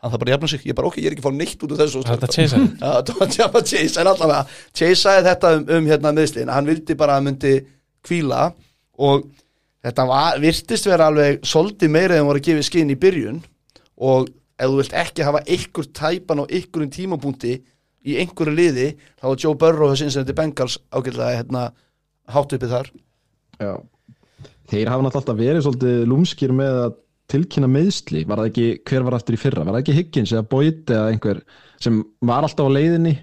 hann 0.00 0.12
það 0.12 0.22
bara 0.22 0.34
jafna 0.34 0.48
sig, 0.48 0.62
ég 0.68 0.76
bara 0.76 0.88
ok, 0.88 0.98
ég 1.00 1.10
er 1.10 1.16
ekki 1.16 1.24
að 1.24 1.28
fá 1.28 1.36
neitt 1.36 1.64
út 1.64 1.74
af 1.74 1.80
þessu. 1.82 2.02
Þetta 2.08 2.28
Já, 2.40 3.42
það 3.44 3.52
var 3.52 3.64
Chase, 3.68 4.00
en 4.00 4.08
allavega. 4.08 4.40
Sagði 4.80 5.26
þetta 5.28 5.52
um, 5.56 5.66
um 5.76 5.90
hérna 5.90 6.12
meðslinn 6.16 6.52
hann 6.54 6.68
vildi 6.70 6.96
bara 7.00 7.18
að 7.18 7.26
myndi 7.26 7.54
kvíla 8.06 8.46
og 9.00 9.26
þetta 9.84 10.06
var, 10.08 10.38
virtist 10.40 10.88
vera 10.88 11.10
alveg 11.10 11.44
svolítið 11.44 11.92
meira 11.92 12.16
en 12.16 12.28
voru 12.28 12.40
að 12.40 12.48
gefa 12.48 12.68
skinn 12.70 12.94
í 12.94 12.96
byrjun. 13.00 13.42
Og 14.00 14.30
ef 14.60 14.72
þú 14.72 14.80
vilt 14.80 14.96
ekki 15.02 15.26
hafa 15.26 15.44
ykkur 15.56 15.90
tæpan 15.96 16.40
á 16.40 16.44
ykkurum 16.48 16.92
tímapunkti 16.96 17.58
í 18.06 18.16
einhverju 18.22 18.56
liði, 18.56 18.88
þá 19.20 19.26
var 19.28 19.40
Joe 19.44 19.58
Burrow 19.60 19.92
að 19.92 20.02
þetta 20.16 20.36
Bengals 20.38 20.78
ágætlega 20.90 21.38
hérna, 21.40 21.64
hátt 22.30 22.54
uppið 22.56 22.74
þar. 22.74 22.90
Já. 23.60 23.72
Þeir 24.70 24.90
hafa 24.92 25.04
náttúrulega 25.04 25.40
verið 25.40 25.64
svolítið 25.66 26.04
lúmskir 26.08 26.54
með 26.56 26.82
að 26.86 26.98
tilkynna 27.30 27.70
meðsli, 27.70 28.24
var 28.26 28.40
það 28.42 28.50
ekki, 28.50 28.68
hver 28.88 29.06
var 29.06 29.16
aftur 29.18 29.36
í 29.36 29.40
fyrra, 29.40 29.64
var 29.66 29.76
það 29.76 29.82
ekki 29.84 29.96
Higgins 29.98 30.32
eða 30.34 30.46
Boyd 30.50 30.90
eða 30.90 31.10
einhver 31.12 31.42
sem 31.82 32.00
var 32.26 32.46
alltaf 32.46 32.70
á 32.70 32.74
leiðinni 32.74 33.14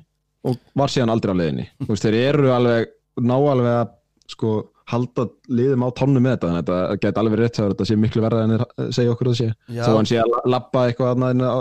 og 0.47 0.59
var 0.77 0.93
síðan 0.93 1.11
aldrei 1.11 1.33
á 1.35 1.39
leiðinni? 1.41 1.67
Veist, 1.89 2.05
þeir 2.05 2.19
eru 2.21 2.51
alveg, 2.55 2.91
ná 3.19 3.35
alveg 3.35 3.73
að 3.73 3.93
sko, 4.31 4.53
halda 4.87 5.25
liðum 5.51 5.83
á 5.83 5.89
tónnu 5.99 6.21
með 6.23 6.33
þetta, 6.37 6.47
þannig 6.47 6.61
að 6.61 6.67
þetta 6.67 6.99
geti 7.03 7.19
alveg 7.21 7.39
rétt 7.41 7.57
að 7.59 7.71
þetta 7.73 7.87
sé 7.89 7.95
miklu 7.99 8.21
verða 8.23 8.43
en 8.45 8.53
þeir 8.55 8.93
segja 8.95 9.13
okkur 9.13 9.27
að 9.27 9.33
það 9.33 9.39
sé. 9.41 9.47
Já. 9.75 9.81
þó 9.83 9.95
hann 9.97 10.07
sé 10.11 10.19
að 10.21 10.29
la- 10.31 10.43
labba 10.55 10.83
eitthvað 10.87 11.25
á 11.43 11.59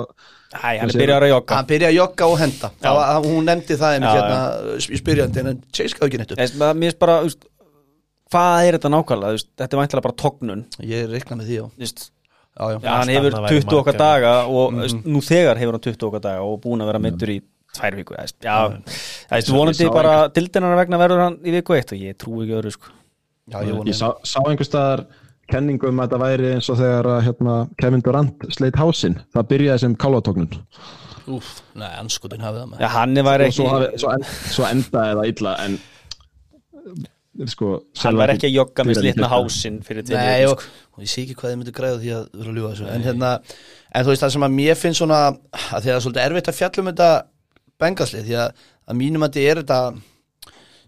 Æ, 0.56 0.78
hann 0.80 0.92
byrjar 0.94 1.24
að 1.26 1.32
jogga. 1.34 1.56
Hann 1.58 1.66
byrjaði 1.66 1.90
að 1.90 1.96
jogga 1.98 2.26
og 2.30 2.38
henda. 2.38 2.70
Það 2.80 3.26
hún 3.26 3.44
nefndi 3.50 3.76
það 3.76 3.96
einmitt 3.96 4.14
hérna 4.16 4.38
í 4.78 5.00
spyrjandi 5.02 5.42
en 5.42 5.62
Chase 5.74 5.96
gaf 5.98 6.06
ekki 6.06 6.20
finnst 6.86 6.98
bara, 7.02 7.16
veist, 7.26 7.48
hvað 8.30 8.68
er 8.68 8.76
þetta 8.78 8.92
nákvæmlega, 8.94 9.32
veist, 9.36 9.48
þetta 9.58 9.76
er 9.76 9.80
væntilega 9.82 10.06
bara 10.06 10.16
tognun. 10.22 10.62
Ég 10.86 11.10
reikna 11.10 11.36
með 11.40 11.50
því. 11.50 11.58
Já, 12.56 12.78
hann 12.88 13.10
hefur 13.12 13.34
annað 13.36 13.44
væri 13.50 13.60
20 13.60 13.76
okkar 13.82 13.98
daga 14.00 14.32
og 14.48 14.72
Mhm. 14.72 14.80
mm 15.02 15.02
nú 15.12 15.20
þegar 15.20 15.58
hefur 15.60 15.72
hann 15.76 15.84
20 15.90 16.06
okkar 16.08 16.22
daga 16.24 16.40
og 16.46 16.60
búin 16.62 16.80
að 16.80 16.86
vera 16.88 16.98
meittur 16.98 17.28
í 17.28 17.42
tvær 17.76 17.92
viku, 17.98 18.14
já, 18.40 18.80
það 19.28 19.36
er 19.36 19.52
vonandi 19.52 19.88
bara 19.92 20.28
dildinar 20.32 20.76
vegna 20.78 20.96
verður 20.96 21.20
hann 21.26 21.36
í 21.44 21.52
viku 21.52 21.74
eitt 21.76 21.92
og 21.92 21.98
ég 22.00 22.16
trúi 22.16 22.46
ekki 22.46 22.56
öðru 22.56 22.72
sko. 22.72 22.88
Já, 23.52 23.60
ég 23.62 23.76
vona 23.76 23.90
Ég 23.90 23.98
sá, 23.98 24.08
sá 24.26 24.38
einhver 24.42 24.66
staðar 24.66 25.04
kenningu 25.50 25.90
um 25.90 26.00
að 26.02 26.08
þetta 26.08 26.22
væri 26.24 26.52
eins 26.56 26.70
og 26.72 26.78
þegar 26.80 27.08
að, 27.14 27.18
hérna, 27.28 27.56
Kevin 27.78 28.02
Durant 28.02 28.46
sleit 28.56 28.78
hásinn. 28.80 29.20
Það 29.34 29.50
byrjaði 29.52 29.84
sem 29.84 29.98
kálvatóknun 30.02 30.56
Úf, 31.36 31.50
nei, 31.74 31.90
anskutin 31.98 32.42
hafið 32.42 32.62
það 32.62 32.72
með 32.72 32.82
Já, 32.84 32.88
hann 32.94 33.20
var 33.26 33.42
ekki 33.42 33.58
svo, 33.58 33.68
hafi, 33.72 34.00
svo, 34.02 34.10
en, 34.14 34.26
svo 34.54 34.66
endaði 34.68 35.14
það 35.18 35.30
illa 35.32 35.54
en 35.64 35.78
sko, 37.50 37.70
hann 38.02 38.18
var 38.18 38.32
ekki 38.32 38.48
að 38.48 38.54
jogga 38.54 38.86
með 38.86 39.00
slitna 39.00 39.30
hásinn 39.30 39.80
fyrir 39.86 40.06
til 40.06 40.16
Nei, 40.16 40.46
og, 40.48 40.62
og 40.94 41.04
ég 41.04 41.10
sé 41.10 41.24
ekki 41.24 41.36
hvað 41.40 41.52
þið 41.52 41.58
myndir 41.60 41.76
græða 41.76 41.98
því 42.02 42.12
að 42.16 42.28
vera 42.32 42.52
að 42.52 42.60
ljúga 42.60 42.70
þessu. 42.72 42.86
En, 42.94 43.06
hérna, 43.06 43.32
en 43.90 44.06
þú 44.06 44.12
veist 44.12 44.24
það 44.24 44.34
sem 44.36 44.46
að 44.46 44.54
mér 44.60 44.78
finnst 44.80 45.02
svona 45.02 45.18
að 45.26 45.40
því 45.50 45.74
að 45.76 45.88
það 45.88 45.96
er 45.96 46.04
svolítið 46.06 46.22
erfitt 46.26 46.52
að 46.52 46.58
fjalla 46.60 46.82
um 46.84 46.90
þetta 46.92 47.10
bengaslið 47.82 48.28
því 48.30 48.38
að, 48.44 48.68
að 48.86 49.00
mínum 49.02 49.26
að 49.26 49.36
þetta 49.36 49.50
er 49.50 49.60
þetta 49.62 49.80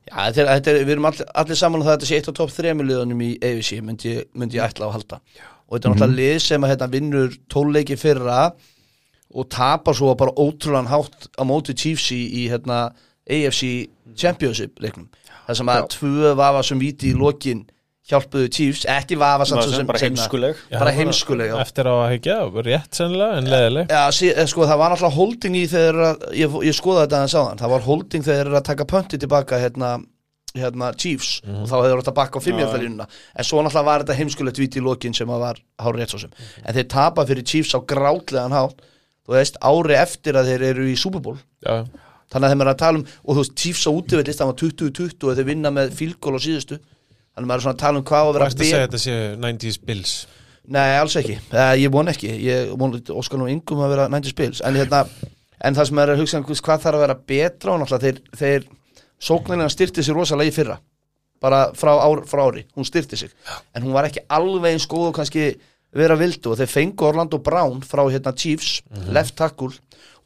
já, 0.09 0.16
þetta 0.16 0.43
er, 0.43 0.51
þetta 0.56 0.72
er, 0.72 0.80
við 0.82 0.94
erum 0.97 1.09
allir, 1.10 1.28
allir 1.43 1.60
saman 1.60 1.80
um 1.80 1.86
það 1.86 1.93
að 1.93 1.98
þetta 1.98 2.10
sé 2.10 2.18
eitt 2.18 2.30
á 2.32 2.39
topp 2.39 2.55
þrejum 2.55 2.82
liðunum 2.89 3.22
í 3.24 3.30
AFC 3.51 3.78
myndi, 3.85 4.16
myndi 4.35 4.59
ég 4.59 4.66
ætla 4.66 4.89
á 4.89 4.89
að 4.89 4.97
halda. 4.97 5.20
Og 5.68 5.76
þetta 5.76 5.89
er 5.89 5.94
náttúrulega 5.94 6.18
lið 6.18 6.43
sem 6.47 6.64
að 6.64 6.72
hérna, 6.72 6.90
vinnur 6.94 7.39
tónleiki 7.52 7.98
fyrra 8.01 8.40
og 9.28 9.48
tapar 9.52 9.97
svo 9.97 10.14
bara 10.16 10.35
ótrúlan 10.40 10.89
hátt 10.89 11.28
á 11.36 11.43
móti 11.44 11.76
Chiefs 11.76 12.09
í, 12.16 12.22
í 12.43 12.47
hérna, 12.48 12.89
AFC 13.28 13.89
Championship 14.16 14.80
leiknum. 14.80 15.10
Það 15.48 15.60
sem 15.60 15.72
að 15.72 15.90
tvö 15.94 16.32
vafa 16.36 16.62
sem 16.64 16.80
víti 16.80 17.12
í 17.12 17.16
lokin 17.16 17.66
hjálpuðu 18.09 18.48
Chiefs, 18.56 18.85
ekki 18.89 19.18
vafa 19.20 19.44
bara 19.89 20.01
heimskuleg. 20.01 20.60
Já, 20.72 20.78
bara 20.80 20.93
heimskuleg. 20.97 21.52
Eftir 21.60 21.89
á 21.89 21.94
að 21.94 22.12
hekja, 22.14 22.36
rétt 22.64 22.97
sennilega 22.97 23.40
en 23.40 23.51
leðileg 23.52 23.90
Já, 23.93 24.02
sí, 24.16 24.30
eh, 24.32 24.47
sko, 24.48 24.64
það 24.68 24.80
var 24.80 24.94
náttúrulega 24.94 25.18
holding 25.18 25.59
í 25.59 25.64
þegar 25.68 25.98
að, 26.06 26.24
ég, 26.40 26.56
ég 26.70 26.76
skoða 26.78 27.05
þetta 27.05 27.18
aðeins 27.20 27.36
á 27.36 27.43
þann 27.43 27.62
það 27.62 27.74
var 27.74 27.85
holding 27.89 28.24
þegar 28.28 28.48
þeir 28.48 28.60
að 28.60 28.66
taka 28.70 28.89
pönti 28.94 29.20
tilbaka 29.20 29.60
hérna, 29.60 29.90
hérna 30.56 30.90
Chiefs. 30.97 31.43
Mhm. 31.44 31.62
og 31.62 31.68
þá 31.68 31.76
hefur 31.85 32.02
þetta 32.02 32.16
bakka 32.16 32.40
á 32.40 32.47
fimmjartalínuna 32.48 33.06
en 33.36 33.44
svo 33.44 33.60
náttúrulega 33.62 33.85
var 33.90 34.05
þetta 34.06 34.18
heimskulegt 34.22 34.59
víti 34.59 34.80
í 34.80 34.85
lokin 34.89 35.14
sem 35.14 35.28
að 35.28 35.44
var 35.44 35.60
hár 35.78 35.94
rétt 36.01 36.09
svo 36.14 36.18
sem. 36.24 36.30
Mhm. 36.32 36.64
en 36.64 36.74
þeir 36.74 36.89
tapa 36.89 37.26
fyrir 37.28 37.44
Chiefs 37.44 37.74
á 37.76 37.80
grátlegan 37.85 38.56
hátt 38.56 38.80
þú 39.28 39.36
veist, 39.36 39.60
ári 39.60 39.94
eftir 40.01 40.32
að 40.32 40.48
þeir 40.48 40.62
eru 40.72 40.89
í 40.89 40.97
Super 40.97 41.20
Bowl. 41.20 41.36
Já, 41.60 41.85
þannig 42.32 42.48
að 42.48 42.52
þeim 42.55 42.62
er 42.64 42.70
að 42.72 42.78
tala 42.80 42.98
um 42.98 43.05
og 43.05 43.35
þú 43.36 43.43
veist, 43.43 43.55
Chiefs 43.60 43.85
á 43.85 43.93
útivillist, 43.93 44.40
það 44.40 44.48
var 44.48 44.56
20-20 44.62 45.28
og 45.28 45.36
þeir 45.36 45.44
vinna 45.44 45.70
með 45.70 45.93
fílgól 45.93 46.36
á 46.36 46.40
síðustu 46.40 46.78
þannig 47.39 47.47
að 47.47 47.52
maður 47.52 47.60
er 47.60 47.65
svona 47.65 47.77
að 47.77 47.82
tala 47.85 48.01
um 48.01 48.06
hvað 48.09 48.19
á 48.19 48.27
að 48.27 48.28
og 48.28 48.36
vera 48.36 48.47
eftir 48.51 48.65
að 48.65 48.70
segja 48.73 48.86
þetta 48.86 49.01
séu 49.05 49.19
90s 49.39 49.78
Bills? 49.86 50.15
Nei, 50.69 50.98
alls 50.98 51.15
ekki, 51.16 51.39
uh, 51.55 51.74
ég 51.78 51.93
von 51.94 52.10
ekki. 52.10 52.32
Ég 52.44 52.73
von 52.77 52.97
óskal 53.15 53.40
nú 53.40 53.47
yngum 53.48 53.85
að 53.85 53.94
vera 53.94 54.09
90 54.10 54.35
spils 54.35 54.62
en, 54.66 54.77
hérna, 54.77 55.05
en 55.65 55.78
það 55.78 55.89
sem 55.89 56.02
er 56.02 56.12
að 56.12 56.23
hugsa 56.23 56.40
um 56.40 56.48
hvað 56.48 56.82
þarf 56.85 56.98
að 56.98 57.05
vera 57.06 57.16
betra 57.32 57.73
og 57.73 57.81
náttúrulega 57.81 58.05
þeir, 58.05 58.19
þeir 58.43 58.66
sóknarlega 59.28 59.73
styrti 59.73 60.05
sig 60.05 60.19
rosalega 60.19 60.52
í 60.52 60.56
fyrra. 60.59 60.77
Bara 61.39 61.69
frá, 61.78 61.93
ár, 62.02 62.24
frá 62.27 62.43
ári, 62.48 62.65
hún 62.74 62.86
styrti 62.86 63.16
sig. 63.16 63.32
En 63.73 63.86
hún 63.86 63.94
var 63.94 64.09
ekki 64.09 64.24
alveg 64.27 64.74
eins 64.74 64.89
góð 64.90 65.12
og 65.12 65.16
kannski 65.20 65.52
vera 65.94 66.19
vildu 66.19 66.52
og 66.52 66.59
þeir 66.59 66.73
fengu 66.73 67.06
Orlando 67.06 67.39
Brown 67.40 67.78
frá 67.86 68.02
hérna 68.10 68.35
Chiefs, 68.36 68.82
left 69.15 69.39
tackle 69.39 69.70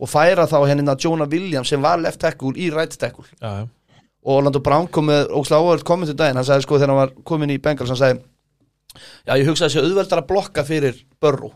og 0.03 0.11
færa 0.11 0.49
þá 0.51 0.59
hérna 0.65 0.97
Jonah 0.99 1.29
Williams 1.31 1.71
sem 1.71 1.85
var 1.85 2.01
left 2.03 2.25
tackle 2.25 2.57
í 2.57 2.73
right 2.73 2.97
tackle. 2.99 3.29
Já, 3.37 3.61
já 3.61 3.69
og 4.23 4.36
Orlando 4.39 4.61
Brown 4.62 4.86
kom 4.93 5.09
með 5.11 5.32
óslega 5.35 5.65
óvöld 5.65 5.82
kommentu 5.86 6.15
daginn, 6.19 6.39
hann 6.39 6.47
sagði 6.47 6.66
sko 6.66 6.78
þegar 6.78 6.93
hann 6.93 7.01
var 7.01 7.15
komin 7.27 7.51
í 7.55 7.59
Bengals, 7.62 7.90
hann 7.90 7.99
sagði 7.99 8.23
já 9.27 9.35
ég 9.40 9.49
hugsaði 9.49 9.73
þessi 9.73 9.82
auðveldar 9.82 10.23
að 10.23 10.28
blokka 10.31 10.65
fyrir 10.69 10.99
Burrow. 11.23 11.53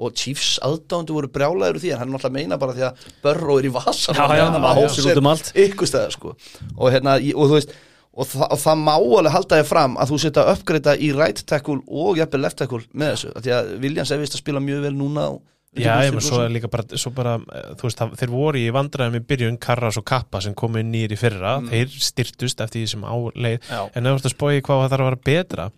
Og 0.00 0.14
Chiefs 0.16 0.54
aðdándu 0.64 1.12
voru 1.12 1.28
brjálæður 1.28 1.76
því 1.82 1.90
en 1.92 1.98
hann 2.00 2.08
er 2.08 2.14
náttúrulega 2.14 2.36
meina 2.38 2.56
bara 2.56 2.72
því 2.72 2.84
að 2.86 3.02
Burrow 3.20 3.58
er 3.60 3.66
í 3.68 3.72
vasan 3.74 4.16
Já, 4.16 4.22
já, 4.32 4.46
hann 4.48 4.64
á 4.64 4.72
sér 4.88 5.10
út 5.12 5.20
um 5.20 5.28
allt. 5.28 5.50
ykkur 5.60 5.90
stæða 5.90 6.14
sko. 6.14 6.32
Og 6.78 6.88
hérna, 6.94 7.18
og 7.36 7.50
þú 7.50 7.58
veist 7.58 7.74
og, 7.76 8.24
þa 8.30 8.48
og 8.48 8.62
það 8.62 8.80
má 8.80 8.92
alveg 8.96 9.34
halda 9.34 9.58
þér 9.60 9.68
fram 9.68 9.98
að 10.00 10.14
þú 10.14 10.20
setja 10.24 10.46
uppgreita 10.54 10.94
í 10.96 11.12
right 11.12 11.42
tackle 11.52 11.82
og 11.84 12.16
jafnvel 12.16 12.40
left 12.46 12.58
tackle 12.62 12.80
með 12.96 13.12
þessu, 13.12 13.34
því 13.44 13.54
að 13.58 13.70
Williams 13.84 14.10
er 14.16 14.22
vist 14.24 14.38
að 14.38 14.42
spila 14.46 14.64
mjög 14.64 14.80
vel 14.88 14.94
núna 14.96 15.26
og 15.34 15.42
Já, 15.78 15.92
ég 16.02 16.10
menn, 16.10 16.24
svo 16.24 16.40
er 16.42 16.50
líka 16.50 16.66
bara, 16.70 16.82
svo 16.98 17.12
bara 17.14 17.36
eh, 17.38 17.68
veist, 17.78 18.00
það, 18.00 18.16
þeir 18.18 18.32
voru 18.32 18.58
í 18.58 18.72
vandræðum 18.74 19.20
í 19.20 19.26
byrjun 19.30 19.58
Karras 19.62 20.00
og 20.00 20.06
Kappa 20.10 20.40
sem 20.42 20.56
komu 20.58 20.80
inn 20.82 20.90
nýr 20.90 21.14
í 21.14 21.18
fyrra. 21.20 21.60
Þeir 21.68 21.92
styrtust 21.94 22.64
eftir 22.64 22.82
því 22.82 22.90
sem 22.90 23.06
áleið 23.06 23.68
Já. 23.68 23.84
en 23.94 24.08
ef 24.10 24.16
þú 24.16 24.18
ert 24.18 24.26
að 24.26 24.34
spói 24.34 24.56
hvað 24.66 24.82
það 24.82 24.90
þarf 24.94 25.04
að 25.04 25.10
vera 25.10 25.20
betra 25.30 25.68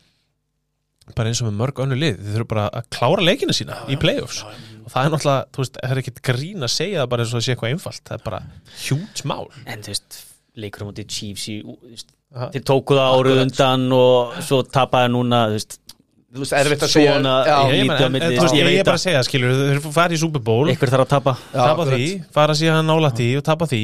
bara 1.12 1.28
eins 1.28 1.42
og 1.42 1.50
með 1.50 1.58
mörg 1.58 1.82
önnu 1.84 1.98
lið 1.98 2.20
þeir 2.22 2.36
þurfa 2.38 2.50
bara 2.54 2.64
að 2.78 2.88
klára 2.94 3.26
leikina 3.26 3.56
sína 3.56 3.82
í 3.90 3.98
playoffs. 4.00 4.42
Og 4.82 4.90
það 4.90 5.04
er 5.04 5.12
náttúrulega, 5.12 5.46
þú 5.52 5.62
veist, 5.62 5.78
það 5.82 5.94
er 5.94 6.00
ekkit 6.02 6.22
grín 6.30 6.64
að 6.64 6.72
segja 6.78 7.02
það 7.02 7.12
bara 7.12 7.24
eins 7.26 7.32
og 7.32 7.38
það 7.38 7.44
sé 7.44 7.54
eitthvað 7.54 7.74
einfalt. 7.74 8.02
Það 8.08 8.16
er 8.16 8.24
bara 8.30 8.42
hjúts 8.86 9.24
mál. 9.28 9.44
En 9.66 9.84
þú 9.84 9.92
veist, 9.92 10.18
leikur 10.62 10.84
á 10.84 10.88
móti 10.88 11.06
Chiefs 11.10 11.48
í, 11.52 11.58
þeir 12.54 12.64
tóku 12.68 12.96
það 12.96 13.18
árið 13.18 13.42
undan 13.44 13.86
og 13.96 14.38
svo 14.46 14.62
tapaði 14.64 15.12
núna 15.12 15.44
þú 15.50 15.58
veist, 15.58 15.78
þú 16.32 16.40
veist, 16.42 16.52
erfitt 16.56 16.82
að 16.86 16.92
segja 16.92 17.14
Svona- 17.14 17.32
já, 17.44 17.56
ég, 17.68 17.86
þú 17.86 18.68
er 18.72 18.84
bara 18.84 18.96
að- 18.96 19.02
segja, 19.04 19.22
skilur 19.26 19.56
þeir 19.58 19.80
fara 19.92 20.12
í 20.16 20.18
Super 20.18 20.40
Bowl, 20.40 20.68
einhver 20.72 20.88
þarf 20.92 21.04
að 21.04 21.10
tapa. 21.12 21.34
Já, 21.52 21.60
tapa 21.60 21.84
því 21.90 22.06
fara 22.32 22.54
síðan 22.56 22.86
nála 22.88 23.10
því 23.12 23.26
og 23.36 23.44
tapa 23.44 23.66
því. 23.66 23.82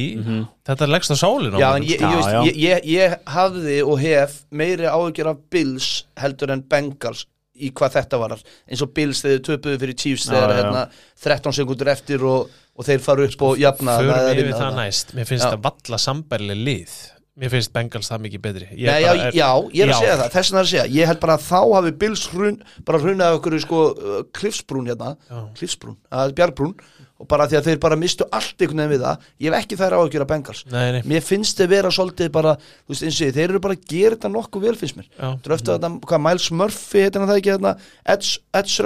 Þetta 0.68 0.88
leggst 0.88 1.12
á 1.12 1.16
sálinu 1.20 1.58
ég, 1.58 2.00
ég, 2.00 2.46
ég, 2.48 2.56
ég, 2.56 2.84
ég 2.84 3.18
hafði 3.26 3.82
og 3.84 3.98
hef 4.00 4.38
meiri 4.50 4.88
áhyggjur 4.88 5.30
af 5.34 5.36
Bills 5.50 6.04
heldur 6.16 6.50
en 6.50 6.62
Bengals 6.62 7.26
í 7.58 7.72
hvað 7.74 7.92
þetta 7.98 8.18
var 8.22 8.36
eins 8.38 8.82
og 8.82 8.94
Bills 8.94 9.20
þegar 9.24 9.40
þau 9.42 9.46
töpuðu 9.50 9.78
fyrir 9.82 9.96
Chiefs 9.98 10.28
þegar 10.30 10.52
hérna, 10.56 10.88
13 11.20 11.52
sekundur 11.52 11.88
eftir 11.90 12.22
og, 12.24 12.48
og 12.78 12.84
þeir 12.86 13.00
fara 13.02 13.24
upp 13.26 13.42
og 13.42 13.58
jafna 13.58 13.98
yfir 13.98 14.44
vinna 14.44 14.58
það 14.62 14.76
næst. 14.78 15.14
Mér 15.18 15.26
finnst 15.26 15.44
það 15.48 15.62
valla 15.66 15.98
sambærlega 15.98 16.64
lið 16.64 17.17
mér 17.38 17.50
finnst 17.52 17.72
Bengals 17.72 18.08
það 18.10 18.22
mikið 18.26 18.40
betri. 18.42 18.66
Nei, 18.74 19.00
já, 19.02 19.10
er- 19.14 19.32
já, 19.36 19.48
ég 19.72 19.82
er 19.84 19.88
að 19.88 19.94
Já. 19.94 19.98
segja 20.02 20.16
það, 20.18 20.30
þess 20.34 20.50
vegna 20.50 20.58
er 20.60 20.64
að 20.64 20.70
segja 20.72 20.86
Ég 20.98 21.06
held 21.06 21.20
bara 21.20 21.36
að 21.38 21.44
þá 21.48 21.60
hafi 21.78 21.92
Bills 21.98 22.26
hrun, 22.32 22.62
bara 22.84 22.98
hrunið 22.98 23.26
af 23.28 23.38
okkur 23.40 23.58
sko, 23.60 23.82
uh, 23.94 24.22
Cliffsbrún 24.34 24.86
hérna. 24.90 25.16
Já. 25.30 25.44
Cliffsbrún, 25.58 25.96
að 26.12 26.32
Bjargbrún 26.34 26.74
og 27.18 27.26
bara 27.26 27.48
því 27.50 27.56
að 27.58 27.64
þeir 27.66 27.78
bara 27.82 27.96
mistu 27.98 28.24
allt 28.30 28.54
einhvern 28.62 28.78
veginn 28.78 28.92
við 28.94 29.00
það. 29.02 29.22
Ég 29.42 29.50
hef 29.50 29.56
ekki 29.64 29.76
þær 29.80 29.94
áhyggjur 29.98 30.22
af 30.22 30.28
Bengals. 30.30 30.64
Nei, 30.70 30.92
nei. 30.92 31.02
mér 31.02 31.20
finnst 31.26 31.58
þeir 31.58 31.68
vera 31.72 31.90
svolítið 31.90 32.30
bara 32.30 32.52
þú 32.54 32.92
veist 32.94 33.02
eins 33.08 33.18
og 33.20 33.26
ég, 33.26 33.34
þeir 33.34 33.48
eru 33.50 33.58
bara 33.64 33.74
að 33.74 33.86
gera 33.90 34.14
þetta 34.16 34.30
nokkuð 34.36 34.62
vel 34.68 34.76
finnst 34.78 34.96
mér. 35.00 35.08
Dröftu 35.42 35.72
þetta, 35.74 35.90
hvað 36.06 36.22
Miles 36.28 36.50
Murphy 36.54 37.02
heitir 37.02 37.18
hann 37.18 37.28
það 37.32 37.40
ekki 37.40 37.52
hérna, 37.56 37.72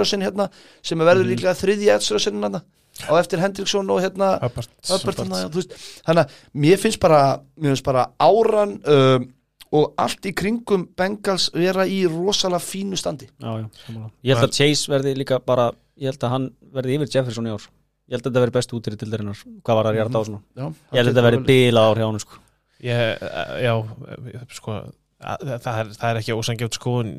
Russin 0.01 0.21
hérna 0.25 0.49
sem 0.81 0.99
er 0.99 1.05
Mhm. 1.05 1.09
verður 1.13 1.29
líklega 1.29 1.53
þriðji 1.61 1.93
Edge 1.93 2.09
Russin 2.15 2.41
hérna 2.41 2.63
á 3.09 3.13
eftir 3.17 3.41
Hendriksson 3.41 3.89
og 3.89 4.01
hérna 4.03 4.35
þannig 6.05 6.23
að 6.23 6.35
mér 6.53 6.81
finnst 6.81 7.01
bara 7.01 7.21
mér 7.57 7.73
finnst 7.73 7.87
bara 7.87 8.07
áran 8.21 8.77
um, 8.83 9.29
og 9.73 9.95
allt 9.97 10.27
í 10.29 10.33
kringum 10.37 10.85
Bengals 10.97 11.47
vera 11.55 11.85
í 11.89 12.03
rosalega 12.05 12.61
fínu 12.61 12.99
standi. 12.99 13.25
Já, 13.41 13.63
já, 13.63 13.67
sammála. 13.87 14.11
ég 14.21 14.37
held 14.37 14.49
að 14.49 14.57
Chase 14.59 14.91
verði 14.91 15.15
líka 15.17 15.39
bara 15.41 15.71
ég 15.97 16.11
held 16.11 16.25
að 16.27 16.35
hann 16.35 16.49
verði 16.75 16.99
yfir 16.99 17.13
Jefferson 17.15 17.49
í 17.49 17.53
ár. 17.55 17.65
Ég 18.03 18.17
held 18.17 18.25
að 18.25 18.29
þetta 18.29 18.43
verði 18.43 18.57
best 18.59 18.75
út 18.77 18.89
í 18.89 18.93
dildarinnar 18.93 19.43
hvað 19.63 19.79
var 19.79 19.89
að 19.89 19.97
ræða 19.97 20.21
á 20.21 20.21
svona. 20.29 20.41
Já, 20.53 20.65
ég 20.67 20.99
held 20.99 21.07
að 21.07 21.13
þetta 21.13 21.25
verði 21.27 21.45
bila 21.49 21.85
ár 21.89 22.01
hjá 22.01 22.05
hann 22.05 22.21
sko. 22.21 22.41
Ég, 22.83 23.01
eh, 23.23 23.55
já, 23.63 23.73
eh, 23.79 24.45
sko 24.53 24.77
það 25.23 25.77
er, 25.79 25.89
það 25.97 26.07
er 26.09 26.19
ekki 26.19 26.35
ósangjöft 26.35 26.75
skoðun 26.77 27.11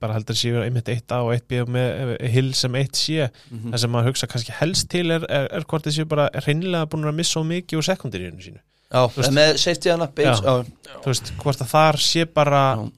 bara 0.00 0.14
heldur 0.16 0.36
séu 0.38 0.60
einmitt 0.62 0.88
eitt 0.92 1.12
A 1.12 1.18
og 1.26 1.32
eitt 1.34 1.46
B 1.50 1.58
með 1.66 2.14
eh, 2.20 2.28
Hill 2.30 2.52
sem 2.54 2.74
eitt 2.78 2.96
sé 2.96 3.28
Mhm. 3.50 3.72
það 3.72 3.78
sem 3.82 3.90
maður 3.94 4.08
hugsa 4.12 4.28
kannski 4.30 4.52
helst 4.60 4.88
til 4.92 5.10
er, 5.10 5.26
er, 5.28 5.48
er 5.58 5.64
hvort 5.68 5.84
þessi 5.88 6.04
bara 6.08 6.28
hreinlega 6.44 6.86
búin 6.92 7.04
að 7.10 7.16
missa 7.18 7.32
svo 7.38 7.44
mikið 7.48 7.78
úr 7.80 7.86
sekundiríunum 7.88 8.40
sínu 8.44 8.60
Já, 8.88 9.02
veist- 9.16 9.34
með 9.36 9.56
safety 9.60 9.88
Já. 9.90 9.98
já. 10.32 10.64
þú 11.02 11.06
veist, 11.12 11.32
hvort 11.42 11.60
að 11.60 11.72
þar 11.74 11.96
sé 12.00 12.24
bara 12.32 12.62
Já. 12.78 12.90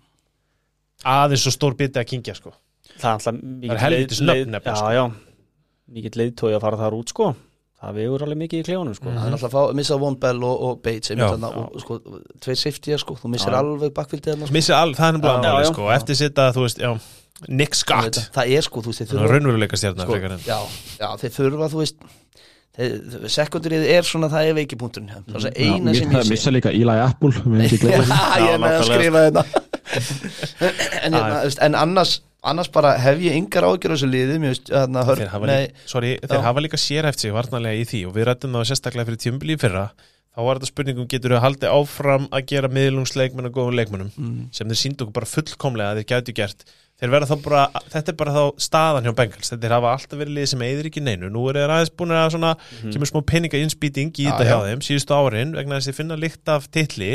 aðeins 1.05 1.43
svo 1.47 1.51
stór 1.57 1.74
biti 1.78 1.99
að 1.99 2.07
kingja 2.12 2.35
sko 2.37 2.53
það 3.01 3.09
er 3.09 3.15
alltaf 3.16 3.35
Það 3.41 3.70
er 3.74 3.82
helvítis 3.85 4.20
nöfn 4.20 4.51
nefnilega, 4.53 4.74
já, 4.74 4.77
sko. 4.77 4.93
já, 4.93 5.05
mikið 5.97 6.19
leiðtói 6.20 6.53
að 6.55 6.61
fara 6.66 6.77
þar 6.85 6.97
út 7.01 7.09
sko 7.15 7.31
það 7.81 7.97
vegur 7.97 8.24
alveg 8.27 8.40
mikið 8.43 8.61
í 8.61 8.66
klefunum 8.69 8.97
sko. 8.98 9.12
Það 9.15 9.27
er 9.31 9.36
alltaf 9.36 9.48
að 9.48 9.55
fá, 9.57 9.77
missa 9.81 9.97
Von 10.01 10.19
Bell 10.20 10.44
og, 10.44 10.66
og 10.69 10.82
Bates 10.85 11.15
sko, 11.85 11.98
tveir 12.44 12.61
safety 12.61 12.98
sko, 13.01 13.16
þú 13.23 13.32
missir 13.32 13.55
Já. 13.57 13.61
alveg 13.62 13.94
bakfildið 13.97 14.35
þarna, 14.35 14.51
sko. 14.51 14.77
All, 14.81 14.94
það 14.98 15.09
er 15.09 15.19
náttúrulega 15.19 15.40
já, 15.40 15.55
máli 15.55 15.65
já. 15.65 15.73
sko. 15.73 15.86
Og 15.89 15.94
eftir 15.97 16.20
sitta, 16.20 16.51
þú 16.57 16.66
veist, 16.66 16.85
já 16.85 16.93
Nick 17.48 17.73
Scott, 17.74 18.05
Þetta- 18.19 18.32
það 18.36 18.51
er 18.57 18.65
sko, 18.66 18.81
þú 18.85 18.90
veist, 18.93 19.01
þeir 19.01 19.09
það 19.09 19.15
er 19.15 19.20
þurfa 19.23 19.32
raunveruleika 19.32 19.78
stjarnar 19.81 20.05
sko, 20.05 20.12
frekar 20.12 20.35
en 20.35 20.43
já, 20.44 20.59
já, 21.01 21.09
þeir 21.23 21.32
þurfa, 21.39 21.69
þú 21.73 21.78
veist 21.81 21.97
sekundrið 23.35 23.86
er 23.93 24.07
svona 24.07 24.28
það 24.32 24.51
er 24.51 24.57
veikipunkturinn 24.61 25.11
það 25.11 25.19
er 25.19 25.40
það 25.40 25.57
Já, 25.57 25.73
eina 25.74 25.94
sem 25.94 26.09
missa, 26.09 26.20
ég 26.20 26.27
sé. 26.28 26.31
missa 26.35 26.52
líka 26.55 26.70
Eli 26.73 26.97
Apple 27.02 27.32
ég 28.44 28.52
er 28.55 28.61
með 28.62 28.77
að 28.77 28.85
skrifa 28.89 29.24
þetta. 29.27 29.44
En, 31.02 31.16
hérna, 31.16 31.40
en 31.66 31.74
annars 31.74 32.12
annars 32.43 32.71
bara 32.73 32.95
hef 32.99 33.19
ég 33.21 33.37
yngar 33.37 33.67
ágjör 33.69 33.93
á 33.93 33.97
þessu 33.97 34.09
liði 34.11 34.39
veist, 34.45 34.71
hérna, 34.73 35.05
hör, 35.09 35.21
þeir 35.21 35.33
hafa, 35.35 35.47
nei, 35.51 35.67
líka, 35.67 35.89
sorry, 35.93 36.12
þeir 36.23 36.45
hafa 36.47 36.61
líka 36.65 36.81
sérhæft 36.81 37.21
sig 37.21 37.35
varnarlega 37.37 37.81
í 37.83 37.85
því 37.91 38.01
og 38.09 38.15
við 38.17 38.29
rættum 38.31 38.55
það 38.57 38.69
sérstaklega 38.71 39.09
fyrir 39.11 39.23
tjömbli 39.27 39.57
í 39.57 39.61
fyrra. 39.61 39.85
Þá 40.31 40.41
var 40.47 40.61
þetta 40.61 40.71
spurningum 40.71 41.09
getur 41.11 41.35
þau 41.35 41.41
haldið 41.43 41.73
áfram 41.75 42.29
að 42.31 42.45
gera 42.53 42.69
miðlungsleikmenn 42.71 43.49
og 43.51 43.57
góðum 43.57 43.75
leikmennum 43.77 44.11
Mm. 44.17 44.47
sem 44.55 44.69
þeir 44.71 44.79
síndu 44.79 45.03
okkur 45.05 45.17
bara 45.19 45.27
fullkomlega 45.27 45.91
að 45.91 46.01
þeir 46.01 46.09
gætu 46.12 46.35
gert 46.39 46.65
þeir 47.01 47.12
verða 47.14 47.28
þá 47.31 47.44
bara, 47.44 47.62
þetta 47.94 48.12
er 48.12 48.16
bara 48.20 48.35
þá 48.35 48.62
staðan 48.66 49.09
hjá 49.09 49.14
Bengals, 49.18 49.51
þetta 49.52 49.68
er 49.68 49.74
hafa 49.77 49.93
alltaf 49.97 50.20
verið 50.20 50.36
lið 50.39 50.48
sem 50.52 50.64
eður 50.66 50.89
ekki 50.90 51.02
neinu, 51.05 51.31
nú 51.32 51.44
er 51.51 51.60
þeir 51.60 51.74
aðeins 51.77 51.93
búin 52.01 52.14
að 52.16 52.27
svona, 52.36 52.55
kemur 52.82 53.10
smá 53.10 53.20
peninga 53.32 53.60
innspýting 53.60 54.12
í 54.14 54.27
þetta 54.28 54.48
hjá 54.48 54.55
já. 54.55 54.64
þeim, 54.68 54.85
síðustu 54.86 55.16
árin 55.16 55.55
vegna 55.56 55.78
þess 55.78 55.89
að 55.89 55.90
þeir 55.90 55.98
finna 56.01 56.18
líkt 56.20 56.52
af 56.52 56.68
titli. 56.74 57.12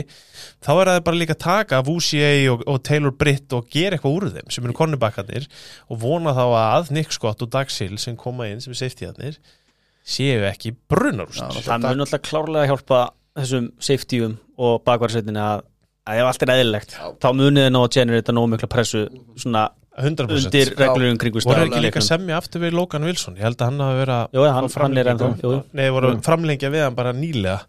Þá 0.66 0.72
er 0.76 0.92
það 0.92 1.02
bara 1.10 1.22
líka 1.22 1.36
að 1.38 1.44
taka 1.46 1.84
Vusier 1.86 2.40
og, 2.54 2.66
og 2.70 2.82
Taylor 2.86 3.14
Britt 3.16 3.54
og 3.56 3.70
gera 3.74 3.98
eitthvað 4.00 4.18
úr 4.18 4.30
þeim 4.38 4.56
sem 4.56 4.66
eru 4.66 4.78
konnubakkarnir 4.78 5.46
og 5.90 6.02
vona 6.02 6.34
þá 6.36 6.46
að 6.62 6.96
Nick 6.96 7.14
Scott 7.16 7.46
og 7.46 7.54
Doug 7.54 7.74
Sill 7.74 8.00
sem 8.02 8.18
koma 8.20 8.50
inn 8.50 8.64
sem 8.64 8.74
er 8.74 8.82
safety-arnir 8.82 9.40
séu 10.06 10.44
ekki 10.46 10.76
brunarúst 10.90 11.42
það 11.66 11.88
mun 11.88 12.06
alltaf 12.06 12.24
klárlega 12.26 12.70
hjálpa 12.70 13.00
þessum 13.36 13.72
safetyum 13.84 14.36
og 14.62 14.84
bakvarsveitinni 14.88 15.42
að, 15.42 15.66
að 16.06 16.22
ef 16.22 16.30
allt 16.30 16.46
er 16.46 16.54
eðlilegt 16.56 16.96
þá 17.24 17.28
munið 17.34 17.66
þið 17.66 17.74
ná 17.74 17.80
að 17.82 17.90
generita 17.98 18.36
nóg 18.36 18.52
mikla 18.54 18.70
pressu 18.72 19.08
svona 19.42 19.66
100% 19.96 20.28
undir 20.50 20.74
reglulegum 20.76 21.20
kringu 21.22 21.42
voru 21.46 21.62
þeir 21.62 21.70
ekki 21.70 21.84
líka 21.86 22.04
semja 22.04 22.40
aftur 22.40 22.66
við 22.66 22.76
Logan 22.76 23.08
Wilson? 23.08 23.38
Ég 23.40 23.48
held 23.48 23.62
að 23.62 23.70
hann 23.72 23.84
hafi 23.86 24.00
verið 24.02 24.16
að 24.18 24.36
Jó, 24.36 24.42
hann, 24.58 24.98
er 25.00 25.10
ennþá 25.14 25.30
jú, 25.40 25.52
jú. 25.54 25.60
Nei, 25.80 25.86
voru 25.96 26.10
framlengja 26.26 26.72
við 26.74 26.84
hann 26.84 26.98
bara 26.98 27.14
nýlega. 27.16 27.62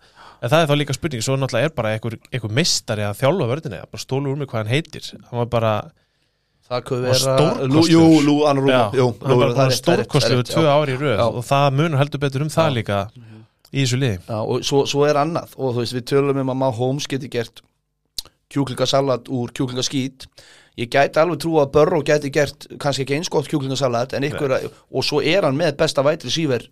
En 0.43 0.51
það 0.53 0.65
er 0.65 0.71
þá 0.71 0.75
líka 0.81 0.97
spurning, 0.97 1.23
svo 1.25 1.37
náttúrulega 1.39 1.71
er 1.71 1.77
bara 1.77 1.93
einhver, 1.95 2.17
einhver 2.33 2.57
meistari 2.59 3.07
að 3.07 3.21
þjálfa 3.23 3.47
vördinni 3.53 3.79
bara 3.93 4.03
stólu 4.03 4.33
úr 4.33 4.41
mig 4.41 4.51
hvað 4.51 4.65
hann 4.65 4.73
heitir. 4.75 5.07
Hann 5.31 5.41
var 5.45 5.49
bara, 5.55 5.77
Það 6.67 6.91
Og 6.91 7.03
vera 7.05 7.35
Jú, 7.87 8.03
Lú, 8.27 8.37
Anna 8.43 8.63
Rúma 8.63 8.79
Jú, 8.97 9.05
hann 9.23 9.39
var 9.39 9.53
það 9.55 9.61
bara 9.63 9.67
það 9.71 10.09
það 10.11 10.33
er 10.35 10.49
tvö 10.51 10.65
ári 10.67 10.97
í 10.97 10.99
röð 10.99 11.13
Já. 11.15 11.27
og 11.29 11.45
það 11.47 11.67
munur 11.79 12.01
heldur 12.01 12.23
betur 12.25 12.43
um 12.43 12.51
það 12.51 12.71
líka 12.81 12.99
í 13.71 13.85
þessu 13.85 14.01
liði. 14.01 14.19
Já, 14.27 14.39
og 14.41 14.67
svo, 14.67 14.83
svo 14.91 15.05
er 15.07 15.21
annað 15.21 15.55
og 15.55 15.77
þú 15.77 15.85
veist, 15.85 15.95
við 15.95 16.07
tölum 16.11 16.41
um 16.43 16.51
að 16.51 16.59
Mahomes 16.65 17.07
geti 17.11 17.31
gert 17.31 17.63
kjúklingasalat 18.53 19.29
úr 19.33 19.53
kjúklingaskít 19.57 20.27
ég 20.79 20.91
gæti 20.93 21.21
alveg 21.21 21.41
trú 21.43 21.57
að 21.63 21.73
Burrow 21.75 22.05
gæti 22.07 22.31
gert 22.35 22.67
kannski 22.83 23.07
ekki 23.07 23.19
eins 23.19 23.31
gott 23.33 23.49
kjúklingasalat 23.51 24.15
en 24.17 24.27
ykkur, 24.29 24.57
og 24.93 25.05
svo 25.07 25.23
er 25.25 25.47
hann 25.49 25.57
með 25.59 25.77
besta 25.81 26.05
vætri 26.07 26.31
síver 26.33 26.69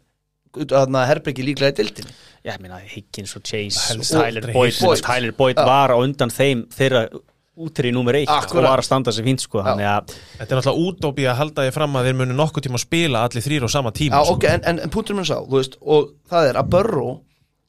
þarna 0.55 1.07
herbyggi 1.11 1.43
líklega 1.49 1.75
í 1.75 1.79
dildinni 1.81 2.13
Já, 2.45 2.53
ég 2.55 2.61
meina 2.63 2.79
Higgins 2.79 3.33
og 3.35 3.43
Chase 3.49 3.89
Helst 3.91 4.15
og 4.15 4.21
Tyler 4.23 4.51
Boyd, 4.53 4.77
Boyd. 4.85 5.01
Tyler 5.03 5.33
Boyd 5.35 5.59
Já. 5.59 5.65
var 5.67 5.91
á 5.91 5.97
undan 5.99 6.31
þeim 6.31 6.67
þeirra 6.71 7.09
útri 7.55 7.91
númer 7.95 8.17
eitt 8.19 8.31
Akkurat. 8.31 8.61
og 8.65 8.69
var 8.69 8.81
að 8.83 8.87
standa 8.87 9.13
sér 9.15 9.27
fínt 9.27 9.43
sko 9.45 9.63
þannig 9.63 9.87
að 9.87 10.15
þetta 10.39 10.47
er 10.47 10.59
náttúrulega 10.61 10.87
útópi 10.91 11.27
að 11.31 11.37
halda 11.41 11.67
því 11.67 11.75
fram 11.75 11.99
að 11.99 12.09
þeir 12.09 12.17
munu 12.21 12.37
nokkuð 12.39 12.65
tíma 12.67 12.79
að 12.81 12.85
spila 12.85 13.21
allir 13.27 13.45
þrýr 13.47 13.67
á 13.67 13.69
sama 13.71 13.93
tíma 13.95 14.19
Já, 14.19 14.25
sko. 14.27 14.35
ok, 14.35 14.47
en, 14.51 14.65
en, 14.71 14.81
en 14.87 14.95
punktur 14.95 15.19
minn 15.19 15.29
sá, 15.29 15.37
þú 15.43 15.59
veist 15.61 15.77
og 15.81 16.09
það 16.31 16.49
er 16.51 16.59
að 16.59 16.71
Burrow, 16.75 17.13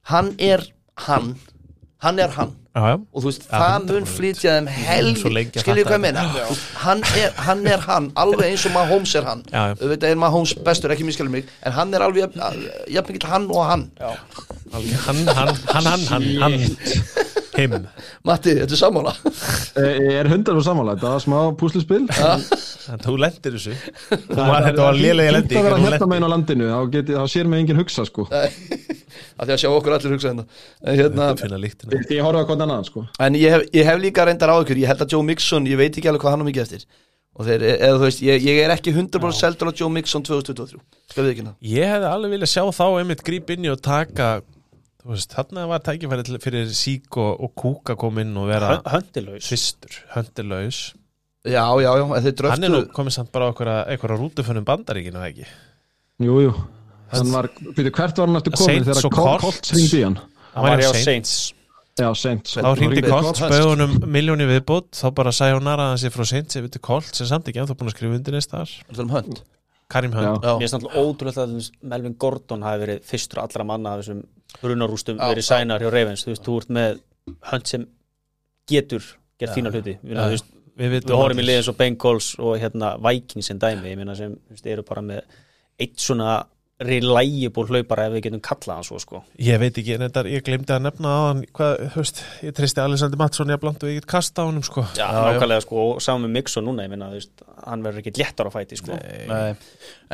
hann 0.10 0.32
er 0.42 0.66
hann, 1.06 1.36
hann 2.06 2.20
er 2.24 2.32
hann. 2.38 2.54
Já, 2.76 2.82
já. 2.92 2.96
og 3.16 3.22
þú 3.24 3.30
veist, 3.30 3.44
Ja, 3.48 3.60
það 3.60 3.76
100%. 3.76 3.94
mun 3.94 4.06
flytja 4.12 4.54
þeim 4.56 4.66
að 4.68 5.60
skiljið 5.64 5.86
hvað 5.88 5.96
ég 5.96 6.02
meina? 6.06 6.24
Hann 6.84 7.04
er, 7.22 7.30
hann 7.48 7.62
er 7.72 7.80
hann, 7.88 8.10
alveg 8.24 8.50
eins 8.52 8.66
og 8.68 8.74
Mahomes 8.76 9.14
er 9.16 9.24
hann, 9.30 9.44
auðvitað 9.54 10.10
er 10.12 10.20
Mahomes 10.26 10.54
bestur, 10.68 10.92
ekki 10.92 11.08
miskjálum 11.08 11.32
mig, 11.38 11.48
en 11.64 11.72
hann 11.78 11.94
er 11.96 12.04
alveg 12.04 12.26
jafn- 12.26 12.68
jafn 12.98 13.14
mikill 13.16 13.30
hann 13.32 13.48
og 13.50 13.64
hann. 13.70 13.86
Alveg, 14.76 14.94
hann, 15.08 15.24
hann, 15.40 15.56
hann, 15.72 15.86
hann, 15.88 16.06
hann, 16.12 16.30
hann 16.44 16.60
him 17.58 17.76
Matti, 18.28 18.54
þetta 18.62 18.76
er 18.78 18.82
sammála. 18.82 19.14
Eh, 19.76 19.98
Ég 20.06 20.18
er 20.22 20.30
hundar 20.32 20.56
og 20.56 20.64
samanlega, 20.64 20.96
þetta 21.02 21.10
var 21.12 21.24
smá 21.24 21.40
púslispil 21.60 22.06
en 22.08 23.02
þú 23.04 23.16
lendir 23.20 23.56
þessu. 23.58 23.74
Var 24.30 24.68
þetta 24.70 24.86
var 24.86 24.96
Fínt 24.96 25.18
lendi 25.36 25.58
að 25.60 25.66
vera 25.68 25.80
hérna 25.84 26.08
megin 26.12 26.28
á 26.28 26.30
landinu, 26.32 26.70
þá, 26.72 26.78
geti, 26.94 27.16
þá 27.18 27.26
sér 27.34 27.50
mig 27.52 27.64
enginn 27.66 27.82
hugsa 27.82 28.06
sko. 28.08 28.24
Að 28.30 29.50
því 29.50 29.56
að 29.56 29.60
sjá 29.66 29.70
okkur 29.74 29.96
allir 29.98 30.16
hugsa 30.16 30.32
hérna. 30.32 30.46
En, 30.86 31.00
hérna, 31.02 31.28
ég 32.14 32.24
horfa 32.24 32.46
á 32.46 32.48
hvern 32.48 32.64
annan 32.68 32.88
sko. 32.88 33.04
En 33.20 33.36
ég, 33.36 33.52
hef, 33.52 33.66
ég 33.76 33.90
hef 33.90 34.00
líka 34.00 34.28
reyndar 34.30 34.54
á 34.54 34.58
ykkur. 34.64 34.80
Ég 34.80 34.92
held 34.94 35.04
að 35.04 35.18
Joe 35.18 35.28
Mixon, 35.28 35.68
ég 35.68 35.82
veit 35.82 35.92
ekki 36.00 36.08
alveg 36.12 36.24
hvað 36.24 36.38
hann 36.38 36.46
á 36.46 36.50
mikið 36.52 36.64
eftir. 36.68 36.88
Og 37.36 37.44
þeir, 37.50 37.66
eða 37.76 37.96
þú 38.00 38.04
veist, 38.06 38.22
ég, 38.24 38.46
ég 38.48 38.62
er 38.64 38.72
ekki 38.78 38.94
100% 38.96 39.36
seldur 39.42 39.68
á 39.68 39.74
Joe 39.76 39.92
Mixon 39.92 40.24
2023 40.24 40.80
skal 41.12 41.26
við 41.26 41.34
ekki 41.34 41.44
ná 41.44 41.50
Ég 41.68 41.90
hefði 41.92 42.08
alveg 42.08 42.32
viljað 42.32 42.52
sjá 42.54 42.64
þá 42.78 42.86
einmitt 43.02 43.24
gríp 43.28 43.52
inn 43.52 43.68
í 43.68 43.72
og 43.74 43.82
taka 43.84 44.30
þú 45.06 45.14
veist, 45.14 45.34
þarna 45.38 45.68
var 45.70 45.80
tækifæri 45.86 46.24
til- 46.26 46.40
fyrir 46.42 46.70
sík 46.74 47.18
og, 47.22 47.42
og 47.46 47.52
kúka 47.62 47.96
kom 47.98 48.18
inn 48.24 48.36
og 48.42 48.48
vera 48.50 48.80
höndilaus 48.90 49.46
fyrstur, 49.52 50.00
höndilaus 50.16 50.80
já, 51.46 51.62
já, 51.78 51.92
já, 51.94 52.06
en 52.18 52.24
þeir 52.26 52.50
Hann 52.50 52.64
er 52.64 52.70
nú 52.74 52.80
dröftu 52.82 52.96
komið 52.98 53.16
samt 53.20 53.32
bara 53.32 53.46
á 53.46 53.50
einhverja, 53.54 53.76
einhverja 53.94 54.18
rútufönnum 54.24 54.66
bandaríkinu, 54.66 55.20
eða 55.22 55.30
ekki? 55.30 55.46
Jú, 56.26 56.40
jú 56.48 56.56
Hann 57.14 57.30
var, 57.32 57.48
byrju, 57.78 57.92
hvert 57.94 58.18
var 58.18 58.28
hann 58.32 58.40
eftir 58.42 58.56
komin 58.58 58.82
Saints 58.82 58.88
þegar 58.90 59.06
og 59.06 59.14
Col- 59.14 59.28
Colts. 59.30 59.44
Colts 59.46 59.76
ringdi 59.78 60.00
í 60.02 60.04
hann 60.08 60.18
hann 60.56 60.66
var 60.66 60.82
hjá 60.82 60.94
Saints 61.06 61.36
Já, 61.96 62.10
Saints 62.18 62.58
Þá 62.58 62.66
hringdi 62.76 62.98
Hringdi 63.00 63.12
Colts. 63.14 63.40
spöðunum 63.40 63.94
miljóni 64.12 64.48
viðbútt, 64.50 64.90
þá 64.98 65.06
bara 65.16 65.32
sæjónara 65.32 65.92
hann 65.94 66.02
sér 66.02 66.12
frá 66.12 66.26
Saints 66.28 66.58
yfir 66.60 66.72
til 66.74 66.82
Colt, 66.84 67.14
sem 67.16 67.30
samt 67.30 67.48
ekki 67.48 67.62
ennþá 67.62 67.78
búin 67.78 67.88
að 67.88 67.96
skrifa 67.96 68.18
undir 68.18 68.36
neist 68.36 68.52
þar. 68.52 68.74
um 69.00 69.14
hönd 69.14 69.44
Karim 69.92 70.14
Hunt. 70.18 70.42
Já. 70.44 70.56
Mér 70.58 70.64
finnst 70.66 70.76
náttúrulega 70.78 71.04
ótrúlega 71.06 71.44
að 71.46 71.70
Melvin 71.94 72.16
Gordon 72.18 72.64
hafi 72.66 72.82
verið 72.86 73.04
fyrstur 73.06 73.42
allra 73.44 73.64
manna 73.70 73.94
af 73.94 74.02
þessum 74.02 74.24
brunarústum 74.62 75.20
verið 75.22 75.46
sænar 75.46 75.84
hjá 75.84 75.92
Ravens 75.94 76.24
þú 76.26 76.32
veist, 76.34 76.44
þú 76.48 76.58
ert 76.62 76.74
með 76.80 77.00
hönd 77.52 77.70
sem 77.70 77.86
getur 78.72 79.06
gert 79.40 79.54
fína 79.56 79.72
hluti 79.74 79.98
við, 80.02 80.44
Við 80.76 80.92
við 80.92 81.06
horfum 81.16 81.38
í 81.38 81.40
allir. 81.40 81.48
liðin 81.52 81.64
svo 81.70 81.74
Bengals 81.80 82.34
og 82.44 82.58
hérna 82.60 82.96
Vikings 83.00 83.48
sem 83.48 83.60
dæmi, 83.62 83.94
ég 83.94 84.00
meina 84.00 84.16
sem 84.18 84.34
veist, 84.50 84.66
eru 84.68 84.84
bara 84.84 85.02
með 85.06 85.22
eitt 85.80 86.00
svona 86.04 86.34
reliable 86.84 87.64
hlaupara 87.70 88.10
ef 88.10 88.16
við 88.18 88.26
getum 88.26 88.42
kallað 88.44 88.80
hann 88.80 88.88
svo 88.88 88.98
sko 89.00 89.22
Ég 89.40 89.60
veit 89.62 89.78
ekki, 89.80 89.94
en 89.96 90.04
þetta, 90.04 90.24
ég 90.28 90.44
glemdi 90.44 90.74
að 90.76 90.82
nefna 90.84 91.14
á 91.14 91.20
hann, 91.30 91.44
hvað, 91.56 91.84
veist, 91.94 92.20
ég 92.44 92.56
tristi 92.58 92.84
Alexander 92.84 93.22
Mattsson 93.22 93.54
ég 93.54 93.62
blant 93.62 93.86
og 93.86 93.92
ég 93.94 94.02
get 94.02 94.10
kasta 94.12 94.44
á 94.44 94.48
honum, 94.50 94.66
sko. 94.66 94.84
Já, 95.00 95.06
nákvæmlega 95.08 95.64
sko, 95.64 95.86
og 95.94 96.04
saman 96.04 96.28
með 96.28 96.36
Mixon 96.36 96.68
núna, 96.68 96.84
ég 96.84 96.92
meina, 96.92 97.08
þú 97.14 97.22
veist, 97.22 97.48
hann 97.64 97.88
verður 97.88 98.04
ekki 98.04 98.16
léttar 98.20 98.52
á 98.52 98.56
fæti 98.58 98.82
sko 98.82 99.00
Nei. 99.00 99.56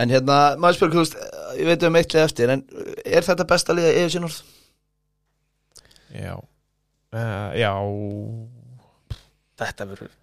en 0.05 0.13
hérna, 0.13 0.39
maður 0.61 0.93
þú 0.93 1.01
veist 1.01 1.19
ég 1.57 1.71
veit 1.71 1.89
um 1.89 1.99
eitt 2.01 2.13
lið 2.13 2.27
eftir, 2.27 2.53
en 2.53 2.65
er 3.01 3.25
þetta 3.25 3.49
besta 3.49 3.77
liða 3.77 3.97
eða 3.97 4.15
sinnorð? 4.19 4.39
Já. 6.13 6.35
Uh, 7.11 7.49
já. 7.57 7.73
Þetta 9.61 9.89
verður 9.89 10.20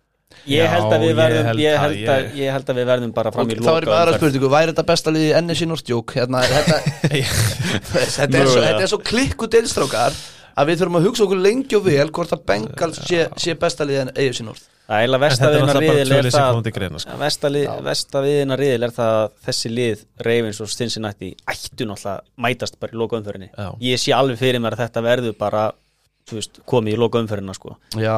Ég 0.48 0.68
held 0.68 0.92
að 0.92 1.04
við 1.04 1.14
verðum 1.18 1.60
ég 1.62 1.76
held 1.82 1.94
að, 1.98 2.24
ég- 2.24 2.34
ég 2.42 2.52
held 2.52 2.70
að 2.72 2.78
við 2.80 2.88
verðum 2.92 3.12
bara 3.16 3.30
fram 3.32 3.46
og 3.46 3.52
í 3.52 3.58
þá 3.58 3.70
er 3.72 3.84
ég 3.84 3.88
með 3.88 3.98
aðra 3.98 4.16
spurningu, 4.18 4.50
væri 4.52 4.72
þetta 4.74 4.84
besta 4.90 5.12
liði 5.14 5.30
enni 5.38 5.56
sinnorð 5.58 5.84
djók, 5.88 6.14
hérna, 6.18 6.42
þetta 6.54 6.80
þetta 8.16 8.42
er, 8.42 8.50
svo, 8.52 8.64
er 8.68 8.90
svo 8.92 8.98
klikku 9.08 9.48
deilstrákar 9.52 10.18
að 10.58 10.68
við 10.72 10.80
þurfum 10.82 10.98
að 11.00 11.06
hugsa 11.08 11.24
okkur 11.26 11.40
lengi 11.44 11.78
og 11.78 11.84
vel 11.86 12.08
hvort 12.12 12.34
að 12.36 12.44
Bengals 12.50 13.00
sé, 13.08 13.24
sé 13.40 13.54
besta 13.60 13.86
liði 13.88 14.04
en 14.06 14.12
eigi 14.16 14.40
sinnorð 14.40 14.66
Það 14.88 14.96
er 14.96 15.04
eiginlega 15.04 15.24
vestaviðina 15.28 15.72
riðil 15.76 16.12
er 16.16 16.22
það 16.24 16.30
sko. 17.02 17.10
Er 18.88 18.92
það 18.96 19.16
að 19.18 19.26
þessi 19.44 19.70
lið 19.74 20.04
Ravens 20.24 20.60
og 20.64 20.70
Cincinnati 20.72 21.28
ættu 21.52 21.84
náttúrulega 21.90 22.22
mætast 22.40 22.78
bara 22.80 22.96
í 22.96 23.00
loka 23.02 23.18
umferðinni 23.20 23.50
Já. 23.52 23.66
Ég 23.84 24.00
sé 24.00 24.14
alveg 24.16 24.40
fyrir 24.40 24.62
mér 24.64 24.78
að 24.78 24.86
þetta 24.86 25.02
verður 25.04 25.36
bara 25.44 25.66
komið 26.72 26.96
í 26.96 27.00
loka 27.04 27.20
umferðina 27.20 27.52
sko. 27.56 27.76
Já, 28.00 28.16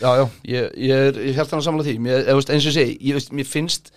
já, 0.00 0.10
já, 0.20 0.24
ég, 0.48 0.76
ég 0.88 1.32
er 1.32 1.40
hann 1.40 1.60
að 1.60 1.64
samla 1.66 1.86
því, 1.86 1.96
mér, 2.04 2.28
veist, 2.38 2.52
eins 2.52 2.66
og 2.66 2.70
ég 2.70 2.76
segi 2.76 2.94
ég, 2.98 3.18
veist, 3.18 3.32
mér 3.34 3.48
finnst, 3.48 3.90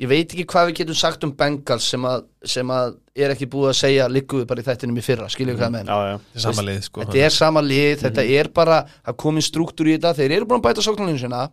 ég 0.00 0.10
veit 0.10 0.34
ekki 0.34 0.46
hvað 0.50 0.70
við 0.70 0.80
getum 0.80 0.98
sagt 0.98 1.24
um 1.26 1.32
Bengals 1.38 1.86
sem 1.92 2.04
að, 2.08 2.26
sem 2.56 2.72
að 2.74 2.96
er 3.14 3.34
ekki 3.34 3.48
búið 3.52 3.70
að 3.70 3.78
segja 3.80 4.08
ligguðu 4.10 4.48
bara 4.50 4.64
í 4.64 4.66
þættinum 4.66 4.98
í 4.98 5.04
fyrra, 5.06 5.28
skiljum 5.30 5.54
við 5.54 5.62
hvað 5.62 5.74
með 5.76 5.90
Já, 5.92 5.98
já. 6.10 6.20
Þetta 6.20 6.40
er 6.40 6.46
sama 6.46 6.66
lið, 6.68 6.82
sko. 6.88 7.04
þetta 7.04 7.24
er 7.24 7.34
sama 7.36 7.64
lið, 7.66 7.96
þetta 8.04 8.28
er 8.40 8.52
bara 8.60 8.78
að 9.04 9.18
komin 9.24 9.46
struktúr 9.46 9.90
í 9.90 9.96
þetta, 9.96 10.14
þeir 10.18 10.36
eru 10.38 10.50
búin 10.50 10.62
að 10.62 10.68
bæta 10.68 10.86
sóknarlinu 10.86 11.22
sinna 11.22 11.46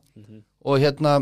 og 0.67 0.79
hérna 0.81 1.17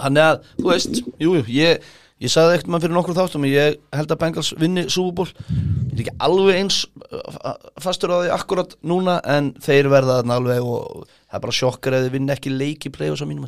hann 0.00 0.16
er 0.20 0.34
að, 0.34 0.48
þú 0.60 0.70
veist, 0.70 1.00
jú, 1.20 1.34
jú 1.38 1.44
ég, 1.54 1.92
ég 2.24 2.32
sagði 2.32 2.56
ekkert 2.58 2.70
mann 2.72 2.82
fyrir 2.84 2.96
nokkur 2.96 3.16
þáttum 3.18 3.44
ég 3.48 3.76
held 3.94 4.14
að 4.14 4.20
Bengals 4.22 4.50
vinni 4.60 4.84
Súbúból 4.92 5.26
ég 5.30 5.92
er 5.94 6.02
ekki 6.04 6.14
alveg 6.26 6.60
eins 6.62 6.78
uh, 7.12 7.52
fastur 7.84 8.14
á 8.14 8.16
því 8.22 8.32
akkurat 8.38 8.74
núna 8.86 9.18
en 9.36 9.52
þeir 9.64 9.90
verða 9.92 10.18
þarna 10.22 10.38
alveg 10.40 10.64
og 10.64 11.04
það 11.06 11.38
er 11.38 11.44
bara 11.46 11.58
sjokkar 11.60 11.98
ef 11.98 12.06
þeir 12.06 12.16
vinna 12.16 12.36
ekki 12.38 12.54
leik 12.54 12.88
í 12.88 12.92
play-offs 12.94 13.22
á 13.24 13.28
mínum 13.28 13.46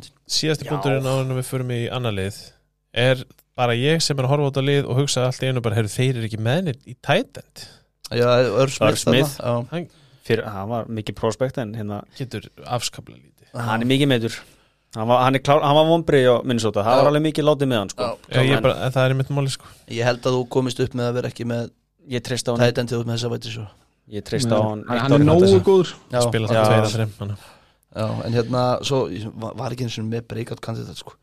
Já. 0.67 0.71
punkturinn 0.75 1.07
á 1.09 1.13
hann 1.17 1.35
við 1.39 1.49
förum 1.49 1.73
í 1.75 1.81
annar 1.93 2.15
lið 2.17 2.39
er 2.97 3.25
bara 3.57 3.73
ég 3.77 4.01
sem 4.05 4.17
er 4.19 4.27
að 4.27 4.33
horfa 4.35 4.51
út 4.51 4.59
á 4.61 4.63
lið 4.69 4.85
og 4.85 4.99
hugsa 5.01 5.25
allt 5.27 5.41
í 5.41 5.49
einu 5.49 5.63
bara, 5.65 5.79
heyrðu, 5.79 5.93
þeir 5.95 6.19
eru 6.19 6.27
ekki 6.29 6.39
meðnir 6.45 6.77
í 6.85 6.93
tætend. 7.01 7.63
Já, 8.13 8.27
Ör 8.45 8.69
Smith, 8.69 8.91
Irv 8.91 8.99
Smith. 9.01 9.31
þarna, 9.41 9.47
já. 9.49 9.71
Hann 9.71 9.87
Fyrir, 10.27 10.43
hann 10.51 10.67
var 10.69 10.89
mikið 10.91 11.15
prospekt 11.17 11.57
en 11.63 11.71
hérna, 11.73 12.01
getur 12.19 12.45
afskaplega 12.67 13.17
lítið. 13.21 13.49
hann 13.55 13.81
er 13.81 13.89
mikið 13.89 14.09
meður 14.11 14.37
hann 14.95 15.07
var, 15.07 15.23
hann 15.25 15.35
er 15.35 15.39
klár, 15.43 15.61
hann 15.61 15.75
var 15.75 15.85
vombrið 15.89 16.27
á 16.31 16.35
Minnesota, 16.47 16.83
það 16.85 16.93
Já. 16.95 17.01
var 17.01 17.09
alveg 17.11 17.25
mikið 17.27 17.43
látið 17.49 17.67
með 17.71 17.77
hann 17.81 17.89
sko. 17.89 18.03
Já. 18.31 18.39
Ég 18.41 18.55
En 18.57 18.63
bara, 18.63 18.89
það 18.95 19.09
er 19.09 19.13
mitt 19.19 19.29
máli, 19.29 19.49
sko. 19.51 19.65
ég 19.89 20.03
held 20.07 20.21
að 20.23 20.37
þú 20.37 20.47
komist 20.55 20.79
upp 20.79 20.93
með 20.95 21.09
að 21.09 21.13
vera 21.19 21.27
ekki 21.33 21.45
með 21.45 21.69
ég 22.09 22.23
til 22.87 22.99
út 23.01 23.05
með 23.07 23.17
þessa 23.17 23.31
væti 23.35 23.51
svo 23.53 23.67
ég 24.07 24.23
treyst 24.23 24.47
á 24.51 24.59
hann 24.63 24.83
Hann 24.87 25.11
er 25.17 25.25
nógu 25.27 25.59
góður 25.67 25.93
Spila 26.23 26.47
það 26.47 26.67
tveir 26.67 26.85
að 26.87 26.93
þreim. 26.95 27.37
já, 27.97 28.07
en 28.25 28.33
hérna, 28.37 28.63
svo 28.87 29.01
var 29.35 29.53
var 29.59 29.71
ekki 29.75 29.83
eins 29.87 29.97
og 29.99 30.05
með 30.07 30.27
breakout 30.31 30.61
kandidat 30.63 30.95
sko 30.97 31.13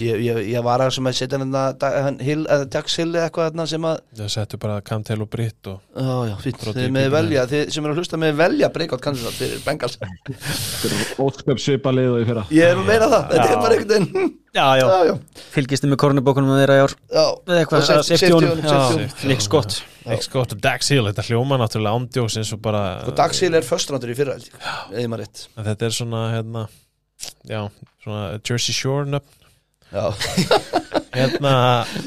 ég, 0.00 0.20
ég, 0.24 0.38
ég 0.54 0.62
var 0.64 0.80
að 0.80 0.94
sem 0.96 1.06
að 1.08 1.14
setja 1.18 1.38
hann 1.38 1.52
að 1.60 2.22
Hill, 2.24 2.46
eða 2.48 2.64
Jax 2.72 2.94
Hill 2.96 3.10
eða 3.12 3.26
eitthvað 3.28 3.50
þarna 3.50 3.66
sem 3.70 3.84
að 3.90 3.98
Það 4.20 4.30
settu 4.32 4.58
bara 4.62 4.76
Camtel 4.88 5.18
og 5.22 5.28
Britt 5.32 5.68
og 5.68 5.82
Já, 5.92 6.14
já, 6.30 6.34
fínt, 6.42 6.64
þið 6.78 6.88
með 6.96 7.08
velja 7.12 7.44
þið 7.50 7.62
sem 7.74 7.84
eru 7.84 7.92
að 7.96 8.00
hlusta 8.00 8.20
með 8.22 8.38
velja 8.40 8.70
breakout 8.72 9.04
kandidat 9.04 9.36
fyrir 9.36 9.60
Bengals. 9.66 9.98
Ósköp 11.26 11.60
svipalið 11.62 12.08
og 12.14 12.22
í 12.22 12.26
fyrra. 12.30 12.44
Ég 12.56 12.72
er 12.72 12.80
að 12.80 12.88
meira 12.88 13.08
það, 13.12 13.28
þetta 13.34 13.46
er 13.52 13.62
bara 13.62 13.76
einhvern 13.76 13.92
veginn 13.94 14.34
Já, 14.56 14.64
já, 14.80 14.86
Já, 14.88 15.10
já, 15.10 15.14
fylgist 15.52 15.84
þið 15.84 15.90
með 15.92 15.98
kornibókunum 16.00 16.52
að 16.54 16.60
þeirra 16.62 16.76
í 16.76 16.82
ár? 16.86 16.92
Já. 17.12 17.24
Eða 17.44 17.58
eitthvað, 17.60 17.80
Og 17.82 17.86
safety- 17.90 18.08
safety 18.16 18.32
honum. 18.32 18.60
safety 18.64 18.94
honum, 18.96 19.10
Já, 19.20 19.28
Nick 19.28 19.44
Scott. 19.44 19.76
Nick 20.08 20.24
Scott 20.24 20.54
og 20.56 20.62
Dax 20.64 20.88
Hill 20.94 21.04
Þetta 21.10 21.24
hljóma 21.28 21.58
náttúrulega 21.60 21.98
ándjóks 22.00 22.38
eins 22.40 22.52
og 22.56 22.62
bara 22.64 22.82
Og 23.04 23.12
Dax 23.18 23.42
Hill 23.44 23.52
er 23.58 23.66
förstrandur 23.68 24.14
í 24.14 24.16
fyrra 24.16 24.38
held 24.38 24.48
ég, 24.48 24.56
eða 24.96 25.10
maður 25.12 25.26
rétt. 25.26 25.42
En 25.60 25.68
Þetta 25.68 25.88
er 25.90 25.96
svona 25.98 26.22
hérna 26.32 26.62
Já, 27.50 27.60
svona 28.06 28.22
Jersey 28.48 28.72
Shore 28.80 29.04
nöfn 29.12 29.44
Hérna, 31.16 31.52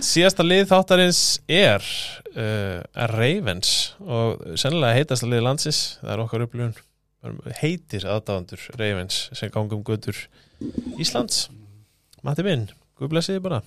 síðasta 0.06 0.44
lið 0.46 0.68
þáttarins 0.70 1.22
er 1.50 1.86
uh, 2.36 2.82
Ravens 3.14 3.72
og 4.04 4.44
sennilega 4.60 5.00
heitasta 5.00 5.30
lið 5.30 5.46
landsins. 5.48 5.80
Það 6.04 6.14
er 6.14 6.24
okkar 6.26 6.46
upplifun. 6.46 6.76
Heitir 7.60 8.06
aðdáðandur 8.08 8.68
Ravens 8.80 9.24
sem 9.36 9.52
gangum 9.54 9.82
gutur 9.88 10.20
Íslands. 11.02 11.48
Matti 12.24 12.46
minn, 12.46 12.68
guð 13.00 13.14
blessiði 13.16 13.42
bara. 13.44 13.62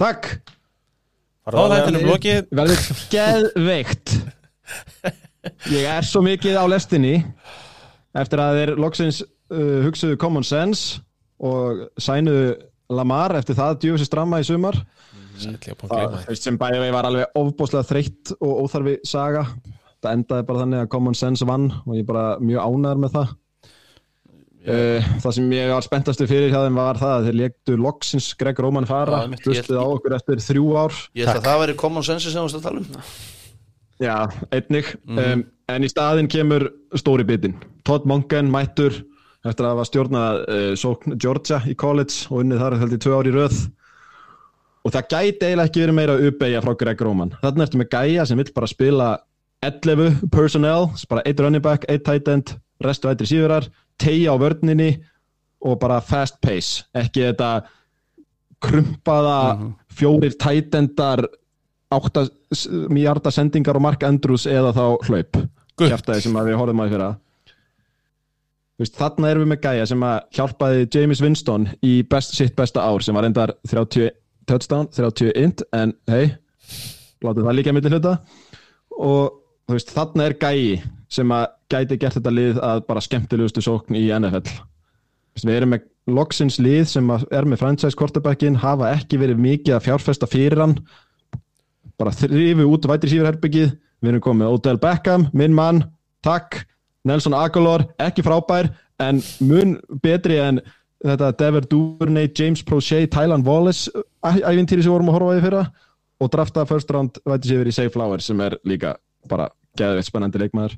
Takk, 0.00 0.32
Þá 1.42 1.58
þættinum 1.72 2.04
lokið. 2.08 2.44
verður 2.54 3.06
geðveikt. 3.12 4.12
Ég 5.74 5.86
er 5.90 6.06
svo 6.06 6.22
mikið 6.24 6.54
á 6.58 6.64
lestinni 6.70 7.16
eftir 8.16 8.42
að 8.42 8.58
þeir 8.60 8.74
loksins 8.80 9.22
uh, 9.22 9.80
hugsuðu 9.86 10.18
common 10.20 10.46
sense 10.46 11.00
og 11.42 11.88
sænuðu 12.00 12.52
Lamar 12.92 13.36
eftir 13.38 13.58
það 13.58 13.78
djúfisir 13.84 14.10
stramma 14.10 14.40
í 14.42 14.46
sumar. 14.46 14.78
Sætli 15.42 16.36
sem 16.38 16.58
bæði 16.60 16.90
var 16.92 17.08
alveg 17.08 17.38
ofbúslega 17.40 17.88
þreytt 17.88 18.34
og 18.38 18.66
óþarfi 18.66 18.98
saga 19.08 19.46
það 20.02 20.16
endaði 20.16 20.46
bara 20.48 20.64
þannig 20.64 20.82
að 20.82 20.90
common 20.92 21.16
sense 21.16 21.46
vann 21.46 21.70
og 21.70 21.94
ég 21.94 22.02
er 22.02 22.08
bara 22.08 22.26
mjög 22.42 22.66
ánæður 22.66 23.02
með 23.04 23.16
það. 23.16 23.38
Uh, 24.62 25.12
það 25.18 25.32
sem 25.34 25.54
ég 25.56 25.72
var 25.72 25.82
spenntastu 25.82 26.26
fyrir 26.30 26.52
hjá 26.52 26.60
þeim 26.62 26.76
var 26.78 26.98
það 27.00 27.12
að 27.16 27.24
þeir 27.26 27.38
leiktu 27.40 27.76
loksins 27.82 28.28
Greg 28.38 28.60
Roman 28.62 28.86
fara 28.86 29.24
hlustið 29.26 29.74
á 29.74 29.86
okkur 29.86 30.14
eftir 30.18 30.42
þrjú 30.44 30.66
ár. 30.78 30.98
Ég 31.18 31.26
held 31.26 31.40
að 31.40 31.48
það 31.48 31.62
væri 31.64 31.78
common 31.80 32.06
sense 32.06 32.30
sem 32.30 32.46
við 32.46 32.60
að 32.60 32.68
tala 32.68 32.82
um. 32.82 33.08
Já, 34.02 34.16
einnig. 34.54 34.92
Um, 35.06 35.42
en 35.70 35.86
í 35.86 35.90
staðinn 35.90 36.30
kemur 36.30 36.68
stóri 36.98 37.26
bitin 37.26 37.56
Todd 37.86 38.06
Monken 38.10 38.50
mættur 38.54 39.00
eftir 39.48 39.66
að 39.66 39.72
hafa 39.74 39.86
stjórnað 39.88 40.40
uh, 40.42 40.66
sókn 40.78 41.16
Georgia 41.20 41.60
í 41.66 41.76
college 41.78 42.28
og 42.30 42.42
unnið 42.44 42.62
þar 42.62 42.78
held 42.82 42.96
í 42.96 43.00
tvö 43.02 43.18
ár 43.18 43.30
í 43.30 43.34
röð. 43.34 43.60
Og 44.82 44.94
það 44.94 45.08
gæti 45.12 45.46
eiginlega 45.46 45.68
ekki 45.70 45.82
verið 45.84 45.98
meira 45.98 46.18
uppeyja 46.28 46.62
frá 46.64 46.72
Greg 46.78 47.04
Roman 47.06 47.36
þannig 47.42 47.66
ertu 47.66 47.78
með 47.78 47.92
gæja 47.94 48.26
sem 48.26 48.40
vill 48.40 48.50
bara 48.54 48.70
spila 48.70 49.10
11 49.62 50.24
personnel, 50.34 50.88
bara 51.10 51.22
eitt 51.26 51.38
running 51.38 51.62
back, 51.62 51.86
eitt 51.86 52.02
tight 52.06 52.26
end, 52.30 52.56
restu 52.82 53.06
eitri 53.10 53.28
síðurar 53.30 53.68
tegja 54.02 54.34
á 54.34 54.36
vörninni 54.42 54.96
og 55.62 55.78
bara 55.78 56.00
fast 56.02 56.40
pace, 56.42 56.82
ekki 56.98 57.28
þetta 57.28 57.50
krumpaða 58.62 59.38
fjórir 59.94 60.34
tight 60.38 60.74
endar 60.78 61.24
8 61.92 62.26
mýjarda 62.90 63.30
sendingar 63.34 63.78
og 63.78 63.84
Mark 63.84 64.02
Andrews 64.06 64.46
eða 64.48 64.72
þá 64.74 64.84
hlaup. 65.06 65.38
Kjaftaði 65.82 66.24
sem 66.24 66.36
við 66.36 66.58
horfum 66.58 66.82
að 66.82 66.94
fyrra 66.94 67.10
veist, 68.82 68.96
þarna 68.98 69.30
erum 69.30 69.44
við 69.44 69.52
með 69.52 69.60
gæja 69.66 69.88
sem 69.90 70.06
að 70.06 70.16
hjálpaði 70.38 70.88
James 70.94 71.22
Winston 71.24 71.68
í 71.86 71.92
best, 72.08 72.34
sitt 72.38 72.56
besta 72.58 72.84
ár 72.84 73.04
sem 73.04 73.16
var 73.16 73.28
endar 73.28 73.54
30 73.70 74.10
touchdown, 74.50 74.90
30 74.92 75.32
int 75.38 75.62
en 75.76 75.94
hei, 76.10 76.34
látið 77.22 77.46
það 77.46 77.56
líka 77.58 77.76
milli 77.76 77.94
hluta. 77.94 78.16
Og 78.98 79.72
veist, 79.72 79.94
þarna 79.94 80.28
er 80.28 80.36
gæji 80.40 80.76
sem 81.12 81.32
að 81.32 81.48
gæti 81.72 82.00
gert 82.00 82.18
þetta 82.18 82.34
lið 82.34 82.60
að 82.64 82.84
bara 82.88 83.04
skemmtilegustu 83.04 83.64
sókn 83.64 83.96
í 83.96 84.08
NFL 84.12 84.60
veist, 85.32 85.46
við 85.46 85.56
erum 85.56 85.74
með 85.74 85.88
loksins 86.12 86.58
lið 86.62 86.84
sem 86.90 87.12
er 87.12 87.46
með 87.48 87.62
franchise 87.62 87.98
quarterbackin 87.98 88.58
hafa 88.62 88.92
ekki 88.96 89.20
verið 89.22 89.40
mikið 89.42 89.76
að 89.76 89.86
fjárfesta 89.86 90.28
fyrir 90.30 90.62
hann. 90.62 90.76
Bara 92.00 92.14
þrifu 92.16 92.66
út 92.68 92.88
vætri 92.90 93.12
sífur 93.12 93.30
herbyggið 93.30 93.72
við 94.02 94.10
erum 94.10 94.24
komið 94.24 94.56
Odell 94.56 94.80
Beckham, 94.82 95.28
minn 95.36 95.54
mann. 95.54 95.84
Takk, 96.26 96.64
Nelson 97.08 97.34
Aguilar 97.34 97.84
ekki 98.02 98.22
frábær, 98.22 98.70
en 99.02 99.18
mun 99.42 99.76
betri 100.04 100.38
en 100.38 100.60
þetta 101.02 101.32
Dever 101.38 101.66
Duvernay 101.66 102.30
James 102.38 102.62
Prochet, 102.62 103.10
Tylan 103.10 103.42
Wallace 103.46 103.90
ævintýri 104.22 104.84
sem 104.84 104.92
vorum 104.92 105.10
að 105.10 105.18
horfa 105.18 105.32
á 105.32 105.34
því 105.34 105.46
fyrra. 105.46 105.62
Og 106.22 106.30
drafta 106.30 106.66
first 106.68 106.92
round 106.94 107.18
vætri 107.26 107.50
sífur 107.50 107.70
í 107.70 107.74
Safe 107.74 107.90
Flower 107.90 108.22
sem 108.22 108.38
er 108.44 108.54
líka 108.68 108.94
bara 109.30 109.48
geðveitt 109.78 110.06
spennandi 110.06 110.38
leikmaður. 110.38 110.76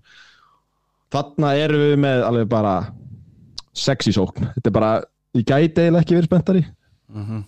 Þarna 1.13 1.51
erum 1.61 1.83
við 1.83 1.99
með 2.01 2.25
alveg 2.25 2.49
bara 2.49 2.75
sexy 3.77 4.15
sókn, 4.15 4.49
þetta 4.55 4.71
er 4.71 4.77
bara 4.79 4.93
ég 5.37 5.45
gæti 5.45 5.85
eiginlega 5.85 6.01
ekki 6.07 6.17
verið 6.17 6.31
spenntari. 6.31 6.65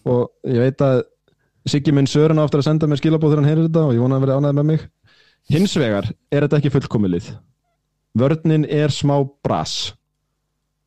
Og 0.05 0.53
ég 0.53 0.67
veit 0.67 0.85
að 0.85 1.05
Siggi 1.67 1.91
minn 1.91 2.07
Sören 2.07 2.39
á 2.39 2.47
aftur 2.47 2.61
að 2.63 2.69
senda 2.69 2.87
mér 2.87 3.01
skilabóð 3.01 3.33
þegar 3.33 3.41
hann 3.41 3.49
heyrir 3.51 3.65
þetta 3.67 3.81
og 3.89 3.95
ég 3.97 4.03
vona 4.05 4.21
að 4.21 4.23
vera 4.23 4.37
ánægð 4.39 4.55
með 4.55 4.67
mig. 4.69 4.83
Hins 5.51 5.73
vegar 5.75 6.07
er 6.31 6.45
þetta 6.45 6.61
ekki 6.61 6.71
fullkomilið 6.77 7.33
vörninn 8.17 8.65
er 8.65 8.93
smá 8.95 9.19
bras 9.45 9.95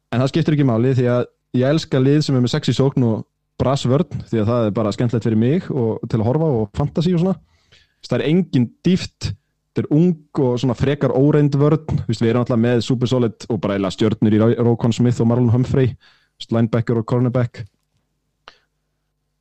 en 0.09 0.21
það 0.23 0.31
skiptir 0.33 0.57
ekki 0.57 0.67
máli 0.67 0.93
því 0.97 1.09
að 1.13 1.25
ég 1.59 1.73
elska 1.73 2.01
lið 2.01 2.21
sem 2.25 2.37
er 2.37 2.43
með 2.43 2.53
sexy 2.53 2.75
sókn 2.77 3.05
og 3.07 3.25
bras 3.59 3.83
vörn 3.89 4.23
því 4.29 4.41
að 4.41 4.51
það 4.51 4.67
er 4.67 4.75
bara 4.77 4.93
skemmtilegt 4.95 5.27
fyrir 5.27 5.41
mig 5.41 5.67
og 5.69 5.99
til 6.09 6.21
að 6.21 6.27
horfa 6.29 6.49
og 6.59 6.69
fantasy 6.77 7.13
og 7.15 7.23
svona. 7.23 7.35
Það 8.05 8.15
er 8.19 8.25
engin 8.29 8.69
dýft 8.85 9.31
þetta 9.69 9.83
er 9.83 9.89
ung 9.95 10.41
og 10.41 10.55
svona 10.61 10.77
frekar 10.77 11.13
óreind 11.15 11.57
vörn. 11.59 12.01
Við 12.07 12.29
erum 12.29 12.45
alltaf 12.45 12.61
með 12.61 12.83
super 12.85 13.11
solid 13.11 13.45
og 13.49 13.59
bara 13.61 13.91
stjörnur 13.91 14.35
í 14.35 14.39
Rókon 14.39 14.95
Smith 14.95 15.21
og 15.21 15.29
Marlon 15.29 15.53
Humphrey 15.53 15.93
linebacker 16.49 17.01
og 17.01 17.05
cornerback. 17.05 17.65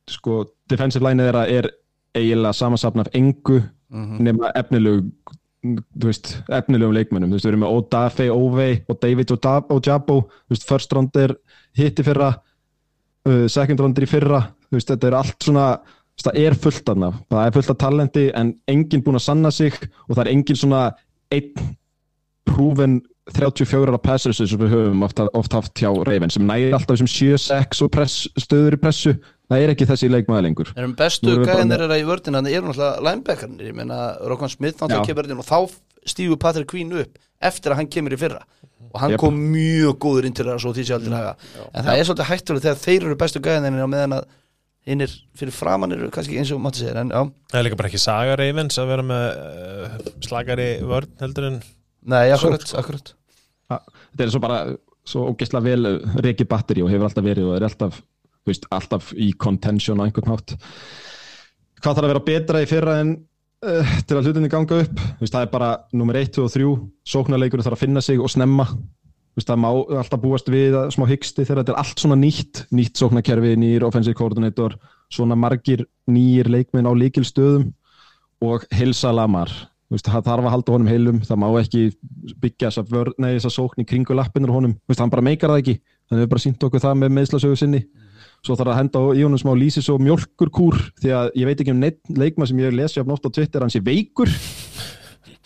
Sko 0.09 0.43
defensive 0.69 1.05
line 1.07 1.23
þeirra 1.23 1.45
er 1.47 1.71
eiginlega 2.17 2.57
samansapn 2.57 3.05
af 3.05 3.13
engu 3.15 3.61
nema 3.89 4.51
efnilegu 4.59 5.07
veist, 6.05 6.37
efnilegum 6.55 6.95
leikmennum 6.95 7.33
þú 7.33 7.39
veist, 7.39 7.47
við 7.47 7.53
erum 7.53 7.65
með 7.65 7.77
Odafe, 7.79 8.29
Ove 8.31 8.69
og 8.89 9.01
David 9.03 9.33
Ojabo, 9.35 10.21
þú 10.29 10.55
veist, 10.55 10.67
first 10.69 10.95
round 10.95 11.19
er 11.19 11.35
hitti 11.79 12.05
fyrra 12.07 12.31
uh, 12.35 13.47
second 13.51 13.83
round 13.83 13.99
er 13.99 14.07
í 14.07 14.11
fyrra, 14.11 14.43
þú 14.69 14.79
veist, 14.79 14.93
þetta 14.93 15.11
er 15.11 15.19
allt 15.19 15.49
svona, 15.49 15.67
það 16.23 16.41
er 16.45 16.59
fullt 16.67 16.95
aðna 16.95 17.13
það 17.27 17.43
er 17.45 17.57
fullt 17.59 17.75
af 17.75 17.81
talenti 17.83 18.25
en 18.39 18.55
enginn 18.71 19.05
búin 19.07 19.19
að 19.19 19.27
sanna 19.27 19.53
sig 19.55 19.77
og 20.07 20.15
það 20.15 20.25
er 20.25 20.33
enginn 20.35 20.63
svona 20.63 20.83
einn 21.35 21.75
proven 22.49 23.01
34 23.37 23.91
ára 23.93 24.01
passers 24.03 24.41
sem 24.41 24.61
við 24.61 24.73
höfum 24.75 25.03
oft, 25.07 25.21
oft 25.37 25.57
haft 25.57 25.81
hjá 25.81 25.91
Ravens 26.07 26.39
sem 26.39 26.47
næri 26.49 26.71
alltaf 26.73 26.97
þessum 26.97 27.11
7-6 27.13 27.83
og 27.85 27.93
press, 27.95 28.23
stöður 28.41 28.79
í 28.79 28.81
pressu 28.83 29.15
það 29.49 29.65
er 29.65 29.73
ekki 29.75 29.89
þessi 29.89 30.11
leikmaði 30.13 30.47
lengur. 30.49 30.73
Erum 30.77 30.95
Nú 30.95 30.99
bestu 30.99 31.31
erum 31.31 31.43
við 31.43 31.51
bara 31.51 31.59
gæðinir 31.61 31.85
þeirra 31.85 31.99
í 31.99 32.07
vördina 32.09 32.41
Þannig 32.41 32.57
eru 32.59 32.69
náttúrulega 32.71 33.05
linebackarnir. 33.07 33.69
Ég 33.71 33.77
meina 33.79 34.01
Rokan 34.29 34.53
Smith 34.53 34.77
Já. 34.77 34.83
náttúrulega 34.85 35.09
kemur 35.11 35.31
inn 35.31 35.43
og 35.43 35.49
þá 35.49 35.59
stígur 36.09 36.41
Patrick 36.41 36.71
Queen 36.71 36.93
upp 36.93 37.23
eftir 37.49 37.73
að 37.73 37.81
hann 37.81 37.93
kemur 37.93 38.17
í 38.17 38.21
fyrra. 38.21 38.43
Og 38.89 39.01
hann 39.03 39.15
Jep. 39.15 39.23
kom 39.23 39.39
mjög 39.53 39.97
góður 40.05 40.29
inn 40.29 40.37
til 40.37 40.47
það 40.49 40.61
svo 40.65 40.75
því 40.77 40.85
sé 40.89 40.97
aldrei 40.97 41.17
haga. 41.17 41.33
En 41.73 41.87
það 41.87 41.95
er 41.95 42.09
svolítið 42.09 42.31
hættulega 42.33 42.67
þegar 42.67 42.83
þeir 42.85 43.09
eru 43.09 43.19
bestu 43.21 43.43
gæðinir 43.45 43.85
á 43.85 43.89
meðan 43.89 44.17
að 44.19 44.29
hinnir 44.89 45.15
fyrir 45.37 45.53
framann 45.53 45.93
eru 45.93 46.09
kannski 46.13 46.39
eins 46.41 46.53
og 46.55 46.63
mátti 46.65 46.83
segja 46.83 47.03
en 47.03 47.13
já, 47.13 47.21
Það 47.53 47.59
er 47.61 47.67
líka 47.67 47.79
bara 47.81 47.91
ekki 47.91 48.01
saga 48.01 48.37
Ravens 48.41 48.79
að 48.81 48.93
vera 48.93 49.05
með 49.05 49.27
uh, 49.43 49.99
slagari 50.25 50.69
vörn 50.89 51.11
heldur 51.21 51.49
en 51.51 51.59
nei, 52.03 52.29
akkurat, 52.35 52.65
akkurat. 52.79 53.15
Þetta 53.69 54.25
er 54.25 54.33
svo 54.33 54.43
bara 54.43 54.61
svo 55.09 55.25
ógeðslega 55.33 55.65
vel 55.65 55.95
reikið 56.21 56.51
batteri 56.51 56.85
og 56.85 56.93
hefur 56.93 57.09
alltaf 57.09 57.25
verið 57.25 57.49
og 57.49 57.57
er 57.57 57.67
alltaf, 57.69 58.03
þú 58.43 58.53
veist, 58.53 58.69
alltaf 58.75 59.13
í 59.17 59.31
contention 59.41 60.01
á 60.01 60.05
einhvern 60.05 60.35
hátt. 60.35 60.55
Hvað 61.79 61.99
þarf 61.99 62.05
að 62.05 62.13
vera 62.13 62.27
betra 62.27 62.63
í 62.63 62.69
fyrra 62.69 62.99
en 63.03 63.15
uh, 63.65 63.97
til 64.05 64.19
að 64.19 64.29
hlutinni 64.29 64.53
ganga 64.53 64.83
upp? 64.85 65.01
Þú 65.01 65.25
veist, 65.25 65.35
það 65.35 65.47
er 65.47 65.53
bara 65.55 65.73
nummer 65.97 66.21
1, 66.21 66.33
2 66.37 66.45
og 66.45 66.55
3 66.55 66.71
sóknarleikur 67.09 67.65
þarf 67.65 67.79
að 67.79 67.85
finna 67.87 68.05
sig 68.05 68.21
og 68.21 68.33
snemma. 68.33 68.69
Þú 68.69 69.41
veist, 69.41 69.51
það 69.53 69.63
má 69.63 69.69
alltaf 70.03 70.23
búast 70.23 70.53
við 70.53 70.77
að 70.81 70.93
smá 70.97 71.07
hyggsti 71.09 71.45
þegar 71.45 71.63
þetta 71.63 71.75
er 71.77 71.83
allt 71.85 72.05
svona 72.05 72.19
nýtt. 72.19 72.65
Nýtt 72.75 73.01
sóknarkerfi, 73.01 73.55
nýr 73.61 73.87
offensive 73.87 74.19
coordinator 74.19 74.77
svona 75.13 75.39
margir 75.39 75.87
nýjir 76.11 76.51
leikminn 76.53 76.89
á 76.89 76.93
líkilstöðum 76.93 77.71
og 78.45 78.67
hilsa 78.77 79.13
lamar 79.15 79.51
veist, 79.93 80.09
það 80.09 80.27
þarf 80.27 80.49
að 80.49 80.55
halda 80.55 80.75
honum 80.75 80.91
heilum, 80.91 81.23
það 81.25 81.41
má 81.43 81.47
ekki 81.61 81.85
byggja 82.43 82.85
vörn, 82.91 83.17
nei, 83.19 83.31
þessa 83.37 83.55
sókn 83.55 83.85
í 83.85 83.87
kringu 83.89 84.17
lappinur 84.17 84.53
honum, 84.53 84.77
veist, 84.89 85.01
hann 85.03 85.13
bara 85.13 85.25
meikar 85.25 85.55
það 85.55 85.63
ekki. 85.63 85.79
Þannig 86.09 86.25
við 86.25 86.31
bara 86.33 86.45
sínt 86.45 86.69
okkur 86.69 86.85
það 86.85 87.01
með 87.03 87.15
meðslasögu 87.17 87.59
sinni. 87.61 87.83
Svo 88.47 88.55
þarf 88.57 88.73
að 88.73 88.79
henda 88.79 89.03
í 89.19 89.25
honum 89.27 89.41
smá 89.41 89.51
lýsis 89.59 89.89
og 89.93 89.99
mjölkurkúr 90.05 90.79
því 91.03 91.13
að 91.19 91.33
ég 91.41 91.49
veit 91.49 91.65
ekki 91.65 91.75
um 91.75 91.83
leikma 92.23 92.47
sem 92.49 92.63
ég 92.63 92.77
lesi 92.77 93.03
af 93.03 93.09
nátt 93.11 93.27
á 93.27 93.31
Twitter 93.35 93.65
hann 93.65 93.73
sé 93.75 93.83
veikur. 93.85 94.31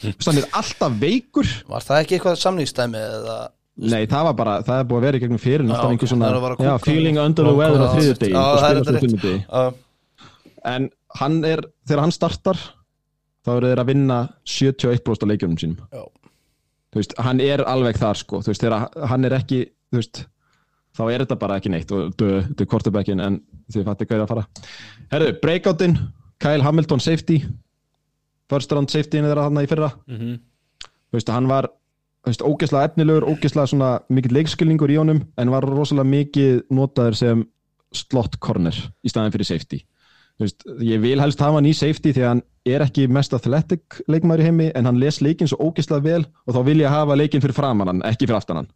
Veist, 0.02 0.28
hann 0.28 0.43
er 0.43 0.47
alltaf 0.59 0.94
veikur. 1.01 1.48
Var 1.70 1.86
það 1.89 2.02
ekki 2.02 2.19
eitthvað 2.19 2.39
samningstæmi 2.43 3.01
eða 3.01 3.40
Nei, 3.73 4.05
það 4.05 4.27
var 4.27 4.35
bara, 4.36 4.55
það 4.66 4.82
er 4.82 4.89
búið 4.89 4.98
að 4.98 5.05
vera 5.06 5.16
í 5.16 5.23
gegnum 5.23 5.40
fyrir 5.40 5.62
alltaf 5.64 5.93
einhver 5.94 6.10
svona, 6.10 6.28
að 6.28 6.66
að 6.69 6.82
feeling 6.85 7.16
under 7.23 7.47
the 7.48 7.55
weather 7.56 7.81
á 7.81 7.89
sunnudegi 8.85 9.39
uh, 9.48 9.70
en 10.69 10.90
hann 11.16 11.39
er, 11.48 11.62
þegar 11.89 12.02
hann 12.05 12.12
startar 12.12 12.60
þá 13.43 13.55
eru 13.56 13.70
þeir 13.73 13.82
að 13.82 13.90
vinna 13.93 14.19
71% 14.48 15.24
af 15.24 15.31
leikjunum 15.32 15.59
sínum. 15.60 15.81
Já. 15.93 16.05
þú 16.93 17.01
veist, 17.01 17.16
hann 17.24 17.40
er 17.40 17.64
alveg 17.64 17.98
þar 17.98 18.20
sko, 18.20 18.43
þú 18.44 18.52
veist, 18.52 18.62
þegar 18.62 19.09
hann 19.09 19.24
er 19.24 19.36
ekki 19.39 19.60
þú 19.93 20.01
veist, 20.01 20.23
þá 20.93 21.02
er 21.09 21.24
þetta 21.24 21.39
bara 21.40 21.59
ekki 21.60 21.73
neitt 21.73 21.93
og 21.93 22.14
þetta 22.20 22.64
er 22.64 22.70
quarterbackin 22.70 23.23
en 23.24 23.40
þið 23.73 23.86
fattir 23.89 24.09
hvað 24.10 24.19
er 24.19 24.24
að 24.27 24.32
fara. 24.35 24.47
Herðu, 25.12 25.36
breakoutinn, 25.40 25.98
Kyle 26.43 26.64
Hamilton 26.66 27.01
safety 27.01 27.39
first 28.52 28.73
round 28.74 28.93
safety 28.93 29.23
þeirra 29.24 29.47
hann 29.48 29.62
í 29.62 29.69
fyrra. 29.70 29.93
Mhm. 30.09 30.40
þú 31.12 31.19
veist, 31.19 31.32
hann 31.32 31.48
var 31.48 31.70
ógeðslega 32.27 32.89
efnilegur, 32.90 33.27
ógeðslega 33.27 33.69
svona 33.69 33.89
mikill 34.09 34.36
leikskilningur 34.36 34.93
í 34.93 34.98
honum, 35.01 35.24
en 35.36 35.51
var 35.51 35.64
rosalega 35.66 36.09
mikið 36.09 36.62
notaður 36.70 37.16
sem 37.19 37.47
slot 37.93 38.39
corner 38.40 38.77
í 39.05 39.10
staðin 39.10 39.32
fyrir 39.35 39.48
safety 39.48 39.82
veist, 40.44 40.64
ég 40.82 41.02
vil 41.02 41.20
helst 41.23 41.40
hafa 41.43 41.59
hann 41.59 41.69
í 41.69 41.74
safety 41.77 42.12
því 42.12 42.23
að 42.23 42.31
hann 42.32 42.44
er 42.73 42.85
ekki 42.85 43.09
mest 43.10 43.35
athletic 43.35 44.01
leikmaður 44.10 44.44
í 44.44 44.47
heimi, 44.48 44.69
en 44.77 44.89
hann 44.89 45.01
les 45.02 45.19
leikinn 45.24 45.51
svo 45.51 45.59
ógeðslega 45.66 46.05
vel 46.05 46.23
og 46.47 46.56
þá 46.56 46.62
vil 46.69 46.78
ég 46.82 46.93
hafa 46.93 47.19
leikinn 47.19 47.43
fyrir 47.43 47.56
framan 47.56 47.90
hann, 47.90 48.02
ekki 48.06 48.28
fyrir 48.28 48.39
aftan 48.39 48.62
hann. 48.62 48.73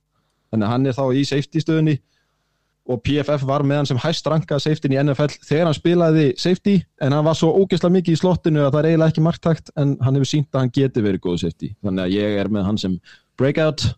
Þannig 0.52 0.66
að 0.68 0.72
hann 0.72 0.86
er 0.86 0.96
þá 0.96 1.04
í 1.10 1.24
safety 1.26 1.62
stöðunni 1.62 1.96
og 2.86 3.02
PFF 3.02 3.42
var 3.46 3.64
með 3.66 3.80
hann 3.80 3.88
sem 3.90 3.98
hæst 3.98 4.28
rankaða 4.30 4.62
safetyn 4.62 4.94
í 4.94 4.98
NFL 5.00 5.34
þegar 5.42 5.68
hann 5.68 5.76
spilaði 5.76 6.26
safety 6.38 6.76
en 7.02 7.16
hann 7.16 7.26
var 7.26 7.38
svo 7.38 7.50
ógeðslega 7.58 7.96
mikið 7.96 8.14
í 8.14 8.20
slottinu 8.20 8.62
að 8.62 8.72
það 8.76 8.80
er 8.80 8.88
eiginlega 8.90 9.14
ekki 9.14 9.24
marktækt 9.26 9.72
en 9.74 9.96
hann 10.06 10.18
hefur 10.18 10.30
sínt 10.30 10.50
að 10.54 10.62
hann 10.62 10.74
geti 10.78 11.02
verið 11.02 11.24
góð 11.26 11.40
safety. 11.42 11.72
Þannig 11.82 12.06
að 12.06 12.14
ég 12.14 12.38
er 12.42 12.52
með 12.54 12.68
hann 12.68 12.80
sem 12.80 12.96
breakout. 13.38 13.88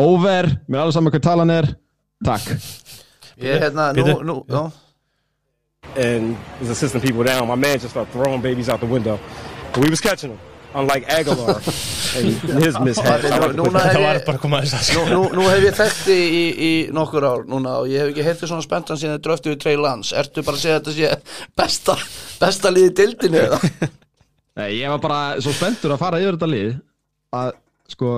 Over, 0.00 0.48
með 0.70 0.84
alveg 0.84 0.96
saman 0.96 1.12
hvað 1.12 1.26
talan 1.28 1.52
er. 1.52 1.72
Takk. 2.24 2.52
Ég 3.38 3.52
er 3.54 3.66
hérna, 3.68 3.90
nú, 3.94 4.14
nú, 4.26 4.38
já 4.48 4.62
and 5.98 6.36
was 6.60 6.70
assisting 6.70 7.00
people 7.00 7.24
down. 7.24 7.48
My 7.48 7.56
man 7.56 7.78
just 7.78 7.90
started 7.90 8.12
throwing 8.12 8.40
babies 8.40 8.68
out 8.68 8.80
the 8.80 8.86
window. 8.86 9.18
But 9.72 9.84
we 9.84 9.90
was 9.90 10.00
catching 10.00 10.30
them, 10.30 10.40
unlike 10.74 11.08
Aguilar 11.08 11.56
and 12.16 12.26
his 12.62 12.78
mishap. 12.86 13.20
Það 13.20 13.40
var 13.42 14.22
bara 14.24 14.36
að 14.36 14.40
koma 14.40 14.62
að 14.62 14.72
þess 14.72 14.94
Nú, 14.94 15.24
að 15.26 15.36
nú, 15.36 15.46
hef 15.50 15.66
ég 15.66 15.76
þekkt 15.78 16.00
þig 16.06 16.38
í, 16.38 16.44
í 16.68 16.72
nokkur 16.94 17.26
ár 17.28 17.44
núna 17.50 17.76
og 17.82 17.90
ég 17.90 18.04
hef 18.04 18.12
ekki 18.14 18.26
heyrt 18.26 18.42
þig 18.42 18.52
svona 18.52 18.64
spenntan 18.64 19.00
síðan 19.00 19.18
þið 19.18 19.24
dröftu 19.26 19.52
við 19.52 19.60
Trey 19.64 19.80
Lance 19.80 20.16
Ertu 20.16 20.44
bara 20.46 20.60
að 20.60 20.64
segja 20.64 20.78
að 20.78 20.88
þetta 20.88 20.96
sé 20.96 21.52
besta, 21.60 21.98
besta 22.40 22.72
liði 22.72 22.94
dildinu 23.02 23.42
eða? 23.42 23.60
Nei, 24.58 24.68
ég 24.80 24.90
var 24.94 25.02
bara 25.02 25.20
svo 25.42 25.54
spenntur 25.54 25.94
að 25.94 26.02
fara 26.02 26.22
yfir 26.22 26.38
þetta 26.38 26.52
lið 26.54 26.74
að 27.38 27.52
sko 27.92 28.16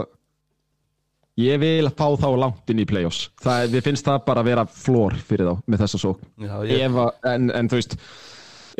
ég 1.40 1.60
vil 1.62 1.90
fá 1.96 2.06
þá 2.20 2.28
langt 2.40 2.72
inn 2.72 2.82
í 2.82 2.88
play-offs. 2.88 3.28
Það, 3.42 3.66
við 3.74 3.86
finnst 3.88 4.08
það 4.08 4.24
bara 4.28 4.44
að 4.44 4.50
vera 4.50 4.66
flór 4.70 5.16
fyrir 5.28 5.50
þá 5.50 5.64
með 5.66 5.84
þessa 5.84 6.00
sók 6.02 6.24
Já, 6.40 6.54
ég, 6.68 6.86
Eva, 6.86 7.10
en, 7.30 7.50
en 7.54 7.70
þú 7.70 7.80
veist 7.80 7.96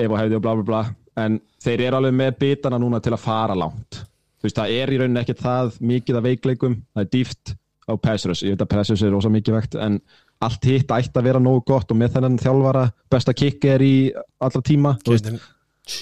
Eva 0.01 0.21
hefði 0.21 0.39
og 0.39 0.45
bla 0.45 0.57
bla 0.59 0.69
bla 0.71 0.83
en 1.21 1.41
þeir 1.61 1.87
eru 1.89 2.01
alveg 2.01 2.17
með 2.17 2.39
bitana 2.41 2.79
núna 2.81 3.01
til 3.03 3.13
að 3.15 3.25
fara 3.25 3.57
langt. 3.59 4.03
Þú 4.41 4.49
veist, 4.49 4.57
það 4.57 4.75
er 4.79 4.93
í 4.93 4.99
rauninni 5.01 5.21
ekkert 5.21 5.43
það 5.45 5.79
mikið 5.91 6.19
af 6.19 6.27
veikleikum, 6.27 6.77
það 6.95 7.05
er 7.05 7.11
dýft 7.13 7.55
á 7.91 7.93
Pessrus, 8.01 8.43
ég 8.47 8.55
veit 8.55 8.65
að 8.65 8.71
Pessrus 8.73 9.03
er 9.05 9.13
rosa 9.13 9.33
mikið 9.33 9.57
vekt 9.59 9.77
en 9.83 9.99
allt 10.41 10.65
hitt 10.69 10.93
ætti 10.95 11.21
að 11.21 11.27
vera 11.27 11.43
nógu 11.43 11.65
gott 11.69 11.91
og 11.93 11.99
með 12.01 12.15
þennan 12.17 12.39
þjálfara, 12.41 12.87
besta 13.13 13.35
kick 13.37 13.67
er 13.69 13.85
í 13.85 13.95
allra 14.41 14.63
tíma, 14.65 14.95
veist. 15.09 15.29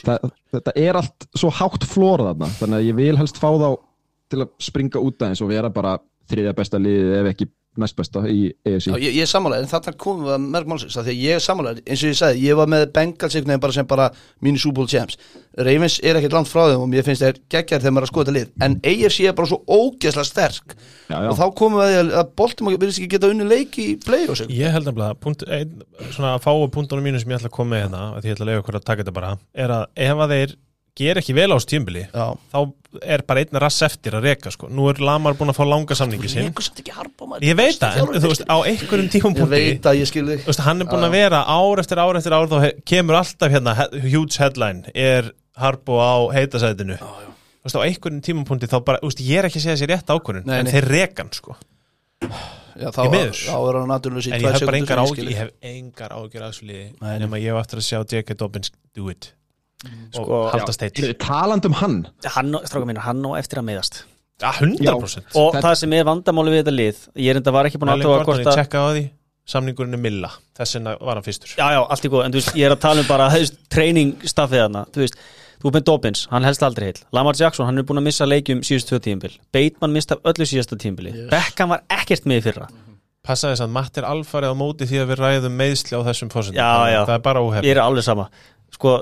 Það, 0.05 0.31
þetta 0.53 0.75
er 0.77 0.99
allt 1.01 1.27
svo 1.39 1.51
hátt 1.55 1.87
flóra 1.89 2.29
þarna, 2.31 2.51
þannig 2.61 2.79
að 2.79 2.89
ég 2.91 2.99
vil 2.99 3.19
helst 3.19 3.41
fá 3.41 3.49
þá 3.49 3.69
til 4.31 4.43
að 4.45 4.51
springa 4.69 5.01
út 5.05 5.23
aðeins 5.25 5.45
og 5.45 5.53
vera 5.55 5.71
bara 5.73 5.99
þriðja 6.29 6.57
besta 6.59 6.79
liðið 6.83 7.15
ef 7.23 7.31
ekki 7.35 7.47
næst 7.79 7.95
besta 7.95 8.25
í 8.27 8.49
ESI 8.67 8.91
já, 8.91 8.97
ég, 8.99 9.13
ég 9.15 9.23
er 9.23 9.29
sammálaður 9.31 9.63
en 9.65 9.71
þarna 9.71 9.93
komum 10.03 10.25
við 10.27 10.33
að 10.35 10.47
merk 10.51 10.67
málsins 10.67 10.97
af 10.99 11.05
því 11.07 11.13
að 11.13 11.21
ég 11.23 11.37
er 11.39 11.43
sammálaður, 11.45 11.83
eins 11.87 12.01
og 12.03 12.09
ég 12.11 12.17
sagði, 12.19 12.41
ég 12.49 12.59
var 12.59 12.69
með 12.73 12.83
Bengals 12.97 13.37
einhvern 13.39 13.53
veginn 13.53 13.63
bara 13.63 13.77
sem 13.77 13.87
bara 13.93 14.07
mínu 14.43 14.59
Super 14.59 14.77
Bowl 14.81 14.89
champs. 14.91 15.15
Ravens 15.69 15.97
er 16.03 16.19
ekkert 16.19 16.35
langt 16.35 16.51
frá 16.51 16.65
þeim 16.73 16.83
og 16.83 16.91
mér 16.91 17.07
finnst 17.07 17.23
þeir 17.23 17.39
geggjar 17.55 17.85
þegar 17.85 17.95
maður 17.95 18.03
er 18.03 18.09
að 18.09 18.13
skoða 18.13 18.27
þetta 18.27 18.37
lið. 18.39 18.51
En 18.67 18.77
AFC 18.93 19.19
er 19.31 19.37
bara 19.39 19.51
svo 19.53 19.61
ógeðslega 19.79 20.27
sterk. 20.33 20.75
Já, 21.07 21.17
já. 21.23 21.29
og 21.31 21.39
þá 21.39 21.47
komum 21.63 21.79
við 21.79 21.87
að, 21.87 21.95
að- 22.03 22.15
að 22.19 22.35
Baltimore 22.43 22.81
virðist 22.83 22.99
ekki 23.05 23.13
geta 23.15 23.31
unni 23.31 23.47
leik 23.47 23.79
í 23.79 23.89
play 24.03 24.27
og 24.27 24.37
sig 24.43 24.51
Ég 24.59 24.75
held 24.75 24.91
nefnilega, 24.91 25.15
punkt, 25.23 25.47
ein, 25.47 25.71
svona 26.11 26.35
að 26.35 26.45
fáu 26.49 26.67
punktunum 26.75 27.07
mínu 27.07 27.23
sem 27.23 27.31
ég 27.31 27.39
ætla 27.39 27.53
að 27.53 27.59
koma 27.61 27.77
með 27.77 27.85
hérna, 27.87 28.03
að 28.19 28.27
ég 28.27 28.35
ætla 28.35 30.27
að 30.27 30.59
er 30.99 31.09
ger 31.09 31.21
ekki 31.21 31.35
vel 31.37 31.55
á 31.55 31.59
stjömbili, 31.63 32.03
Já, 32.11 32.27
þá 32.53 32.59
er 33.05 33.23
bara 33.29 33.43
einn 33.45 33.61
rass 33.63 33.85
eftir 33.87 34.17
að 34.19 34.27
reka, 34.29 34.53
sko. 34.55 34.69
Nú 34.73 34.89
er 34.91 35.01
Lamar 35.05 35.37
búin 35.39 35.53
að 35.53 35.59
fá 35.59 35.65
langa 35.69 35.97
samningi 35.99 36.31
sinn. 36.33 36.51
Ég 37.45 37.57
veit 37.59 37.79
það, 37.79 38.01
en 38.03 38.23
þú 38.25 38.33
veist, 38.33 38.45
á 38.49 38.57
einhverjum 38.59 39.11
Þú 39.39 40.51
veist, 40.51 40.65
hann 40.67 40.83
er 40.85 40.91
búin 40.91 41.07
að 41.09 41.17
vera 41.19 41.45
ár 41.47 41.83
eftir 41.83 42.03
ár 42.03 42.19
eftir 42.21 42.37
ár 42.37 42.51
þá 42.51 42.83
kemur 42.89 43.21
alltaf 43.21 43.55
hérna 43.55 43.77
huge 44.09 44.41
headline, 44.41 44.93
er 44.95 45.33
Harbo 45.59 45.99
á 46.01 46.17
heitasætinu. 46.35 46.99
Á 46.99 47.81
einhverjum 47.85 48.23
tímapunkti 48.25 48.71
þá 48.71 48.79
bara, 48.87 49.03
veist, 49.05 49.21
ég 49.23 49.43
er 49.43 49.51
ekki 49.51 49.61
að 49.61 49.69
segja 49.69 49.83
sér 49.83 49.95
rétt 49.95 50.15
ákvörðun 50.15 50.55
en 50.59 50.73
þeir 50.73 50.89
rekan, 50.89 51.35
sko. 51.35 51.59
Já, 52.79 52.93
þá, 52.95 53.03
þá 53.35 53.57
er 53.59 53.77
hann 53.81 53.91
naturlega 53.91 54.37
en 54.37 54.45
ég 54.45 54.55
hef 54.55 54.67
bara 54.69 54.79
engar 54.79 55.01
ágjur 55.03 55.27
ég 55.27 55.39
hef 55.41 55.49
engar 55.67 56.13
ágjur 56.15 56.45
að 56.45 56.53
þessu 56.53 56.69
liði 56.69 56.85
Nei, 56.93 57.09
nei. 57.09 57.19
nema 57.25 57.41
ég 57.43 57.51
hef 57.51 57.59
aftur 57.59 57.81
að 57.81 57.87
sjá 57.89 57.99
J.K. 58.05 58.37
Dobbins 58.39 58.71
do 58.95 59.09
it 59.11 59.33
Sko, 60.11 60.25
og 60.27 60.47
halda 60.51 60.75
steitt 60.75 60.99
Taland 61.23 61.67
um 61.69 61.77
hann. 61.79 61.99
Hann, 62.35 62.51
mínu, 62.51 63.03
hann 63.05 63.23
á 63.23 63.31
eftir 63.39 63.61
að 63.61 63.69
meðast 63.69 64.01
ja, 64.43 64.51
100% 64.53 65.35
og 65.35 65.55
Þetta- 65.55 65.63
það 65.63 65.75
sem 65.83 65.93
er 65.93 66.05
vandamáli 66.05 66.51
við 66.55 66.61
þetta 66.63 66.75
lið 66.75 67.01
ég 67.15 67.31
er 67.31 67.41
enda 67.41 67.55
var 67.55 67.67
ekki 67.67 67.79
búin 67.79 67.93
að 67.95 68.03
Gordon, 68.03 68.27
hvort 68.27 68.47
að 68.47 68.59
tjekka 68.59 68.79
á 68.79 68.89
því. 68.95 69.09
Samningurinn 69.49 69.95
er 69.95 70.01
Milla, 70.03 70.29
þess 70.59 70.77
vegna 70.77 70.93
var 71.01 71.17
hann 71.17 71.25
fyrstur. 71.25 71.55
Já, 71.57 71.73
já, 71.73 71.81
allt 71.89 72.05
í 72.05 72.09
góð, 72.13 72.25
en 72.27 72.33
þú 72.33 72.41
veist, 72.43 72.55
ég 72.55 72.67
er 72.67 72.75
að 72.75 72.81
tala 72.83 73.01
um 73.01 73.07
bara 73.09 73.29
treyningsstaffið 73.75 74.61
þarna, 74.61 74.83
þú 74.93 75.05
veist 75.05 75.17
þú 75.63 75.73
með 75.75 75.87
Dobbins, 75.89 76.27
hann 76.31 76.45
helst 76.47 76.63
aldrei 76.63 76.91
heil 76.91 77.01
Lamar 77.17 77.39
Jackson, 77.39 77.67
hann 77.67 77.81
er 77.81 77.87
búin 77.89 77.99
að 78.03 78.07
missa 78.11 78.29
leikjum 78.29 78.61
síðust 78.67 78.91
tvö 78.93 79.01
tímbil 79.03 79.33
Bateman 79.55 79.95
mista 79.95 80.19
af 80.19 80.29
öllu 80.31 80.47
síðasta 80.47 80.79
tímbili 80.79 81.15
yes. 81.15 81.31
Beckham 81.33 81.73
var 81.73 81.83
ekkert 81.89 82.29
með 82.29 82.43
í 82.43 82.45
fyrra. 82.45 82.69
Passa 83.27 83.51
þess 83.51 83.65
að 83.65 83.73
Matt 83.75 83.99
er 83.99 84.07
alfarið 84.09 84.53
á 84.53 84.57
móti 84.61 84.87
því 84.89 85.01
að 85.03 85.11
við 85.11 85.23
ræðum 85.25 85.57
meðsli 85.59 85.99
á 85.99 86.01
þessum 86.07 86.31
já. 86.55 87.01
það 87.09 87.15
er 87.17 87.25
bara 87.25 87.43
óhefn 87.43 87.67
ég 87.67 87.75
er 87.75 87.83
alveg 87.83 88.07
sama. 88.07 88.29
Sko, 88.73 88.95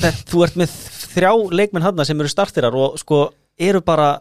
það, 0.00 0.22
þú 0.30 0.42
ert 0.46 0.56
með 0.60 0.74
þrjá 1.16 1.30
leikmenn 1.60 1.82
hann 1.86 2.04
sem 2.08 2.20
eru 2.20 2.28
startirar 2.32 2.74
og 2.76 2.98
sko, 3.02 3.20
eru 3.58 3.80
bara 3.84 4.20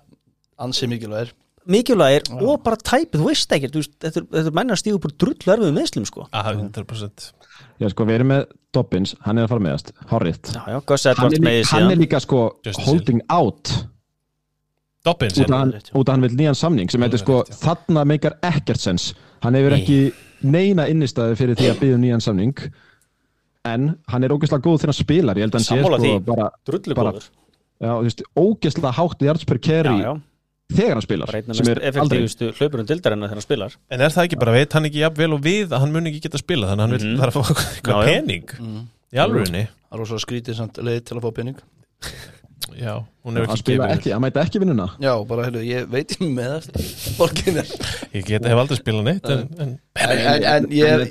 Ansi 0.60 0.88
mikilvægir. 0.88 1.34
mikilvægir 1.68 2.30
og 2.42 2.62
bara 2.64 2.78
tæpið, 2.78 3.20
þú 3.20 3.26
veist 3.28 3.52
ekkert 3.52 3.74
þetta 3.76 4.22
er- 4.22 4.28
þetta 4.32 4.48
er 4.48 4.56
menn 4.56 4.70
að 4.72 4.80
stíða 4.82 4.96
upp 5.00 5.06
úr 5.10 5.16
drullu 5.18 5.54
erfið 5.56 5.74
meðslum 5.76 6.06
sko. 6.08 6.28
Aha, 6.32 6.54
100% 6.54 7.32
Já, 7.80 7.90
sko, 7.92 8.06
við 8.06 8.16
erum 8.20 8.28
með 8.32 8.46
Dobbins, 8.76 9.16
hann 9.26 9.38
er 9.38 9.44
að 9.46 9.50
fara 9.50 9.64
meðast 9.64 9.92
já, 9.92 10.64
já, 10.68 10.80
Gus 10.86 11.04
hann, 11.06 11.34
er 11.48 11.64
hann 11.72 11.92
er 11.92 11.96
líka 12.00 12.20
sko 12.22 12.40
holding 12.86 13.22
out 13.30 13.72
Dobbins 15.06 15.38
út 15.38 15.52
af 15.52 15.60
hann, 15.60 15.74
hann 16.10 16.22
vil 16.26 16.36
nýjan 16.40 16.56
samning 16.58 16.90
sem 16.92 17.02
heitir 17.02 17.20
sko, 17.22 17.44
þarna 17.62 18.06
meikar 18.10 18.40
ekkert 18.42 18.80
sens. 18.82 19.14
Hann 19.44 19.54
hefur 19.54 19.76
ekki 19.78 20.14
neina 20.42 20.88
innistæði 20.90 21.36
fyrir 21.38 21.56
því 21.60 21.68
að 21.70 21.80
byggja 21.84 21.96
um 22.00 22.02
nýjan 22.02 22.24
samning 22.26 22.56
en 23.66 23.90
hann 24.12 24.24
er 24.28 24.34
ógeðslega 24.36 24.62
góð 24.66 24.80
þegar 24.84 24.92
hann 24.94 25.00
spilar 25.02 25.40
ég 25.40 25.46
held 25.48 25.56
að 25.56 25.60
hann 25.60 25.66
sé 25.66 25.82
sko 25.82 26.00
því. 26.04 26.14
bara, 26.26 26.50
bara- 26.96 27.20
já, 27.82 27.92
þú 27.92 28.06
veist, 28.08 28.24
ógeðslega 28.38 28.94
hátt 29.00 29.26
yards 29.28 29.46
per 29.50 29.58
já, 29.60 29.64
carry 29.68 29.96
já, 30.06 30.12
þegar 30.76 30.94
hann 30.96 31.06
spilar 31.06 31.32
bara 31.32 31.54
sem 31.60 31.68
er 31.72 31.80
aldrei 31.82 31.90
effektífustu 31.92 32.52
hlaupurum 32.60 32.86
dildarinnar 32.90 33.30
þegar 33.30 33.40
hann 33.42 33.48
spilar. 33.48 33.76
En 33.92 34.02
er 34.02 34.10
það 34.16 34.28
ekki 34.30 34.40
bara, 34.40 34.52
veit 34.56 34.74
hann 34.78 34.86
ekki 34.90 35.02
jafnvel 35.04 35.34
og 35.34 35.42
við 35.46 35.68
að 35.74 35.80
hann 35.84 35.92
mun 35.96 36.08
ekki 36.12 36.22
geta 36.28 36.38
spila 36.42 36.68
þannig 36.72 36.84
að 36.84 36.88
hann 36.88 36.98
vil 36.98 37.08
Mhm. 37.10 37.20
þarf 37.22 37.36
að 37.36 37.50
fá 37.50 37.66
eitthvað 37.76 38.06
pening? 38.06 38.48
Í 39.16 39.18
alvörinni 39.22 39.68
Það 39.68 39.94
er 39.96 40.00
rosa 40.02 40.16
skrítið 40.26 40.56
samt 40.56 40.74
leið 40.84 41.04
til 41.06 41.18
að 41.18 41.22
fá 41.24 41.32
pening 41.36 41.56
já, 42.74 42.94
hún 43.26 43.38
hefur 43.40 43.54
ekki 43.56 43.66
gefið 43.70 43.94
ekki, 43.96 44.12
hann 44.16 44.24
mæti 44.24 44.42
ekki 44.42 44.62
vinnuna. 44.64 44.88
Já, 45.04 45.12
bara 45.30 45.46
heilu, 45.48 45.62
ég 45.66 45.88
veit 45.92 46.16
ekki 46.16 46.30
með 46.34 46.70
Borgin 47.20 47.62
er 47.62 47.70
ég 48.16 48.26
get, 48.28 48.48
hef 48.48 48.62
aldrei 48.62 48.80
spilað 48.80 49.10
neitt 49.10 49.30
en, 49.32 49.46
en 49.60 49.76
En, 49.96 50.44
en, 50.52 50.68
ég 50.76 50.92
er 50.92 51.06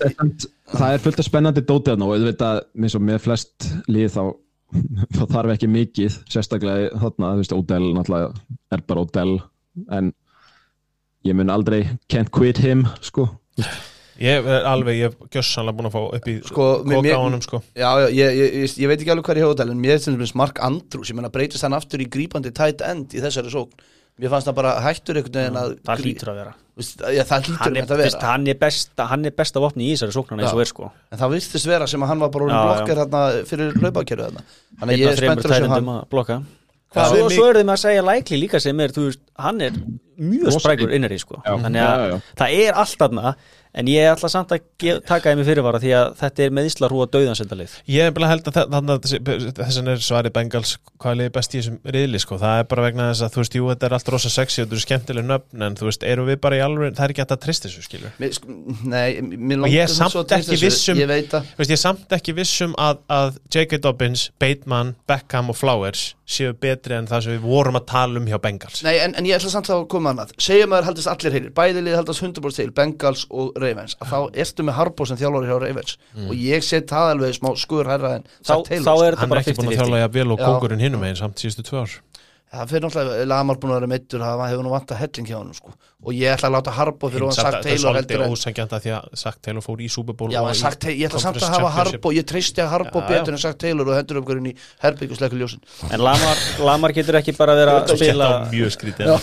það 0.74 0.96
er 0.96 1.04
fullt 1.04 1.22
af 1.22 1.28
spennandi 1.28 1.64
dótið 1.66 2.04
og 2.04 2.14
auðvitað, 2.16 2.60
eins 2.78 2.98
og 2.98 3.06
með 3.06 3.22
flest 3.24 3.70
lið 3.90 4.10
þá, 4.16 4.22
þá 5.16 5.22
þarf 5.36 5.54
ekki 5.56 5.70
mikið 5.72 6.20
sérstaklega 6.34 6.92
þarna, 7.00 7.32
þú 7.32 7.42
veist, 7.44 7.56
Odell 7.56 7.88
náttúrulega 7.96 8.60
er 8.74 8.84
bara 8.88 9.06
Odell 9.06 9.34
en 9.94 10.12
ég 11.24 11.38
mun 11.38 11.52
aldrei 11.54 11.84
can't 12.12 12.30
quit 12.34 12.60
him, 12.62 12.86
sko 13.04 13.30
ég 14.20 14.48
er 14.56 14.68
alveg, 14.70 15.00
ég 15.00 15.10
hef 15.10 15.32
gjössanlega 15.34 15.78
búin 15.78 15.88
að 15.90 15.96
fá 15.96 16.02
upp 16.04 16.28
í 16.30 16.36
Sko, 16.46 16.68
koka 16.86 17.16
á 17.16 17.20
honum 17.22 17.42
sko. 17.44 17.62
Já, 17.74 17.88
já, 18.04 18.06
ég, 18.08 18.38
ég, 18.38 18.54
ég, 18.62 18.76
ég 18.84 18.90
veit 18.92 19.00
ekki 19.00 19.14
alveg 19.14 19.28
hvað 19.28 19.40
ég 19.40 19.48
hefði 19.48 19.66
en 19.74 19.82
mér 19.82 19.96
er 19.96 20.04
til 20.04 20.14
dæmis 20.14 20.34
Mark 20.38 20.60
Andrews, 20.62 21.10
ég 21.10 21.18
menna 21.18 21.32
breytist 21.34 21.66
hann 21.66 21.76
aftur 21.76 22.04
í 22.04 22.08
grípandi 22.10 22.54
tight 22.54 22.84
end 22.86 23.16
í 23.16 23.22
þessari 23.24 23.52
sókn? 23.54 23.90
Mér 24.14 24.30
fannst 24.30 24.46
það 24.46 24.58
bara 24.60 24.72
hættur 24.78 25.18
einhvern 25.18 25.40
veginn 25.40 25.56
að 25.58 25.72
það 25.82 26.02
hlýtur 26.04 26.28
að 26.30 26.36
vera. 26.38 26.50
Vist, 26.78 27.00
já, 27.02 27.22
það 27.26 27.48
hlýtur 27.48 27.80
að 27.82 28.02
vera. 28.04 28.18
hann 28.22 28.44
er 28.46 28.58
besta 28.60 29.06
hann 29.10 29.26
er 29.26 29.34
besta 29.34 29.62
vopni 29.62 29.88
í 29.88 29.96
þessari 29.96 30.14
sóknarna 30.14 30.44
eins 30.44 30.54
og 30.54 30.62
er 30.62 30.70
sko. 30.70 30.90
En 31.10 31.18
það 31.18 31.34
vistist 31.34 31.66
vera 31.66 31.88
sem 31.90 32.04
að 32.06 32.12
hann 32.12 32.22
var 32.22 32.30
bara 32.36 32.46
já. 32.52 32.60
blokkar 32.68 33.00
hérna 33.02 33.22
fyrir 33.48 34.20
þarna. 34.20 34.44
Þannig 34.78 35.02
ég 35.02 35.10
er 35.10 35.18
spenntur 35.18 35.50
að 35.56 35.64
sjá 35.64 35.72
hann. 35.72 35.90
að 35.96 36.06
blokka. 36.14 36.38
Hvað 36.94 37.10
svo, 37.10 37.24
er 37.24 37.34
svo 37.34 37.48
er 37.50 37.58
þeim 37.58 37.74
að 37.74 37.80
segja 37.82 38.06
lækli 38.06 38.38
líka 38.38 38.62
sem 38.62 38.84
er 38.84 38.94
þú 38.94 39.08
veist, 39.08 39.22
hann 39.42 39.60
er 39.66 39.78
mjög 40.14 40.58
sprækur 40.60 40.86
fín. 40.92 40.96
innri 41.00 41.18
sko. 41.18 41.40
Já, 41.42 41.54
þannig 41.64 41.82
að 41.82 42.04
já, 42.04 42.12
já. 42.12 42.34
það 42.38 42.58
er 42.62 42.80
allt 42.84 42.98
þarna 43.02 43.34
en 43.74 43.88
ég 43.90 44.06
ætla 44.06 44.28
samt 44.30 44.52
að 44.54 44.62
taka 45.06 45.32
þeim 45.32 45.40
í 45.42 45.46
fyrirvara 45.48 45.80
því 45.82 45.92
að 45.98 46.12
þetta 46.20 46.44
er 46.44 46.52
meðisla 46.54 46.88
hrúa 46.90 47.06
döðansendalið 47.10 47.72
Ég 47.90 48.06
er 48.08 48.12
bara 48.14 48.28
held 48.30 48.46
að 48.50 48.58
þannig 48.70 49.08
þessan 49.58 49.90
er 49.90 50.02
svarið 50.04 50.34
Bengals 50.36 50.76
hvað 51.02 51.22
er 51.26 51.32
best 51.34 51.54
í 51.56 51.60
þessum 51.60 51.78
riðli 51.96 52.20
sko. 52.22 52.38
það 52.40 52.60
er 52.62 52.68
bara 52.70 52.84
vegna 52.86 53.08
þess 53.10 53.24
að 53.26 53.32
þú 53.34 53.42
veist, 53.42 53.56
jú, 53.58 53.66
þetta 53.72 53.88
er 53.90 53.96
allt 53.98 54.10
rosa 54.14 54.30
sexy 54.32 54.62
og 54.62 54.66
þetta 54.68 54.76
eru 54.78 54.84
skemmtileg 54.86 55.26
nöfn 55.28 55.66
en 55.68 55.76
þú 55.80 55.88
veist, 55.90 56.06
eru 56.14 56.26
við 56.28 56.40
bara 56.46 56.58
í 56.60 56.62
alveg, 56.64 56.94
það 56.96 57.04
er 57.08 57.14
ekki 57.14 57.24
hægt 57.24 57.34
að 57.36 57.42
trista 57.44 57.68
þessu 57.68 57.84
skilur 57.88 58.14
Mér, 58.22 58.32
sko, 58.38 58.56
Nei, 58.84 59.20
mér 59.22 59.64
Og 59.66 59.74
ég 59.74 59.84
er 59.84 59.90
langar 59.90 59.96
samt 59.98 60.14
svo 60.14 60.24
treysta 60.28 60.58
þessu. 60.60 60.92
um- 60.94 61.02
Ég 61.02 61.10
veit 61.10 61.34
að 61.34 61.50
Þú 61.54 61.62
veist, 61.64 61.70
ég 61.74 61.78
er 61.78 61.82
samt 61.84 62.14
ekki 62.18 62.34
vissum 62.38 62.74
að, 62.78 63.02
að 63.10 63.38
J.K. 63.50 63.80
Dobbins, 63.84 64.28
Bateman, 64.40 64.94
Beckham 65.10 65.50
og 65.50 65.58
Flowers 65.58 66.14
séu 66.24 66.54
betri 66.56 66.96
en 66.96 67.08
það 67.08 67.26
sem 67.26 67.34
við 67.34 67.42
vorum 67.44 67.76
að 67.76 67.84
tala 67.90 68.20
um 68.20 68.28
hjá 68.28 68.38
Bengals. 68.40 68.80
Nei, 68.86 68.94
en, 69.04 69.12
en 69.18 69.26
ég 69.28 69.36
ætla 69.36 69.52
samt 69.52 69.68
að 69.72 69.82
koma 69.92 70.14
annað. 70.14 70.32
Segjum 70.40 70.72
að 70.72 70.80
það 70.80 70.88
haldist 70.90 71.10
allir 71.12 71.36
heilir, 71.36 71.52
bæði 71.58 71.82
lið 71.84 71.98
haldast 71.98 72.24
100% 72.24 72.60
til 72.62 72.72
Bengals 72.78 73.26
og 73.28 73.52
Ravens. 73.60 73.96
Að 74.00 74.14
þá 74.14 74.40
ertu 74.44 74.66
með 74.66 74.78
Harbo 74.78 75.08
sem 75.10 75.20
þjálfari 75.20 75.50
hjá 75.50 75.58
Ravens. 75.66 75.98
Og 76.24 76.34
ég 76.40 76.64
set 76.64 76.88
það 76.90 77.12
alveg 77.12 77.36
smá 77.36 77.50
skur 77.60 77.92
herra 77.92 78.16
en 78.18 78.26
þá, 78.40 78.54
þá 78.64 78.72
er 78.72 78.72
þetta 78.72 79.20
Hann 79.20 79.28
er 79.28 79.34
bara 79.34 79.44
ekki 79.44 79.56
búin 79.60 79.68
að 79.68 79.76
50-50 79.76 79.82
þjála 79.82 80.02
jafn 80.04 80.16
vel 80.16 80.26
og 80.32 80.40
Já. 80.40 80.46
kongurinn 80.48 80.84
hinum 80.84 81.04
meginn 81.04 81.20
samt 81.20 81.44
síðustu 81.44 81.66
tvö 81.68 81.84
ár 81.84 81.98
Það 82.54 82.70
fyrir 82.70 82.84
náttúrulega, 82.84 83.24
Lamar 83.26 83.58
búin 83.58 83.72
að 83.72 83.78
vera 83.80 83.88
meittur 83.90 84.22
það 84.22 84.42
hefur 84.46 84.64
nú 84.64 84.70
vantað 84.70 85.00
helling 85.00 85.26
hjá 85.26 85.36
hann 85.38 85.54
sko. 85.56 85.70
og 86.04 86.12
ég 86.14 86.28
ætla 86.34 86.46
að 86.50 86.54
láta 86.54 86.70
Harbo 86.76 87.08
fyrir 87.10 87.24
ofan 87.26 87.34
Samt 87.34 87.44
Zach 87.44 87.48
að 87.48 87.54
þetta 87.54 87.70
er 87.72 87.78
Taylor 87.78 87.94
heldur 87.96 88.14
svolítið 88.14 88.24
en 88.24 88.34
ósangjant 88.34 88.72
að 88.76 88.80
því 88.84 88.90
að 88.94 89.04
Zach 89.22 89.38
Taylor 89.42 89.64
fór 89.64 89.78
í 89.80 89.88
Super 89.90 90.14
Bowl 90.18 90.30
Já, 90.30 90.38
í 90.38 90.42
Taylor, 90.44 90.98
ég 91.00 91.06
ætla 91.08 91.20
samt 91.24 91.40
að 91.40 91.54
hafa. 91.54 91.70
Harbo, 91.78 92.08
ég 92.14 92.24
treysti 92.28 92.60
að 92.62 92.70
Harbo 92.74 92.98
Já, 93.00 93.06
betur 93.08 93.32
já. 93.32 93.34
en 93.34 93.42
Zach 93.44 93.58
Taylor 93.64 93.86
og 93.90 93.94
hendur 93.98 94.20
umhverjum 94.20 94.46
í 94.50 94.54
herbygg 94.84 95.10
og 95.10 95.18
slekkur 95.18 95.38
ljósin. 95.40 95.64
En 95.90 96.00
Lamar, 96.04 96.36
Lamar 96.68 96.94
getur 96.94 97.18
ekki 97.18 97.32
bara 97.38 97.56
verið 97.58 97.74
að 97.80 97.96
spila 97.98 98.30
mjög 98.52 98.70
skrítið. 98.76 99.04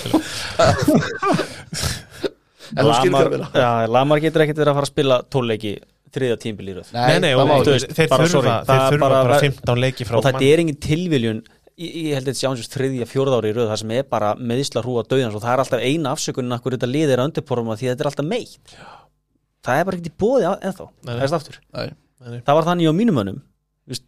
Lamar, 2.81 3.87
Lamar 3.91 4.23
getur 4.23 4.45
ekki 4.45 4.57
verið 4.57 4.73
að 4.73 4.77
fara 4.81 4.87
að 4.87 4.93
spila 4.93 5.21
tólleiki 5.31 5.77
þriðja 6.11 6.37
tímbil 6.43 6.67
í 6.67 6.75
röð. 6.75 6.91
Nei, 6.95 7.19
nei, 7.23 7.31
það 7.37 7.87
þeir 7.95 8.09
bara 8.11 8.27
þurfa, 8.27 8.55
það 8.67 8.95
bara 8.99 9.39
15 9.39 9.79
leiki 9.79 10.07
frá 10.07 10.17
og 10.19 10.25
þetta 10.27 10.43
er 10.47 10.63
engin 10.63 10.79
tilviljun 10.83 11.39
ég, 11.79 11.91
ég 12.09 12.17
held 12.17 12.25
að 12.25 12.31
þetta 12.31 12.41
sé 12.41 12.49
ánsins 12.49 12.71
þriðja 12.73 13.07
fjórða 13.09 13.39
ári 13.39 13.51
í 13.51 13.55
röð 13.57 13.69
það 13.71 13.81
sem 13.83 13.93
er 13.97 14.09
bara 14.11 14.33
meðisla 14.39 14.83
hrúa 14.85 15.05
döðans 15.07 15.37
og 15.37 15.43
það 15.45 15.53
er 15.53 15.63
alltaf 15.63 15.85
eina 15.85 16.13
afsökunin 16.15 16.57
akkur 16.57 16.75
þetta 16.77 16.89
lið 16.91 17.13
er 17.15 17.21
að 17.21 17.31
undirporma 17.31 17.77
því 17.79 17.87
að 17.87 17.95
þetta 17.95 18.05
er 18.05 18.11
alltaf 18.11 18.27
meitt. 18.27 18.75
Það 19.61 19.79
er 19.79 19.87
bara 19.87 19.97
ekkert 19.97 20.11
í 20.11 20.19
bóði 20.23 20.51
ennþá 20.51 20.87
það 21.07 21.25
er 21.25 21.35
aftur. 21.37 21.59
Nei. 21.71 21.89
það 22.45 22.55
var 22.57 22.69
þannig 22.69 22.91
á 22.91 22.93
mínum 22.97 23.19
mönnum 23.21 23.41
Vist, 23.89 24.05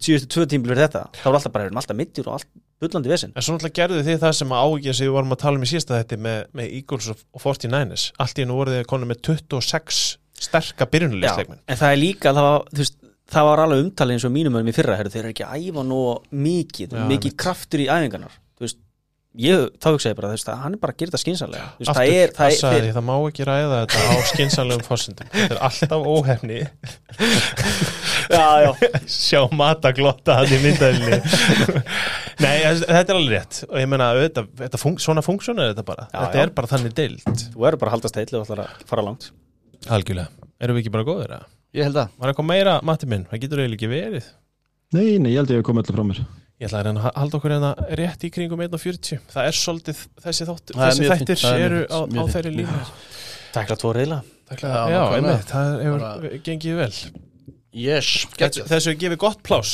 síðustu 0.00 0.30
tvö 0.32 0.46
tímbil 0.48 0.72
fyrir 0.72 0.86
þetta 0.86 1.02
þá 1.18 1.26
var 1.26 1.38
alltaf 1.38 1.54
bara 1.54 1.68
erum 1.68 1.80
alltaf 1.80 1.98
mittir 1.98 2.28
og 2.28 2.38
allt 2.38 2.48
bullandi 2.80 3.12
vesinn 3.12 3.34
En 3.36 3.44
svo 3.44 3.56
náttúrulega 3.56 3.76
gerðu 3.82 4.04
þið 4.06 4.22
það 4.22 4.34
sem 4.38 4.54
áhugja 4.56 4.94
sem 4.96 5.08
við 5.08 5.14
vorum 5.16 5.34
að 5.36 5.42
tala 5.42 5.60
um 5.60 5.66
í 5.66 5.68
síðasta 5.68 5.98
þetta 6.00 6.18
með, 6.24 6.38
með 6.56 6.74
Eagles 6.78 7.10
og, 7.12 7.24
og 7.36 7.44
49ers 7.44 8.06
allt 8.24 8.40
í 8.40 8.44
hennu 8.44 8.56
voruð 8.56 8.78
þið 8.78 8.86
konum 8.92 9.12
með 9.12 9.20
26 9.28 10.00
sterka 10.40 10.88
byrjunarlistleikmenn 10.88 11.60
en 11.68 11.80
það 11.82 11.94
er 11.94 12.00
líka 12.00 12.32
það 12.32 12.48
var, 12.48 12.64
þú 12.72 12.80
veist, 12.80 12.96
það 13.32 13.48
var 13.50 13.62
alveg 13.64 13.82
umtalið 13.86 14.16
eins 14.18 14.28
og 14.28 14.32
mínum 14.34 14.56
mönnum 14.56 14.72
í 14.72 14.76
fyrra 14.76 14.98
heru, 15.00 15.10
þeir 15.12 15.24
eru 15.24 15.32
ekki 15.34 15.46
að 15.48 15.66
æfa 15.70 15.84
nú 15.86 16.00
mikið 16.46 16.94
Já, 16.96 17.02
mikið 17.10 17.30
einmitt. 17.30 17.40
kraftur 17.44 17.82
í 17.84 17.88
æfingarnar. 17.90 18.34
Veist, 18.60 18.78
ég, 19.40 19.66
þá 19.78 19.86
hugsaði 19.94 20.16
bara 20.18 20.30
veist, 20.34 20.48
að 20.50 20.62
hann 20.64 20.74
er 20.74 20.80
bara 20.82 20.92
að 20.96 20.98
gera 21.04 21.12
þetta 21.14 21.20
veist, 21.78 21.90
Aftur, 21.90 22.00
það 22.00 22.14
er, 22.18 22.32
það 22.34 22.54
sagði 22.58 22.80
er, 22.80 22.86
því, 22.88 22.94
það 22.96 23.06
má 23.06 23.14
ekki 23.30 23.46
ræða 23.50 23.78
þetta 23.84 24.00
á 24.02 24.14
skinsanlegum 24.32 24.86
fórsendum 24.88 25.30
þetta 25.36 25.54
er 25.54 25.62
alltaf 25.68 26.08
óhefni. 26.14 26.60
Já, 28.30 28.46
já, 28.62 28.70
sjá 29.10 29.40
mata 29.58 29.90
glotta 29.96 30.36
hann 30.40 30.52
í 30.54 30.58
myndaðinni 30.62 31.18
Nei, 32.40 32.56
þess- 32.64 32.84
þetta 32.88 33.12
er 33.12 33.18
alveg 33.18 33.32
rétt. 33.36 33.56
Og 33.68 33.76
ég 33.80 33.88
þetta 34.62 34.80
fun 34.80 34.98
svona 35.02 35.24
funksjón 35.24 35.60
er 35.60 35.72
þetta 35.74 35.84
bara, 35.88 36.06
Já, 36.08 36.18
þetta 36.24 36.42
er 36.44 36.52
bara 36.56 36.70
þannig 36.70 36.94
deild. 36.96 37.24
Þú 37.52 37.66
eru 37.68 37.80
bara 37.82 37.90
að 37.90 37.96
haldast 37.98 38.16
heitli 38.20 38.38
og 38.38 38.46
ætlar 38.46 38.62
að 38.64 38.84
fara 38.88 39.04
langt. 39.04 39.30
Algjörlega, 39.90 40.30
erum 40.62 40.78
við 40.78 40.84
ekki 40.86 40.94
bara 40.94 41.08
góðir 41.10 41.34
að? 41.36 41.48
Ég 41.76 41.86
held 41.86 41.98
að. 42.02 42.12
Var 42.18 42.32
eitthvað 42.32 42.48
meira, 42.50 42.76
Matti 42.86 43.06
minn, 43.10 43.24
það 43.30 43.42
getur 43.44 43.62
eiginlega 43.62 43.78
ekki 43.78 43.90
verið. 43.92 44.28
Nei, 44.96 45.18
nei, 45.22 45.30
ég 45.34 45.38
held 45.42 45.52
ég 45.54 45.60
að 45.62 45.66
koma 45.68 45.82
alltaf 45.84 45.94
frá 45.98 46.04
mér. 46.08 46.20
Ég 46.60 46.66
ætla 46.68 46.80
að 46.82 46.86
reyna 46.90 47.02
að 47.08 47.14
halda 47.22 47.38
okkur 47.38 47.52
hérna 47.54 47.68
rétt 47.96 48.24
í 48.26 48.30
kringum 48.34 48.60
1.40 48.66 49.20
Það 49.32 49.46
er 49.48 49.56
svolítið 49.56 50.00
þessi, 50.24 50.46
þátt, 50.50 50.72
Það 50.74 50.82
er 50.82 50.90
þessi 50.90 51.00
mjög 51.04 51.12
þættir 51.14 51.38
fínt, 51.38 51.44
það 51.46 51.54
er 51.54 51.64
eru 51.64 51.78
mjög 51.78 51.88
á, 51.88 51.98
fínt, 52.00 52.10
á 52.10 52.16
mjög 52.18 52.32
þeirri 52.34 52.52
línu. 52.58 52.80
Takla 53.54 53.76
tvo 53.80 53.92
reyla 53.96 54.18
Já, 54.20 54.58
Já, 54.60 54.82
nákvæmlega. 54.90 55.14
einmitt, 55.16 55.46
það 55.54 55.70
hefur 55.86 56.02
Bara- 56.04 56.40
gengið 56.50 56.76
vel. 56.82 56.90
Yes, 57.80 58.10
Þessu, 58.36 58.64
þessu 58.68 58.90
er 58.92 58.98
gefið 59.06 59.20
gott 59.22 59.40
plás 59.46 59.72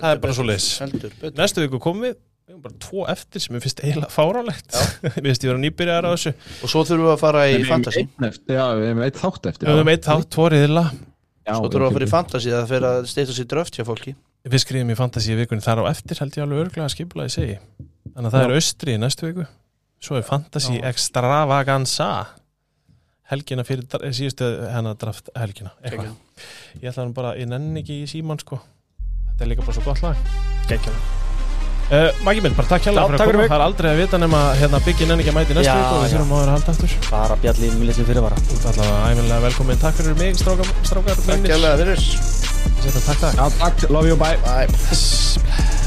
Það 0.00 0.10
er 0.16 0.22
bara 0.24 0.36
svo 0.40 0.46
leis 0.48 0.66
Heldur, 0.82 1.12
betur. 1.20 1.36
Næstu 1.38 1.62
viku 1.66 1.78
komum 1.84 2.06
við. 2.08 2.16
Við 2.46 2.54
erum 2.56 2.62
bara 2.66 2.78
tvo 2.82 3.06
eftir 3.12 3.42
sem 3.44 3.54
ég 3.58 3.62
finnst 3.68 3.82
eiginlega 3.84 4.10
fárálegt 4.16 4.76
Við 5.04 5.22
veist 5.28 5.44
ég 5.46 5.52
vera 5.52 5.60
nýbyrjar 5.62 6.08
á 6.08 6.10
þessu. 6.16 6.32
Og 6.64 6.72
svo 6.72 6.82
þurfum 6.88 7.06
við 7.06 7.14
að 7.14 7.22
fara 7.22 7.44
í 7.52 7.60
fantasy. 7.68 8.02
Einn 8.08 8.28
eftir, 8.32 8.56
Já, 8.58 8.64
við 8.80 8.88
hefum 8.90 9.04
eitt 9.06 9.20
þátt 9.22 9.48
eftir 9.52 9.68
Við 9.70 9.76
höfum 9.78 9.92
eitt 9.94 10.08
þátt, 10.10 10.28
tvo 10.34 10.48
riðla 10.56 10.84
Svo 11.46 11.68
þurfum 11.70 11.82
við 11.82 11.86
að 11.86 11.96
fara 11.96 12.06
í 12.06 12.10
fantasy 12.12 12.50
Það 12.50 12.64
fyrir 12.72 12.86
að 12.90 13.04
steyta 13.12 13.34
sér 13.36 13.48
dröft 13.52 13.76
hjá 13.78 13.84
fólki. 13.86 14.14
Við 14.46 14.62
skrifum 14.62 14.90
í 14.90 14.96
fantasy 14.98 15.32
í 15.34 15.36
vikunni 15.38 15.62
þar 15.62 15.82
á 15.86 15.90
eftir 15.92 16.18
held 16.22 16.38
ég 16.38 16.44
alveg 16.46 16.62
örglega 16.64 16.86
að 16.86 16.94
skipla 16.96 17.26
ég 17.26 17.34
segi. 17.34 17.58
Þannig 18.14 18.26
að 18.28 18.34
það 18.36 18.42
Já. 18.42 18.46
er 18.48 18.56
austri 18.56 18.94
í 18.96 19.00
næstu 19.02 19.26
viku. 19.30 19.46
Svo 20.06 20.18
er 20.18 20.26
fantasy 20.26 20.80
extravaganza. 20.86 22.08
Helgina 23.30 23.64
fyrir 23.66 23.86
dra- 23.90 24.10
síðustu 24.14 24.46
hennar 24.70 24.94
draft 24.98 25.30
helgina 25.34 25.72
eitthvað. 25.82 26.14
Ég 26.82 26.90
ætla 26.92 27.06
nú 27.08 27.14
bara, 27.16 27.34
ég 27.38 27.48
nenni 27.50 27.82
ekki 27.82 28.02
í 28.04 28.10
síman 28.10 28.38
sko. 28.42 28.60
Þetta 29.32 29.46
er 29.46 29.54
líka 29.54 29.66
bara 29.66 29.78
svo 29.78 29.86
gott 29.88 30.02
lag. 30.06 30.16
Gekkjala 30.70 31.25
uh, 31.90 32.08
Maggi 32.26 32.42
minn, 32.44 32.54
bara 32.58 32.68
takk 32.72 32.86
Já, 32.86 32.90
hérlega 32.90 33.06
fyrir 33.06 33.18
takk 33.18 33.26
að 33.26 33.30
fyrir 33.30 33.36
koma 33.36 33.42
mig. 33.42 33.50
Það 33.52 33.58
er 33.60 33.64
aldrei 33.66 33.90
að 33.92 34.00
vita 34.02 34.20
nema 34.22 34.40
hérna, 34.60 34.80
byggja 34.86 35.08
nenni 35.10 35.24
ekki 35.26 35.32
að 35.34 35.38
mæti 35.38 35.56
næstu 35.58 35.70
Já, 35.70 35.76
og 35.86 36.02
við 36.04 36.14
þurfum 36.16 36.34
að 36.36 36.42
vera 36.44 36.56
halda 36.56 36.74
aftur. 36.76 36.96
Bara 37.10 37.38
bjalli 37.44 37.72
með 37.76 37.86
litlum 37.90 38.08
fyrirvara 38.10 38.42
Þú 38.46 38.58
ert 38.58 38.68
allavega 38.72 39.10
æminlega 39.14 39.40
velkomin. 39.46 39.82
Takk 39.86 40.00
fyrir 40.02 40.18
mig, 40.22 40.38
strákar, 40.42 40.72
strákar 40.90 41.20
Takk 41.22 41.32
mínir. 41.34 41.56
hérlega 41.56 41.76
fyrir. 41.82 42.06
Setjum, 42.06 43.02
Takk, 43.06 43.18
takk. 43.24 43.34
Já, 43.34 43.46
takk, 43.62 43.90
love 43.90 44.10
you, 44.10 44.16
bye. 44.20 44.36
Bye 44.46 45.85